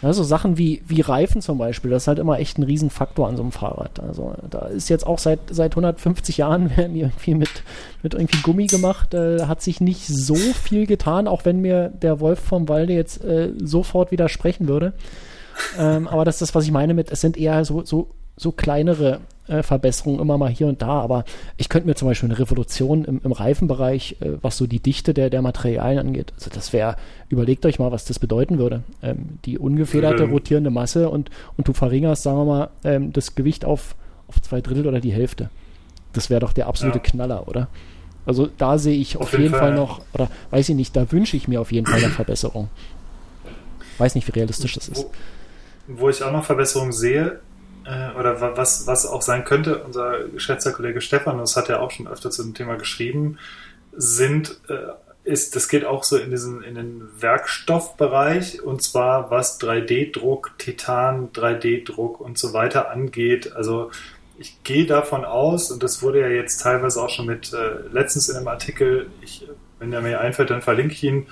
also 0.02 0.22
Sachen 0.22 0.56
wie, 0.56 0.82
wie 0.86 1.02
Reifen 1.02 1.42
zum 1.42 1.58
Beispiel, 1.58 1.90
das 1.90 2.04
ist 2.04 2.08
halt 2.08 2.18
immer 2.18 2.38
echt 2.38 2.58
ein 2.58 2.62
Riesenfaktor 2.62 3.28
an 3.28 3.36
so 3.36 3.42
einem 3.42 3.52
Fahrrad. 3.52 4.00
Also 4.00 4.34
da 4.48 4.60
ist 4.60 4.88
jetzt 4.88 5.06
auch 5.06 5.18
seit, 5.18 5.40
seit 5.50 5.72
150 5.72 6.38
Jahren 6.38 6.70
werden 6.76 6.96
irgendwie 6.96 7.34
mit, 7.34 7.62
mit 8.02 8.14
irgendwie 8.14 8.40
Gummi 8.42 8.66
gemacht. 8.66 9.12
Äh, 9.14 9.44
hat 9.46 9.60
sich 9.62 9.80
nicht 9.80 10.06
so 10.06 10.34
viel 10.34 10.86
getan, 10.86 11.28
auch 11.28 11.44
wenn 11.44 11.60
mir 11.60 11.88
der 11.88 12.20
Wolf 12.20 12.40
vom 12.40 12.68
Walde 12.68 12.94
jetzt 12.94 13.22
äh, 13.24 13.52
sofort 13.58 14.10
widersprechen 14.10 14.68
würde. 14.68 14.94
Ähm, 15.78 16.08
aber 16.08 16.24
das 16.24 16.36
ist 16.36 16.42
das, 16.42 16.54
was 16.54 16.64
ich 16.64 16.72
meine 16.72 16.94
mit, 16.94 17.10
es 17.10 17.20
sind 17.20 17.36
eher 17.36 17.64
so, 17.64 17.84
so, 17.84 18.08
so 18.36 18.52
kleinere 18.52 19.20
äh, 19.50 19.62
Verbesserungen 19.62 20.20
immer 20.20 20.38
mal 20.38 20.48
hier 20.50 20.66
und 20.68 20.80
da. 20.80 21.00
Aber 21.00 21.24
ich 21.56 21.68
könnte 21.68 21.86
mir 21.88 21.94
zum 21.94 22.08
Beispiel 22.08 22.28
eine 22.30 22.38
Revolution 22.38 23.04
im, 23.04 23.20
im 23.24 23.32
Reifenbereich, 23.32 24.16
äh, 24.20 24.32
was 24.40 24.56
so 24.56 24.66
die 24.66 24.80
Dichte 24.80 25.12
der, 25.12 25.28
der 25.30 25.42
Materialien 25.42 25.98
angeht, 26.06 26.32
also 26.36 26.50
das 26.52 26.72
wäre, 26.72 26.96
überlegt 27.28 27.66
euch 27.66 27.78
mal, 27.78 27.92
was 27.92 28.04
das 28.04 28.18
bedeuten 28.18 28.58
würde. 28.58 28.82
Ähm, 29.02 29.38
die 29.44 29.58
ungefederte 29.58 30.22
Ähm. 30.24 30.30
rotierende 30.30 30.70
Masse 30.70 31.10
und, 31.10 31.30
und 31.56 31.68
du 31.68 31.72
verringerst, 31.72 32.22
sagen 32.22 32.38
wir 32.38 32.44
mal, 32.44 32.70
ähm, 32.84 33.12
das 33.12 33.34
Gewicht 33.34 33.64
auf, 33.64 33.94
auf 34.28 34.40
zwei 34.40 34.60
Drittel 34.60 34.86
oder 34.86 35.00
die 35.00 35.12
Hälfte. 35.12 35.50
Das 36.12 36.30
wäre 36.30 36.40
doch 36.40 36.52
der 36.52 36.66
absolute 36.66 36.98
Ja. 36.98 37.02
Knaller, 37.04 37.46
oder? 37.48 37.68
Also 38.26 38.48
da 38.58 38.78
sehe 38.78 38.96
ich 39.00 39.16
auf, 39.16 39.22
Auf 39.22 39.32
jeden 39.32 39.44
jeden 39.44 39.54
Fall 39.54 39.68
Fall. 39.70 39.74
noch, 39.76 40.00
oder 40.12 40.28
weiß 40.50 40.68
ich 40.68 40.74
nicht, 40.76 40.94
da 40.94 41.10
wünsche 41.10 41.36
ich 41.36 41.48
mir 41.48 41.60
auf 41.60 41.72
jeden 41.72 41.86
Fall 41.86 41.98
eine 41.98 42.10
Verbesserung. 42.12 42.68
Weiß 43.98 44.14
nicht, 44.14 44.26
wie 44.28 44.32
realistisch 44.32 44.74
das 44.74 44.88
ist. 44.88 45.06
Wo, 45.88 46.00
wo 46.02 46.08
ich 46.08 46.22
auch 46.22 46.32
noch 46.32 46.44
Verbesserungen 46.44 46.92
sehe, 46.92 47.40
oder 48.18 48.40
wa- 48.40 48.52
was, 48.56 48.86
was 48.86 49.06
auch 49.06 49.22
sein 49.22 49.44
könnte, 49.44 49.82
unser 49.84 50.24
geschätzter 50.28 50.72
Kollege 50.72 51.00
Stefan, 51.00 51.38
das 51.38 51.56
hat 51.56 51.68
ja 51.68 51.80
auch 51.80 51.90
schon 51.90 52.06
öfter 52.08 52.30
zu 52.30 52.42
dem 52.42 52.54
Thema 52.54 52.76
geschrieben, 52.76 53.38
sind, 53.92 54.60
äh, 54.68 54.74
ist, 55.24 55.54
das 55.56 55.68
geht 55.68 55.84
auch 55.84 56.02
so 56.04 56.16
in 56.16 56.30
diesen, 56.30 56.62
in 56.62 56.74
den 56.74 57.08
Werkstoffbereich, 57.20 58.62
und 58.62 58.82
zwar 58.82 59.30
was 59.30 59.60
3D-Druck, 59.60 60.52
Titan, 60.58 61.30
3D-Druck 61.32 62.20
und 62.20 62.38
so 62.38 62.52
weiter 62.52 62.90
angeht. 62.90 63.52
Also 63.54 63.90
ich 64.38 64.62
gehe 64.64 64.86
davon 64.86 65.24
aus, 65.24 65.70
und 65.70 65.82
das 65.82 66.02
wurde 66.02 66.20
ja 66.20 66.28
jetzt 66.28 66.62
teilweise 66.62 67.02
auch 67.02 67.10
schon 67.10 67.26
mit, 67.26 67.52
äh, 67.52 67.86
letztens 67.92 68.28
in 68.28 68.36
einem 68.36 68.48
Artikel, 68.48 69.10
ich, 69.20 69.46
wenn 69.78 69.92
er 69.92 70.00
mir 70.00 70.20
einfällt, 70.20 70.50
dann 70.50 70.62
verlinke 70.62 70.94
ich 70.94 71.02
ihn, 71.04 71.26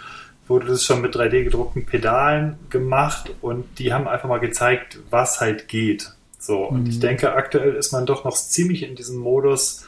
wurde 0.47 0.67
das 0.67 0.85
schon 0.85 1.01
mit 1.01 1.15
3D 1.15 1.45
gedruckten 1.45 1.85
Pedalen 1.87 2.59
gemacht 2.71 3.31
und 3.41 3.79
die 3.79 3.93
haben 3.93 4.09
einfach 4.09 4.29
mal 4.29 4.39
gezeigt, 4.41 4.99
was 5.11 5.41
halt 5.41 5.69
geht. 5.69 6.13
So, 6.39 6.65
und 6.65 6.85
Mhm. 6.85 6.91
ich 6.91 7.01
denke, 7.01 7.33
aktuell 7.33 7.75
ist 7.75 7.93
man 7.93 8.07
doch 8.07 8.25
noch 8.25 8.37
ziemlich 8.37 8.83
in 8.83 8.95
diesem 8.95 9.19
Modus, 9.19 9.87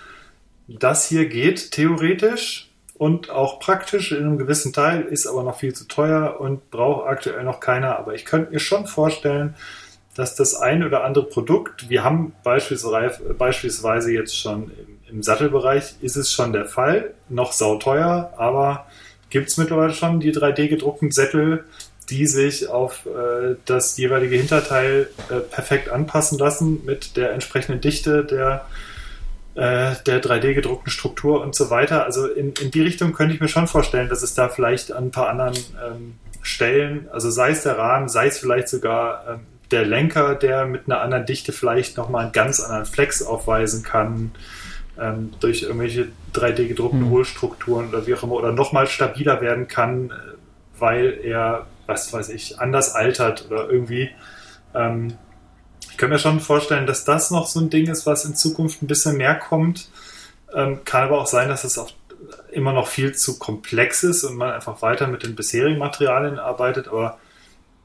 das 0.68 1.08
hier 1.08 1.26
geht 1.26 1.70
theoretisch 1.70 2.68
und 2.94 3.30
auch 3.30 3.60
praktisch 3.60 4.12
in 4.12 4.18
einem 4.18 4.38
gewissen 4.38 4.72
Teil, 4.72 5.02
ist 5.02 5.26
aber 5.26 5.42
noch 5.42 5.58
viel 5.58 5.74
zu 5.74 5.86
teuer 5.88 6.36
und 6.40 6.70
braucht 6.70 7.08
aktuell 7.08 7.44
noch 7.44 7.60
keiner. 7.60 7.98
Aber 7.98 8.14
ich 8.14 8.24
könnte 8.24 8.52
mir 8.52 8.60
schon 8.60 8.86
vorstellen, 8.86 9.54
dass 10.16 10.34
das 10.34 10.54
ein 10.54 10.84
oder 10.84 11.04
andere 11.04 11.24
Produkt, 11.24 11.88
wir 11.88 12.04
haben 12.04 12.32
beispielsweise, 12.42 14.12
jetzt 14.12 14.36
schon 14.36 14.64
im, 15.08 15.16
im 15.16 15.22
Sattelbereich, 15.22 15.94
ist 16.02 16.16
es 16.16 16.32
schon 16.32 16.52
der 16.52 16.66
Fall, 16.66 17.14
noch 17.28 17.52
sauteuer, 17.52 18.32
aber 18.36 18.86
gibt 19.30 19.48
es 19.48 19.56
mittlerweile 19.56 19.92
schon 19.92 20.20
die 20.20 20.34
3D 20.34 20.68
gedruckten 20.68 21.10
Sättel, 21.10 21.64
die 22.10 22.26
sich 22.26 22.68
auf 22.68 23.06
äh, 23.06 23.56
das 23.64 23.96
jeweilige 23.96 24.36
Hinterteil 24.36 25.08
äh, 25.30 25.36
perfekt 25.36 25.88
anpassen 25.88 26.38
lassen 26.38 26.84
mit 26.84 27.16
der 27.16 27.32
entsprechenden 27.32 27.80
Dichte 27.80 28.24
der, 28.24 28.66
äh, 29.54 29.94
der 30.06 30.22
3D 30.22 30.54
gedruckten 30.54 30.90
Struktur 30.90 31.42
und 31.42 31.54
so 31.54 31.70
weiter. 31.70 32.04
Also 32.04 32.26
in, 32.26 32.52
in 32.60 32.70
die 32.70 32.82
Richtung 32.82 33.12
könnte 33.12 33.34
ich 33.34 33.40
mir 33.40 33.48
schon 33.48 33.66
vorstellen, 33.66 34.08
dass 34.08 34.22
es 34.22 34.34
da 34.34 34.48
vielleicht 34.48 34.92
an 34.92 35.04
ein 35.04 35.10
paar 35.10 35.28
anderen 35.28 35.54
ähm, 35.54 36.14
Stellen, 36.42 37.08
also 37.12 37.30
sei 37.30 37.50
es 37.50 37.62
der 37.62 37.78
Rahmen, 37.78 38.08
sei 38.08 38.26
es 38.26 38.38
vielleicht 38.38 38.68
sogar 38.68 39.24
ähm, 39.28 39.40
der 39.70 39.84
Lenker, 39.84 40.34
der 40.34 40.66
mit 40.66 40.82
einer 40.86 41.00
anderen 41.00 41.26
Dichte 41.26 41.52
vielleicht 41.52 41.96
nochmal 41.96 42.24
einen 42.24 42.32
ganz 42.32 42.60
anderen 42.60 42.86
Flex 42.86 43.22
aufweisen 43.22 43.82
kann, 43.82 44.32
ähm, 44.98 45.32
durch 45.40 45.62
irgendwelche 45.62 46.08
3D 46.34 46.68
gedruckten 46.68 47.02
Mhm. 47.02 47.10
Hohlstrukturen 47.10 47.88
oder 47.88 48.06
wie 48.06 48.14
auch 48.14 48.22
immer, 48.22 48.34
oder 48.34 48.52
nochmal 48.52 48.86
stabiler 48.86 49.40
werden 49.40 49.68
kann, 49.68 50.10
äh, 50.10 50.14
weil 50.78 51.18
er, 51.22 51.66
was 51.90 52.12
weiß 52.12 52.30
ich, 52.30 52.58
anders 52.58 52.94
altert 52.94 53.46
oder 53.50 53.68
irgendwie. 53.68 54.10
Ähm, 54.74 55.18
ich 55.90 55.96
kann 55.96 56.10
mir 56.10 56.18
schon 56.18 56.40
vorstellen, 56.40 56.86
dass 56.86 57.04
das 57.04 57.30
noch 57.30 57.46
so 57.46 57.60
ein 57.60 57.70
Ding 57.70 57.88
ist, 57.88 58.06
was 58.06 58.24
in 58.24 58.34
Zukunft 58.34 58.82
ein 58.82 58.86
bisschen 58.86 59.16
mehr 59.16 59.34
kommt. 59.34 59.90
Ähm, 60.54 60.80
kann 60.84 61.04
aber 61.04 61.20
auch 61.20 61.26
sein, 61.26 61.48
dass 61.48 61.64
es 61.64 61.78
auch 61.78 61.90
immer 62.52 62.72
noch 62.72 62.88
viel 62.88 63.14
zu 63.14 63.38
komplex 63.38 64.02
ist 64.02 64.24
und 64.24 64.36
man 64.36 64.52
einfach 64.52 64.82
weiter 64.82 65.06
mit 65.06 65.22
den 65.22 65.34
bisherigen 65.34 65.78
Materialien 65.78 66.38
arbeitet. 66.38 66.88
Aber 66.88 67.18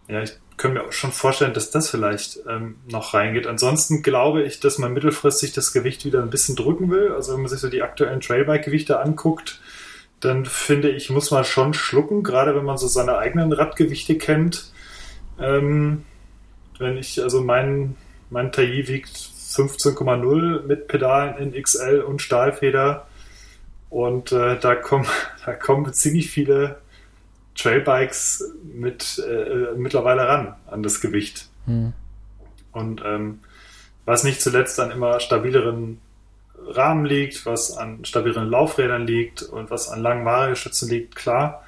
ja, 0.07 0.21
ich 0.21 0.33
kann 0.57 0.73
mir 0.73 0.83
auch 0.83 0.91
schon 0.91 1.11
vorstellen, 1.11 1.53
dass 1.53 1.71
das 1.71 1.89
vielleicht 1.89 2.39
ähm, 2.47 2.77
noch 2.89 3.13
reingeht. 3.13 3.47
Ansonsten 3.47 4.03
glaube 4.03 4.43
ich, 4.43 4.59
dass 4.59 4.77
man 4.77 4.93
mittelfristig 4.93 5.53
das 5.53 5.73
Gewicht 5.73 6.05
wieder 6.05 6.21
ein 6.21 6.29
bisschen 6.29 6.55
drücken 6.55 6.89
will. 6.89 7.11
Also 7.11 7.33
wenn 7.33 7.41
man 7.41 7.49
sich 7.49 7.59
so 7.59 7.69
die 7.69 7.81
aktuellen 7.81 8.21
Trailbike-Gewichte 8.21 8.99
anguckt, 8.99 9.59
dann 10.19 10.45
finde 10.45 10.89
ich, 10.89 11.09
muss 11.09 11.31
man 11.31 11.43
schon 11.43 11.73
schlucken, 11.73 12.23
gerade 12.23 12.55
wenn 12.55 12.65
man 12.65 12.77
so 12.77 12.87
seine 12.87 13.17
eigenen 13.17 13.51
Radgewichte 13.51 14.17
kennt. 14.17 14.71
Ähm, 15.39 16.03
wenn 16.79 16.97
ich, 16.97 17.21
also 17.21 17.41
mein, 17.41 17.95
mein 18.29 18.51
Taillis 18.51 18.87
wiegt 18.87 19.09
15,0 19.55 20.63
mit 20.63 20.87
Pedalen 20.87 21.37
in 21.37 21.61
XL 21.61 22.01
und 22.01 22.21
Stahlfeder. 22.21 23.07
Und 23.89 24.31
äh, 24.31 24.59
da, 24.59 24.75
kommen, 24.75 25.05
da 25.45 25.53
kommen 25.53 25.93
ziemlich 25.93 26.29
viele 26.29 26.81
Trailbikes 27.55 28.53
mit 28.63 29.23
äh, 29.25 29.77
mittlerweile 29.77 30.27
ran 30.27 30.55
an 30.67 30.83
das 30.83 30.99
Gewicht. 30.99 31.49
Hm. 31.65 31.93
Und 32.71 33.01
ähm, 33.05 33.39
was 34.03 34.23
nicht 34.23 34.41
zuletzt 34.41 34.79
an 34.79 34.91
immer 34.91 35.19
stabileren 35.19 35.99
Rahmen 36.67 37.05
liegt, 37.05 37.45
was 37.45 37.75
an 37.77 38.05
stabileren 38.05 38.49
Laufrädern 38.49 39.05
liegt 39.05 39.43
und 39.43 39.71
was 39.71 39.89
an 39.89 40.01
langen 40.01 40.25
Vario-Schützen 40.25 40.89
liegt, 40.89 41.15
klar. 41.15 41.63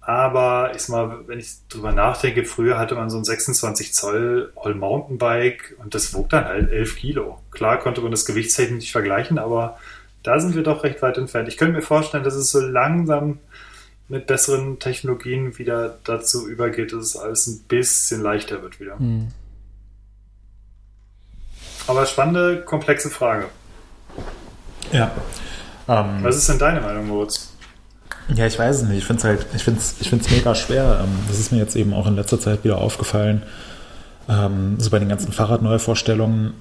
Aber 0.00 0.70
ich 0.74 0.82
sag 0.82 0.90
mal, 0.90 1.18
wenn 1.26 1.40
ich 1.40 1.48
drüber 1.68 1.90
nachdenke, 1.90 2.44
früher 2.44 2.78
hatte 2.78 2.94
man 2.94 3.10
so 3.10 3.18
ein 3.18 3.24
26 3.24 3.92
Zoll 3.92 4.52
All-Mountainbike 4.54 5.76
und 5.82 5.94
das 5.94 6.14
wog 6.14 6.28
dann 6.28 6.44
halt 6.44 6.70
11 6.70 6.96
Kilo. 6.96 7.40
Klar 7.50 7.78
konnte 7.78 8.00
man 8.00 8.12
das 8.12 8.24
gewichtstechnisch 8.24 8.78
nicht 8.78 8.92
vergleichen, 8.92 9.38
aber 9.38 9.78
da 10.22 10.38
sind 10.38 10.54
wir 10.54 10.62
doch 10.62 10.84
recht 10.84 11.02
weit 11.02 11.18
entfernt. 11.18 11.48
Ich 11.48 11.56
könnte 11.56 11.74
mir 11.74 11.82
vorstellen, 11.82 12.22
dass 12.22 12.34
es 12.34 12.52
so 12.52 12.60
langsam 12.60 13.40
mit 14.08 14.28
besseren 14.28 14.78
Technologien 14.78 15.58
wieder 15.58 15.98
dazu 16.04 16.48
übergeht, 16.48 16.92
dass 16.92 17.02
es 17.02 17.16
alles 17.16 17.46
ein 17.48 17.64
bisschen 17.66 18.22
leichter 18.22 18.62
wird 18.62 18.78
wieder. 18.78 18.98
Hm. 18.98 19.28
Aber 21.88 22.06
spannende, 22.06 22.62
komplexe 22.62 23.10
Frage. 23.10 23.48
Ja. 24.92 25.10
Ähm, 25.88 26.18
Was 26.22 26.36
ist 26.36 26.48
denn 26.48 26.58
deine 26.58 26.80
Meinung, 26.80 27.08
Moritz? 27.08 27.52
Ja, 28.34 28.46
ich 28.46 28.58
weiß 28.58 28.82
es 28.82 28.88
nicht. 28.88 28.98
Ich 28.98 29.04
finde 29.04 29.20
es 29.20 29.24
halt, 29.24 29.46
ich 29.54 29.62
finde 29.62 29.80
es 29.80 29.96
ich 30.00 30.08
find's 30.08 30.30
mega 30.30 30.54
schwer. 30.54 31.00
Ähm, 31.02 31.10
das 31.28 31.38
ist 31.38 31.52
mir 31.52 31.58
jetzt 31.58 31.76
eben 31.76 31.94
auch 31.94 32.06
in 32.06 32.16
letzter 32.16 32.40
Zeit 32.40 32.64
wieder 32.64 32.78
aufgefallen. 32.78 33.42
Ähm, 34.28 34.76
so 34.78 34.90
bei 34.90 34.98
den 34.98 35.08
ganzen 35.08 35.32
Fahrradneuvorstellungen. 35.32 36.54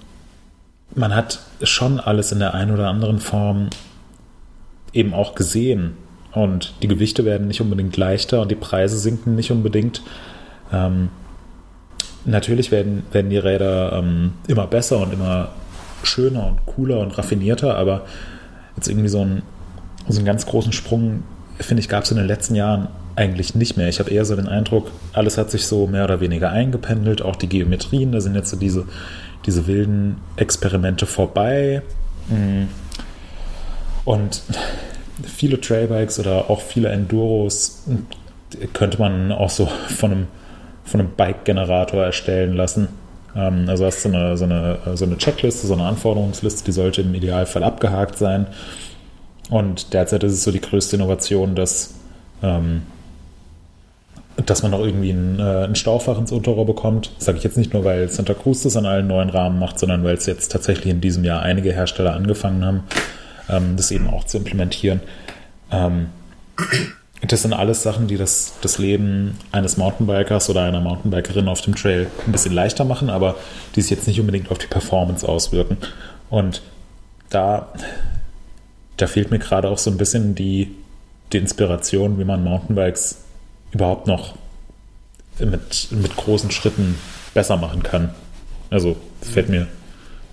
Man 0.93 1.15
hat 1.15 1.39
schon 1.63 1.99
alles 1.99 2.31
in 2.31 2.39
der 2.39 2.53
einen 2.53 2.71
oder 2.71 2.89
anderen 2.89 3.19
Form 3.19 3.69
eben 4.93 5.13
auch 5.13 5.33
gesehen. 5.33 5.97
Und 6.31 6.73
die 6.83 6.87
Gewichte 6.87 7.25
werden 7.25 7.47
nicht 7.47 7.61
unbedingt 7.61 7.97
leichter 7.97 8.41
und 8.41 8.51
die 8.51 8.55
Preise 8.55 8.97
sinken 8.97 9.35
nicht 9.35 9.51
unbedingt. 9.51 10.03
Ähm, 10.71 11.09
natürlich 12.25 12.71
werden, 12.71 13.03
werden 13.11 13.29
die 13.29 13.37
Räder 13.37 13.93
ähm, 13.93 14.33
immer 14.47 14.67
besser 14.67 14.99
und 14.99 15.13
immer 15.13 15.49
schöner 16.03 16.47
und 16.47 16.65
cooler 16.65 16.99
und 16.99 17.17
raffinierter, 17.17 17.75
aber 17.75 18.05
jetzt 18.75 18.87
irgendwie 18.87 19.07
so 19.07 19.21
einen, 19.21 19.43
so 20.07 20.17
einen 20.17 20.25
ganz 20.25 20.45
großen 20.45 20.71
Sprung, 20.71 21.23
finde 21.59 21.81
ich, 21.81 21.89
gab 21.89 22.03
es 22.03 22.11
in 22.11 22.17
den 22.17 22.27
letzten 22.27 22.55
Jahren 22.55 22.89
eigentlich 23.15 23.55
nicht 23.55 23.77
mehr. 23.77 23.87
Ich 23.87 23.99
habe 23.99 24.11
eher 24.11 24.25
so 24.25 24.35
den 24.35 24.47
Eindruck, 24.47 24.91
alles 25.13 25.37
hat 25.37 25.49
sich 25.49 25.67
so 25.67 25.87
mehr 25.87 26.03
oder 26.03 26.19
weniger 26.19 26.51
eingependelt, 26.51 27.21
auch 27.21 27.35
die 27.35 27.47
Geometrien, 27.47 28.11
da 28.11 28.19
sind 28.19 28.35
jetzt 28.35 28.49
so 28.49 28.57
diese, 28.57 28.85
diese 29.45 29.67
wilden 29.67 30.17
Experimente 30.35 31.05
vorbei. 31.05 31.81
Mhm. 32.29 32.67
Und 34.03 34.41
viele 35.23 35.59
Trailbikes 35.59 36.19
oder 36.19 36.49
auch 36.49 36.61
viele 36.61 36.89
Enduros 36.89 37.83
könnte 38.73 38.99
man 38.99 39.31
auch 39.31 39.49
so 39.49 39.65
von 39.65 40.11
einem, 40.11 40.27
von 40.83 40.99
einem 40.99 41.09
Bike-Generator 41.11 42.03
erstellen 42.03 42.53
lassen. 42.53 42.89
Ähm, 43.35 43.65
also 43.67 43.85
hast 43.85 44.03
du 44.05 44.09
so 44.09 44.15
eine, 44.15 44.37
so, 44.37 44.45
eine, 44.45 44.79
so 44.95 45.05
eine 45.05 45.17
Checkliste, 45.17 45.67
so 45.67 45.73
eine 45.73 45.83
Anforderungsliste, 45.83 46.63
die 46.65 46.71
sollte 46.71 47.01
im 47.01 47.13
Idealfall 47.13 47.63
abgehakt 47.63 48.17
sein. 48.17 48.47
Und 49.49 49.93
derzeit 49.93 50.23
ist 50.23 50.33
es 50.33 50.43
so 50.43 50.51
die 50.51 50.61
größte 50.61 50.95
Innovation, 50.95 51.55
dass, 51.55 51.93
ähm, 52.41 52.83
dass 54.45 54.63
man 54.63 54.71
noch 54.71 54.79
irgendwie 54.79 55.11
ein, 55.11 55.39
äh, 55.39 55.65
ein 55.65 55.75
Staufach 55.75 56.17
ins 56.17 56.31
Unterrohr 56.31 56.65
bekommt. 56.65 57.11
Sage 57.19 57.37
ich 57.37 57.43
jetzt 57.43 57.57
nicht 57.57 57.73
nur, 57.73 57.83
weil 57.83 58.09
Santa 58.09 58.33
Cruz 58.33 58.63
das 58.63 58.75
an 58.75 58.85
allen 58.85 59.07
neuen 59.07 59.29
Rahmen 59.29 59.59
macht, 59.59 59.79
sondern 59.79 60.03
weil 60.03 60.15
es 60.15 60.25
jetzt 60.25 60.51
tatsächlich 60.51 60.91
in 60.91 61.01
diesem 61.01 61.23
Jahr 61.23 61.41
einige 61.41 61.73
Hersteller 61.73 62.13
angefangen 62.13 62.65
haben, 62.65 62.83
ähm, 63.49 63.75
das 63.77 63.91
eben 63.91 64.09
auch 64.09 64.23
zu 64.23 64.37
implementieren. 64.37 65.01
Ähm, 65.71 66.07
das 67.21 67.41
sind 67.41 67.53
alles 67.53 67.81
Sachen, 67.81 68.07
die 68.07 68.17
das, 68.17 68.53
das 68.61 68.77
Leben 68.77 69.37
eines 69.51 69.77
Mountainbikers 69.77 70.49
oder 70.49 70.63
einer 70.63 70.81
Mountainbikerin 70.81 71.47
auf 71.47 71.61
dem 71.61 71.75
Trail 71.75 72.07
ein 72.25 72.31
bisschen 72.31 72.53
leichter 72.53 72.83
machen, 72.83 73.09
aber 73.09 73.35
die 73.75 73.81
sich 73.81 73.91
jetzt 73.91 74.07
nicht 74.07 74.19
unbedingt 74.19 74.51
auf 74.51 74.57
die 74.57 74.67
Performance 74.67 75.27
auswirken. 75.27 75.77
Und 76.29 76.61
da, 77.29 77.69
da 78.97 79.07
fehlt 79.07 79.31
mir 79.31 79.39
gerade 79.39 79.69
auch 79.69 79.77
so 79.77 79.89
ein 79.89 79.97
bisschen 79.97 80.35
die, 80.35 80.75
die 81.31 81.37
Inspiration, 81.37 82.19
wie 82.19 82.25
man 82.25 82.43
Mountainbikes 82.43 83.23
überhaupt 83.71 84.07
noch 84.07 84.35
mit, 85.39 85.87
mit 85.91 86.15
großen 86.15 86.51
Schritten 86.51 86.97
besser 87.33 87.57
machen 87.57 87.81
kann. 87.81 88.13
Also 88.69 88.97
fällt 89.21 89.49
mir, 89.49 89.67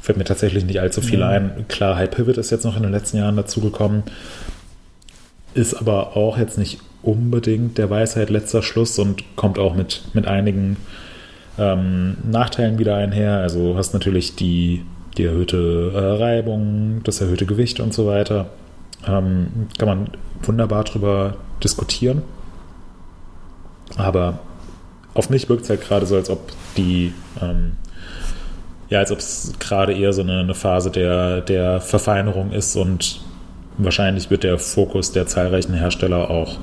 fällt 0.01 0.19
mir 0.19 0.25
tatsächlich 0.25 0.65
nicht 0.65 0.81
allzu 0.81 1.01
viel 1.01 1.23
ein. 1.23 1.67
Klar, 1.69 1.97
High 1.97 2.11
Pivot 2.11 2.39
ist 2.39 2.51
jetzt 2.51 2.65
noch 2.65 2.77
in 2.77 2.83
den 2.83 2.93
letzten 2.93 3.19
Jahren 3.19 3.37
dazugekommen 3.37 4.03
ist 5.55 5.74
aber 5.74 6.16
auch 6.16 6.39
jetzt 6.39 6.59
nicht 6.59 6.81
unbedingt 7.03 7.79
der 7.79 7.91
Weisheit 7.91 8.31
letzter 8.31 8.62
Schluss 8.62 8.99
und 8.99 9.37
kommt 9.37 9.59
auch 9.59 9.74
mit, 9.74 10.03
mit 10.15 10.27
einigen 10.27 10.77
ähm, 11.59 12.16
Nachteilen 12.24 12.79
wieder 12.79 12.97
einher. 12.97 13.39
Also 13.39 13.77
hast 13.77 13.93
natürlich 13.93 14.37
die, 14.37 14.85
die 15.16 15.24
erhöhte 15.24 15.93
äh, 15.95 16.23
Reibung, 16.23 17.01
das 17.05 17.20
erhöhte 17.20 17.47
Gewicht 17.47 17.81
und 17.81 17.93
so 17.93 18.07
weiter. 18.07 18.47
Ähm, 19.07 19.69
kann 19.79 19.89
man 19.89 20.11
wunderbar 20.43 20.85
drüber 20.85 21.37
diskutieren. 21.62 22.23
Aber 23.97 24.39
auf 25.15 25.29
mich 25.29 25.49
wirkt 25.49 25.65
es 25.65 25.70
halt 25.70 25.83
gerade 25.83 26.07
so, 26.07 26.16
als 26.16 26.31
ob 26.31 26.53
die, 26.77 27.12
ähm, 27.41 27.73
ja, 28.89 29.01
als 29.01 29.12
ob 29.12 29.19
es 29.19 29.53
gerade 29.59 29.93
eher 29.93 30.12
so 30.12 30.23
eine, 30.23 30.41
eine 30.41 30.55
Phase 30.55 30.91
der, 30.91 31.41
der 31.43 31.81
Verfeinerung 31.81 32.53
ist 32.53 32.77
und 32.77 33.20
wahrscheinlich 33.78 34.31
wird 34.31 34.44
der 34.44 34.59
Fokus 34.59 35.12
der 35.12 35.27
zahlreichen 35.27 35.74
Hersteller 35.74 36.31
auch 36.31 36.59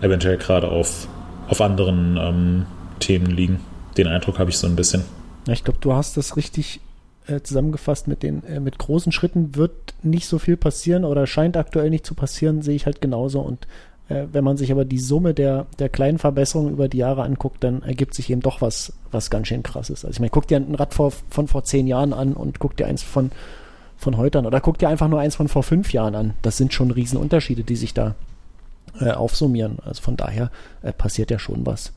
eventuell 0.00 0.36
gerade 0.36 0.68
auf, 0.68 1.08
auf 1.48 1.60
anderen 1.60 2.16
ähm, 2.16 2.66
Themen 2.98 3.26
liegen. 3.26 3.60
Den 3.96 4.06
Eindruck 4.06 4.38
habe 4.38 4.50
ich 4.50 4.58
so 4.58 4.66
ein 4.66 4.76
bisschen. 4.76 5.04
Ich 5.48 5.64
glaube, 5.64 5.78
du 5.80 5.92
hast 5.92 6.16
das 6.16 6.36
richtig 6.36 6.80
äh, 7.26 7.40
zusammengefasst 7.40 8.08
mit 8.08 8.22
den 8.22 8.44
äh, 8.44 8.60
mit 8.60 8.78
großen 8.78 9.12
Schritten 9.12 9.54
wird 9.54 9.94
nicht 10.02 10.26
so 10.26 10.38
viel 10.38 10.56
passieren 10.56 11.04
oder 11.04 11.26
scheint 11.26 11.56
aktuell 11.56 11.90
nicht 11.90 12.06
zu 12.06 12.14
passieren, 12.14 12.62
sehe 12.62 12.74
ich 12.74 12.86
halt 12.86 13.00
genauso. 13.00 13.40
Und 13.40 13.66
äh, 14.08 14.26
wenn 14.32 14.44
man 14.44 14.56
sich 14.56 14.72
aber 14.72 14.84
die 14.84 14.98
Summe 14.98 15.34
der, 15.34 15.66
der 15.78 15.88
kleinen 15.88 16.18
Verbesserungen 16.18 16.72
über 16.72 16.88
die 16.88 16.98
Jahre 16.98 17.22
anguckt, 17.22 17.62
dann 17.62 17.82
ergibt 17.82 18.14
sich 18.14 18.30
eben 18.30 18.40
doch 18.40 18.60
was, 18.60 18.92
was 19.10 19.30
ganz 19.30 19.48
schön 19.48 19.62
krasses. 19.62 20.04
Also 20.04 20.14
ich 20.14 20.20
meine, 20.20 20.30
guck 20.30 20.48
dir 20.48 20.56
ein 20.56 20.74
Rad 20.74 20.94
vor, 20.94 21.12
von 21.30 21.48
vor 21.48 21.64
zehn 21.64 21.86
Jahren 21.86 22.12
an 22.12 22.32
und 22.32 22.58
guck 22.58 22.76
dir 22.76 22.86
eins 22.86 23.02
von 23.02 23.30
von 24.02 24.16
heute 24.16 24.38
an. 24.38 24.46
Oder 24.46 24.60
guck 24.60 24.78
dir 24.78 24.88
einfach 24.88 25.08
nur 25.08 25.20
eins 25.20 25.36
von 25.36 25.48
vor 25.48 25.62
fünf 25.62 25.92
Jahren 25.92 26.14
an. 26.14 26.34
Das 26.42 26.56
sind 26.56 26.72
schon 26.72 26.90
Riesenunterschiede, 26.90 27.64
die 27.64 27.76
sich 27.76 27.94
da 27.94 28.14
äh, 29.00 29.10
aufsummieren. 29.10 29.78
Also 29.84 30.02
von 30.02 30.16
daher 30.16 30.50
äh, 30.82 30.92
passiert 30.92 31.30
ja 31.30 31.38
schon 31.38 31.64
was. 31.64 31.92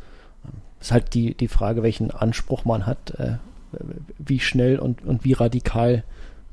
Ähm, 0.46 0.54
ist 0.80 0.92
halt 0.92 1.14
die, 1.14 1.34
die 1.34 1.48
Frage, 1.48 1.84
welchen 1.84 2.12
Anspruch 2.12 2.66
man 2.66 2.86
hat, 2.86 3.12
äh, 3.20 3.38
wie 4.18 4.40
schnell 4.40 4.80
und, 4.80 5.04
und 5.04 5.26
wie 5.26 5.34
radikal 5.34 6.04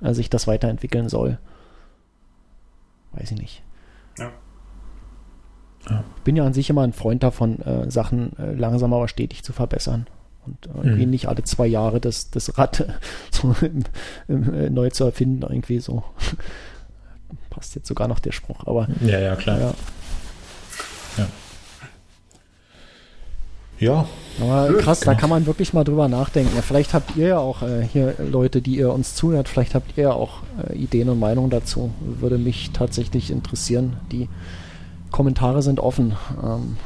äh, 0.01 0.15
sich 0.15 0.31
das 0.31 0.47
weiterentwickeln 0.47 1.09
soll. 1.09 1.39
Weiß 3.13 3.31
ich 3.31 3.39
nicht. 3.39 3.63
Ja. 4.19 4.31
Ich 6.17 6.23
bin 6.23 6.37
ja 6.37 6.47
an 6.47 6.53
sich 6.53 6.71
immer 6.71 6.83
ein 6.83 6.93
Freund 6.93 7.25
davon, 7.25 7.61
äh, 7.61 7.91
Sachen 7.91 8.39
äh, 8.39 8.53
langsam 8.53 8.93
aber 8.95 9.09
stetig 9.09 9.43
zu 9.43 9.53
verbessern 9.53 10.07
und 10.47 10.67
irgendwie 10.67 11.05
mhm. 11.05 11.11
nicht 11.11 11.29
alle 11.29 11.45
zwei 11.45 11.67
Jahre 11.67 12.01
das, 12.01 12.31
das 12.31 12.59
Rad 12.59 12.85
so 13.31 13.55
im, 13.61 13.85
im, 14.29 14.55
äh, 14.55 14.71
neu 14.71 14.91
zu 14.91 15.05
erfinden, 15.05 15.43
irgendwie 15.43 15.81
so. 15.81 16.03
Passt 17.51 17.75
jetzt 17.75 17.87
sogar 17.87 18.09
noch 18.09 18.19
der 18.19 18.33
Spruch, 18.33 18.67
aber. 18.67 18.89
Ja, 19.03 19.19
ja, 19.19 19.37
klar. 19.37 19.59
Ja. 19.59 19.75
ja. 21.19 21.27
Ja. 23.83 24.07
Aber 24.41 24.73
krass, 24.79 25.01
da 25.01 25.15
kann 25.15 25.29
man 25.29 25.45
wirklich 25.47 25.73
mal 25.73 25.83
drüber 25.83 26.07
nachdenken. 26.07 26.55
Ja, 26.55 26.63
vielleicht 26.63 26.95
habt 26.95 27.17
ihr 27.17 27.29
ja 27.29 27.39
auch 27.39 27.63
äh, 27.63 27.83
hier 27.83 28.15
Leute, 28.19 28.63
die 28.63 28.77
ihr 28.77 28.93
uns 28.93 29.17
zuhört, 29.17 29.49
vielleicht 29.49 29.75
habt 29.75 29.99
ihr 29.99 30.05
ja 30.05 30.13
auch 30.13 30.43
äh, 30.69 30.75
Ideen 30.77 31.09
und 31.09 31.19
Meinungen 31.19 31.51
dazu. 31.51 31.91
Würde 32.01 32.39
mich 32.39 32.71
tatsächlich 32.71 33.31
interessieren. 33.31 33.97
Die 34.13 34.29
Kommentare 35.11 35.63
sind 35.63 35.81
offen. 35.81 36.17
Ähm, 36.43 36.77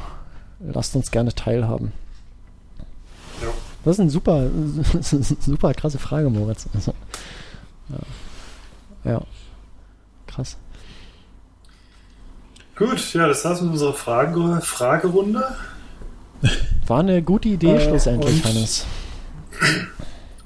lasst 0.59 0.95
uns 0.95 1.11
gerne 1.11 1.33
teilhaben. 1.33 1.91
Das 3.87 3.95
ist 3.95 4.01
eine 4.01 4.09
super, 4.09 4.49
super 5.39 5.73
krasse 5.73 5.97
Frage, 5.97 6.29
Moritz. 6.29 6.67
Also, 6.73 6.93
ja. 9.05 9.11
ja. 9.11 9.21
Krass. 10.27 10.57
Gut, 12.75 13.13
ja, 13.13 13.27
das 13.27 13.45
war's 13.45 13.61
mit 13.61 13.71
unserer 13.71 13.93
Frage 13.93 14.59
Fragerunde. 14.61 15.55
War 16.85 16.99
eine 16.99 17.23
gute 17.23 17.47
Idee 17.47 17.75
äh, 17.75 17.79
schlussendlich, 17.79 18.43
Hannes. 18.43 18.85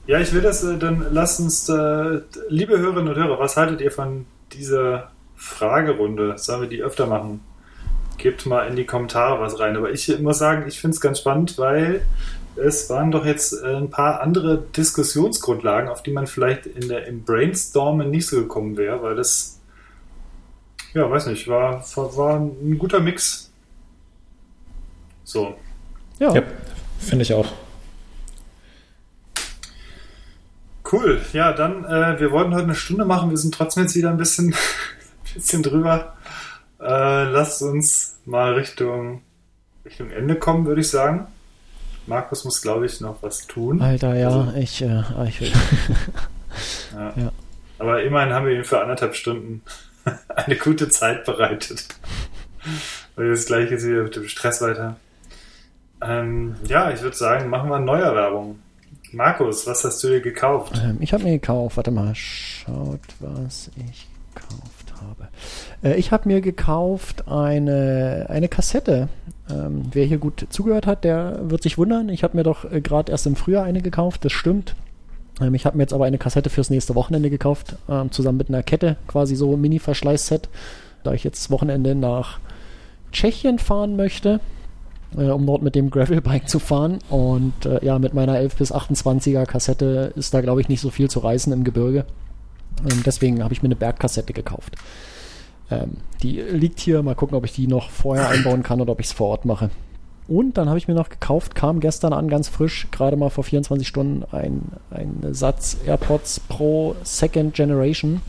Ja, 0.05 0.19
ich 0.19 0.31
will 0.34 0.41
das, 0.41 0.63
äh, 0.63 0.77
dann 0.77 1.07
lasst 1.11 1.39
uns, 1.39 1.68
äh, 1.68 2.22
liebe 2.47 2.77
Hörerinnen 2.77 3.09
und 3.09 3.15
Hörer, 3.15 3.39
was 3.39 3.57
haltet 3.57 3.81
ihr 3.81 3.91
von 3.91 4.27
dieser 4.53 5.09
Fragerunde? 5.35 6.38
Sollen 6.38 6.61
wir 6.61 6.69
die 6.69 6.84
öfter 6.84 7.07
machen? 7.07 7.41
Gebt 8.18 8.45
mal 8.45 8.68
in 8.68 8.76
die 8.76 8.85
Kommentare 8.85 9.41
was 9.41 9.59
rein. 9.59 9.76
Aber 9.76 9.89
ich 9.89 10.19
muss 10.19 10.38
sagen, 10.38 10.65
ich 10.68 10.80
finde 10.80 10.93
es 10.93 11.01
ganz 11.01 11.19
spannend, 11.19 11.57
weil 11.57 12.03
es 12.56 12.90
waren 12.90 13.11
doch 13.11 13.26
jetzt 13.26 13.53
äh, 13.53 13.76
ein 13.76 13.90
paar 13.90 14.22
andere 14.22 14.61
Diskussionsgrundlagen, 14.76 15.90
auf 15.90 16.03
die 16.03 16.11
man 16.11 16.28
vielleicht 16.28 16.65
in 16.65 16.88
der, 16.88 17.07
im 17.07 17.23
Brainstormen 17.23 18.10
nicht 18.10 18.28
so 18.28 18.38
gekommen 18.38 18.78
wäre, 18.78 19.02
weil 19.02 19.15
das, 19.15 19.60
ja, 20.94 21.10
weiß 21.10 21.28
nicht, 21.28 21.48
war, 21.48 21.84
war 21.95 22.38
ein 22.38 22.78
guter 22.78 22.99
Mix. 22.99 23.52
So. 25.23 25.56
Ja, 26.19 26.34
ja 26.34 26.44
finde 26.99 27.23
ich 27.23 27.34
auch. 27.34 27.48
Cool, 30.91 31.22
ja, 31.32 31.53
dann, 31.53 31.86
äh, 31.86 32.19
wir 32.19 32.32
wollten 32.32 32.53
heute 32.53 32.65
eine 32.65 32.76
Stunde 32.76 33.06
machen, 33.06 33.30
wir 33.30 33.38
sind 33.38 33.53
trotzdem 33.53 33.84
jetzt 33.84 33.95
wieder 33.95 34.10
ein 34.10 34.18
bisschen, 34.18 34.53
bisschen 35.34 35.64
drüber. 35.64 36.18
Äh, 36.82 37.30
lasst 37.30 37.61
uns 37.61 38.18
mal 38.26 38.53
Richtung, 38.53 39.22
Richtung 39.86 40.10
Ende 40.11 40.36
kommen, 40.36 40.65
würde 40.65 40.82
ich 40.82 40.90
sagen. 40.90 41.28
Markus 42.07 42.45
muss, 42.45 42.61
glaube 42.61 42.86
ich, 42.86 42.99
noch 43.02 43.22
was 43.22 43.48
tun. 43.48 43.82
Alter, 43.82 44.15
ja, 44.15 44.28
also, 44.28 44.53
ich, 44.57 44.82
äh, 44.82 44.88
ah, 44.88 45.26
ich 45.28 45.41
will. 45.41 45.52
ja. 46.95 47.14
ja. 47.15 47.32
Aber 47.80 48.03
immerhin 48.03 48.34
haben 48.34 48.45
wir 48.45 48.53
ihm 48.53 48.64
für 48.64 48.82
anderthalb 48.82 49.15
Stunden 49.15 49.61
eine 50.28 50.56
gute 50.56 50.90
Zeit 50.90 51.26
bereitet. 51.26 51.88
Und 53.15 53.28
jetzt 53.28 53.48
gleich 53.48 53.72
jetzt 53.72 53.86
wieder 53.86 54.03
mit 54.03 54.15
dem 54.15 54.28
Stress 54.28 54.61
weiter. 54.61 54.98
Ähm, 56.02 56.56
ja, 56.68 56.91
ich 56.91 57.02
würde 57.02 57.15
sagen, 57.15 57.49
machen 57.49 57.69
wir 57.69 57.80
Neuerwerbung. 57.80 58.60
Markus, 59.11 59.68
was 59.68 59.84
hast 59.84 60.03
du 60.03 60.07
dir 60.07 60.22
gekauft? 60.22 60.80
Ähm, 60.84 60.98
ich 61.02 61.14
habe 61.14 61.23
mir 61.23 61.34
gekauft, 61.34 61.78
warte 61.78 61.91
mal, 61.91 62.15
schaut, 62.15 63.02
was 63.19 63.69
ich 63.76 64.07
gekauft 64.34 64.94
habe. 65.02 65.28
Äh, 65.84 65.99
ich 65.99 66.11
habe 66.11 66.28
mir 66.28 66.41
gekauft 66.41 67.28
eine, 67.28 68.28
eine 68.30 68.48
Kassette. 68.48 69.10
Ähm, 69.52 69.84
wer 69.91 70.06
hier 70.06 70.18
gut 70.18 70.48
zugehört 70.49 70.88
hat, 70.88 71.03
der 71.03 71.40
wird 71.44 71.64
sich 71.64 71.78
wundern. 71.78 72.10
Ich 72.10 72.23
habe 72.23 72.38
mir 72.38 72.44
doch 72.44 72.69
äh, 72.72 72.82
gerade 72.82 73.11
erst 73.11 73.28
im 73.28 73.36
Frühjahr 73.36 73.64
eine 73.64 73.82
gekauft, 73.82 74.26
das 74.26 74.32
stimmt. 74.32 74.76
Ähm, 75.40 75.53
ich 75.53 75.65
habe 75.65 75.78
mir 75.78 75.84
jetzt 75.84 75.94
aber 75.94 76.06
eine 76.06 76.18
Kassette 76.18 76.49
fürs 76.49 76.69
nächste 76.69 76.95
Wochenende 76.95 77.30
gekauft, 77.30 77.76
ähm, 77.90 78.11
zusammen 78.11 78.38
mit 78.38 78.49
einer 78.49 78.64
Kette, 78.64 78.98
quasi 79.07 79.36
so 79.36 79.57
Mini-Verschleißset, 79.57 80.49
da 81.03 81.14
ich 81.14 81.23
jetzt 81.23 81.49
Wochenende 81.52 81.95
nach 81.95 82.40
Tschechien 83.11 83.60
fahren 83.60 83.95
möchte, 83.95 84.40
äh, 85.18 85.30
um 85.30 85.45
dort 85.45 85.61
mit 85.61 85.76
dem 85.76 85.90
Gravelbike 85.90 86.48
zu 86.48 86.60
fahren. 86.60 86.99
Und 87.10 87.65
äh, 87.65 87.84
ja, 87.84 87.99
mit 87.99 88.14
meiner 88.14 88.38
11 88.38 88.56
bis 88.56 88.73
28er 88.73 89.45
Kassette 89.45 90.14
ist 90.15 90.34
da, 90.34 90.41
glaube 90.41 90.61
ich, 90.61 90.69
nicht 90.69 90.82
so 90.82 90.90
viel 90.90 91.10
zu 91.10 91.19
reißen 91.19 91.52
im 91.52 91.64
Gebirge. 91.64 92.06
Ähm, 92.90 93.03
deswegen 93.06 93.44
habe 93.44 93.53
ich 93.53 93.61
mir 93.61 93.68
eine 93.68 93.76
Bergkassette 93.76 94.34
gekauft. 94.34 94.76
Ähm, 95.72 95.98
die 96.22 96.39
liegt 96.41 96.80
hier, 96.80 97.02
mal 97.02 97.15
gucken, 97.15 97.35
ob 97.38 97.45
ich 97.45 97.53
die 97.53 97.65
noch 97.68 97.89
vorher 97.89 98.30
einbauen 98.30 98.61
kann 98.64 98.81
oder 98.81 98.91
ob 98.91 98.99
ich 98.99 99.07
es 99.07 99.11
vor 99.14 99.30
Ort 99.30 99.45
mache. 99.45 99.69
Und 100.27 100.57
dann 100.57 100.68
habe 100.69 100.77
ich 100.77 100.88
mir 100.88 100.93
noch 100.93 101.10
gekauft, 101.10 101.56
kam 101.56 101.80
gestern 101.80 102.14
an, 102.14 102.30
ganz 102.30 102.48
frisch, 102.48 102.88
gerade 102.91 103.18
mal 103.18 103.30
vor 103.30 103.43
24 103.43 103.88
Stunden, 103.88 104.23
ein, 104.31 104.61
ein 104.91 105.34
Satz 105.34 105.77
AirPods 105.85 106.41
Pro 106.41 106.95
Second 107.03 107.53
Generation. 107.53 108.22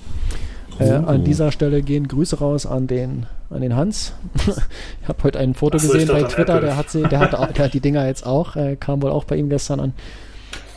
Äh, 0.79 0.91
an 0.91 1.21
Oh. 1.21 1.25
dieser 1.25 1.53
Stelle 1.53 1.83
gehen 1.83 2.09
Grüße 2.09 2.39
raus 2.39 2.65
an 2.65 2.87
den, 2.87 3.27
an 3.51 3.61
den 3.61 3.77
Hans. 3.77 4.15
ich 5.03 5.07
habe 5.09 5.23
heute 5.23 5.39
ein 5.39 5.53
Foto 5.55 5.77
so, 5.79 5.93
gesehen 5.93 6.09
bei 6.09 6.23
Twitter, 6.23 6.61
der 6.61 6.77
hat, 6.79 6.89
sie, 6.91 7.03
der, 7.03 7.21
hat, 7.21 7.35
auch- 7.35 7.53
der 7.53 7.67
hat 7.67 7.75
die 7.75 7.81
Dinger 7.81 8.07
jetzt 8.07 8.25
auch, 8.27 8.57
äh, 8.57 8.77
kam 8.77 9.03
wohl 9.03 9.11
auch 9.11 9.25
bei 9.25 9.37
ihm 9.37 9.49
gestern 9.51 9.79
an. 9.81 9.93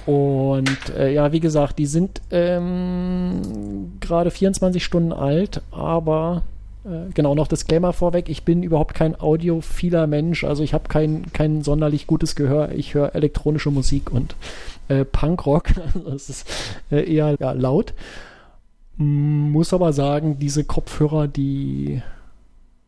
Und 0.06 0.70
äh, 0.96 1.12
ja, 1.14 1.32
wie 1.32 1.40
gesagt, 1.40 1.80
die 1.80 1.88
sind 1.88 2.22
ähm, 2.30 3.94
gerade 4.00 4.30
24 4.32 4.84
Stunden 4.84 5.14
alt, 5.14 5.62
aber 5.72 6.44
genau 7.14 7.36
noch 7.36 7.48
Disclaimer 7.48 7.94
vorweg, 7.94 8.30
ich 8.30 8.44
bin 8.44 8.64
überhaupt 8.64 8.94
kein 8.94 9.20
audiophiler 9.20 10.08
Mensch, 10.08 10.44
also 10.44 10.64
ich 10.64 10.74
habe 10.74 10.88
kein, 10.88 11.32
kein 11.34 11.64
sonderlich 11.64 12.08
gutes 12.08 12.36
Gehör, 12.36 12.72
ich 12.72 12.94
höre 12.94 13.16
elektronische 13.16 13.72
Musik 13.72 14.12
und 14.12 14.36
äh, 14.88 15.06
Punkrock, 15.06 15.70
also 15.96 16.10
es 16.12 16.30
ist 16.30 16.48
äh, 16.92 17.12
eher 17.12 17.36
ja, 17.40 17.52
laut. 17.52 17.94
Muss 18.98 19.74
aber 19.74 19.92
sagen, 19.92 20.40
diese 20.40 20.64
Kopfhörer, 20.64 21.28
die 21.28 22.02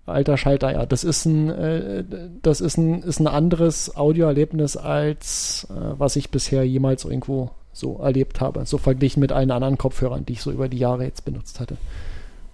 alter 0.06 0.38
Schalter, 0.38 0.72
ja, 0.72 0.86
das 0.86 1.04
ist 1.04 1.26
ein, 1.26 1.50
äh, 1.50 2.04
das 2.42 2.62
ist 2.62 2.78
ein, 2.78 3.04
ist 3.04 3.20
ein 3.20 3.28
anderes 3.28 3.96
Audioerlebnis 3.96 4.78
als 4.78 5.68
äh, 5.70 6.00
was 6.00 6.16
ich 6.16 6.32
bisher 6.32 6.66
jemals 6.66 7.04
irgendwo 7.04 7.52
so 7.74 7.98
erlebt 7.98 8.42
habe. 8.42 8.66
So 8.66 8.78
verglichen 8.78 9.20
mit 9.20 9.32
allen 9.32 9.52
anderen 9.52 9.78
Kopfhörern, 9.78 10.26
die 10.26 10.34
ich 10.34 10.42
so 10.42 10.52
über 10.52 10.70
die 10.70 10.78
Jahre 10.78 11.04
jetzt 11.04 11.26
benutzt 11.26 11.60
hatte. 11.60 11.78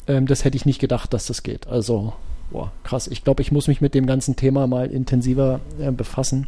Ähm, 0.08 0.26
das 0.26 0.44
hätte 0.44 0.58
ich 0.58 0.66
nicht 0.66 0.80
gedacht, 0.80 1.14
dass 1.14 1.28
das 1.28 1.44
geht. 1.44 1.68
Also, 1.68 2.14
boah, 2.52 2.72
krass. 2.84 3.08
Ich 3.08 3.24
glaube, 3.24 3.42
ich 3.42 3.52
muss 3.52 3.68
mich 3.68 3.82
mit 3.82 3.94
dem 3.94 4.06
ganzen 4.06 4.36
Thema 4.36 4.68
mal 4.68 4.88
intensiver 4.88 5.60
äh, 5.80 5.92
befassen. 5.92 6.48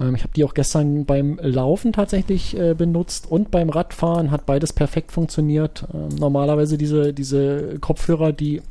Ähm, 0.00 0.14
ich 0.14 0.22
habe 0.22 0.32
die 0.34 0.44
auch 0.44 0.54
gestern 0.54 1.04
beim 1.04 1.38
Laufen 1.42 1.92
tatsächlich 1.92 2.58
äh, 2.58 2.74
benutzt 2.74 3.30
und 3.30 3.50
beim 3.50 3.68
Radfahren 3.68 4.30
hat 4.30 4.46
beides 4.46 4.72
perfekt 4.72 5.12
funktioniert. 5.12 5.86
Ähm, 5.92 6.08
normalerweise 6.16 6.78
diese, 6.78 7.12
diese 7.12 7.78
Kopfhörer, 7.80 8.32
die, 8.32 8.62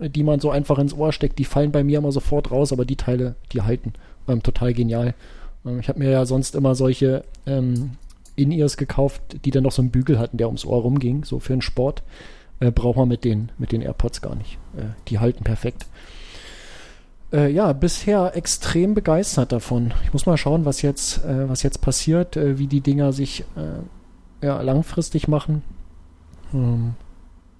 die 0.00 0.22
man 0.22 0.40
so 0.40 0.50
einfach 0.50 0.78
ins 0.78 0.94
Ohr 0.94 1.12
steckt, 1.12 1.38
die 1.38 1.44
fallen 1.44 1.72
bei 1.72 1.84
mir 1.84 1.98
immer 1.98 2.12
sofort 2.12 2.50
raus, 2.50 2.72
aber 2.72 2.84
die 2.84 2.96
Teile, 2.96 3.34
die 3.52 3.62
halten. 3.62 3.92
Ähm, 4.26 4.42
total 4.42 4.72
genial. 4.74 5.14
Ähm, 5.64 5.80
ich 5.80 5.88
habe 5.88 5.98
mir 5.98 6.10
ja 6.10 6.24
sonst 6.24 6.54
immer 6.54 6.74
solche 6.74 7.24
ähm, 7.46 7.92
In-Ears 8.36 8.76
gekauft, 8.76 9.22
die 9.44 9.50
dann 9.50 9.64
noch 9.64 9.72
so 9.72 9.82
einen 9.82 9.90
Bügel 9.90 10.18
hatten, 10.18 10.38
der 10.38 10.46
ums 10.46 10.64
Ohr 10.64 10.82
rumging, 10.82 11.24
so 11.24 11.38
für 11.38 11.52
den 11.52 11.62
Sport. 11.62 12.02
Äh, 12.60 12.70
braucht 12.70 12.96
man 12.96 13.08
mit 13.08 13.24
den, 13.24 13.52
mit 13.58 13.72
den 13.72 13.82
AirPods 13.82 14.20
gar 14.20 14.34
nicht. 14.34 14.58
Äh, 14.76 14.86
die 15.08 15.18
halten 15.18 15.44
perfekt. 15.44 15.86
Äh, 17.32 17.52
ja, 17.52 17.72
bisher 17.72 18.34
extrem 18.36 18.94
begeistert 18.94 19.52
davon. 19.52 19.92
Ich 20.04 20.12
muss 20.12 20.26
mal 20.26 20.36
schauen, 20.36 20.64
was 20.64 20.82
jetzt, 20.82 21.24
äh, 21.24 21.48
was 21.48 21.62
jetzt 21.62 21.80
passiert, 21.80 22.36
äh, 22.36 22.58
wie 22.58 22.66
die 22.66 22.80
Dinger 22.80 23.12
sich 23.12 23.44
äh, 23.56 24.46
ja, 24.46 24.60
langfristig 24.62 25.28
machen. 25.28 25.62
Ähm, 26.54 26.94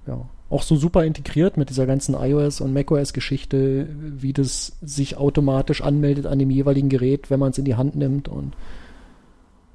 ja, 0.06 0.20
auch 0.50 0.62
so 0.62 0.76
super 0.76 1.04
integriert 1.04 1.58
mit 1.58 1.68
dieser 1.68 1.86
ganzen 1.86 2.14
iOS 2.14 2.62
und 2.62 2.72
macOS-Geschichte, 2.72 3.88
wie 3.90 4.32
das 4.32 4.78
sich 4.80 5.18
automatisch 5.18 5.82
anmeldet 5.82 6.24
an 6.24 6.38
dem 6.38 6.50
jeweiligen 6.50 6.88
Gerät, 6.88 7.30
wenn 7.30 7.40
man 7.40 7.50
es 7.50 7.58
in 7.58 7.66
die 7.66 7.76
Hand 7.76 7.94
nimmt 7.94 8.28
und 8.28 8.54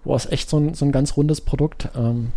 boah, 0.04 0.16
ist 0.16 0.32
echt 0.32 0.50
so 0.50 0.58
ein, 0.58 0.74
so 0.74 0.86
ein 0.86 0.92
ganz 0.92 1.16
rundes 1.16 1.42
Produkt. 1.42 1.90
Ähm, 1.96 2.32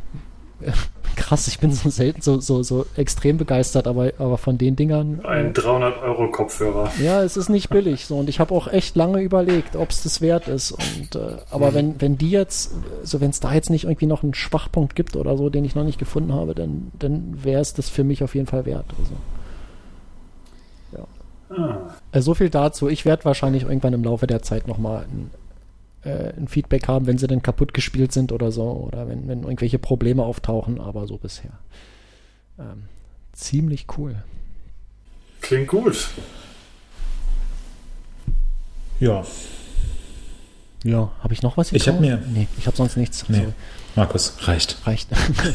krass, 1.16 1.48
ich 1.48 1.58
bin 1.58 1.72
so 1.72 1.88
selten 1.88 2.20
so, 2.20 2.40
so, 2.40 2.62
so 2.62 2.84
extrem 2.96 3.36
begeistert, 3.38 3.86
aber, 3.86 4.12
aber 4.18 4.36
von 4.38 4.58
den 4.58 4.76
Dingern. 4.76 5.20
äh, 5.24 5.28
Ein 5.28 5.54
300-Euro-Kopfhörer. 5.54 6.90
ja, 7.02 7.22
es 7.22 7.36
ist 7.36 7.48
nicht 7.48 7.70
billig 7.70 8.06
so 8.06 8.18
und 8.18 8.28
ich 8.28 8.38
habe 8.40 8.54
auch 8.54 8.68
echt 8.68 8.96
lange 8.96 9.20
überlegt, 9.22 9.76
ob 9.76 9.90
es 9.90 10.02
das 10.02 10.20
wert 10.20 10.48
ist. 10.48 10.72
Und 10.72 11.14
äh, 11.16 11.36
aber 11.50 11.74
wenn 11.74 12.00
wenn 12.00 12.18
die 12.18 12.30
jetzt, 12.30 12.72
so 13.02 13.20
wenn 13.20 13.30
es 13.30 13.40
da 13.40 13.52
jetzt 13.54 13.70
nicht 13.70 13.84
irgendwie 13.84 14.06
noch 14.06 14.22
einen 14.22 14.34
Schwachpunkt 14.34 14.94
gibt 14.94 15.16
oder 15.16 15.36
so, 15.36 15.48
den 15.50 15.64
ich 15.64 15.74
noch 15.74 15.84
nicht 15.84 15.98
gefunden 15.98 16.32
habe, 16.32 16.54
dann 16.54 16.90
dann 16.98 17.42
wäre 17.44 17.60
es 17.60 17.72
das 17.74 17.88
für 17.88 18.04
mich 18.04 18.22
auf 18.22 18.34
jeden 18.34 18.46
Fall 18.46 18.66
wert. 18.66 18.86
Also. 18.98 19.12
Ah, 21.48 21.78
Äh, 22.10 22.20
so 22.22 22.34
viel 22.34 22.50
dazu. 22.50 22.88
Ich 22.88 23.04
werde 23.04 23.24
wahrscheinlich 23.24 23.62
irgendwann 23.62 23.92
im 23.92 24.02
Laufe 24.02 24.26
der 24.26 24.42
Zeit 24.42 24.66
nochmal 24.66 25.04
ein, 25.04 25.30
äh, 26.06 26.32
ein 26.36 26.48
Feedback 26.48 26.88
haben, 26.88 27.06
wenn 27.06 27.18
sie 27.18 27.26
denn 27.26 27.42
kaputt 27.42 27.74
gespielt 27.74 28.12
sind 28.12 28.32
oder 28.32 28.50
so 28.52 28.64
oder 28.92 29.08
wenn, 29.08 29.28
wenn 29.28 29.42
irgendwelche 29.42 29.78
Probleme 29.78 30.22
auftauchen, 30.24 30.80
aber 30.80 31.06
so 31.06 31.18
bisher. 31.18 31.50
Ähm, 32.58 32.84
ziemlich 33.32 33.86
cool. 33.98 34.16
klingt 35.42 35.68
gut. 35.68 36.08
Ja, 38.98 39.24
Ja, 40.84 41.10
habe 41.22 41.34
ich 41.34 41.42
noch 41.42 41.56
was 41.56 41.72
Ich 41.72 41.88
hab 41.88 42.00
gekauft? 42.00 42.22
mir- 42.26 42.32
Nee, 42.32 42.48
ich 42.58 42.66
habe 42.66 42.76
sonst 42.76 42.96
nichts. 42.96 43.28
nee. 43.28 43.38
Sorry. 43.38 43.52
Markus, 43.96 44.36
reicht. 44.46 44.76
Reicht. 44.86 45.08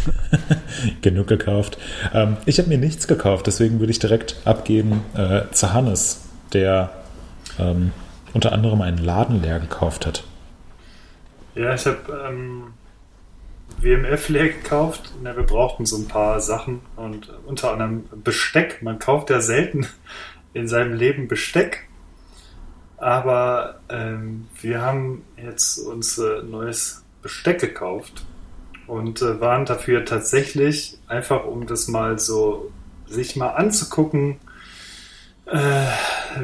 Genug 1.02 1.28
gekauft. 1.28 1.78
Ähm, 2.14 2.38
ich 2.46 2.60
habe 2.60 2.70
mir 2.70 2.78
nichts 2.78 3.08
gekauft, 3.08 3.48
deswegen 3.48 3.80
würde 3.80 3.92
ich 3.92 4.00
direkt 4.00 4.36
abgeben 4.46 5.02
äh, 5.16 5.44
zu 5.52 5.74
Hannes, 5.74 6.26
der 6.54 6.92
ähm, 7.60 7.92
unter 8.34 8.52
anderem 8.52 8.82
einen 8.82 8.98
Laden 8.98 9.42
leer 9.42 9.60
gekauft 9.60 10.06
hat. 10.06 10.24
Ja, 11.54 11.74
ich 11.74 11.86
habe 11.86 12.30
ähm, 12.30 12.74
WMF 13.82 14.30
leer 14.30 14.50
gekauft. 14.50 15.14
Na, 15.22 15.36
wir 15.36 15.44
brauchten 15.44 15.86
so 15.86 15.98
ein 15.98 16.08
paar 16.08 16.40
Sachen 16.40 16.82
und 16.96 17.28
äh, 17.28 17.32
unter 17.46 17.74
anderem 17.74 18.06
Besteck. 18.24 18.82
Man 18.82 19.00
kauft 19.00 19.30
ja 19.30 19.42
selten 19.42 19.86
in 20.54 20.68
seinem 20.70 20.94
Leben 20.94 21.28
Besteck. 21.28 21.88
Aber 22.98 23.82
ähm, 23.90 24.48
wir 24.62 24.82
haben 24.82 25.26
jetzt 25.36 25.80
uns 25.80 26.18
äh, 26.20 26.42
neues 26.44 27.04
Besteck 27.22 27.60
gekauft 27.60 28.26
und 28.88 29.22
äh, 29.22 29.42
waren 29.42 29.66
dafür 29.66 30.06
tatsächlich 30.06 31.00
einfach, 31.08 31.46
um 31.46 31.68
das 31.68 31.88
mal 31.88 32.18
so 32.18 32.72
sich 33.08 33.36
mal 33.36 33.50
anzugucken, 33.50 34.38
äh, 35.48 35.88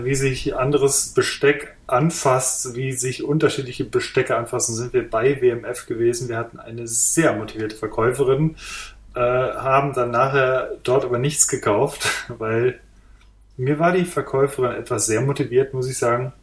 wie 0.02 0.16
sich 0.16 0.58
anderes 0.58 1.14
Besteck 1.14 1.77
anfasst, 1.88 2.76
wie 2.76 2.92
sich 2.92 3.24
unterschiedliche 3.24 3.86
Bestecke 3.86 4.36
anfassen, 4.36 4.76
sind 4.76 4.94
wir 4.94 5.10
bei 5.10 5.42
WMF 5.42 5.88
gewesen. 5.88 6.30
Wir 6.30 6.38
hatten 6.38 6.60
eine 6.60 6.88
sehr 6.88 7.34
motivierte 7.34 7.76
Verkäuferin, 7.76 8.58
äh, 9.16 9.20
haben 9.20 9.94
dann 9.94 10.12
nachher 10.12 10.72
dort 10.84 11.06
aber 11.06 11.18
nichts 11.18 11.48
gekauft, 11.48 12.08
weil 12.38 12.80
mir 13.56 13.80
war 13.80 13.94
die 13.94 14.06
Verkäuferin 14.06 14.78
etwas 14.78 15.08
sehr 15.08 15.22
motiviert, 15.22 15.74
muss 15.74 15.90
ich 15.90 15.98
sagen. 15.98 16.34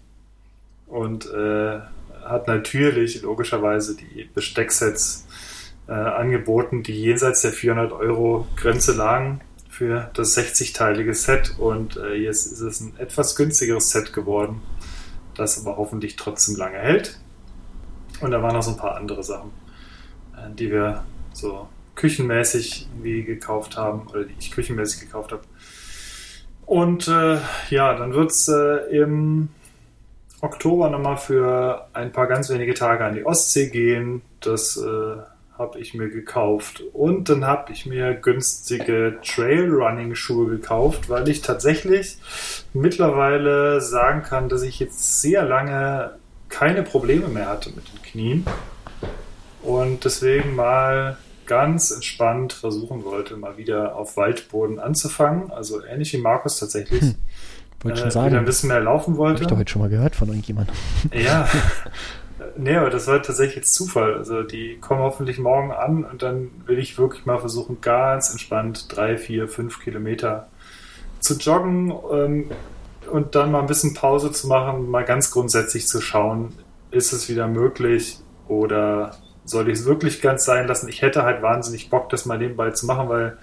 Und 0.86 1.30
äh, 1.32 1.80
hat 2.24 2.48
natürlich 2.48 3.22
logischerweise 3.22 3.96
die 3.96 4.28
Bestecksets 4.34 5.26
äh, 5.86 5.92
angeboten, 5.92 6.82
die 6.82 7.00
jenseits 7.00 7.42
der 7.42 7.52
400 7.52 7.92
Euro 7.92 8.46
Grenze 8.56 8.92
lagen 8.92 9.40
für 9.68 10.10
das 10.14 10.36
60-teilige 10.36 11.14
Set. 11.14 11.56
Und 11.58 11.96
äh, 11.96 12.14
jetzt 12.14 12.46
ist 12.46 12.60
es 12.60 12.80
ein 12.80 12.94
etwas 12.98 13.36
günstigeres 13.36 13.90
Set 13.90 14.12
geworden, 14.12 14.62
das 15.34 15.64
aber 15.64 15.76
hoffentlich 15.76 16.16
trotzdem 16.16 16.56
lange 16.56 16.78
hält. 16.78 17.18
Und 18.20 18.30
da 18.30 18.42
waren 18.42 18.54
noch 18.54 18.62
so 18.62 18.72
ein 18.72 18.76
paar 18.76 18.96
andere 18.96 19.22
Sachen, 19.22 19.50
äh, 20.36 20.54
die 20.54 20.70
wir 20.70 21.04
so 21.32 21.68
küchenmäßig 21.94 22.88
irgendwie 22.92 23.24
gekauft 23.24 23.76
haben 23.76 24.06
oder 24.08 24.24
die 24.24 24.34
ich 24.38 24.50
küchenmäßig 24.50 25.00
gekauft 25.00 25.32
habe. 25.32 25.42
Und 26.66 27.08
äh, 27.08 27.38
ja, 27.70 27.94
dann 27.94 28.14
wird 28.14 28.30
es 28.30 28.48
äh, 28.48 28.96
im 28.96 29.48
Oktober 30.40 30.90
nochmal 30.90 31.16
für 31.16 31.88
ein 31.92 32.12
paar 32.12 32.26
ganz 32.26 32.50
wenige 32.50 32.74
Tage 32.74 33.04
an 33.04 33.14
die 33.14 33.24
Ostsee 33.24 33.68
gehen. 33.68 34.22
Das 34.40 34.76
äh, 34.76 35.16
habe 35.58 35.78
ich 35.78 35.94
mir 35.94 36.08
gekauft. 36.08 36.82
Und 36.92 37.28
dann 37.28 37.46
habe 37.46 37.72
ich 37.72 37.86
mir 37.86 38.14
günstige 38.14 39.18
Trailrunning-Schuhe 39.22 40.50
gekauft, 40.50 41.08
weil 41.08 41.28
ich 41.28 41.42
tatsächlich 41.42 42.18
mittlerweile 42.72 43.80
sagen 43.80 44.22
kann, 44.22 44.48
dass 44.48 44.62
ich 44.62 44.80
jetzt 44.80 45.20
sehr 45.20 45.44
lange 45.44 46.12
keine 46.48 46.82
Probleme 46.82 47.28
mehr 47.28 47.48
hatte 47.48 47.70
mit 47.70 47.84
den 47.92 48.02
Knien. 48.02 48.46
und 49.62 50.04
deswegen 50.04 50.54
mal 50.54 51.16
ganz 51.46 51.90
entspannt 51.90 52.52
versuchen 52.52 53.04
wollte, 53.04 53.36
mal 53.36 53.56
wieder 53.56 53.96
auf 53.96 54.16
Waldboden 54.16 54.78
anzufangen. 54.78 55.50
Also 55.50 55.84
ähnlich 55.84 56.12
wie 56.12 56.18
Markus 56.18 56.58
tatsächlich. 56.58 57.02
Hm. 57.02 57.14
Wollte 57.82 57.98
äh, 57.98 58.02
schon 58.02 58.10
sagen. 58.10 58.26
Wieder 58.28 58.38
ein 58.38 58.44
bisschen 58.44 58.68
mehr 58.68 58.80
laufen 58.80 59.16
wollte. 59.16 59.36
Habe 59.36 59.44
ich 59.44 59.48
doch 59.48 59.58
heute 59.58 59.70
schon 59.70 59.82
mal 59.82 59.90
gehört 59.90 60.16
von 60.16 60.28
irgendjemandem. 60.28 60.74
Ja. 61.12 61.48
nee, 62.56 62.76
aber 62.76 62.90
das 62.90 63.06
war 63.06 63.22
tatsächlich 63.22 63.56
jetzt 63.56 63.74
Zufall. 63.74 64.14
Also 64.14 64.42
die 64.42 64.78
kommen 64.78 65.00
hoffentlich 65.00 65.38
morgen 65.38 65.72
an 65.72 66.04
und 66.04 66.22
dann 66.22 66.50
will 66.66 66.78
ich 66.78 66.98
wirklich 66.98 67.26
mal 67.26 67.38
versuchen, 67.38 67.80
ganz 67.80 68.30
entspannt 68.30 68.94
drei, 68.94 69.16
vier, 69.16 69.48
fünf 69.48 69.80
Kilometer 69.80 70.48
zu 71.20 71.34
joggen 71.34 71.92
ähm, 72.12 72.50
und 73.10 73.34
dann 73.34 73.52
mal 73.52 73.60
ein 73.60 73.66
bisschen 73.66 73.94
Pause 73.94 74.32
zu 74.32 74.46
machen, 74.46 74.90
mal 74.90 75.04
ganz 75.04 75.30
grundsätzlich 75.30 75.86
zu 75.86 76.00
schauen, 76.00 76.52
ist 76.90 77.12
es 77.12 77.28
wieder 77.28 77.48
möglich 77.48 78.18
oder 78.48 79.16
soll 79.44 79.68
ich 79.68 79.80
es 79.80 79.84
wirklich 79.84 80.22
ganz 80.22 80.44
sein 80.44 80.66
lassen? 80.66 80.88
Ich 80.88 81.02
hätte 81.02 81.22
halt 81.22 81.42
wahnsinnig 81.42 81.90
Bock, 81.90 82.08
das 82.08 82.26
mal 82.26 82.38
nebenbei 82.38 82.70
zu 82.70 82.86
machen, 82.86 83.08
weil 83.08 83.38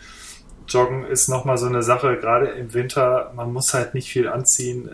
Joggen 0.67 1.05
ist 1.05 1.27
nochmal 1.27 1.57
so 1.57 1.67
eine 1.67 1.83
Sache, 1.83 2.17
gerade 2.17 2.47
im 2.47 2.73
Winter, 2.73 3.31
man 3.35 3.51
muss 3.51 3.73
halt 3.73 3.93
nicht 3.93 4.09
viel 4.09 4.27
anziehen. 4.27 4.89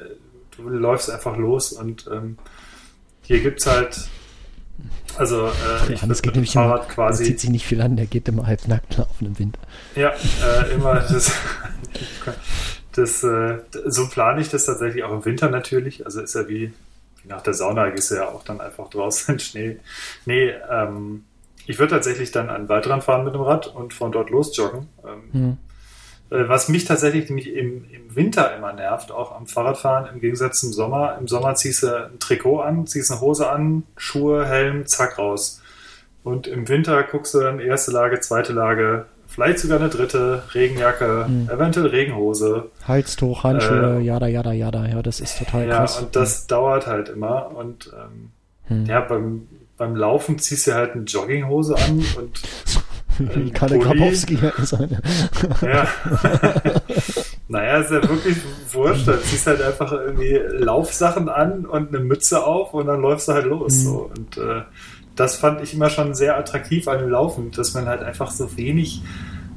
Du 0.55 0.69
läufst 0.69 1.09
einfach 1.09 1.37
los 1.37 1.71
und 1.71 2.09
ähm, 2.11 2.37
hier 3.27 3.41
gibt 3.41 3.59
es 3.59 3.67
halt, 3.67 4.09
also 5.17 5.47
äh, 5.47 5.93
ich 5.93 6.01
Anders 6.01 6.21
geht 6.21 6.35
mit 6.35 6.45
dem 6.45 6.49
Fahrrad 6.49 6.85
immer, 6.85 6.93
quasi. 6.93 7.25
zieht 7.25 7.41
sich 7.41 7.49
nicht 7.49 7.65
viel 7.65 7.81
an, 7.81 7.97
der 7.97 8.05
geht 8.05 8.27
immer 8.29 8.47
halb 8.47 8.67
nackt 8.69 8.97
laufen 8.97 9.25
im 9.25 9.37
Winter. 9.37 9.59
Ja, 9.95 10.11
äh, 10.11 10.73
immer 10.73 10.95
das, 10.95 11.33
das 12.93 13.23
äh, 13.23 13.59
so 13.85 14.07
plane 14.07 14.39
ich 14.39 14.49
das 14.49 14.65
tatsächlich 14.65 15.03
auch 15.03 15.11
im 15.11 15.25
Winter 15.25 15.49
natürlich. 15.49 16.05
Also 16.05 16.21
ist 16.21 16.35
ja 16.35 16.47
wie 16.47 16.71
nach 17.25 17.41
der 17.41 17.53
Sauna 17.53 17.89
gehst 17.89 18.11
du 18.11 18.15
ja 18.15 18.29
auch 18.29 18.45
dann 18.45 18.61
einfach 18.61 18.89
draußen 18.89 19.33
in 19.33 19.39
Schnee. 19.39 19.77
Nee, 20.25 20.53
ähm, 20.69 21.25
ich 21.65 21.79
würde 21.79 21.95
tatsächlich 21.95 22.31
dann 22.31 22.49
an 22.49 22.63
den 22.63 22.69
Waldrand 22.69 23.03
fahren 23.03 23.25
mit 23.25 23.33
dem 23.33 23.41
Rad 23.41 23.67
und 23.67 23.93
von 23.93 24.13
dort 24.13 24.29
los 24.29 24.55
joggen. 24.55 24.87
Ähm, 25.05 25.21
mhm. 25.33 25.57
Was 26.29 26.67
mich 26.67 26.85
tatsächlich 26.85 27.29
nämlich 27.29 27.53
im, 27.53 27.85
im 27.89 28.15
Winter 28.15 28.55
immer 28.55 28.73
nervt, 28.73 29.11
auch 29.11 29.33
am 29.33 29.47
Fahrradfahren, 29.47 30.13
im 30.13 30.19
Gegensatz 30.19 30.59
zum 30.59 30.73
Sommer. 30.73 31.17
Im 31.19 31.27
Sommer 31.27 31.55
ziehst 31.55 31.83
du 31.83 31.87
ein 31.87 32.19
Trikot 32.19 32.59
an, 32.59 32.85
ziehst 32.85 33.11
eine 33.11 33.21
Hose 33.21 33.49
an, 33.49 33.83
Schuhe, 33.95 34.45
Helm, 34.45 34.85
zack, 34.85 35.17
raus. 35.17 35.61
Und 36.23 36.45
im 36.47 36.67
Winter 36.67 37.01
guckst 37.03 37.33
du 37.33 37.39
dann 37.39 37.59
erste 37.59 37.91
Lage, 37.91 38.19
zweite 38.19 38.51
Lage, 38.51 39.05
vielleicht 39.27 39.59
sogar 39.59 39.79
eine 39.79 39.87
dritte, 39.87 40.43
Regenjacke, 40.53 41.25
mhm. 41.27 41.49
eventuell 41.49 41.87
Regenhose. 41.87 42.69
Halstuch, 42.85 43.43
Handschuhe, 43.43 43.99
äh, 43.99 44.03
jada, 44.03 44.27
jada, 44.27 44.51
jada. 44.51 44.85
Ja, 44.87 45.01
das 45.01 45.21
ist 45.21 45.37
total 45.37 45.69
krass. 45.69 45.95
Ja, 45.95 46.01
und 46.01 46.15
das 46.15 46.43
mhm. 46.43 46.47
dauert 46.47 46.87
halt 46.87 47.09
immer. 47.09 47.55
Und 47.55 47.91
ähm, 47.95 48.31
mhm. 48.67 48.85
ja, 48.87 48.99
beim, 48.99 49.47
beim 49.77 49.95
Laufen 49.95 50.39
ziehst 50.39 50.67
du 50.67 50.73
halt 50.73 50.93
eine 50.93 51.03
Jogginghose 51.03 51.75
an 51.77 52.03
und 52.17 52.41
wie 53.35 53.51
Kalle 53.51 53.79
Grabowski 53.79 54.37
sein. 54.63 54.97
Ja. 55.61 55.87
naja, 57.47 57.77
ist 57.77 57.91
ja 57.91 58.01
wirklich 58.01 58.37
wurscht. 58.71 59.07
Du 59.07 59.21
ziehst 59.21 59.47
halt 59.47 59.61
einfach 59.61 59.91
irgendwie 59.91 60.39
Laufsachen 60.51 61.29
an 61.29 61.65
und 61.65 61.89
eine 61.89 61.99
Mütze 61.99 62.43
auf 62.43 62.73
und 62.73 62.87
dann 62.87 63.01
läufst 63.01 63.27
du 63.27 63.33
halt 63.33 63.45
los. 63.45 63.73
Mhm. 63.73 63.83
So. 63.83 64.11
Und 64.15 64.37
äh, 64.37 64.61
das 65.15 65.35
fand 65.35 65.61
ich 65.61 65.73
immer 65.73 65.89
schon 65.89 66.13
sehr 66.13 66.37
attraktiv 66.37 66.87
an 66.87 66.99
dem 66.99 67.09
Laufen, 67.09 67.51
dass 67.51 67.73
man 67.73 67.87
halt 67.87 68.03
einfach 68.03 68.31
so 68.31 68.55
wenig 68.57 69.01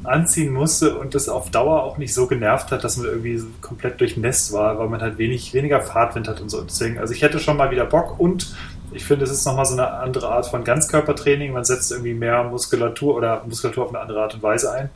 anziehen 0.02 0.52
musste 0.52 0.96
und 0.96 1.14
das 1.14 1.28
auf 1.28 1.50
Dauer 1.50 1.82
auch 1.82 1.98
nicht 1.98 2.14
so 2.14 2.26
genervt 2.26 2.72
hat, 2.72 2.84
dass 2.84 2.96
man 2.96 3.06
irgendwie 3.06 3.36
so 3.36 3.46
komplett 3.60 4.00
durchnässt 4.00 4.52
war, 4.52 4.78
weil 4.78 4.88
man 4.88 5.02
halt 5.02 5.18
wenig, 5.18 5.52
weniger 5.52 5.80
Fahrtwind 5.80 6.26
hat 6.26 6.40
und 6.40 6.48
so. 6.48 6.62
Deswegen, 6.62 6.98
also 6.98 7.12
ich 7.12 7.22
hätte 7.22 7.38
schon 7.38 7.56
mal 7.56 7.70
wieder 7.70 7.84
Bock 7.84 8.18
und 8.18 8.54
ich 8.92 9.04
finde, 9.04 9.24
es 9.24 9.30
ist 9.30 9.44
nochmal 9.44 9.66
so 9.66 9.74
eine 9.74 9.90
andere 9.90 10.28
Art 10.28 10.46
von 10.46 10.64
Ganzkörpertraining. 10.64 11.52
Man 11.52 11.64
setzt 11.64 11.92
irgendwie 11.92 12.14
mehr 12.14 12.44
Muskulatur 12.44 13.14
oder 13.14 13.44
Muskulatur 13.44 13.84
auf 13.84 13.90
eine 13.90 14.00
andere 14.00 14.22
Art 14.22 14.34
und 14.34 14.42
Weise 14.42 14.72
ein. 14.72 14.90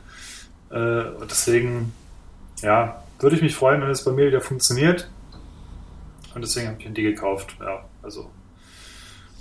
Äh, 0.71 1.09
und 1.19 1.29
deswegen, 1.29 1.93
ja, 2.61 3.01
würde 3.19 3.35
ich 3.35 3.41
mich 3.41 3.55
freuen, 3.55 3.81
wenn 3.81 3.89
es 3.89 4.03
bei 4.03 4.11
mir 4.11 4.27
wieder 4.27 4.41
funktioniert. 4.41 5.09
Und 6.33 6.43
deswegen 6.43 6.67
habe 6.67 6.77
ich 6.79 6.93
die 6.93 7.03
gekauft. 7.03 7.55
Ja, 7.61 7.85
also 8.03 8.29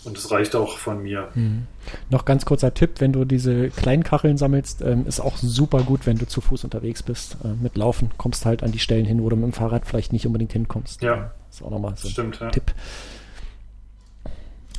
und 0.04 0.18
es 0.18 0.30
reicht 0.30 0.54
auch 0.54 0.78
von 0.78 1.02
mir. 1.02 1.28
Mhm. 1.34 1.66
Noch 2.10 2.24
ganz 2.24 2.44
kurzer 2.44 2.74
Tipp, 2.74 3.00
wenn 3.00 3.12
du 3.12 3.24
diese 3.24 3.70
kleinen 3.70 4.04
Kacheln 4.04 4.36
sammelst, 4.36 4.82
ähm, 4.82 5.06
ist 5.06 5.20
auch 5.20 5.36
super 5.38 5.82
gut, 5.82 6.06
wenn 6.06 6.18
du 6.18 6.26
zu 6.26 6.40
Fuß 6.40 6.64
unterwegs 6.64 7.02
bist. 7.02 7.38
Äh, 7.42 7.48
mit 7.60 7.76
Laufen 7.76 8.10
kommst 8.18 8.44
halt 8.44 8.62
an 8.62 8.72
die 8.72 8.78
Stellen 8.78 9.06
hin, 9.06 9.22
wo 9.22 9.30
du 9.30 9.36
mit 9.36 9.46
dem 9.46 9.52
Fahrrad 9.52 9.86
vielleicht 9.86 10.12
nicht 10.12 10.26
unbedingt 10.26 10.52
hinkommst. 10.52 11.02
Ja. 11.02 11.32
Das 11.48 11.56
ist 11.56 11.62
auch 11.62 11.70
nochmal 11.70 11.94
so 11.96 12.08
Stimmt, 12.08 12.40
ein 12.40 12.46
ja. 12.46 12.50
Tipp. 12.50 12.74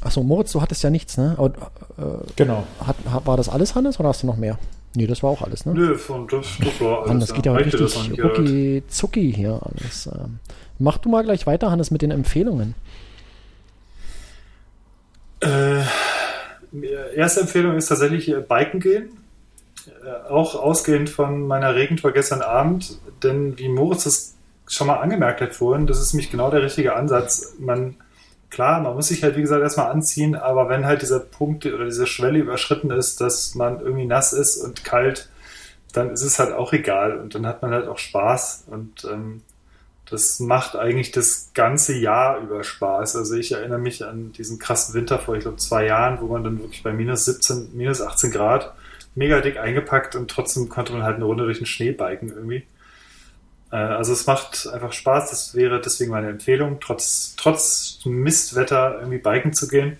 Achso, 0.05 0.21
Moritz, 0.21 0.51
du 0.51 0.61
hattest 0.61 0.83
ja 0.83 0.91
nichts, 0.91 1.17
ne? 1.17 1.33
Aber, 1.35 1.49
äh, 1.97 2.23
genau. 2.35 2.63
Hat, 2.85 2.95
war 3.25 3.37
das 3.37 3.49
alles, 3.49 3.73
Hannes, 3.73 3.99
oder 3.99 4.09
hast 4.09 4.21
du 4.21 4.27
noch 4.27 4.37
mehr? 4.37 4.59
Nee, 4.93 5.07
das 5.07 5.23
war 5.23 5.31
auch 5.31 5.41
alles, 5.41 5.65
ne? 5.65 5.73
Nö, 5.73 5.95
von, 5.95 6.27
das, 6.27 6.45
das 6.59 6.79
war 6.79 6.99
alles. 6.99 7.07
Mann, 7.07 7.19
das 7.19 7.33
geht 7.33 7.47
ja, 7.47 7.53
ja 7.53 7.57
richtig 7.57 8.23
rucki 8.23 8.83
zucki 8.87 9.33
hier 9.33 9.59
alles. 9.63 10.05
Ähm. 10.05 10.37
Mach 10.77 10.99
du 10.99 11.09
mal 11.09 11.23
gleich 11.23 11.47
weiter, 11.47 11.71
Hannes, 11.71 11.89
mit 11.89 12.03
den 12.03 12.11
Empfehlungen. 12.11 12.75
Äh, 15.39 15.81
erste 17.15 17.41
Empfehlung 17.41 17.75
ist 17.75 17.87
tatsächlich 17.87 18.29
äh, 18.29 18.41
Biken 18.41 18.79
gehen. 18.79 19.09
Äh, 19.87 20.29
auch 20.29 20.53
ausgehend 20.53 21.09
von 21.09 21.47
meiner 21.47 21.73
Regentour 21.73 22.11
gestern 22.11 22.43
Abend, 22.43 22.99
denn 23.23 23.57
wie 23.57 23.69
Moritz 23.69 24.05
es 24.05 24.35
schon 24.67 24.85
mal 24.85 24.97
angemerkt 24.97 25.41
hat 25.41 25.55
vorhin, 25.55 25.87
das 25.87 25.99
ist 25.99 26.13
nämlich 26.13 26.29
genau 26.29 26.51
der 26.51 26.61
richtige 26.61 26.95
Ansatz. 26.95 27.55
Man, 27.57 27.95
klar, 28.55 28.79
man 28.79 28.95
muss 28.95 29.09
sich 29.09 29.21
halt 29.21 29.35
wie 29.35 29.41
gesagt 29.41 29.61
erstmal 29.61 29.91
anziehen, 29.91 30.33
aber 30.33 30.69
wenn 30.69 30.85
halt 30.85 31.01
dieser 31.01 31.19
Punkt 31.19 31.65
oder 31.65 31.83
diese 31.83 32.07
Schwelle 32.07 32.39
überschritten 32.39 32.89
ist, 32.89 33.19
dass 33.19 33.53
man 33.53 33.81
irgendwie 33.81 34.05
nass 34.05 34.31
ist 34.31 34.57
und 34.57 34.85
kalt, 34.85 35.29
dann 35.91 36.09
ist 36.09 36.21
es 36.21 36.39
halt 36.39 36.53
auch 36.53 36.71
egal 36.71 37.19
und 37.19 37.35
dann 37.35 37.45
hat 37.45 37.61
man 37.61 37.71
halt 37.71 37.87
auch 37.89 37.97
Spaß 37.97 38.65
und 38.67 39.03
ähm, 39.11 39.41
das 40.09 40.39
macht 40.39 40.77
eigentlich 40.77 41.11
das 41.11 41.49
ganze 41.53 41.95
Jahr 41.95 42.39
über 42.39 42.63
Spaß. 42.63 43.15
Also 43.17 43.35
ich 43.35 43.51
erinnere 43.51 43.79
mich 43.79 44.05
an 44.05 44.31
diesen 44.31 44.57
krassen 44.57 44.93
Winter 44.93 45.19
vor, 45.19 45.35
ich 45.35 45.41
glaube, 45.41 45.57
zwei 45.57 45.85
Jahren, 45.85 46.21
wo 46.21 46.27
man 46.27 46.43
dann 46.43 46.59
wirklich 46.59 46.81
bei 46.83 46.93
minus 46.93 47.25
17, 47.25 47.75
minus 47.75 48.01
18 48.01 48.31
Grad 48.31 48.73
mega 49.15 49.41
dick 49.41 49.57
eingepackt 49.57 50.15
und 50.15 50.31
trotzdem 50.31 50.69
konnte 50.69 50.93
man 50.93 51.03
halt 51.03 51.15
eine 51.17 51.25
Runde 51.25 51.43
durch 51.43 51.57
den 51.57 51.65
Schnee 51.65 51.91
biken 51.91 52.29
irgendwie. 52.29 52.63
Äh, 53.75 53.77
also 53.77 54.13
es 54.13 54.25
macht 54.25 54.67
einfach 54.67 54.93
Spaß. 54.93 55.29
Das 55.29 55.53
wäre 55.53 55.81
deswegen 55.81 56.11
meine 56.11 56.29
Empfehlung, 56.29 56.79
trotz, 56.79 57.35
trotz 57.35 57.99
Mistwetter 58.05 58.99
irgendwie 58.99 59.17
biken 59.17 59.53
zu 59.53 59.67
gehen. 59.67 59.97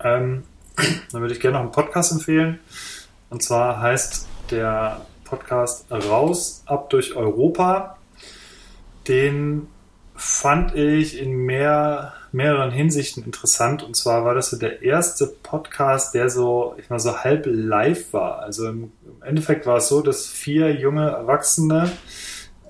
Ähm, 0.00 0.44
dann 1.12 1.20
würde 1.20 1.34
ich 1.34 1.40
gerne 1.40 1.54
noch 1.54 1.62
einen 1.62 1.72
Podcast 1.72 2.12
empfehlen. 2.12 2.60
Und 3.28 3.42
zwar 3.42 3.80
heißt 3.80 4.26
der 4.50 5.04
Podcast 5.24 5.86
Raus 5.90 6.62
ab 6.66 6.90
durch 6.90 7.16
Europa 7.16 7.96
den 9.08 9.68
fand 10.14 10.74
ich 10.74 11.18
in 11.18 11.32
mehr, 11.32 12.12
mehreren 12.30 12.70
Hinsichten 12.70 13.24
interessant. 13.24 13.82
Und 13.82 13.96
zwar 13.96 14.24
war 14.24 14.34
das 14.34 14.50
so 14.50 14.58
der 14.58 14.82
erste 14.82 15.26
Podcast, 15.26 16.14
der 16.14 16.28
so, 16.28 16.76
ich 16.78 16.90
mal 16.90 17.00
so 17.00 17.24
halb 17.24 17.46
live 17.46 18.12
war. 18.12 18.40
Also 18.40 18.68
im, 18.68 18.92
Endeffekt 19.22 19.66
war 19.66 19.78
es 19.78 19.88
so, 19.88 20.02
dass 20.02 20.26
vier 20.26 20.74
junge 20.74 21.08
Erwachsene 21.08 21.90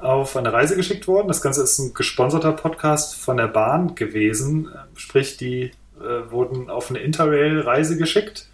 auf 0.00 0.36
eine 0.36 0.52
Reise 0.52 0.76
geschickt 0.76 1.06
wurden. 1.08 1.28
Das 1.28 1.42
Ganze 1.42 1.62
ist 1.62 1.78
ein 1.78 1.94
gesponserter 1.94 2.52
Podcast 2.52 3.16
von 3.16 3.36
der 3.36 3.48
Bahn 3.48 3.94
gewesen. 3.94 4.70
Sprich, 4.94 5.36
die 5.36 5.72
äh, 6.00 6.30
wurden 6.30 6.70
auf 6.70 6.90
eine 6.90 7.00
Interrail-Reise 7.00 7.96
geschickt 7.96 8.48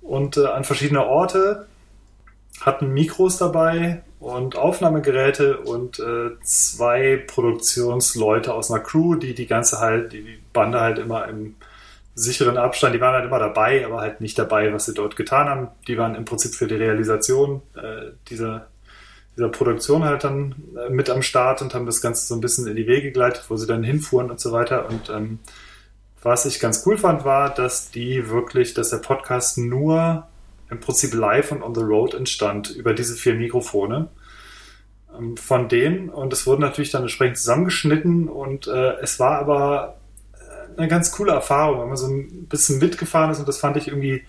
und 0.00 0.36
äh, 0.36 0.46
an 0.46 0.64
verschiedene 0.64 1.06
Orte, 1.06 1.66
hatten 2.60 2.92
Mikros 2.92 3.38
dabei 3.38 4.02
und 4.20 4.56
Aufnahmegeräte 4.56 5.58
und 5.58 5.98
äh, 5.98 6.30
zwei 6.42 7.16
Produktionsleute 7.26 8.54
aus 8.54 8.70
einer 8.70 8.82
Crew, 8.82 9.16
die 9.16 9.34
die 9.34 9.46
ganze 9.46 9.80
halt, 9.80 10.12
die 10.12 10.38
Bande 10.52 10.80
halt 10.80 10.98
immer 10.98 11.28
im 11.28 11.56
sicheren 12.14 12.58
Abstand, 12.58 12.94
die 12.94 13.00
waren 13.00 13.14
halt 13.14 13.24
immer 13.24 13.38
dabei, 13.38 13.84
aber 13.84 14.00
halt 14.00 14.20
nicht 14.20 14.38
dabei, 14.38 14.72
was 14.72 14.84
sie 14.84 14.94
dort 14.94 15.16
getan 15.16 15.48
haben. 15.48 15.68
Die 15.88 15.96
waren 15.96 16.14
im 16.14 16.24
Prinzip 16.24 16.54
für 16.54 16.66
die 16.66 16.74
Realisation 16.74 17.62
äh, 17.74 18.12
dieser, 18.28 18.68
dieser 19.36 19.48
Produktion 19.48 20.04
halt 20.04 20.24
dann 20.24 20.54
äh, 20.76 20.90
mit 20.90 21.08
am 21.10 21.22
Start 21.22 21.62
und 21.62 21.74
haben 21.74 21.86
das 21.86 22.00
Ganze 22.00 22.26
so 22.26 22.34
ein 22.34 22.40
bisschen 22.40 22.66
in 22.66 22.76
die 22.76 22.86
Wege 22.86 23.12
geleitet, 23.12 23.44
wo 23.48 23.56
sie 23.56 23.66
dann 23.66 23.82
hinfuhren 23.82 24.30
und 24.30 24.40
so 24.40 24.52
weiter. 24.52 24.88
Und 24.88 25.08
ähm, 25.10 25.38
was 26.22 26.46
ich 26.46 26.60
ganz 26.60 26.84
cool 26.86 26.98
fand, 26.98 27.24
war, 27.24 27.52
dass 27.52 27.90
die 27.90 28.28
wirklich, 28.28 28.74
dass 28.74 28.90
der 28.90 28.98
Podcast 28.98 29.58
nur 29.58 30.26
im 30.70 30.80
Prinzip 30.80 31.14
live 31.14 31.52
und 31.52 31.62
on 31.62 31.74
the 31.74 31.82
road 31.82 32.14
entstand 32.14 32.70
über 32.70 32.94
diese 32.94 33.14
vier 33.14 33.34
Mikrofone 33.34 34.08
ähm, 35.16 35.36
von 35.36 35.68
denen 35.68 36.08
und 36.08 36.32
es 36.32 36.46
wurde 36.46 36.62
natürlich 36.62 36.90
dann 36.90 37.02
entsprechend 37.02 37.38
zusammengeschnitten 37.38 38.28
und 38.28 38.66
äh, 38.66 38.94
es 39.00 39.20
war 39.20 39.38
aber 39.38 39.98
äh, 40.32 40.78
eine 40.78 40.88
ganz 40.88 41.12
coole 41.12 41.32
Erfahrung, 41.32 41.80
wenn 41.80 41.88
man 41.88 41.96
so 41.96 42.06
ein 42.06 42.46
bisschen 42.46 42.78
mitgefahren 42.78 43.30
ist 43.30 43.38
und 43.38 43.48
das 43.48 43.58
fand 43.58 43.76
ich 43.76 43.88
irgendwie 43.88 44.22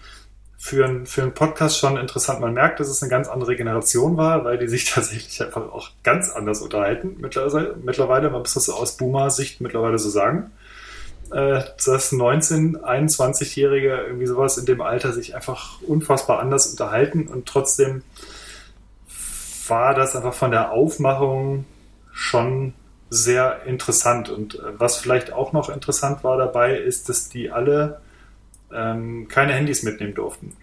für, 0.63 0.85
ein, 0.85 1.05
für 1.05 1.23
einen 1.23 1.33
Podcast 1.33 1.77
schon 1.77 1.97
interessant. 1.97 2.39
Man 2.39 2.53
merkt, 2.53 2.79
dass 2.79 2.87
es 2.87 3.03
eine 3.03 3.09
ganz 3.09 3.27
andere 3.27 3.57
Generation 3.57 4.15
war, 4.15 4.45
weil 4.45 4.57
die 4.57 4.69
sich 4.69 4.85
tatsächlich 4.93 5.43
einfach 5.43 5.73
auch 5.73 5.89
ganz 6.03 6.29
anders 6.29 6.61
unterhalten 6.61 7.17
mittlerweile. 7.19 8.29
man 8.29 8.39
muss 8.39 8.53
das 8.53 8.69
aus 8.69 8.95
Boomer-Sicht 8.95 9.59
mittlerweile 9.59 9.99
so 9.99 10.09
sagen. 10.09 10.51
äh, 11.33 11.63
dass 11.85 12.13
19, 12.13 12.77
21-Jährige 12.77 14.05
irgendwie 14.07 14.25
sowas 14.25 14.57
in 14.57 14.65
dem 14.65 14.79
Alter 14.79 15.11
sich 15.11 15.35
einfach 15.35 15.81
unfassbar 15.81 16.39
anders 16.39 16.67
unterhalten 16.67 17.27
und 17.27 17.45
trotzdem 17.45 18.03
war 19.67 19.93
das 19.93 20.15
einfach 20.15 20.33
von 20.33 20.51
der 20.51 20.71
Aufmachung 20.71 21.65
schon 22.13 22.73
sehr 23.09 23.63
interessant. 23.65 24.29
Und 24.29 24.55
äh, 24.55 24.79
was 24.79 24.95
vielleicht 24.95 25.33
auch 25.33 25.51
noch 25.51 25.67
interessant 25.67 26.23
war 26.23 26.37
dabei, 26.37 26.77
ist, 26.77 27.09
dass 27.09 27.27
die 27.27 27.51
alle 27.51 27.99
ähm, 28.75 29.27
keine 29.27 29.53
Handys 29.53 29.83
mitnehmen 29.83 30.15
durften. 30.15 30.55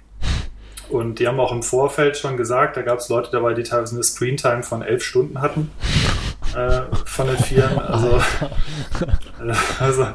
Und 0.88 1.20
die 1.20 1.28
haben 1.28 1.38
auch 1.38 1.52
im 1.52 1.62
Vorfeld 1.62 2.16
schon 2.16 2.36
gesagt, 2.36 2.76
da 2.76 2.82
gab 2.82 2.98
es 2.98 3.08
Leute 3.08 3.30
dabei, 3.30 3.54
die 3.54 3.62
teilweise 3.62 3.94
eine 3.94 4.02
Screentime 4.02 4.64
von 4.64 4.82
elf 4.82 5.04
Stunden 5.04 5.40
hatten 5.40 5.70
äh, 6.56 6.82
von 7.04 7.26
den 7.28 7.38
Vieren. 7.38 7.78
Also, 7.78 8.20
also, 9.78 10.08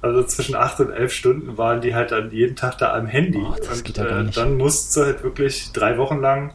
also 0.00 0.22
zwischen 0.24 0.54
acht 0.54 0.80
und 0.80 0.90
elf 0.90 1.12
Stunden 1.12 1.58
waren 1.58 1.80
die 1.80 1.94
halt 1.94 2.12
dann 2.12 2.30
jeden 2.30 2.56
Tag 2.56 2.78
da 2.78 2.94
am 2.94 3.06
Handy. 3.06 3.42
Oh, 3.42 3.54
und 3.54 3.96
ja 3.96 4.20
äh, 4.20 4.30
dann 4.30 4.56
musst 4.56 4.96
du 4.96 5.02
halt 5.02 5.22
wirklich 5.22 5.72
drei 5.72 5.98
Wochen 5.98 6.20
lang 6.20 6.54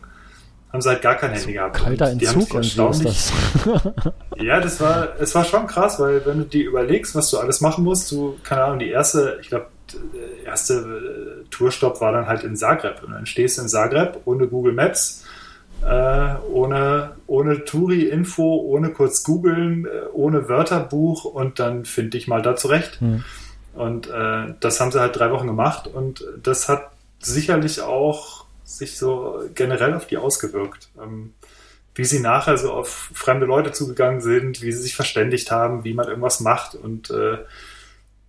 haben 0.72 0.81
sie 0.81 0.89
halt 0.89 1.02
gar 1.02 1.15
kein 1.15 1.31
Handy 1.31 1.53
gehabt. 1.53 1.77
Kalter 1.77 2.11
Und 2.11 2.22
die 2.22 2.27
haben 2.27 2.39
Entzug 2.39 2.56
und 2.56 2.64
so 2.65 2.89
ist 2.89 3.06
das. 3.06 3.34
ja, 4.38 4.60
das 4.60 4.81
war, 4.81 5.19
es 5.19 5.34
war 5.34 5.45
schon 5.45 5.68
krass, 5.68 5.99
weil 5.99 6.26
wenn 6.26 6.39
du 6.39 6.45
dir 6.45 6.65
überlegst, 6.65 7.15
was 7.15 7.31
du 7.31 7.38
alles 7.38 7.61
machen 7.61 7.84
musst, 7.84 8.11
du, 8.11 8.38
keine 8.44 8.64
Ahnung, 8.64 8.80
die 8.80 8.89
erste, 8.89 9.38
ich 9.41 9.49
glaube, 9.49 9.68
der 9.94 10.45
erste 10.45 10.73
äh, 10.73 11.49
Tourstopp 11.49 12.02
war 12.02 12.11
dann 12.11 12.27
halt 12.27 12.44
in 12.44 12.56
Zagreb. 12.56 13.02
Und 13.03 13.14
dann 13.14 13.26
stehst 13.26 13.57
du 13.57 13.61
in 13.61 13.69
Zagreb 13.69 14.19
ohne 14.26 14.48
Google 14.48 14.73
Maps, 14.73 15.23
äh, 15.85 16.35
ohne, 16.52 17.11
ohne 17.27 17.64
Touri-Info, 17.64 18.57
ohne 18.57 18.89
kurz 18.89 19.23
googeln, 19.23 19.85
äh, 19.85 20.07
ohne 20.11 20.49
Wörterbuch 20.49 21.26
und 21.26 21.60
dann 21.60 21.85
finde 21.85 22.18
ich 22.18 22.27
mal 22.27 22.41
da 22.41 22.56
zurecht. 22.56 22.99
Hm. 22.99 23.23
Und 23.73 24.07
äh, 24.10 24.53
das 24.60 24.81
haben 24.81 24.91
sie 24.91 24.99
halt 24.99 25.15
drei 25.15 25.31
Wochen 25.31 25.48
gemacht 25.48 25.88
und 25.88 26.23
das 26.41 26.68
hat 26.68 26.89
sicherlich 27.19 27.81
auch 27.81 28.46
sich 28.68 28.98
so 28.98 29.41
generell 29.56 29.94
auf 29.94 30.07
die 30.07 30.18
ausgewirkt. 30.18 30.89
Ähm, 31.02 31.34
wie 31.95 32.06
sie 32.06 32.19
nachher 32.19 32.57
so 32.60 32.72
auf 32.73 33.10
fremde 33.14 33.48
Leute 33.48 33.72
zugegangen 33.72 34.22
sind, 34.22 34.61
wie 34.61 34.72
sie 34.72 34.84
sich 34.84 34.95
verständigt 34.95 35.49
haben, 35.49 35.84
wie 35.84 35.95
man 35.95 36.07
irgendwas 36.07 36.41
macht 36.41 36.76
und 36.76 37.10
äh, 37.10 37.39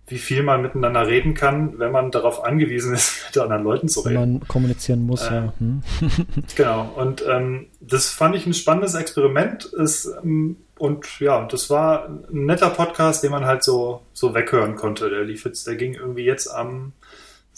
wie 0.07 0.17
viel 0.17 0.41
man 0.41 0.63
miteinander 0.63 1.05
reden 1.05 1.35
kann, 1.35 1.77
wenn 1.77 1.91
man 1.91 2.09
darauf 2.09 2.43
angewiesen 2.43 2.95
ist, 2.95 3.25
mit 3.27 3.37
anderen 3.37 3.63
Leuten 3.63 3.87
zu 3.87 4.03
Wenn 4.05 4.17
reden. 4.17 4.33
man 4.39 4.47
kommunizieren 4.47 5.05
muss, 5.05 5.21
Äh, 5.21 5.35
ja. 5.35 5.53
Hm. 5.59 5.83
Genau, 6.55 6.91
und 6.95 7.23
ähm, 7.29 7.67
das 7.79 8.09
fand 8.09 8.35
ich 8.35 8.47
ein 8.47 8.55
spannendes 8.55 8.95
Experiment. 8.95 9.65
Ist, 9.65 10.09
ähm, 10.23 10.57
und 10.79 11.19
ja, 11.19 11.45
das 11.45 11.69
war 11.69 12.07
ein 12.07 12.45
netter 12.45 12.71
Podcast, 12.71 13.23
den 13.23 13.29
man 13.31 13.45
halt 13.45 13.63
so, 13.63 14.01
so 14.13 14.33
weghören 14.33 14.75
konnte. 14.77 15.11
Der 15.11 15.23
lief 15.25 15.45
jetzt, 15.45 15.67
der 15.67 15.75
ging 15.75 15.93
irgendwie 15.93 16.23
jetzt 16.23 16.47
am 16.47 16.93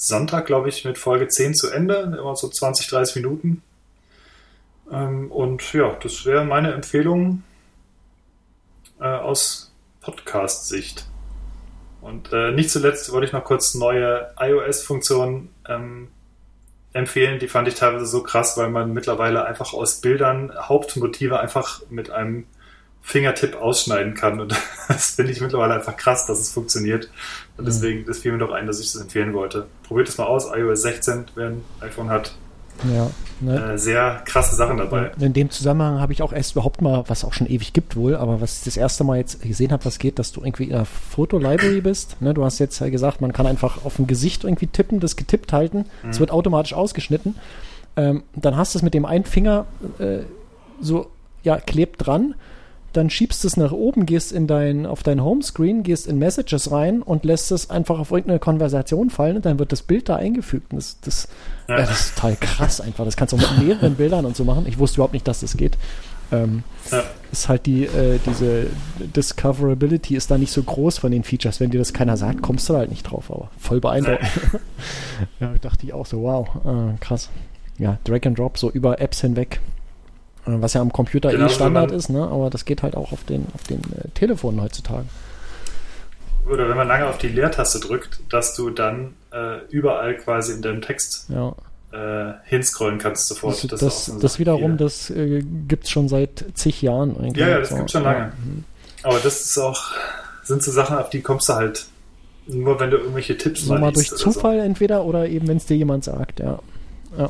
Sonntag, 0.03 0.48
glaube 0.48 0.68
ich, 0.68 0.84
mit 0.84 0.98
Folge 0.98 1.28
10 1.28 1.53
zu 1.53 1.69
Ende, 1.69 2.18
immer 2.19 2.36
so 2.36 2.49
20, 2.49 2.88
30 2.88 3.18
Minuten. 3.18 3.61
Ähm, 4.91 5.32
und 5.32 5.73
ja, 5.73 5.95
das 6.02 6.26
wäre 6.26 6.44
meine 6.44 6.73
Empfehlung 6.73 7.44
äh, 8.99 9.03
aus 9.03 9.72
Podcast-Sicht. 10.02 11.06
Und 12.02 12.34
äh, 12.34 12.52
nicht 12.52 12.72
zuletzt 12.72 13.11
wollte 13.11 13.28
ich 13.28 13.32
noch 13.32 13.44
kurz 13.44 13.76
neue 13.76 14.34
iOS-Funktionen 14.40 15.53
ähm, 15.69 16.07
empfehlen. 16.94 17.38
Die 17.38 17.48
fand 17.48 17.68
ich 17.68 17.76
teilweise 17.76 18.07
so 18.07 18.23
krass, 18.23 18.57
weil 18.57 18.72
man 18.72 18.94
mittlerweile 18.94 19.45
einfach 19.45 19.72
aus 19.73 20.02
Bildern 20.02 20.52
Hauptmotive 20.68 21.40
einfach 21.40 21.84
mit 21.91 22.10
einem 22.10 22.48
Fingertipp 23.02 23.56
ausschneiden 23.56 24.14
kann. 24.14 24.40
Und 24.40 24.53
das 24.88 25.11
finde 25.11 25.32
ich 25.32 25.41
mittlerweile 25.41 25.73
einfach 25.73 25.98
krass, 25.98 26.26
dass 26.26 26.40
es 26.40 26.52
funktioniert. 26.52 27.10
Und 27.57 27.68
deswegen, 27.68 28.06
das 28.06 28.19
fiel 28.19 28.32
mir 28.32 28.38
doch 28.40 28.52
ein, 28.52 28.68
dass 28.68 28.80
ich 28.80 28.91
das 28.91 29.02
empfehlen 29.02 29.34
wollte. 29.34 29.68
Probiert 29.84 30.07
es 30.10 30.18
mal 30.18 30.26
aus. 30.26 30.48
iOS 30.56 30.82
16, 30.84 31.26
wer 31.36 31.48
ein 31.49 31.64
iPhone 31.82 32.10
hat, 32.10 32.34
Ja, 32.91 33.10
ne? 33.41 33.73
äh, 33.73 33.78
sehr 33.78 34.22
krasse 34.26 34.56
Sachen 34.56 34.78
dabei. 34.78 35.11
In 35.19 35.34
dem 35.34 35.49
Zusammenhang 35.49 35.99
habe 35.99 36.14
ich 36.14 36.22
auch 36.22 36.32
erst 36.34 36.53
überhaupt 36.53 36.82
mal, 36.82 37.03
was 37.07 37.23
auch 37.26 37.34
schon 37.34 37.48
ewig 37.48 37.73
gibt 37.73 37.95
wohl, 37.95 38.15
aber 38.15 38.40
was 38.41 38.60
ich 38.60 38.64
das 38.65 38.78
erste 38.78 39.03
Mal 39.03 39.18
jetzt 39.18 39.41
gesehen 39.41 39.72
habe, 39.72 39.84
was 39.86 39.99
geht, 39.99 40.18
dass 40.18 40.32
du 40.32 40.41
irgendwie 40.44 40.64
in 40.65 40.69
der 40.72 40.86
Fotolibrary 40.86 41.82
bist. 41.84 42.22
Ne? 42.22 42.34
Du 42.34 42.44
hast 42.45 42.60
jetzt 42.60 42.80
ja 42.80 42.90
gesagt, 42.90 43.19
man 43.22 43.34
kann 43.34 43.45
einfach 43.48 43.84
auf 43.86 43.99
ein 43.99 44.07
Gesicht 44.07 44.44
irgendwie 44.44 44.68
tippen, 44.68 44.99
das 44.99 45.15
getippt 45.15 45.53
halten. 45.53 45.86
Es 46.10 46.19
wird 46.19 46.32
automatisch 46.32 46.73
ausgeschnitten. 46.73 47.36
Ähm, 47.98 48.23
dann 48.36 48.56
hast 48.56 48.73
du 48.73 48.80
es 48.80 48.84
mit 48.84 48.94
dem 48.94 49.06
einen 49.06 49.26
Finger 49.26 49.65
äh, 49.99 50.19
so, 50.80 51.11
ja, 51.44 51.60
klebt 51.60 52.06
dran. 52.07 52.36
Dann 52.93 53.09
schiebst 53.09 53.43
du 53.43 53.47
es 53.47 53.55
nach 53.57 53.72
oben, 53.72 54.05
gehst 54.05 54.31
in 54.31 54.47
dein, 54.47 54.85
auf 54.85 55.01
dein 55.03 55.23
Homescreen, 55.23 55.84
gehst 55.84 56.07
in 56.07 56.19
Messages 56.19 56.72
rein 56.72 57.01
und 57.01 57.23
lässt 57.23 57.51
es 57.51 57.69
einfach 57.69 57.99
auf 57.99 58.11
irgendeine 58.11 58.39
Konversation 58.39 59.09
fallen 59.09 59.38
und 59.38 59.45
dann 59.45 59.59
wird 59.59 59.72
das 59.72 59.81
Bild 59.81 60.09
da 60.09 60.18
eingefügt. 60.18 60.73
Und 60.73 60.77
Das, 60.80 60.97
das, 61.01 61.27
Ja. 61.69 61.80
ja. 61.80 61.85
das 61.85 61.99
ist 62.07 62.15
total 62.15 62.35
krass 62.35 62.81
einfach. 62.81 63.05
Das 63.05 63.15
kannst 63.15 63.31
du 63.34 63.38
mit 63.38 63.57
mehreren 63.59 63.95
Bildern 63.95 64.26
und 64.26 64.35
so 64.35 64.43
machen. 64.43 64.65
Ich 64.68 64.77
wusste 64.77 64.97
überhaupt 64.97 65.13
nicht, 65.13 65.27
dass 65.27 65.39
das 65.39 65.55
geht. 65.55 65.77
Ähm, 66.34 66.63
Ja. 66.91 67.03
ist 67.31 67.49
halt 67.49 67.65
die, 67.65 67.85
äh, 67.85 68.19
diese 68.26 68.68
Discoverability 68.99 70.15
ist 70.15 70.31
da 70.31 70.38
nicht 70.38 70.51
so 70.51 70.63
groß 70.63 70.97
von 70.97 71.11
den 71.11 71.23
Features. 71.23 71.59
Wenn 71.59 71.72
dir 71.72 71.77
das 71.80 71.93
keiner 71.93 72.18
sagt, 72.18 72.41
kommst 72.41 72.68
du 72.69 72.73
da 72.73 72.80
halt 72.80 72.89
nicht 72.89 73.03
drauf, 73.03 73.30
aber 73.31 73.49
voll 73.57 73.80
beeindruckend. 73.80 74.30
ja, 75.39 75.53
dachte 75.61 75.85
ich 75.85 75.93
auch 75.93 76.05
so, 76.05 76.23
wow, 76.23 76.47
äh, 76.65 76.97
krass. 76.99 77.30
Ja, 77.77 77.97
Drag 78.03 78.26
and 78.26 78.38
Drop 78.38 78.57
so 78.57 78.69
über 78.69 78.99
Apps 79.01 79.22
hinweg. 79.22 79.59
Äh, 80.45 80.51
Was 80.61 80.73
ja 80.73 80.81
am 80.81 80.91
Computer 80.91 81.31
Genau, 81.31 81.45
eh 81.45 81.49
Standard 81.49 81.91
ist, 81.91 82.09
ne? 82.09 82.23
aber 82.27 82.49
das 82.49 82.65
geht 82.65 82.84
halt 82.84 82.95
auch 82.95 83.11
auf 83.11 83.23
den, 83.23 83.47
auf 83.53 83.63
den 83.63 83.80
äh, 83.80 84.07
Telefonen 84.13 84.61
heutzutage. 84.61 85.05
Oder 86.49 86.68
wenn 86.68 86.77
man 86.77 86.88
lange 86.88 87.05
auf 87.07 87.18
die 87.18 87.27
Leertaste 87.27 87.80
drückt, 87.80 88.19
dass 88.30 88.55
du 88.55 88.72
dann 88.72 89.13
äh, 89.31 89.59
überall 89.69 90.15
quasi 90.18 90.53
in 90.53 90.61
deinem 90.61 90.81
Text 90.81 91.27
Ja. 91.30 91.53
äh, 91.93 92.34
hinscrollen 92.45 92.97
kannst 92.97 93.27
sofort. 93.27 93.63
Das, 93.72 93.80
das, 93.80 93.80
das, 93.80 94.05
so 94.07 94.19
Sache, 94.19 94.39
wiederum, 94.39 94.77
das 94.77 95.09
äh, 95.11 95.43
gibt 95.68 95.84
es 95.85 95.91
schon 95.91 96.09
seit 96.09 96.45
zig 96.55 96.81
Jahren. 96.81 97.15
eigentlich. 97.18 97.38
Ja, 97.38 97.49
ja, 97.49 97.59
das 97.59 97.69
So, 97.69 97.76
gibt's 97.76 97.91
schon 97.91 98.03
lange. 98.03 98.31
Aber 99.03 99.19
das 99.19 99.41
ist 99.41 99.57
auch, 99.59 99.91
sind 100.43 100.63
so 100.63 100.72
Sachen, 100.72 100.97
auf 100.97 101.09
die 101.11 101.22
kommst 101.22 101.47
du 101.49 101.53
halt 101.53 101.85
nur, 102.47 102.80
wenn 102.80 102.89
du 102.89 102.97
irgendwelche 102.97 103.38
Tipps 103.38 103.61
So 103.65 103.73
mal 103.73 103.91
durch 103.91 104.09
liest 104.09 104.13
oder 104.13 104.34
Zufall 104.34 104.59
entweder 104.59 105.05
oder 105.05 105.27
eben, 105.27 105.47
wenn 105.47 105.57
es 105.57 105.68
dir 105.68 105.77
jemand 105.77 106.03
sagt, 106.03 106.39
ja. 106.39 106.59
ja. 107.18 107.30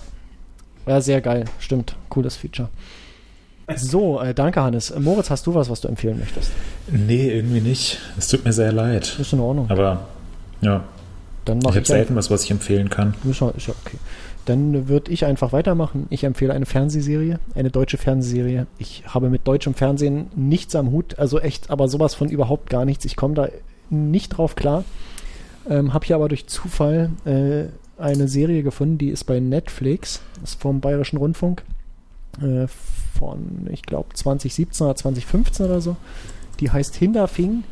Ja, 0.88 1.02
sehr 1.02 1.22
geil, 1.22 1.46
stimmt. 1.60 1.96
Cooles 2.10 2.36
Feature. 2.38 2.70
So, 3.78 4.22
äh, 4.22 4.34
danke 4.34 4.62
Hannes. 4.62 4.94
Moritz, 5.00 5.30
hast 5.30 5.48
du 5.48 5.54
was, 5.54 5.70
was 5.70 5.82
du 5.82 5.88
empfehlen 5.88 6.20
möchtest? 6.20 6.52
Nee, 6.92 7.30
irgendwie 7.30 7.62
nicht. 7.62 8.00
Es 8.18 8.28
tut 8.28 8.46
mir 8.46 8.54
sehr 8.54 8.72
leid. 8.72 9.18
Ist 9.20 9.34
in 9.34 9.40
Ordnung. 9.40 9.70
Aber 9.70 10.08
ja, 10.62 10.84
Dann 11.46 11.60
ich 11.60 11.64
mache 11.64 11.76
habe 11.76 11.82
ich, 11.82 11.88
selten 11.88 12.16
was, 12.16 12.30
was 12.30 12.44
ich 12.44 12.52
empfehlen 12.52 12.90
kann. 12.90 13.14
Ist 13.30 13.42
ja, 13.42 13.50
ist 13.50 13.68
ja 13.68 13.74
okay. 13.86 13.98
Dann 14.46 14.88
würde 14.88 15.12
ich 15.12 15.26
einfach 15.26 15.54
weitermachen. 15.54 16.08
Ich 16.10 16.24
empfehle 16.24 16.54
eine 16.54 16.66
Fernsehserie, 16.66 17.40
eine 17.54 17.70
deutsche 17.70 17.98
Fernsehserie. 17.98 18.66
Ich 18.80 19.04
habe 19.08 19.30
mit 19.30 19.48
deutschem 19.48 19.76
Fernsehen 19.76 20.28
nichts 20.36 20.76
am 20.76 20.92
Hut, 20.92 21.20
also 21.20 21.40
echt, 21.40 21.70
aber 21.70 21.88
sowas 21.88 22.16
von 22.16 22.30
überhaupt 22.30 22.70
gar 22.70 22.86
nichts. 22.86 23.06
Ich 23.06 23.16
komme 23.16 23.36
da 23.36 23.50
nicht 23.90 24.30
drauf 24.30 24.56
klar. 24.56 24.84
Ähm, 25.70 25.94
habe 25.94 26.06
hier 26.06 26.16
aber 26.16 26.28
durch 26.28 26.48
Zufall 26.48 27.12
äh, 27.26 27.66
eine 28.02 28.28
Serie 28.28 28.64
gefunden, 28.64 28.98
die 28.98 29.10
ist 29.10 29.26
bei 29.26 29.40
Netflix, 29.40 30.22
ist 30.44 30.60
vom 30.60 30.82
Bayerischen 30.82 31.18
Rundfunk, 31.18 31.64
äh, 32.42 32.66
von, 33.12 33.68
ich 33.72 33.84
glaube, 33.84 34.14
2017 34.14 34.86
oder 34.86 34.96
2015 34.96 35.66
oder 35.66 35.82
so. 35.82 35.96
Die 36.60 36.72
heißt 36.72 36.96
Hinterfing. 36.96 37.64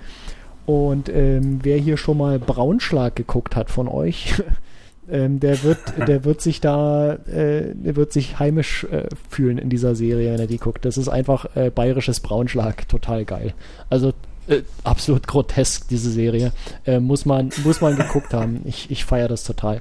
Und 0.66 1.10
ähm, 1.10 1.60
wer 1.64 1.78
hier 1.78 1.98
schon 1.98 2.18
mal 2.18 2.38
Braunschlag 2.38 3.16
geguckt 3.16 3.56
hat 3.56 3.72
von 3.72 3.88
euch, 3.88 4.36
ähm, 5.12 5.40
der 5.40 5.64
wird, 5.64 5.80
der 6.08 6.24
wird 6.26 6.42
sich 6.42 6.62
da, 6.62 7.14
äh, 7.14 7.74
der 7.74 7.96
wird 7.96 8.14
sich 8.14 8.38
heimisch 8.38 8.84
äh, 8.86 9.08
fühlen 9.30 9.58
in 9.58 9.70
dieser 9.70 9.96
Serie, 9.96 10.34
wenn 10.34 10.40
er 10.40 10.48
die 10.48 10.60
guckt. 10.60 10.86
Das 10.86 10.98
ist 10.98 11.08
einfach 11.08 11.56
äh, 11.56 11.72
bayerisches 11.72 12.20
Braunschlag, 12.20 12.88
total 12.88 13.26
geil. 13.26 13.54
Also 13.90 14.14
äh, 14.48 14.64
absolut 14.84 15.28
grotesk 15.28 15.88
diese 15.90 16.12
Serie, 16.12 16.52
äh, 16.86 17.00
muss 17.00 17.26
man, 17.26 17.52
muss 17.64 17.82
man 17.82 17.96
geguckt 17.96 18.34
haben. 18.34 18.62
Ich, 18.66 18.92
ich 18.92 19.06
feiere 19.06 19.28
das 19.28 19.44
total. 19.44 19.80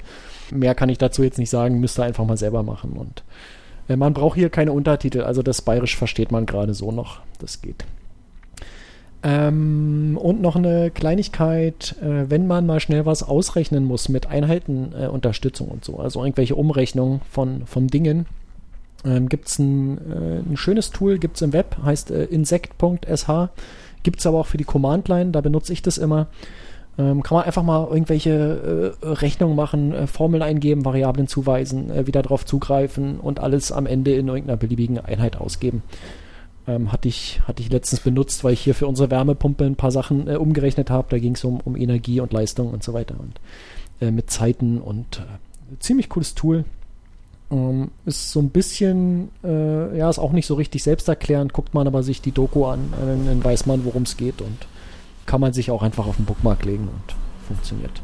Mehr 0.51 0.75
kann 0.75 0.89
ich 0.89 0.99
dazu 0.99 1.23
jetzt 1.23 1.39
nicht 1.39 1.51
sagen, 1.51 1.81
müsst 1.81 1.99
ihr 1.99 2.05
einfach 2.05 2.25
mal 2.25 2.37
selber 2.37 2.63
machen 2.63 2.93
und 2.93 3.23
man 3.97 4.13
braucht 4.13 4.37
hier 4.37 4.51
keine 4.51 4.73
Untertitel, 4.73 5.23
also 5.23 5.43
das 5.43 5.63
Bayerisch 5.63 5.97
versteht 5.97 6.31
man 6.31 6.47
gerade 6.47 6.75
so 6.75 6.93
noch. 6.93 7.21
Das 7.39 7.63
geht. 7.63 7.85
Ähm, 9.23 10.17
und 10.21 10.41
noch 10.41 10.55
eine 10.55 10.91
Kleinigkeit, 10.91 11.97
äh, 12.01 12.31
wenn 12.31 12.47
man 12.47 12.67
mal 12.67 12.79
schnell 12.79 13.05
was 13.05 13.25
ausrechnen 13.25 13.85
muss 13.85 14.09
mit 14.09 14.27
Einheitenunterstützung 14.29 15.69
äh, 15.69 15.73
und 15.73 15.85
so, 15.85 15.99
also 15.99 16.23
irgendwelche 16.23 16.55
Umrechnungen 16.55 17.21
von, 17.29 17.67
von 17.67 17.89
Dingen, 17.89 18.27
ähm, 19.05 19.29
gibt 19.29 19.49
es 19.49 19.59
ein, 19.59 19.99
äh, 19.99 20.39
ein 20.49 20.57
schönes 20.57 20.91
Tool, 20.91 21.19
gibt 21.19 21.37
es 21.37 21.43
im 21.43 21.53
Web, 21.53 21.79
heißt 21.83 22.13
äh, 22.13 22.25
insect.sh, 22.25 23.49
gibt 24.05 24.21
es 24.21 24.27
aber 24.27 24.39
auch 24.39 24.47
für 24.47 24.57
die 24.57 24.65
Command-Line, 24.65 25.33
da 25.33 25.41
benutze 25.41 25.73
ich 25.73 25.83
das 25.83 25.99
immer. 25.99 26.29
Ähm, 26.99 27.23
kann 27.23 27.37
man 27.37 27.47
einfach 27.47 27.63
mal 27.63 27.87
irgendwelche 27.89 28.97
äh, 29.01 29.07
Rechnungen 29.07 29.55
machen, 29.55 29.95
äh, 29.95 30.07
Formeln 30.09 30.43
eingeben, 30.43 30.85
Variablen 30.85 31.29
zuweisen, 31.29 31.91
äh, 31.91 32.09
wieder 32.09 32.23
drauf 32.23 32.45
zugreifen 32.45 33.21
und 33.21 33.39
alles 33.39 33.71
am 33.71 33.87
Ende 33.87 34.15
in 34.15 34.27
irgendeiner 34.27 34.57
beliebigen 34.57 34.99
Einheit 34.99 35.37
ausgeben. 35.37 35.85
Ähm, 36.67 36.91
hatte, 36.91 37.07
ich, 37.07 37.41
hatte 37.47 37.63
ich 37.63 37.71
letztens 37.71 38.01
benutzt, 38.01 38.43
weil 38.43 38.53
ich 38.53 38.61
hier 38.61 38.75
für 38.75 38.89
unsere 38.89 39.13
Wärmepumpe 39.13 39.65
ein 39.65 39.77
paar 39.77 39.93
Sachen 39.93 40.29
äh, 40.29 40.35
umgerechnet 40.35 40.91
habe. 40.91 41.07
Da 41.11 41.19
ging 41.19 41.35
es 41.35 41.45
um, 41.45 41.61
um 41.61 41.77
Energie 41.77 42.21
und 42.21 42.33
Leistung 42.33 42.73
und 42.73 42.83
so 42.83 42.93
weiter. 42.93 43.15
Und 43.19 43.41
äh, 44.01 44.11
mit 44.11 44.31
Zeiten 44.31 44.81
und 44.81 45.21
äh, 45.21 45.79
ziemlich 45.79 46.09
cooles 46.09 46.35
Tool. 46.35 46.65
Ähm, 47.51 47.93
ist 48.07 48.33
so 48.33 48.41
ein 48.41 48.51
bisschen, 48.51 49.31
äh, 49.45 49.97
ja, 49.97 50.11
ist 50.11 50.19
auch 50.19 50.33
nicht 50.33 50.47
so 50.47 50.57
richtig 50.57 50.83
selbsterklärend. 50.83 51.53
Guckt 51.53 51.75
man 51.75 51.87
aber 51.87 52.03
sich 52.03 52.21
die 52.21 52.33
Doku 52.33 52.67
an, 52.67 52.93
äh, 52.93 53.27
dann 53.29 53.43
weiß 53.43 53.67
man, 53.67 53.85
worum 53.85 54.03
es 54.03 54.17
geht 54.17 54.43
und 54.43 54.67
kann 55.29 55.41
man 55.41 55.53
sich 55.53 55.71
auch 55.71 55.83
einfach 55.83 56.07
auf 56.09 56.17
den 56.17 56.25
Bookmark 56.25 56.65
legen 56.65 56.89
und 56.89 57.15
funktioniert. 57.47 58.03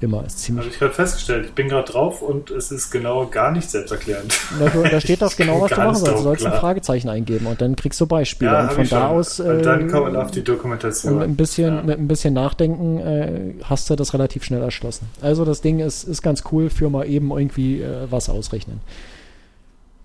Immer 0.00 0.26
ist 0.26 0.40
ziemlich. 0.40 0.64
Habe 0.66 0.74
ich 0.74 0.78
gerade 0.78 0.92
festgestellt. 0.92 1.46
Ich 1.46 1.52
bin 1.52 1.68
gerade 1.68 1.90
drauf 1.90 2.20
und 2.20 2.50
es 2.50 2.70
ist 2.70 2.90
genau 2.90 3.26
gar 3.28 3.50
nicht 3.50 3.70
selbsterklärend. 3.70 4.38
Da, 4.58 4.68
da 4.68 5.00
steht 5.00 5.22
das 5.22 5.36
genau, 5.38 5.62
was 5.62 5.70
du 5.70 5.76
machen 5.76 5.94
sollst. 5.94 6.18
Du 6.18 6.22
sollst 6.22 6.44
ein 6.44 6.50
klar. 6.50 6.60
Fragezeichen 6.60 7.08
eingeben 7.08 7.46
und 7.46 7.62
dann 7.62 7.76
kriegst 7.76 7.98
du 7.98 8.04
Beispiele. 8.06 8.50
Ja, 8.50 8.62
und 8.64 8.72
von 8.72 8.84
da 8.84 8.88
schon. 8.88 9.16
aus. 9.16 9.40
und 9.40 9.62
dann 9.64 9.88
äh, 9.88 9.90
kommt 9.90 10.16
auf 10.16 10.30
die 10.32 10.40
und 10.40 10.48
Dokumentation. 10.48 11.22
ein 11.22 11.34
bisschen, 11.36 11.76
Ja. 11.76 11.82
mit 11.82 11.98
ein 11.98 12.08
bisschen 12.08 12.34
Nachdenken 12.34 12.98
äh, 12.98 13.54
hast 13.62 13.88
du 13.88 13.96
das 13.96 14.12
relativ 14.12 14.44
schnell 14.44 14.60
erschlossen. 14.60 15.08
Also 15.22 15.46
das 15.46 15.62
Ding 15.62 15.78
ist, 15.78 16.04
ist 16.04 16.20
ganz 16.20 16.44
cool 16.52 16.68
für 16.68 16.90
mal 16.90 17.06
eben 17.08 17.30
irgendwie 17.30 17.80
äh, 17.80 18.06
was 18.10 18.28
ausrechnen. 18.28 18.80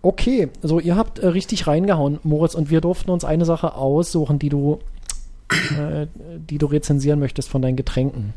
Okay, 0.02 0.50
so 0.62 0.80
ihr 0.80 0.96
habt 0.96 1.20
äh, 1.20 1.28
richtig 1.28 1.66
reingehauen, 1.68 2.20
Moritz, 2.24 2.54
und 2.54 2.70
wir 2.70 2.80
durften 2.80 3.10
uns 3.10 3.26
eine 3.26 3.44
Sache 3.44 3.74
aussuchen, 3.74 4.38
die 4.38 4.50
du, 4.50 4.80
äh, 5.52 6.08
die 6.50 6.58
du 6.58 6.66
rezensieren 6.66 7.20
möchtest 7.20 7.50
von 7.50 7.62
deinen 7.62 7.76
Getränken. 7.76 8.34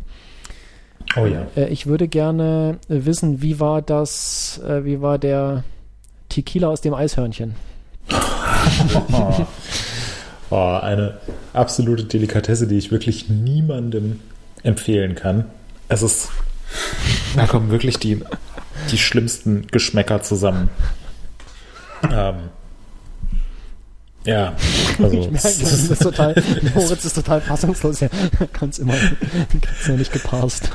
Oh 1.17 1.27
ja. 1.27 1.47
Äh, 1.57 1.69
ich 1.69 1.87
würde 1.87 2.09
gerne 2.09 2.79
äh, 2.89 3.05
wissen, 3.05 3.43
wie 3.43 3.61
war 3.61 3.83
das, 3.83 4.61
äh, 4.67 4.85
wie 4.85 5.01
war 5.01 5.19
der 5.19 5.65
Tequila 6.29 6.69
aus 6.69 6.81
dem 6.81 6.95
Eishörnchen? 6.95 7.55
Oh. 9.13 9.47
Oh, 10.51 10.79
eine 10.81 11.19
absolute 11.53 12.05
Delikatesse, 12.05 12.67
die 12.67 12.79
ich 12.79 12.91
wirklich 12.91 13.29
niemandem 13.29 14.21
empfehlen 14.63 15.15
kann. 15.15 15.45
Es 15.89 16.01
ist, 16.01 16.31
da 17.37 17.47
kommen 17.47 17.71
wirklich 17.71 17.99
die, 17.99 18.23
die 18.91 18.97
schlimmsten 18.97 19.67
Geschmäcker 19.67 20.23
zusammen. 20.23 20.71
Ähm, 22.11 22.37
ja, 24.29 24.53
also 25.03 25.17
Ich 25.17 25.31
merke, 25.31 25.37
das 25.41 25.55
ist 25.55 26.03
total, 26.03 26.35
Moritz 26.75 27.05
ist 27.05 27.15
total 27.15 27.41
fassungslos. 27.41 28.03
Er 28.03 28.11
kann 28.53 28.69
es 28.69 28.79
immer, 28.79 28.95
noch 29.89 29.97
nicht 29.97 30.13
gepasst. 30.13 30.71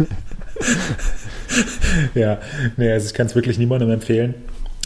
ja, 2.16 2.40
nee, 2.78 2.92
also 2.92 3.06
ich 3.06 3.14
kann 3.14 3.28
es 3.28 3.36
wirklich 3.36 3.60
niemandem 3.60 3.92
empfehlen. 3.92 4.34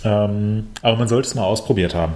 Ähm, 0.04 0.68
aber 0.82 0.98
man 0.98 1.08
sollte 1.08 1.30
es 1.30 1.36
mal 1.36 1.46
ausprobiert 1.46 1.96
haben. 1.96 2.16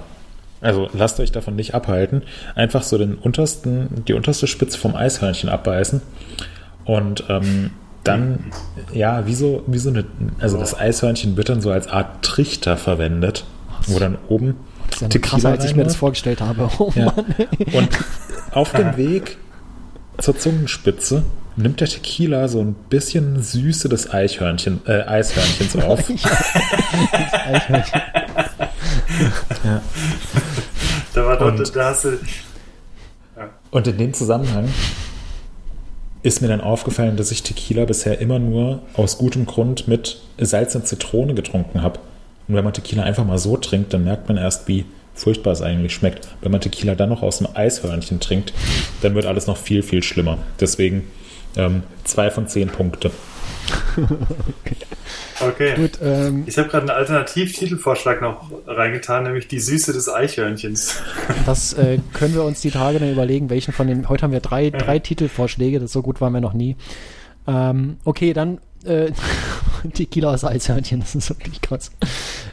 Also 0.60 0.90
lasst 0.94 1.22
euch 1.22 1.32
davon 1.32 1.56
nicht 1.56 1.74
abhalten. 1.74 2.24
Einfach 2.54 2.84
so 2.84 2.98
den 2.98 3.16
untersten, 3.16 4.04
die 4.08 4.14
unterste 4.14 4.46
Spitze 4.46 4.78
vom 4.78 4.94
Eishörnchen 4.94 5.50
abbeißen 5.50 6.02
und 6.84 7.24
ähm, 7.30 7.72
dann, 8.04 8.52
ja, 8.92 9.26
wie 9.26 9.36
so, 9.36 9.64
wie 9.68 9.78
so 9.78 9.90
eine, 9.90 10.06
also 10.40 10.58
das 10.58 10.78
Eishörnchen 10.78 11.38
wird 11.38 11.50
dann 11.50 11.62
so 11.62 11.72
als 11.72 11.88
Art 11.88 12.24
Trichter 12.24 12.76
verwendet, 12.76 13.46
wo 13.88 14.00
dann 14.00 14.18
oben 14.28 14.56
ist 14.94 15.02
ja 15.02 15.08
noch 15.08 15.22
krasser, 15.22 15.50
als 15.50 15.66
ich 15.66 15.76
mir 15.76 15.84
das 15.84 15.96
vorgestellt 15.96 16.42
habe. 16.42 16.70
Oh 16.80 16.92
Ja. 16.96 17.06
Mann. 17.06 17.26
Und 17.74 17.90
auf 18.52 18.72
dem 18.74 18.98
Weg 18.98 19.38
zur 20.20 20.38
Zungenspitze 20.38 21.24
nimmt 21.56 21.80
der 21.82 21.88
Tequila 21.88 22.48
so 22.48 22.60
ein 22.62 22.74
bisschen 22.90 23.42
Süße 23.42 23.90
des 23.90 24.12
Eichhörnchen, 24.14 24.82
äh, 24.88 25.02
Eishörnchens 25.04 25.76
auf. 25.84 26.00
Das 27.12 27.34
Eichhörnchen. 27.34 28.02
Ja. 29.64 29.82
Da, 31.14 31.26
war 31.26 31.42
Und- 31.42 31.60
dort, 31.60 31.76
da 31.76 31.86
hast 31.90 32.06
du. 32.06 32.18
Und 33.72 33.88
in 33.88 33.98
dem 33.98 34.14
Zusammenhang 34.14 34.68
ist 36.24 36.42
mir 36.42 36.48
dann 36.50 36.62
aufgefallen, 36.62 37.16
dass 37.18 37.32
ich 37.32 37.42
Tequila 37.42 37.86
bisher 37.86 38.20
immer 38.20 38.38
nur 38.38 38.82
aus 38.96 39.18
gutem 39.18 39.46
Grund 39.46 39.88
mit 39.88 40.22
Salz 40.40 40.76
und 40.76 40.86
Zitrone 40.86 41.34
getrunken 41.34 41.82
habe. 41.82 42.00
Und 42.52 42.58
wenn 42.58 42.66
man 42.66 42.74
Tequila 42.74 43.04
einfach 43.04 43.24
mal 43.24 43.38
so 43.38 43.56
trinkt, 43.56 43.94
dann 43.94 44.04
merkt 44.04 44.28
man 44.28 44.36
erst, 44.36 44.68
wie 44.68 44.84
furchtbar 45.14 45.54
es 45.54 45.62
eigentlich 45.62 45.94
schmeckt. 45.94 46.28
Wenn 46.42 46.52
man 46.52 46.60
Tequila 46.60 46.96
dann 46.96 47.08
noch 47.08 47.22
aus 47.22 47.40
einem 47.40 47.56
Eishörnchen 47.56 48.20
trinkt, 48.20 48.52
dann 49.02 49.16
wird 49.16 49.26
alles 49.26 49.48
noch 49.48 49.56
viel, 49.56 49.84
viel 49.84 50.04
schlimmer. 50.04 50.38
Deswegen 50.60 51.08
ähm, 51.56 51.84
zwei 52.04 52.30
von 52.30 52.50
zehn 52.50 52.68
Punkte. 52.68 53.12
Okay. 55.40 55.74
Gut, 55.76 55.98
ähm, 56.04 56.44
Ich 56.46 56.58
habe 56.60 56.70
gerade 56.70 56.84
einen 56.84 56.98
Alternativ-Titelvorschlag 56.98 58.22
noch 58.22 58.52
reingetan, 58.68 59.24
nämlich 59.24 59.48
die 59.48 59.60
Süße 59.60 59.92
des 59.92 60.08
Eichhörnchens. 60.08 61.02
das 61.48 61.74
äh, 61.74 61.98
können 62.14 62.36
wir 62.36 62.44
uns 62.44 62.62
die 62.62 62.70
Tage 62.70 63.00
dann 63.00 63.12
überlegen, 63.12 63.50
welchen 63.50 63.72
von 63.72 63.88
den. 63.88 64.08
Heute 64.08 64.22
haben 64.22 64.34
wir 64.34 64.40
drei, 64.40 64.70
drei 64.70 65.00
Titelvorschläge, 65.00 65.80
das 65.80 65.94
so 65.94 66.04
gut 66.04 66.22
waren 66.22 66.34
wir 66.34 66.42
noch 66.42 66.54
nie. 66.54 66.76
Ähm, 67.48 67.98
okay, 68.04 68.34
dann 68.34 68.60
äh, 68.86 69.12
Tequila 69.94 70.34
aus 70.34 70.44
Eishörnchen, 70.44 71.00
das 71.00 71.16
ist 71.16 71.30
wirklich 71.30 71.62
krass. 71.62 71.92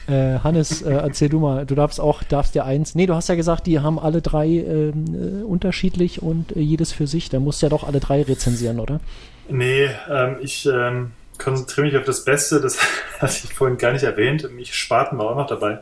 Äh, 0.07 0.39
Hannes, 0.39 0.83
äh, 0.83 0.93
erzähl 0.93 1.29
du 1.29 1.41
mal, 1.41 1.67
du 1.67 1.75
darfst 1.75 2.01
auch, 2.01 2.23
darfst 2.23 2.55
dir 2.55 2.65
eins. 2.65 2.95
Nee, 2.95 3.07
du 3.07 3.15
hast 3.15 3.29
ja 3.29 3.35
gesagt, 3.35 3.67
die 3.67 3.81
haben 3.81 3.99
alle 3.99 4.23
drei 4.23 4.47
ähm, 4.47 5.05
äh, 5.15 5.43
unterschiedlich 5.45 6.23
und 6.23 6.57
äh, 6.57 6.61
jedes 6.61 6.93
für 6.93 7.07
sich. 7.07 7.29
Da 7.29 7.41
musst 7.41 7.61
du 7.63 7.67
ja 7.67 7.71
doch 7.71 7.85
alle 7.85 8.01
drei 8.01 8.23
rezensieren, 8.23 8.81
oder? 8.81 9.01
Nee, 9.49 9.91
ähm, 10.11 10.37
ich 10.41 10.67
ähm, 10.67 11.13
konzentriere 11.39 11.87
mich 11.87 11.97
auf 11.97 12.05
das 12.05 12.25
Beste, 12.25 12.61
das 12.61 12.79
hatte 13.21 13.41
ich 13.45 13.55
vorhin 13.55 13.79
gar 13.79 13.93
nicht 13.93 14.05
erwähnt. 14.05 14.51
Mich 14.55 14.75
Spaten 14.75 15.19
war 15.19 15.31
auch 15.31 15.37
noch 15.37 15.47
dabei. 15.47 15.81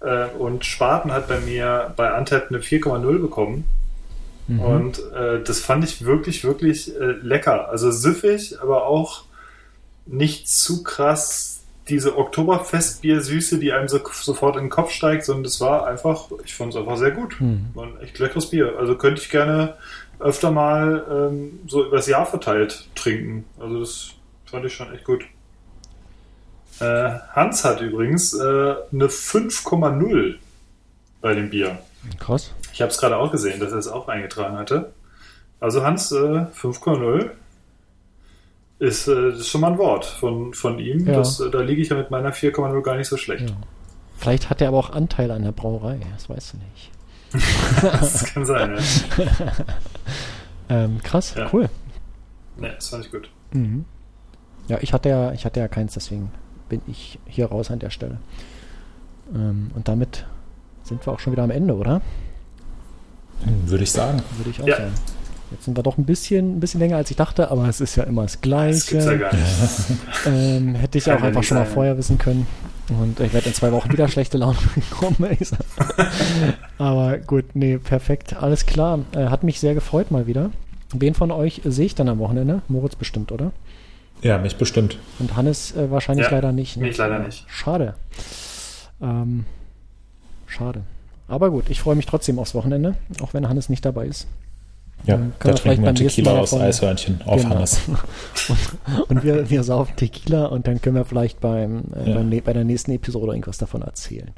Äh, 0.00 0.26
und 0.38 0.64
Spaten 0.64 1.12
hat 1.12 1.28
bei 1.28 1.40
mir 1.40 1.92
bei 1.96 2.10
Antep 2.10 2.48
eine 2.48 2.58
4,0 2.58 3.18
bekommen. 3.20 3.64
Mhm. 4.48 4.60
Und 4.60 4.98
äh, 5.14 5.42
das 5.42 5.60
fand 5.60 5.84
ich 5.84 6.04
wirklich, 6.04 6.44
wirklich 6.44 6.92
lecker. 7.22 7.70
Also 7.70 7.90
süffig, 7.90 8.60
aber 8.60 8.86
auch 8.86 9.24
nicht 10.06 10.48
zu 10.48 10.82
krass 10.82 11.54
diese 11.88 12.16
Oktoberfestbier-Süße, 12.16 13.58
die 13.58 13.72
einem 13.72 13.88
so, 13.88 14.00
sofort 14.12 14.56
in 14.56 14.64
den 14.64 14.70
Kopf 14.70 14.90
steigt, 14.90 15.24
sondern 15.24 15.44
das 15.44 15.60
war 15.60 15.86
einfach, 15.86 16.30
ich 16.44 16.54
fand 16.54 16.72
es 16.72 16.78
einfach 16.78 16.96
sehr 16.96 17.10
gut. 17.10 17.40
Mhm. 17.40 17.66
War 17.74 17.84
ein 17.84 18.00
echt 18.00 18.18
leckeres 18.18 18.50
Bier. 18.50 18.74
Also 18.78 18.96
könnte 18.96 19.20
ich 19.20 19.30
gerne 19.30 19.74
öfter 20.18 20.50
mal 20.50 21.04
ähm, 21.10 21.60
so 21.66 21.84
übers 21.84 22.06
Jahr 22.06 22.24
verteilt 22.24 22.88
trinken. 22.94 23.44
Also 23.58 23.80
das 23.80 24.10
fand 24.46 24.64
ich 24.64 24.74
schon 24.74 24.92
echt 24.94 25.04
gut. 25.04 25.24
Äh, 26.80 27.10
Hans 27.32 27.64
hat 27.64 27.80
übrigens 27.80 28.32
äh, 28.34 28.40
eine 28.40 29.06
5,0 29.08 30.36
bei 31.20 31.34
dem 31.34 31.50
Bier. 31.50 31.78
Krass. 32.18 32.52
Ich 32.72 32.80
habe 32.80 32.90
es 32.90 32.98
gerade 32.98 33.16
auch 33.16 33.30
gesehen, 33.30 33.60
dass 33.60 33.72
er 33.72 33.78
es 33.78 33.88
auch 33.88 34.08
eingetragen 34.08 34.56
hatte. 34.56 34.92
Also 35.60 35.84
Hans, 35.84 36.12
äh, 36.12 36.14
5,0 36.14 37.30
ist, 38.78 39.08
äh, 39.08 39.30
ist 39.30 39.48
schon 39.48 39.60
mal 39.60 39.72
ein 39.72 39.78
Wort 39.78 40.04
von, 40.04 40.52
von 40.54 40.78
ihm. 40.78 41.06
Ja. 41.06 41.14
Das, 41.14 41.40
äh, 41.40 41.50
da 41.50 41.60
liege 41.60 41.80
ich 41.82 41.88
ja 41.88 41.96
mit 41.96 42.10
meiner 42.10 42.32
4,0 42.32 42.82
gar 42.82 42.96
nicht 42.96 43.08
so 43.08 43.16
schlecht. 43.16 43.48
Ja. 43.50 43.56
Vielleicht 44.16 44.50
hat 44.50 44.60
er 44.60 44.68
aber 44.68 44.78
auch 44.78 44.90
Anteil 44.90 45.30
an 45.30 45.42
der 45.42 45.52
Brauerei, 45.52 45.98
das 46.14 46.28
weißt 46.28 46.54
du 46.54 46.56
nicht. 46.58 46.90
Das 47.82 48.24
kann 48.32 48.46
sein, 48.46 48.76
ja. 48.76 49.24
Ähm, 50.70 50.98
krass, 51.02 51.34
Ja. 51.36 51.48
cool. 51.52 51.68
Ne, 52.56 52.72
das 52.74 52.88
fand 52.88 53.04
ich 53.04 53.10
gut. 53.12 53.28
Mhm. 53.52 53.84
Ja, 54.68 54.78
ich 54.80 54.92
hatte 54.94 55.08
ja, 55.10 55.32
ich 55.32 55.44
hatte 55.44 55.60
ja 55.60 55.68
keins, 55.68 55.92
deswegen 55.94 56.30
bin 56.70 56.80
ich 56.86 57.18
hier 57.26 57.46
raus 57.46 57.70
an 57.70 57.80
der 57.80 57.90
Stelle. 57.90 58.18
Ähm, 59.34 59.70
und 59.74 59.88
damit 59.88 60.24
sind 60.84 61.04
wir 61.04 61.12
auch 61.12 61.20
schon 61.20 61.32
wieder 61.34 61.42
am 61.42 61.50
Ende, 61.50 61.74
oder? 61.76 62.00
Würde 63.66 63.84
ich 63.84 63.90
sagen. 63.92 64.22
Würde 64.38 64.50
ich 64.50 64.62
auch 64.62 64.66
Ja. 64.66 64.76
sagen. 64.76 64.92
Jetzt 65.54 65.66
sind 65.66 65.76
wir 65.78 65.82
doch 65.84 65.98
ein 65.98 66.04
bisschen, 66.04 66.56
ein 66.56 66.60
bisschen 66.60 66.80
länger 66.80 66.96
als 66.96 67.10
ich 67.10 67.16
dachte, 67.16 67.50
aber 67.50 67.68
es 67.68 67.80
ist 67.80 67.94
ja 67.96 68.02
immer 68.04 68.22
das 68.22 68.32
Das 68.40 68.86
gibt's 68.86 69.04
ja 69.06 69.16
Gleiche. 69.16 69.18
gar 69.18 69.32
nicht. 69.34 69.46
ähm, 70.26 70.74
hätte 70.74 70.98
ich 70.98 71.04
Kann 71.04 71.18
auch 71.18 71.22
einfach 71.22 71.44
schon 71.44 71.58
mal 71.58 71.64
vorher 71.64 71.96
wissen 71.96 72.18
können. 72.18 72.46
Und 73.00 73.18
ich 73.20 73.32
werde 73.32 73.48
in 73.48 73.54
zwei 73.54 73.70
Wochen 73.72 73.92
wieder 73.92 74.08
schlechte 74.08 74.36
Laune 74.36 74.58
bekommen. 74.74 75.16
ehrlich 75.20 75.38
gesagt. 75.38 75.64
aber 76.78 77.18
gut, 77.18 77.44
nee, 77.54 77.78
perfekt. 77.78 78.34
Alles 78.34 78.66
klar. 78.66 79.00
Äh, 79.14 79.26
hat 79.26 79.44
mich 79.44 79.60
sehr 79.60 79.74
gefreut 79.74 80.10
mal 80.10 80.26
wieder. 80.26 80.50
Wen 80.92 81.14
von 81.14 81.30
euch 81.30 81.60
sehe 81.64 81.86
ich 81.86 81.94
dann 81.94 82.08
am 82.08 82.18
Wochenende? 82.18 82.62
Moritz 82.68 82.96
bestimmt, 82.96 83.32
oder? 83.32 83.52
Ja, 84.22 84.38
mich 84.38 84.56
bestimmt. 84.56 84.98
Und 85.18 85.36
Hannes 85.36 85.74
äh, 85.76 85.90
wahrscheinlich 85.90 86.26
Ja, 86.26 86.32
leider 86.32 86.52
nicht. 86.52 86.76
ne? 86.76 86.84
mich 86.88 86.96
leider 86.96 87.20
nicht. 87.20 87.44
Schade. 87.48 87.94
Ähm, 89.00 89.44
schade. 90.46 90.82
Aber 91.28 91.50
gut, 91.50 91.70
ich 91.70 91.80
freue 91.80 91.96
mich 91.96 92.06
trotzdem 92.06 92.38
aufs 92.38 92.54
Wochenende, 92.54 92.96
auch 93.22 93.34
wenn 93.34 93.48
Hannes 93.48 93.68
nicht 93.68 93.84
dabei 93.84 94.06
ist. 94.06 94.26
Ja, 95.06 95.16
Dann 95.16 95.20
können 95.20 95.32
da 95.38 95.48
wir 95.48 95.56
vielleicht 95.56 95.62
trinken 95.62 95.82
wir 95.82 95.86
beim 95.86 95.94
nächsten 95.94 96.08
Tequila 96.22 96.32
Mal 96.34 96.40
aus 96.40 96.50
davon- 96.50 96.66
Eishörnchen 96.66 97.20
auf 97.26 97.42
Genau. 97.42 97.54
Hannes. 97.56 97.80
Und 99.08 99.22
wir, 99.24 99.50
wir 99.50 99.62
saufen 99.64 99.96
Tequila 99.96 100.46
und 100.46 100.66
dann 100.66 100.80
können 100.80 100.96
wir 100.96 101.04
vielleicht 101.04 101.40
beim, 101.40 101.84
äh, 101.94 102.08
Ja. 102.10 102.14
beim, 102.16 102.30
bei 102.42 102.52
der 102.52 102.64
nächsten 102.64 102.90
Episode 102.92 103.32
irgendwas 103.32 103.58
davon 103.58 103.82
erzählen. 103.82 104.30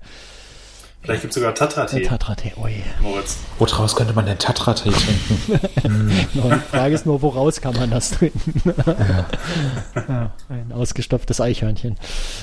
Vielleicht 1.02 1.20
gibt 1.22 1.30
es 1.30 1.34
sogar 1.36 1.54
Tatra-Tee, 1.54 2.02
Tatra-Tee, 2.02 2.52
ui. 2.60 2.82
Moritz. 3.00 3.38
Woraus 3.60 3.94
könnte 3.94 4.12
man 4.12 4.26
denn 4.26 4.38
Tatra-Tee 4.38 4.90
trinken? 4.90 5.60
Genau, 6.32 6.48
Die 6.48 6.60
Frage 6.76 6.94
ist 6.96 7.06
nur, 7.06 7.22
woraus 7.22 7.60
kann 7.60 7.74
man 7.76 7.90
das 7.90 8.10
trinken? 8.10 8.62
ja, 10.08 10.32
ein 10.48 10.72
ausgestopftes 10.72 11.40
Eichhörnchen. 11.40 11.96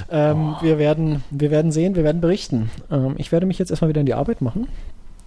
Ähm, 0.09 0.55
wir, 0.61 0.77
werden, 0.77 1.23
wir 1.29 1.51
werden 1.51 1.73
sehen, 1.73 1.95
wir 1.95 2.05
werden 2.05 2.21
berichten. 2.21 2.71
Ähm, 2.89 3.15
ich 3.17 3.33
werde 3.33 3.45
mich 3.45 3.59
jetzt 3.59 3.69
erstmal 3.69 3.89
wieder 3.89 3.99
in 3.99 4.05
die 4.05 4.13
Arbeit 4.13 4.41
machen. 4.41 4.67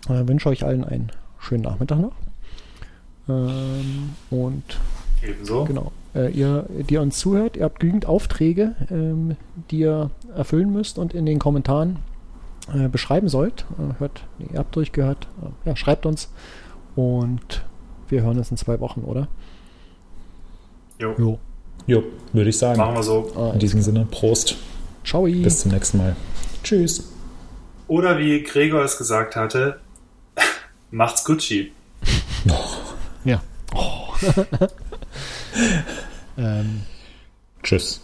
äh, 0.08 0.26
wünsche 0.26 0.48
euch 0.48 0.64
allen 0.64 0.84
einen 0.84 1.12
schönen 1.38 1.62
Nachmittag 1.64 1.98
noch. 1.98 2.12
Ähm, 3.28 4.10
und 4.30 4.62
Ebenso. 5.22 5.64
Genau. 5.64 5.92
Äh, 6.14 6.30
ihr, 6.32 6.66
die 6.68 6.96
uns 6.98 7.18
zuhört, 7.18 7.56
ihr 7.56 7.64
habt 7.64 7.80
genügend 7.80 8.06
Aufträge, 8.06 8.74
ähm, 8.90 9.36
die 9.70 9.80
ihr 9.80 10.10
erfüllen 10.34 10.72
müsst 10.72 10.98
und 10.98 11.14
in 11.14 11.26
den 11.26 11.38
Kommentaren 11.38 11.98
äh, 12.72 12.88
beschreiben 12.88 13.28
sollt. 13.28 13.66
Äh, 13.78 13.98
hört, 13.98 14.22
nee, 14.38 14.46
ihr 14.52 14.58
habt 14.58 14.74
durchgehört. 14.76 15.26
Äh, 15.42 15.68
ja, 15.70 15.76
schreibt 15.76 16.06
uns 16.06 16.30
und 16.94 17.64
wir 18.08 18.22
hören 18.22 18.38
uns 18.38 18.50
in 18.50 18.56
zwei 18.56 18.80
Wochen, 18.80 19.00
oder? 19.00 19.28
Jo. 20.98 21.14
Jo. 21.18 21.38
Jo, 21.86 22.02
würde 22.32 22.50
ich 22.50 22.58
sagen. 22.58 22.78
Machen 22.78 22.94
wir 22.96 23.02
so. 23.02 23.30
Ah, 23.36 23.52
In 23.52 23.58
diesem 23.60 23.80
Sinne, 23.80 24.06
Prost. 24.10 24.56
Ciao. 25.04 25.24
Bis 25.24 25.60
zum 25.60 25.70
nächsten 25.70 25.98
Mal. 25.98 26.16
Tschüss. 26.64 27.12
Oder 27.86 28.18
wie 28.18 28.42
Gregor 28.42 28.82
es 28.82 28.98
gesagt 28.98 29.36
hatte, 29.36 29.78
macht's 30.90 31.24
Gucci. 31.24 31.72
Ja. 33.26 33.42
Oh. 33.74 34.14
ähm, 36.38 36.82
Tschüss. 37.62 38.00